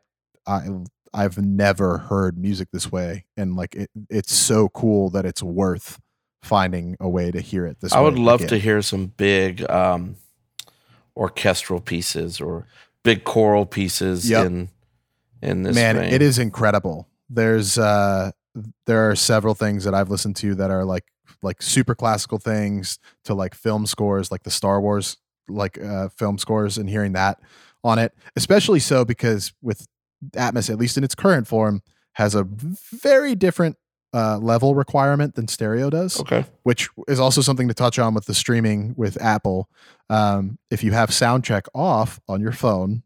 I 0.48 0.70
I've 1.14 1.38
never 1.40 1.98
heard 2.00 2.38
music 2.38 2.70
this 2.72 2.92
way, 2.92 3.26
and 3.38 3.56
like 3.56 3.76
it, 3.76 3.90
it's 4.10 4.34
so 4.34 4.70
cool 4.70 5.10
that 5.12 5.26
it's 5.26 5.44
worth 5.44 6.00
finding 6.42 6.96
a 7.00 7.08
way 7.10 7.32
to 7.32 7.42
hear 7.42 7.66
it 7.66 7.80
this 7.82 7.92
way. 7.92 7.98
I 7.98 8.02
would 8.02 8.18
love 8.20 8.40
again. 8.42 8.50
to 8.50 8.60
hear 8.60 8.82
some 8.82 9.08
big 9.08 9.70
um, 9.70 10.16
orchestral 11.16 11.82
pieces 11.82 12.40
or 12.40 12.66
big 13.04 13.24
choral 13.24 13.66
pieces 13.66 14.30
Yep. 14.30 14.46
in 14.46 14.70
in 15.42 15.64
this. 15.64 15.76
man 15.76 15.96
vein. 15.96 16.14
it 16.14 16.22
is 16.22 16.38
incredible 16.38 17.08
there's 17.30 17.78
uh 17.78 18.32
there 18.86 19.10
are 19.10 19.16
several 19.16 19.54
things 19.54 19.86
that 19.86 19.94
i've 19.94 20.10
listened 20.10 20.36
to 20.36 20.54
that 20.56 20.70
are 20.70 20.84
like 20.84 21.06
like 21.42 21.62
super 21.62 21.96
classical 21.96 22.38
things 22.38 23.00
to 23.24 23.34
like 23.34 23.56
film 23.56 23.86
scores 23.86 24.32
like 24.32 24.44
the 24.44 24.52
star 24.52 24.82
wars 24.82 25.16
like 25.48 25.82
uh 25.82 26.10
film 26.10 26.38
scores 26.38 26.78
and 26.78 26.90
hearing 26.90 27.14
that 27.14 27.40
on 27.86 27.98
it 28.00 28.14
especially 28.36 28.80
so 28.80 29.06
because 29.06 29.54
with 29.62 29.88
atmos 30.32 30.70
at 30.70 30.78
least 30.78 30.98
in 30.98 31.04
its 31.06 31.16
current 31.16 31.48
form 31.48 31.82
has 32.14 32.36
a 32.36 32.44
very 32.44 33.34
different 33.36 33.78
uh 34.14 34.38
level 34.38 34.74
requirement 34.74 35.36
than 35.36 35.48
stereo 35.48 35.90
does 35.90 36.20
okay. 36.20 36.44
which 36.64 36.90
is 37.08 37.20
also 37.20 37.42
something 37.42 37.68
to 37.68 37.74
touch 37.74 38.00
on 38.00 38.14
with 38.14 38.26
the 38.26 38.34
streaming 38.34 38.94
with 38.98 39.22
Apple. 39.22 39.70
Um, 40.10 40.58
if 40.72 40.84
you 40.84 40.92
have 40.94 41.14
sound 41.14 41.44
check 41.44 41.66
off 41.76 42.20
on 42.28 42.42
your 42.42 42.52
phone, 42.52 43.04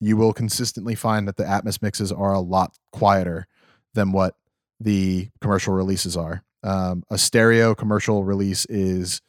you 0.00 0.16
will 0.16 0.32
consistently 0.32 0.94
find 0.94 1.28
that 1.28 1.36
the 1.36 1.44
Atmos 1.44 1.82
mixes 1.82 2.10
are 2.12 2.32
a 2.32 2.40
lot 2.40 2.74
quieter 2.92 3.46
than 3.94 4.12
what 4.12 4.36
the 4.80 5.28
commercial 5.40 5.74
releases 5.74 6.16
are. 6.16 6.42
Um, 6.62 7.02
a 7.10 7.18
stereo 7.18 7.74
commercial 7.74 8.24
release 8.24 8.66
is 8.66 9.20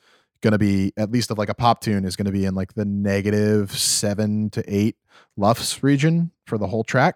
going 0.41 0.51
to 0.51 0.57
be 0.57 0.93
at 0.97 1.11
least 1.11 1.31
of 1.31 1.37
like 1.37 1.49
a 1.49 1.53
pop 1.53 1.81
tune 1.81 2.05
is 2.05 2.15
going 2.15 2.25
to 2.25 2.31
be 2.31 2.45
in 2.45 2.55
like 2.55 2.73
the 2.73 2.85
negative 2.85 3.71
seven 3.71 4.49
to 4.51 4.63
eight 4.67 4.95
LUFS 5.35 5.83
region 5.83 6.31
for 6.45 6.57
the 6.57 6.67
whole 6.67 6.83
track. 6.83 7.15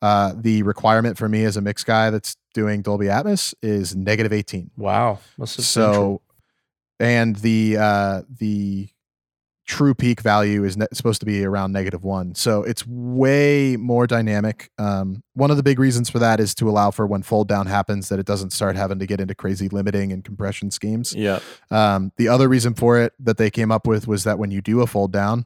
Uh, 0.00 0.32
the 0.36 0.62
requirement 0.62 1.18
for 1.18 1.28
me 1.28 1.44
as 1.44 1.56
a 1.56 1.60
mix 1.60 1.82
guy 1.82 2.10
that's 2.10 2.36
doing 2.54 2.82
Dolby 2.82 3.06
Atmos 3.06 3.54
is 3.62 3.94
negative 3.94 4.32
18 4.32 4.70
Wow. 4.76 5.18
So 5.64 6.22
and 7.00 7.36
the 7.36 7.76
uh 7.78 8.22
the 8.28 8.88
true 9.68 9.94
peak 9.94 10.22
value 10.22 10.64
is 10.64 10.78
ne- 10.78 10.86
supposed 10.94 11.20
to 11.20 11.26
be 11.26 11.44
around 11.44 11.72
negative 11.72 12.02
one. 12.02 12.34
So 12.34 12.62
it's 12.62 12.86
way 12.86 13.76
more 13.76 14.06
dynamic. 14.06 14.70
Um, 14.78 15.22
one 15.34 15.50
of 15.50 15.58
the 15.58 15.62
big 15.62 15.78
reasons 15.78 16.08
for 16.08 16.18
that 16.20 16.40
is 16.40 16.54
to 16.56 16.70
allow 16.70 16.90
for 16.90 17.06
when 17.06 17.22
fold 17.22 17.48
down 17.48 17.66
happens 17.66 18.08
that 18.08 18.18
it 18.18 18.24
doesn't 18.24 18.54
start 18.54 18.76
having 18.76 18.98
to 18.98 19.06
get 19.06 19.20
into 19.20 19.34
crazy 19.34 19.68
limiting 19.68 20.10
and 20.10 20.24
compression 20.24 20.70
schemes. 20.70 21.14
Yeah. 21.14 21.40
Um, 21.70 22.12
the 22.16 22.28
other 22.28 22.48
reason 22.48 22.72
for 22.74 22.98
it 22.98 23.12
that 23.20 23.36
they 23.36 23.50
came 23.50 23.70
up 23.70 23.86
with 23.86 24.08
was 24.08 24.24
that 24.24 24.38
when 24.38 24.50
you 24.50 24.62
do 24.62 24.80
a 24.80 24.86
fold 24.86 25.12
down 25.12 25.44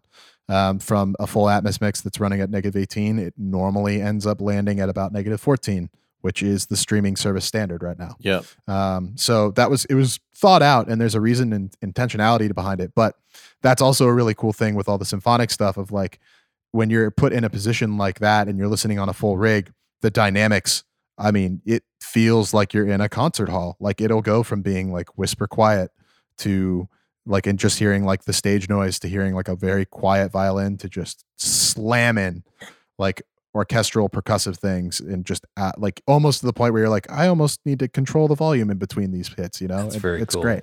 um, 0.48 0.78
from 0.78 1.16
a 1.18 1.26
full 1.26 1.46
Atmos 1.46 1.80
mix 1.80 2.00
that's 2.00 2.20
running 2.20 2.40
at 2.40 2.48
negative 2.48 2.80
18, 2.80 3.18
it 3.18 3.34
normally 3.36 4.00
ends 4.00 4.24
up 4.24 4.40
landing 4.40 4.78
at 4.78 4.88
about 4.88 5.12
negative 5.12 5.40
14, 5.40 5.90
which 6.22 6.42
is 6.42 6.66
the 6.66 6.76
streaming 6.76 7.16
service 7.16 7.44
standard 7.44 7.82
right 7.82 7.98
now. 7.98 8.16
Yeah. 8.18 8.40
Um, 8.66 9.12
so 9.16 9.50
that 9.52 9.70
was 9.70 9.84
it 9.86 9.94
was 9.94 10.18
thought 10.34 10.62
out, 10.62 10.88
and 10.88 11.00
there's 11.00 11.14
a 11.14 11.20
reason 11.20 11.52
and 11.52 11.70
intentionality 11.84 12.52
behind 12.54 12.80
it. 12.80 12.92
But 12.94 13.16
that's 13.60 13.82
also 13.82 14.06
a 14.06 14.12
really 14.12 14.34
cool 14.34 14.52
thing 14.52 14.74
with 14.74 14.88
all 14.88 14.98
the 14.98 15.04
symphonic 15.04 15.50
stuff 15.50 15.76
of 15.76 15.92
like 15.92 16.18
when 16.70 16.90
you're 16.90 17.10
put 17.10 17.32
in 17.32 17.44
a 17.44 17.50
position 17.50 17.98
like 17.98 18.20
that 18.20 18.48
and 18.48 18.58
you're 18.58 18.68
listening 18.68 18.98
on 18.98 19.08
a 19.08 19.12
full 19.12 19.36
rig, 19.36 19.72
the 20.00 20.10
dynamics. 20.10 20.84
I 21.18 21.30
mean, 21.30 21.60
it 21.66 21.84
feels 22.00 22.54
like 22.54 22.72
you're 22.72 22.88
in 22.88 23.00
a 23.00 23.08
concert 23.08 23.48
hall. 23.48 23.76
Like 23.78 24.00
it'll 24.00 24.22
go 24.22 24.42
from 24.42 24.62
being 24.62 24.92
like 24.92 25.18
whisper 25.18 25.46
quiet 25.46 25.90
to 26.38 26.88
like 27.26 27.46
and 27.46 27.58
just 27.58 27.78
hearing 27.78 28.04
like 28.04 28.24
the 28.24 28.32
stage 28.32 28.68
noise 28.68 28.98
to 29.00 29.08
hearing 29.08 29.34
like 29.34 29.48
a 29.48 29.54
very 29.54 29.84
quiet 29.84 30.32
violin 30.32 30.76
to 30.78 30.88
just 30.88 31.24
slamming 31.36 32.42
like 32.98 33.22
orchestral 33.54 34.08
percussive 34.08 34.56
things 34.56 34.98
and 35.00 35.24
just 35.26 35.44
at, 35.56 35.78
like 35.80 36.02
almost 36.06 36.40
to 36.40 36.46
the 36.46 36.52
point 36.52 36.72
where 36.72 36.82
you're 36.82 36.88
like 36.90 37.10
I 37.10 37.26
almost 37.28 37.60
need 37.66 37.78
to 37.80 37.88
control 37.88 38.28
the 38.28 38.34
volume 38.34 38.70
in 38.70 38.78
between 38.78 39.10
these 39.12 39.28
hits, 39.28 39.60
you 39.60 39.68
know? 39.68 39.82
That's 39.82 39.94
And 39.94 40.02
very 40.02 40.22
it's 40.22 40.34
cool. 40.34 40.42
great. 40.42 40.62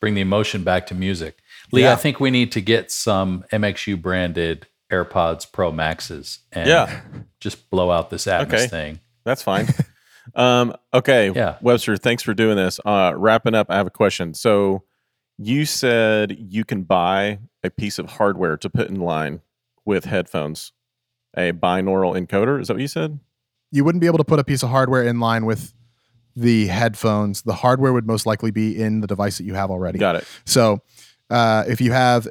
Bring 0.00 0.14
the 0.14 0.20
emotion 0.20 0.62
back 0.64 0.86
to 0.88 0.94
music. 0.94 1.38
Lee, 1.72 1.82
Yeah. 1.82 1.92
I 1.92 1.96
think 1.96 2.20
we 2.20 2.30
need 2.30 2.52
to 2.52 2.60
get 2.60 2.90
some 2.90 3.44
MXU 3.52 4.00
branded 4.00 4.66
AirPods 4.92 5.50
Pro 5.50 5.72
Maxes 5.72 6.40
and 6.52 6.68
Yeah. 6.68 7.00
just 7.40 7.70
blow 7.70 7.90
out 7.90 8.10
this 8.10 8.26
Atmos 8.26 8.42
Okay. 8.52 8.66
thing. 8.66 9.00
That's 9.24 9.42
fine. 9.42 9.68
um, 10.34 10.74
okay. 10.92 11.30
Yeah. 11.30 11.56
Webster, 11.60 11.96
thanks 11.96 12.22
for 12.22 12.34
doing 12.34 12.56
this. 12.56 12.78
Uh, 12.84 13.12
wrapping 13.16 13.54
up, 13.54 13.68
I 13.70 13.76
have 13.76 13.86
a 13.86 13.90
question. 13.90 14.34
So 14.34 14.82
you 15.38 15.64
said 15.64 16.36
you 16.38 16.64
can 16.64 16.82
buy 16.82 17.38
a 17.62 17.70
piece 17.70 17.98
of 17.98 18.06
hardware 18.12 18.56
to 18.56 18.70
put 18.70 18.88
in 18.88 19.00
line 19.00 19.40
with 19.84 20.04
headphones, 20.04 20.72
a 21.36 21.52
binaural 21.52 22.16
encoder. 22.18 22.60
Is 22.60 22.68
that 22.68 22.74
what 22.74 22.80
you 22.80 22.88
said? 22.88 23.18
You 23.70 23.84
wouldn't 23.84 24.00
be 24.00 24.06
able 24.06 24.18
to 24.18 24.24
put 24.24 24.38
a 24.38 24.44
piece 24.44 24.62
of 24.62 24.70
hardware 24.70 25.02
in 25.02 25.20
line 25.20 25.44
with 25.44 25.74
the 26.34 26.66
headphones. 26.66 27.42
The 27.42 27.54
hardware 27.54 27.92
would 27.92 28.06
most 28.06 28.26
likely 28.26 28.50
be 28.50 28.80
in 28.80 29.00
the 29.00 29.06
device 29.06 29.38
that 29.38 29.44
you 29.44 29.54
have 29.54 29.70
already. 29.70 29.98
Got 29.98 30.16
it. 30.16 30.24
So 30.44 30.82
uh, 31.30 31.64
if 31.66 31.80
you 31.80 31.92
have, 31.92 32.28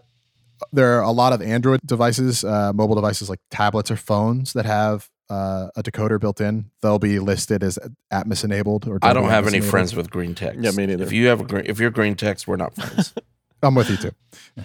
there 0.72 0.98
are 0.98 1.02
a 1.04 1.12
lot 1.12 1.34
of 1.34 1.42
Android 1.42 1.82
devices, 1.86 2.44
uh, 2.44 2.72
mobile 2.74 2.96
devices 2.96 3.30
like 3.30 3.40
tablets 3.52 3.92
or 3.92 3.96
phones 3.98 4.54
that 4.54 4.66
have 4.66 5.10
uh, 5.30 5.68
a 5.76 5.84
decoder 5.84 6.20
built 6.20 6.40
in. 6.40 6.72
They'll 6.82 7.00
be 7.00 7.20
listed 7.20 7.64
as 7.64 7.78
Atmos 8.14 8.44
enabled. 8.44 8.88
Or 8.88 9.00
I 9.02 9.14
don't 9.14 9.30
have 9.30 9.44
Atmos 9.44 9.48
any 9.48 9.58
enabled. 9.58 9.72
friends 9.72 9.96
with 9.96 10.10
green 10.10 10.36
text. 10.36 10.62
Yeah, 10.62 10.72
me 10.72 10.86
neither. 10.86 11.04
If 11.04 11.12
you 11.12 11.28
have 11.28 11.42
a 11.42 11.44
green, 11.44 11.66
if 11.66 11.80
you're 11.80 11.90
green 11.90 12.16
text, 12.16 12.48
we're 12.48 12.56
not 12.58 12.76
friends. 12.76 13.14
I'm 13.66 13.76
with 13.76 13.90
you 13.90 13.98
too. 13.98 14.12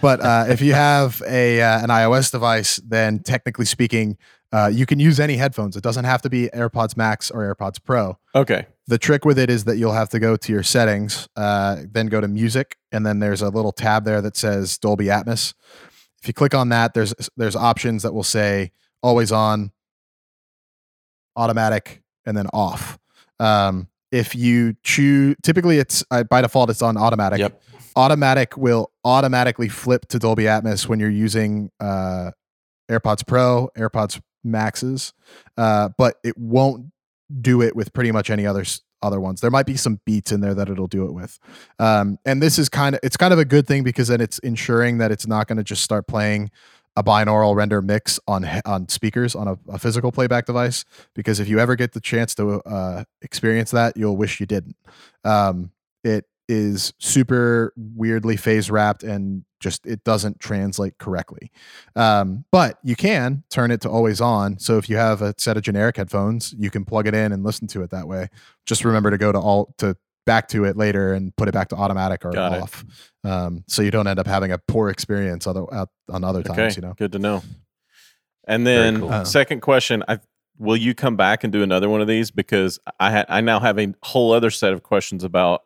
But 0.01 0.21
uh, 0.21 0.45
if 0.47 0.61
you 0.61 0.73
have 0.73 1.21
a 1.27 1.61
uh, 1.61 1.83
an 1.83 1.89
iOS 1.89 2.31
device, 2.31 2.77
then 2.77 3.19
technically 3.19 3.65
speaking, 3.65 4.17
uh, 4.51 4.69
you 4.71 4.85
can 4.85 4.99
use 4.99 5.19
any 5.19 5.37
headphones. 5.37 5.75
It 5.75 5.83
doesn't 5.83 6.05
have 6.05 6.21
to 6.21 6.29
be 6.29 6.49
AirPods 6.53 6.95
Max 6.95 7.31
or 7.31 7.53
AirPods 7.53 7.83
Pro. 7.83 8.17
Okay. 8.35 8.67
The 8.87 8.97
trick 8.97 9.25
with 9.25 9.39
it 9.39 9.49
is 9.49 9.63
that 9.65 9.77
you'll 9.77 9.93
have 9.93 10.09
to 10.09 10.19
go 10.19 10.35
to 10.35 10.51
your 10.51 10.63
settings, 10.63 11.27
uh, 11.35 11.77
then 11.89 12.07
go 12.07 12.19
to 12.19 12.27
music, 12.27 12.77
and 12.91 13.05
then 13.05 13.19
there's 13.19 13.41
a 13.41 13.49
little 13.49 13.71
tab 13.71 14.03
there 14.05 14.21
that 14.21 14.35
says 14.35 14.77
Dolby 14.77 15.05
Atmos. 15.05 15.53
If 16.21 16.27
you 16.27 16.33
click 16.33 16.53
on 16.53 16.69
that, 16.69 16.93
there's 16.93 17.13
there's 17.37 17.55
options 17.55 18.03
that 18.03 18.13
will 18.13 18.23
say 18.23 18.71
always 19.01 19.31
on, 19.31 19.71
automatic, 21.35 22.03
and 22.25 22.37
then 22.37 22.47
off. 22.53 22.99
Um, 23.39 23.87
if 24.11 24.35
you 24.35 24.75
choose, 24.83 25.35
typically 25.41 25.77
it's 25.77 26.03
uh, 26.11 26.23
by 26.23 26.41
default 26.41 26.69
it's 26.69 26.81
on 26.81 26.97
automatic. 26.97 27.39
Yep. 27.39 27.61
Automatic 27.95 28.57
will 28.57 28.91
automatically 29.03 29.67
flip 29.67 30.07
to 30.07 30.19
Dolby 30.19 30.43
Atmos 30.43 30.87
when 30.87 30.99
you're 30.99 31.09
using 31.09 31.71
uh, 31.79 32.31
AirPods 32.89 33.25
Pro, 33.25 33.69
AirPods 33.77 34.21
Maxes, 34.43 35.13
uh, 35.57 35.89
but 35.97 36.15
it 36.23 36.37
won't 36.37 36.91
do 37.41 37.61
it 37.61 37.75
with 37.75 37.93
pretty 37.93 38.11
much 38.11 38.29
any 38.29 38.45
other 38.45 38.63
other 39.01 39.19
ones. 39.19 39.41
There 39.41 39.51
might 39.51 39.65
be 39.65 39.77
some 39.77 39.99
beats 40.05 40.31
in 40.31 40.41
there 40.41 40.53
that 40.53 40.69
it'll 40.69 40.87
do 40.87 41.05
it 41.05 41.13
with. 41.13 41.39
Um, 41.79 42.19
and 42.25 42.41
this 42.41 42.59
is 42.59 42.69
kind 42.69 42.95
of 42.95 43.01
it's 43.03 43.17
kind 43.17 43.33
of 43.33 43.39
a 43.39 43.45
good 43.45 43.67
thing 43.67 43.83
because 43.83 44.09
then 44.09 44.21
it's 44.21 44.39
ensuring 44.39 44.99
that 44.99 45.11
it's 45.11 45.27
not 45.27 45.47
going 45.47 45.57
to 45.57 45.63
just 45.63 45.83
start 45.83 46.07
playing 46.07 46.51
a 46.95 47.03
binaural 47.03 47.55
render 47.55 47.81
mix 47.81 48.19
on 48.27 48.45
on 48.65 48.87
speakers 48.89 49.35
on 49.35 49.47
a, 49.47 49.57
a 49.69 49.79
physical 49.79 50.11
playback 50.11 50.45
device. 50.45 50.85
Because 51.13 51.39
if 51.39 51.47
you 51.47 51.59
ever 51.59 51.75
get 51.75 51.93
the 51.93 52.01
chance 52.01 52.35
to 52.35 52.61
uh, 52.61 53.03
experience 53.21 53.71
that, 53.71 53.95
you'll 53.97 54.17
wish 54.17 54.39
you 54.39 54.45
didn't. 54.45 54.75
Um, 55.23 55.71
it 56.03 56.25
is 56.49 56.93
super 56.97 57.73
weirdly 57.77 58.35
phase 58.35 58.69
wrapped 58.69 59.03
and 59.03 59.45
just 59.61 59.85
it 59.85 60.03
doesn't 60.03 60.39
translate 60.39 60.97
correctly. 60.97 61.51
Um, 61.95 62.43
but 62.51 62.77
you 62.83 62.95
can 62.95 63.43
turn 63.49 63.71
it 63.71 63.79
to 63.81 63.89
always 63.89 64.19
on. 64.19 64.59
So 64.59 64.77
if 64.77 64.89
you 64.89 64.97
have 64.97 65.21
a 65.21 65.33
set 65.37 65.55
of 65.55 65.63
generic 65.63 65.95
headphones, 65.95 66.53
you 66.57 66.69
can 66.69 66.83
plug 66.83 67.07
it 67.07 67.13
in 67.13 67.31
and 67.31 67.43
listen 67.43 67.67
to 67.67 67.83
it 67.83 67.91
that 67.91 68.07
way. 68.07 68.27
Just 68.65 68.83
remember 68.83 69.11
to 69.11 69.17
go 69.17 69.31
to 69.31 69.39
all 69.39 69.73
to 69.77 69.95
back 70.25 70.47
to 70.49 70.65
it 70.65 70.77
later 70.77 71.13
and 71.13 71.35
put 71.35 71.47
it 71.47 71.53
back 71.53 71.69
to 71.69 71.75
automatic 71.75 72.23
or 72.25 72.31
Got 72.31 72.59
off. 72.61 72.85
Um, 73.23 73.63
so 73.67 73.81
you 73.81 73.91
don't 73.91 74.07
end 74.07 74.19
up 74.19 74.27
having 74.27 74.51
a 74.51 74.57
poor 74.57 74.89
experience 74.89 75.47
other 75.47 75.71
out 75.73 75.89
on 76.09 76.23
other 76.23 76.43
times. 76.43 76.57
Okay. 76.59 76.75
You 76.75 76.81
know. 76.87 76.93
Good 76.93 77.11
to 77.13 77.19
know. 77.19 77.43
And 78.47 78.65
then 78.65 78.99
cool. 79.01 79.09
Uh, 79.11 79.23
second 79.25 79.61
question, 79.61 80.03
I 80.07 80.19
will 80.57 80.77
you 80.77 80.93
come 80.93 81.15
back 81.15 81.43
and 81.43 81.51
do 81.51 81.63
another 81.63 81.89
one 81.89 82.01
of 82.01 82.07
these 82.07 82.29
because 82.31 82.79
I 82.99 83.11
ha- 83.11 83.25
I 83.29 83.41
now 83.41 83.59
have 83.59 83.79
a 83.79 83.93
whole 84.03 84.31
other 84.33 84.49
set 84.51 84.73
of 84.73 84.83
questions 84.83 85.23
about 85.23 85.61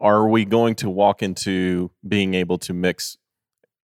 are 0.00 0.28
we 0.28 0.44
going 0.44 0.74
to 0.76 0.90
walk 0.90 1.22
into 1.22 1.90
being 2.06 2.34
able 2.34 2.58
to 2.58 2.74
mix 2.74 3.16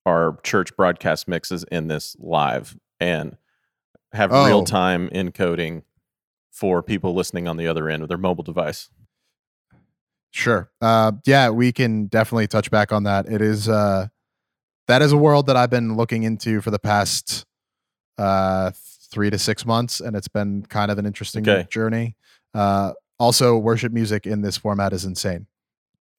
our 0.04 0.38
church 0.42 0.76
broadcast 0.76 1.26
mixes 1.28 1.64
in 1.70 1.88
this 1.88 2.16
live 2.18 2.76
and 3.00 3.36
have 4.12 4.32
Oh. 4.32 4.46
real 4.46 4.64
time 4.64 5.08
encoding 5.10 5.82
for 6.52 6.82
people 6.82 7.14
listening 7.14 7.48
on 7.48 7.56
the 7.56 7.66
other 7.66 7.88
end 7.88 8.02
of 8.02 8.08
their 8.08 8.18
mobile 8.18 8.44
device? 8.44 8.88
Sure. 10.36 10.70
Uh, 10.82 11.12
yeah, 11.24 11.48
we 11.48 11.72
can 11.72 12.06
definitely 12.06 12.46
touch 12.46 12.70
back 12.70 12.92
on 12.92 13.04
that. 13.04 13.26
It 13.26 13.40
is 13.40 13.68
uh, 13.70 14.08
that 14.86 15.00
is 15.00 15.10
a 15.12 15.16
world 15.16 15.46
that 15.46 15.56
I've 15.56 15.70
been 15.70 15.96
looking 15.96 16.24
into 16.24 16.60
for 16.60 16.70
the 16.70 16.78
past 16.78 17.44
uh, 18.18 18.70
three 19.10 19.30
to 19.30 19.38
six 19.38 19.64
months, 19.64 19.98
and 20.00 20.14
it's 20.14 20.28
been 20.28 20.62
kind 20.68 20.90
of 20.90 20.98
an 20.98 21.06
interesting 21.06 21.48
Okay. 21.48 21.66
journey. 21.70 22.16
Uh, 22.54 22.92
also, 23.18 23.56
worship 23.56 23.92
music 23.92 24.26
in 24.26 24.42
this 24.42 24.58
format 24.58 24.92
is 24.92 25.06
insane. 25.06 25.46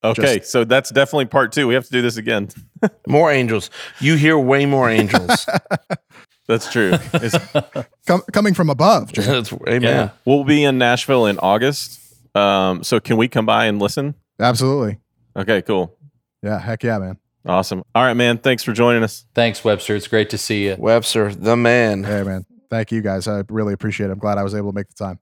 Okay, 0.02 0.38
Just- 0.38 0.50
so 0.50 0.64
that's 0.64 0.90
definitely 0.90 1.26
part 1.26 1.52
two. 1.52 1.68
We 1.68 1.74
have 1.74 1.84
to 1.84 1.90
do 1.92 2.02
this 2.02 2.16
again. 2.16 2.48
more 3.06 3.30
angels. 3.30 3.70
You 4.00 4.16
hear 4.16 4.36
way 4.36 4.66
more 4.66 4.90
angels. 4.90 5.46
That's 6.48 6.70
true. 6.72 6.92
It's- 7.14 7.74
Com- 8.06 8.22
coming 8.32 8.54
from 8.54 8.70
above, 8.70 9.12
amen. 9.68 9.82
Yeah. 9.82 10.10
we'll 10.24 10.44
be 10.44 10.64
in 10.64 10.78
Nashville 10.78 11.26
in 11.26 11.38
August. 11.40 12.00
Um, 12.38 12.82
so 12.82 13.00
can 13.00 13.16
we 13.16 13.28
come 13.28 13.46
by 13.46 13.66
and 13.66 13.78
listen? 13.78 14.14
absolutely. 14.40 14.98
Okay, 15.36 15.62
cool. 15.62 15.96
Yeah, 16.42 16.58
heck 16.58 16.82
yeah, 16.82 16.98
man. 16.98 17.18
Awesome. 17.46 17.82
All 17.94 18.02
right, 18.02 18.14
man. 18.14 18.38
Thanks 18.38 18.62
for 18.62 18.72
joining 18.72 19.02
us. 19.02 19.24
Thanks, 19.34 19.64
Webster. 19.64 19.96
It's 19.96 20.08
great 20.08 20.30
to 20.30 20.38
see 20.38 20.66
you. 20.66 20.76
Webster, 20.78 21.34
the 21.34 21.56
man. 21.56 22.04
Hey, 22.04 22.22
man. 22.22 22.44
Thank 22.70 22.92
you 22.92 23.00
guys. 23.00 23.26
I 23.26 23.42
really 23.48 23.72
appreciate 23.72 24.08
it. 24.08 24.12
I'm 24.12 24.18
glad 24.18 24.38
I 24.38 24.42
was 24.42 24.54
able 24.54 24.70
to 24.72 24.74
make 24.74 24.88
the 24.88 24.94
time. 24.94 25.18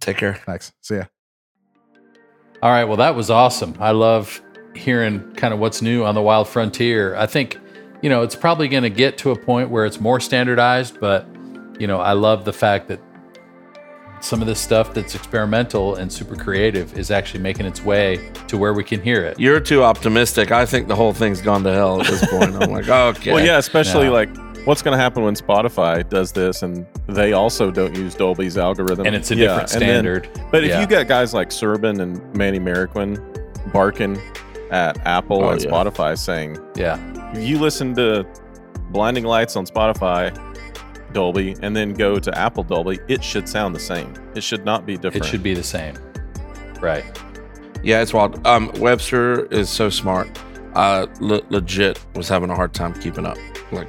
Take 0.00 0.18
care. 0.18 0.34
Thanks. 0.34 0.72
See 0.82 0.96
ya. 0.96 1.04
All 2.62 2.70
right. 2.70 2.84
Well, 2.84 2.98
that 2.98 3.14
was 3.14 3.30
awesome. 3.30 3.74
I 3.80 3.92
love 3.92 4.42
hearing 4.74 5.32
kind 5.34 5.54
of 5.54 5.60
what's 5.60 5.80
new 5.80 6.04
on 6.04 6.14
the 6.14 6.22
wild 6.22 6.48
frontier. 6.48 7.16
I 7.16 7.26
think, 7.26 7.58
you 8.02 8.10
know, 8.10 8.22
it's 8.22 8.36
probably 8.36 8.68
going 8.68 8.82
to 8.82 8.90
get 8.90 9.16
to 9.18 9.30
a 9.30 9.38
point 9.38 9.70
where 9.70 9.86
it's 9.86 10.00
more 10.00 10.20
standardized, 10.20 11.00
but, 11.00 11.26
you 11.78 11.86
know, 11.86 12.00
I 12.00 12.12
love 12.12 12.44
the 12.44 12.52
fact 12.52 12.88
that 12.88 13.00
some 14.26 14.40
of 14.40 14.46
this 14.48 14.60
stuff 14.60 14.92
that's 14.92 15.14
experimental 15.14 15.94
and 15.96 16.12
super 16.12 16.34
creative 16.36 16.98
is 16.98 17.10
actually 17.10 17.40
making 17.40 17.64
its 17.66 17.82
way 17.82 18.30
to 18.48 18.58
where 18.58 18.74
we 18.74 18.82
can 18.82 19.00
hear 19.00 19.24
it. 19.24 19.38
You're 19.38 19.60
too 19.60 19.82
optimistic. 19.84 20.50
I 20.50 20.66
think 20.66 20.88
the 20.88 20.96
whole 20.96 21.12
thing's 21.12 21.40
gone 21.40 21.62
to 21.64 21.72
hell 21.72 22.00
at 22.00 22.06
this 22.08 22.26
point. 22.28 22.54
I'm 22.56 22.70
like, 22.70 22.88
okay. 23.18 23.32
Well, 23.32 23.44
yeah, 23.44 23.58
especially 23.58 24.06
Yeah. 24.06 24.10
like 24.10 24.36
what's 24.66 24.82
going 24.82 24.96
to 24.96 25.02
happen 25.02 25.22
when 25.22 25.34
Spotify 25.36 26.06
does 26.08 26.32
this 26.32 26.62
and 26.62 26.84
they 27.06 27.32
also 27.34 27.70
don't 27.70 27.94
use 27.96 28.14
Dolby's 28.16 28.58
algorithm. 28.58 29.06
And 29.06 29.14
it's 29.14 29.30
a 29.30 29.36
Yeah, 29.36 29.46
different 29.60 29.72
and 29.74 29.82
then- 29.82 29.88
standard. 29.88 30.28
but 30.50 30.64
if 30.64 30.70
Yeah. 30.70 30.80
you 30.80 30.86
got 30.88 31.06
guys 31.06 31.32
like 31.32 31.50
Serban 31.50 32.00
and 32.00 32.34
Manny 32.34 32.58
Marroquin 32.58 33.18
barking 33.72 34.20
at 34.72 34.98
Apple 35.06 35.44
Oh, 35.44 35.50
and 35.50 35.62
yeah. 35.62 35.70
Spotify 35.70 36.18
saying, 36.18 36.58
yeah. 36.74 36.98
you 37.38 37.60
listen 37.60 37.94
to 37.94 38.26
Blinding 38.90 39.24
Lights 39.24 39.54
on 39.54 39.66
Spotify, 39.66 40.36
Dolby, 41.16 41.56
and 41.62 41.74
then 41.74 41.94
go 41.94 42.18
to 42.18 42.38
Apple 42.38 42.62
Dolby, 42.62 42.98
it 43.08 43.24
should 43.24 43.48
sound 43.48 43.74
the 43.74 43.80
same. 43.80 44.12
It 44.34 44.42
should 44.42 44.66
not 44.66 44.84
be 44.84 44.96
different. 44.98 45.24
It 45.24 45.28
should 45.30 45.42
be 45.42 45.54
the 45.54 45.62
same. 45.62 45.94
Right. 46.78 47.04
Yeah, 47.82 48.02
it's 48.02 48.12
wild. 48.12 48.46
Um, 48.46 48.70
Webster 48.78 49.46
is 49.46 49.70
so 49.70 49.88
smart. 49.88 50.28
I 50.74 51.06
le- 51.20 51.40
legit 51.48 51.98
was 52.14 52.28
having 52.28 52.50
a 52.50 52.54
hard 52.54 52.74
time 52.74 52.92
keeping 53.00 53.24
up. 53.24 53.38
Like 53.72 53.88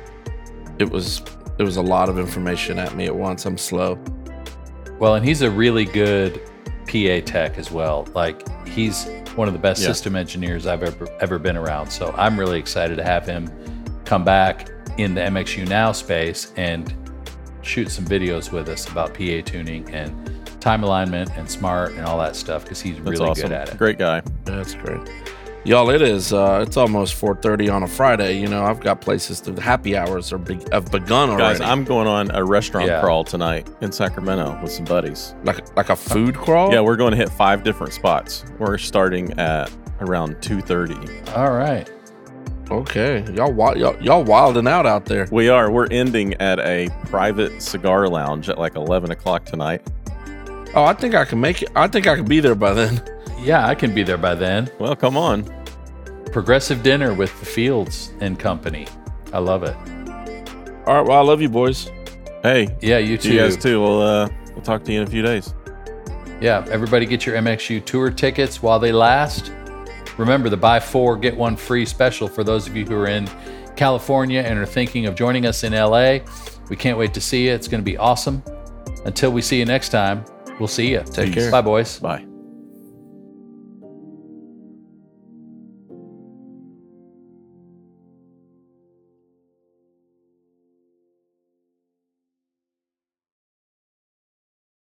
it 0.80 0.90
was 0.90 1.22
it 1.60 1.64
was 1.64 1.76
a 1.76 1.82
lot 1.82 2.08
of 2.08 2.18
information 2.18 2.80
at 2.80 2.96
me 2.96 3.08
at 3.08 3.16
once. 3.16 3.46
I'm 3.46 3.58
slow. 3.58 4.00
Well, 4.98 5.16
and 5.16 5.26
he's 5.26 5.42
a 5.42 5.52
really 5.52 5.84
good 5.84 6.40
PA 6.88 7.20
tech 7.26 7.58
as 7.58 7.72
well. 7.72 8.08
Like 8.16 8.42
he's 8.70 9.06
one 9.36 9.50
of 9.50 9.54
the 9.54 9.60
best 9.60 9.82
Yeah. 9.82 9.88
system 9.90 10.16
engineers 10.16 10.66
I've 10.66 10.82
ever 10.84 11.10
ever 11.20 11.40
been 11.40 11.58
around. 11.58 11.90
So 11.90 12.14
I'm 12.18 12.40
really 12.40 12.58
excited 12.58 12.96
to 12.96 13.04
have 13.04 13.26
him 13.26 13.52
come 14.06 14.24
back 14.24 14.70
in 14.98 15.14
the 15.14 15.22
MXU 15.22 15.68
Now 15.68 15.92
space 15.92 16.54
and 16.56 16.96
shoot 17.68 17.92
some 17.92 18.06
videos 18.06 18.52
with 18.52 18.70
us 18.70 18.90
about 18.90 19.14
PA 19.14 19.42
tuning 19.46 19.88
and 19.94 20.12
time 20.62 20.84
alignment 20.84 21.30
and 21.38 21.48
Smaart 21.48 21.90
and 21.98 22.02
all 22.02 22.18
that 22.20 22.36
stuff 22.36 22.64
because 22.64 22.82
he's 22.82 22.96
That's 22.98 23.10
really 23.10 23.30
awesome. 23.30 23.50
good 23.50 23.52
at 23.52 23.70
it. 23.70 23.78
Great 23.78 23.98
guy. 24.00 24.22
That's 24.46 24.74
great. 24.76 25.02
Y'all, 25.66 25.90
it 25.90 26.02
is. 26.02 26.32
Uh, 26.32 26.64
it's 26.66 26.78
almost 26.78 27.14
4:30 27.20 27.70
on 27.74 27.84
a 27.84 27.88
Friday. 27.88 28.40
You 28.40 28.48
know, 28.48 28.64
I've 28.64 28.80
got 28.80 29.02
places 29.02 29.42
to 29.42 29.52
the 29.52 29.62
happy 29.62 29.98
hours 29.98 30.32
are 30.32 30.38
be- 30.38 30.60
have 30.72 30.90
begun 30.92 31.30
already. 31.30 31.60
Guys, 31.60 31.62
I'm 31.62 31.84
going 31.84 32.08
on 32.08 32.32
a 32.34 32.42
restaurant 32.44 32.88
Yeah. 32.88 33.02
crawl 33.02 33.26
tonight 33.26 33.68
in 33.82 33.92
Sacramento 33.92 34.58
with 34.62 34.72
some 34.72 34.86
buddies. 34.86 35.36
like 35.44 35.76
like 35.76 35.90
a 35.90 35.96
food 35.96 36.36
crawl. 36.38 36.72
Yeah, 36.72 36.80
we're 36.82 36.96
going 36.96 37.12
to 37.12 37.18
hit 37.18 37.28
five 37.30 37.64
different 37.64 37.92
spots. 37.92 38.46
We're 38.60 38.78
starting 38.78 39.38
at 39.38 39.70
around 40.00 40.38
2:30. 40.42 41.36
All 41.36 41.52
right. 41.52 41.90
Okay, 42.70 43.24
y'all, 43.34 43.78
y'all 43.78 44.02
y'all 44.02 44.24
wilding 44.24 44.68
out 44.68 44.86
out 44.86 45.06
there. 45.06 45.28
We 45.32 45.48
are. 45.50 45.72
We're 45.72 45.88
ending 45.90 46.34
at 46.36 46.60
a 46.60 46.90
private 47.06 47.62
cigar 47.62 48.08
lounge 48.10 48.50
at 48.50 48.58
like 48.58 48.76
11 48.76 49.12
o'clock 49.12 49.46
tonight. 49.46 49.82
Oh, 50.76 50.84
I 50.84 50.94
think 50.94 51.16
I 51.16 51.24
can 51.24 51.40
make 51.40 51.62
it. 51.62 51.70
I 51.76 51.88
think 51.88 52.08
I 52.08 52.16
can 52.16 52.26
be 52.26 52.40
there 52.40 52.56
by 52.56 52.74
then. 52.74 53.02
Yeah, 53.40 53.68
I 53.68 53.76
can 53.76 53.94
be 53.94 54.02
there 54.02 54.18
by 54.18 54.34
then. 54.34 54.68
Well, 54.80 54.96
come 54.96 55.16
on. 55.16 55.44
Progressive 56.32 56.82
dinner 56.82 57.14
with 57.14 57.30
the 57.40 57.46
Fields 57.46 58.12
and 58.20 58.38
company. 58.38 58.88
I 59.32 59.38
love 59.38 59.62
it. 59.64 59.76
All 60.88 60.96
right. 60.96 61.08
Well, 61.08 61.18
I 61.20 61.22
love 61.22 61.40
you, 61.40 61.48
boys. 61.48 61.92
Hey, 62.42 62.76
Yeah, 62.82 62.98
you 62.98 63.16
too. 63.16 63.34
you 63.34 63.40
guys 63.40 63.56
too. 63.56 63.80
We'll 63.80 64.02
uh, 64.02 64.30
we'll 64.54 64.64
talk 64.64 64.84
to 64.86 64.92
you 64.92 65.02
in 65.02 65.08
a 65.08 65.10
few 65.10 65.22
days. 65.22 65.54
Yeah, 66.42 66.66
everybody 66.72 67.06
get 67.06 67.28
your 67.28 67.36
MXU 67.38 67.86
tour 67.86 68.10
tickets 68.10 68.62
while 68.64 68.80
they 68.80 68.92
last. 68.92 69.52
Remember 70.18 70.50
the 70.50 70.58
buy 70.58 70.80
four, 70.80 71.16
get 71.18 71.36
one 71.36 71.56
free 71.56 71.86
special 71.86 72.28
for 72.28 72.44
those 72.44 72.68
of 72.68 72.76
you 72.76 72.86
who 72.86 72.96
are 72.96 73.08
in 73.08 73.30
California 73.76 74.42
and 74.42 74.58
are 74.60 74.66
thinking 74.66 75.06
of 75.06 75.16
joining 75.16 75.46
us 75.46 75.64
in 75.64 75.74
LA. 75.74 76.20
We 76.70 76.76
can't 76.76 76.98
wait 76.98 77.14
to 77.14 77.22
see 77.22 77.46
you. 77.48 77.54
It's 77.54 77.68
going 77.68 77.82
to 77.82 77.86
be 77.86 77.98
awesome. 77.98 78.44
Until 79.06 79.32
we 79.32 79.42
see 79.42 79.60
you 79.60 79.66
next 79.66 79.90
time, 79.90 80.26
we'll 80.60 80.68
see 80.68 80.92
you. 80.92 81.04
Take 81.12 81.34
care. 81.34 81.52
Bye, 81.52 81.62
boys. 81.62 82.00
Bye. 82.00 82.27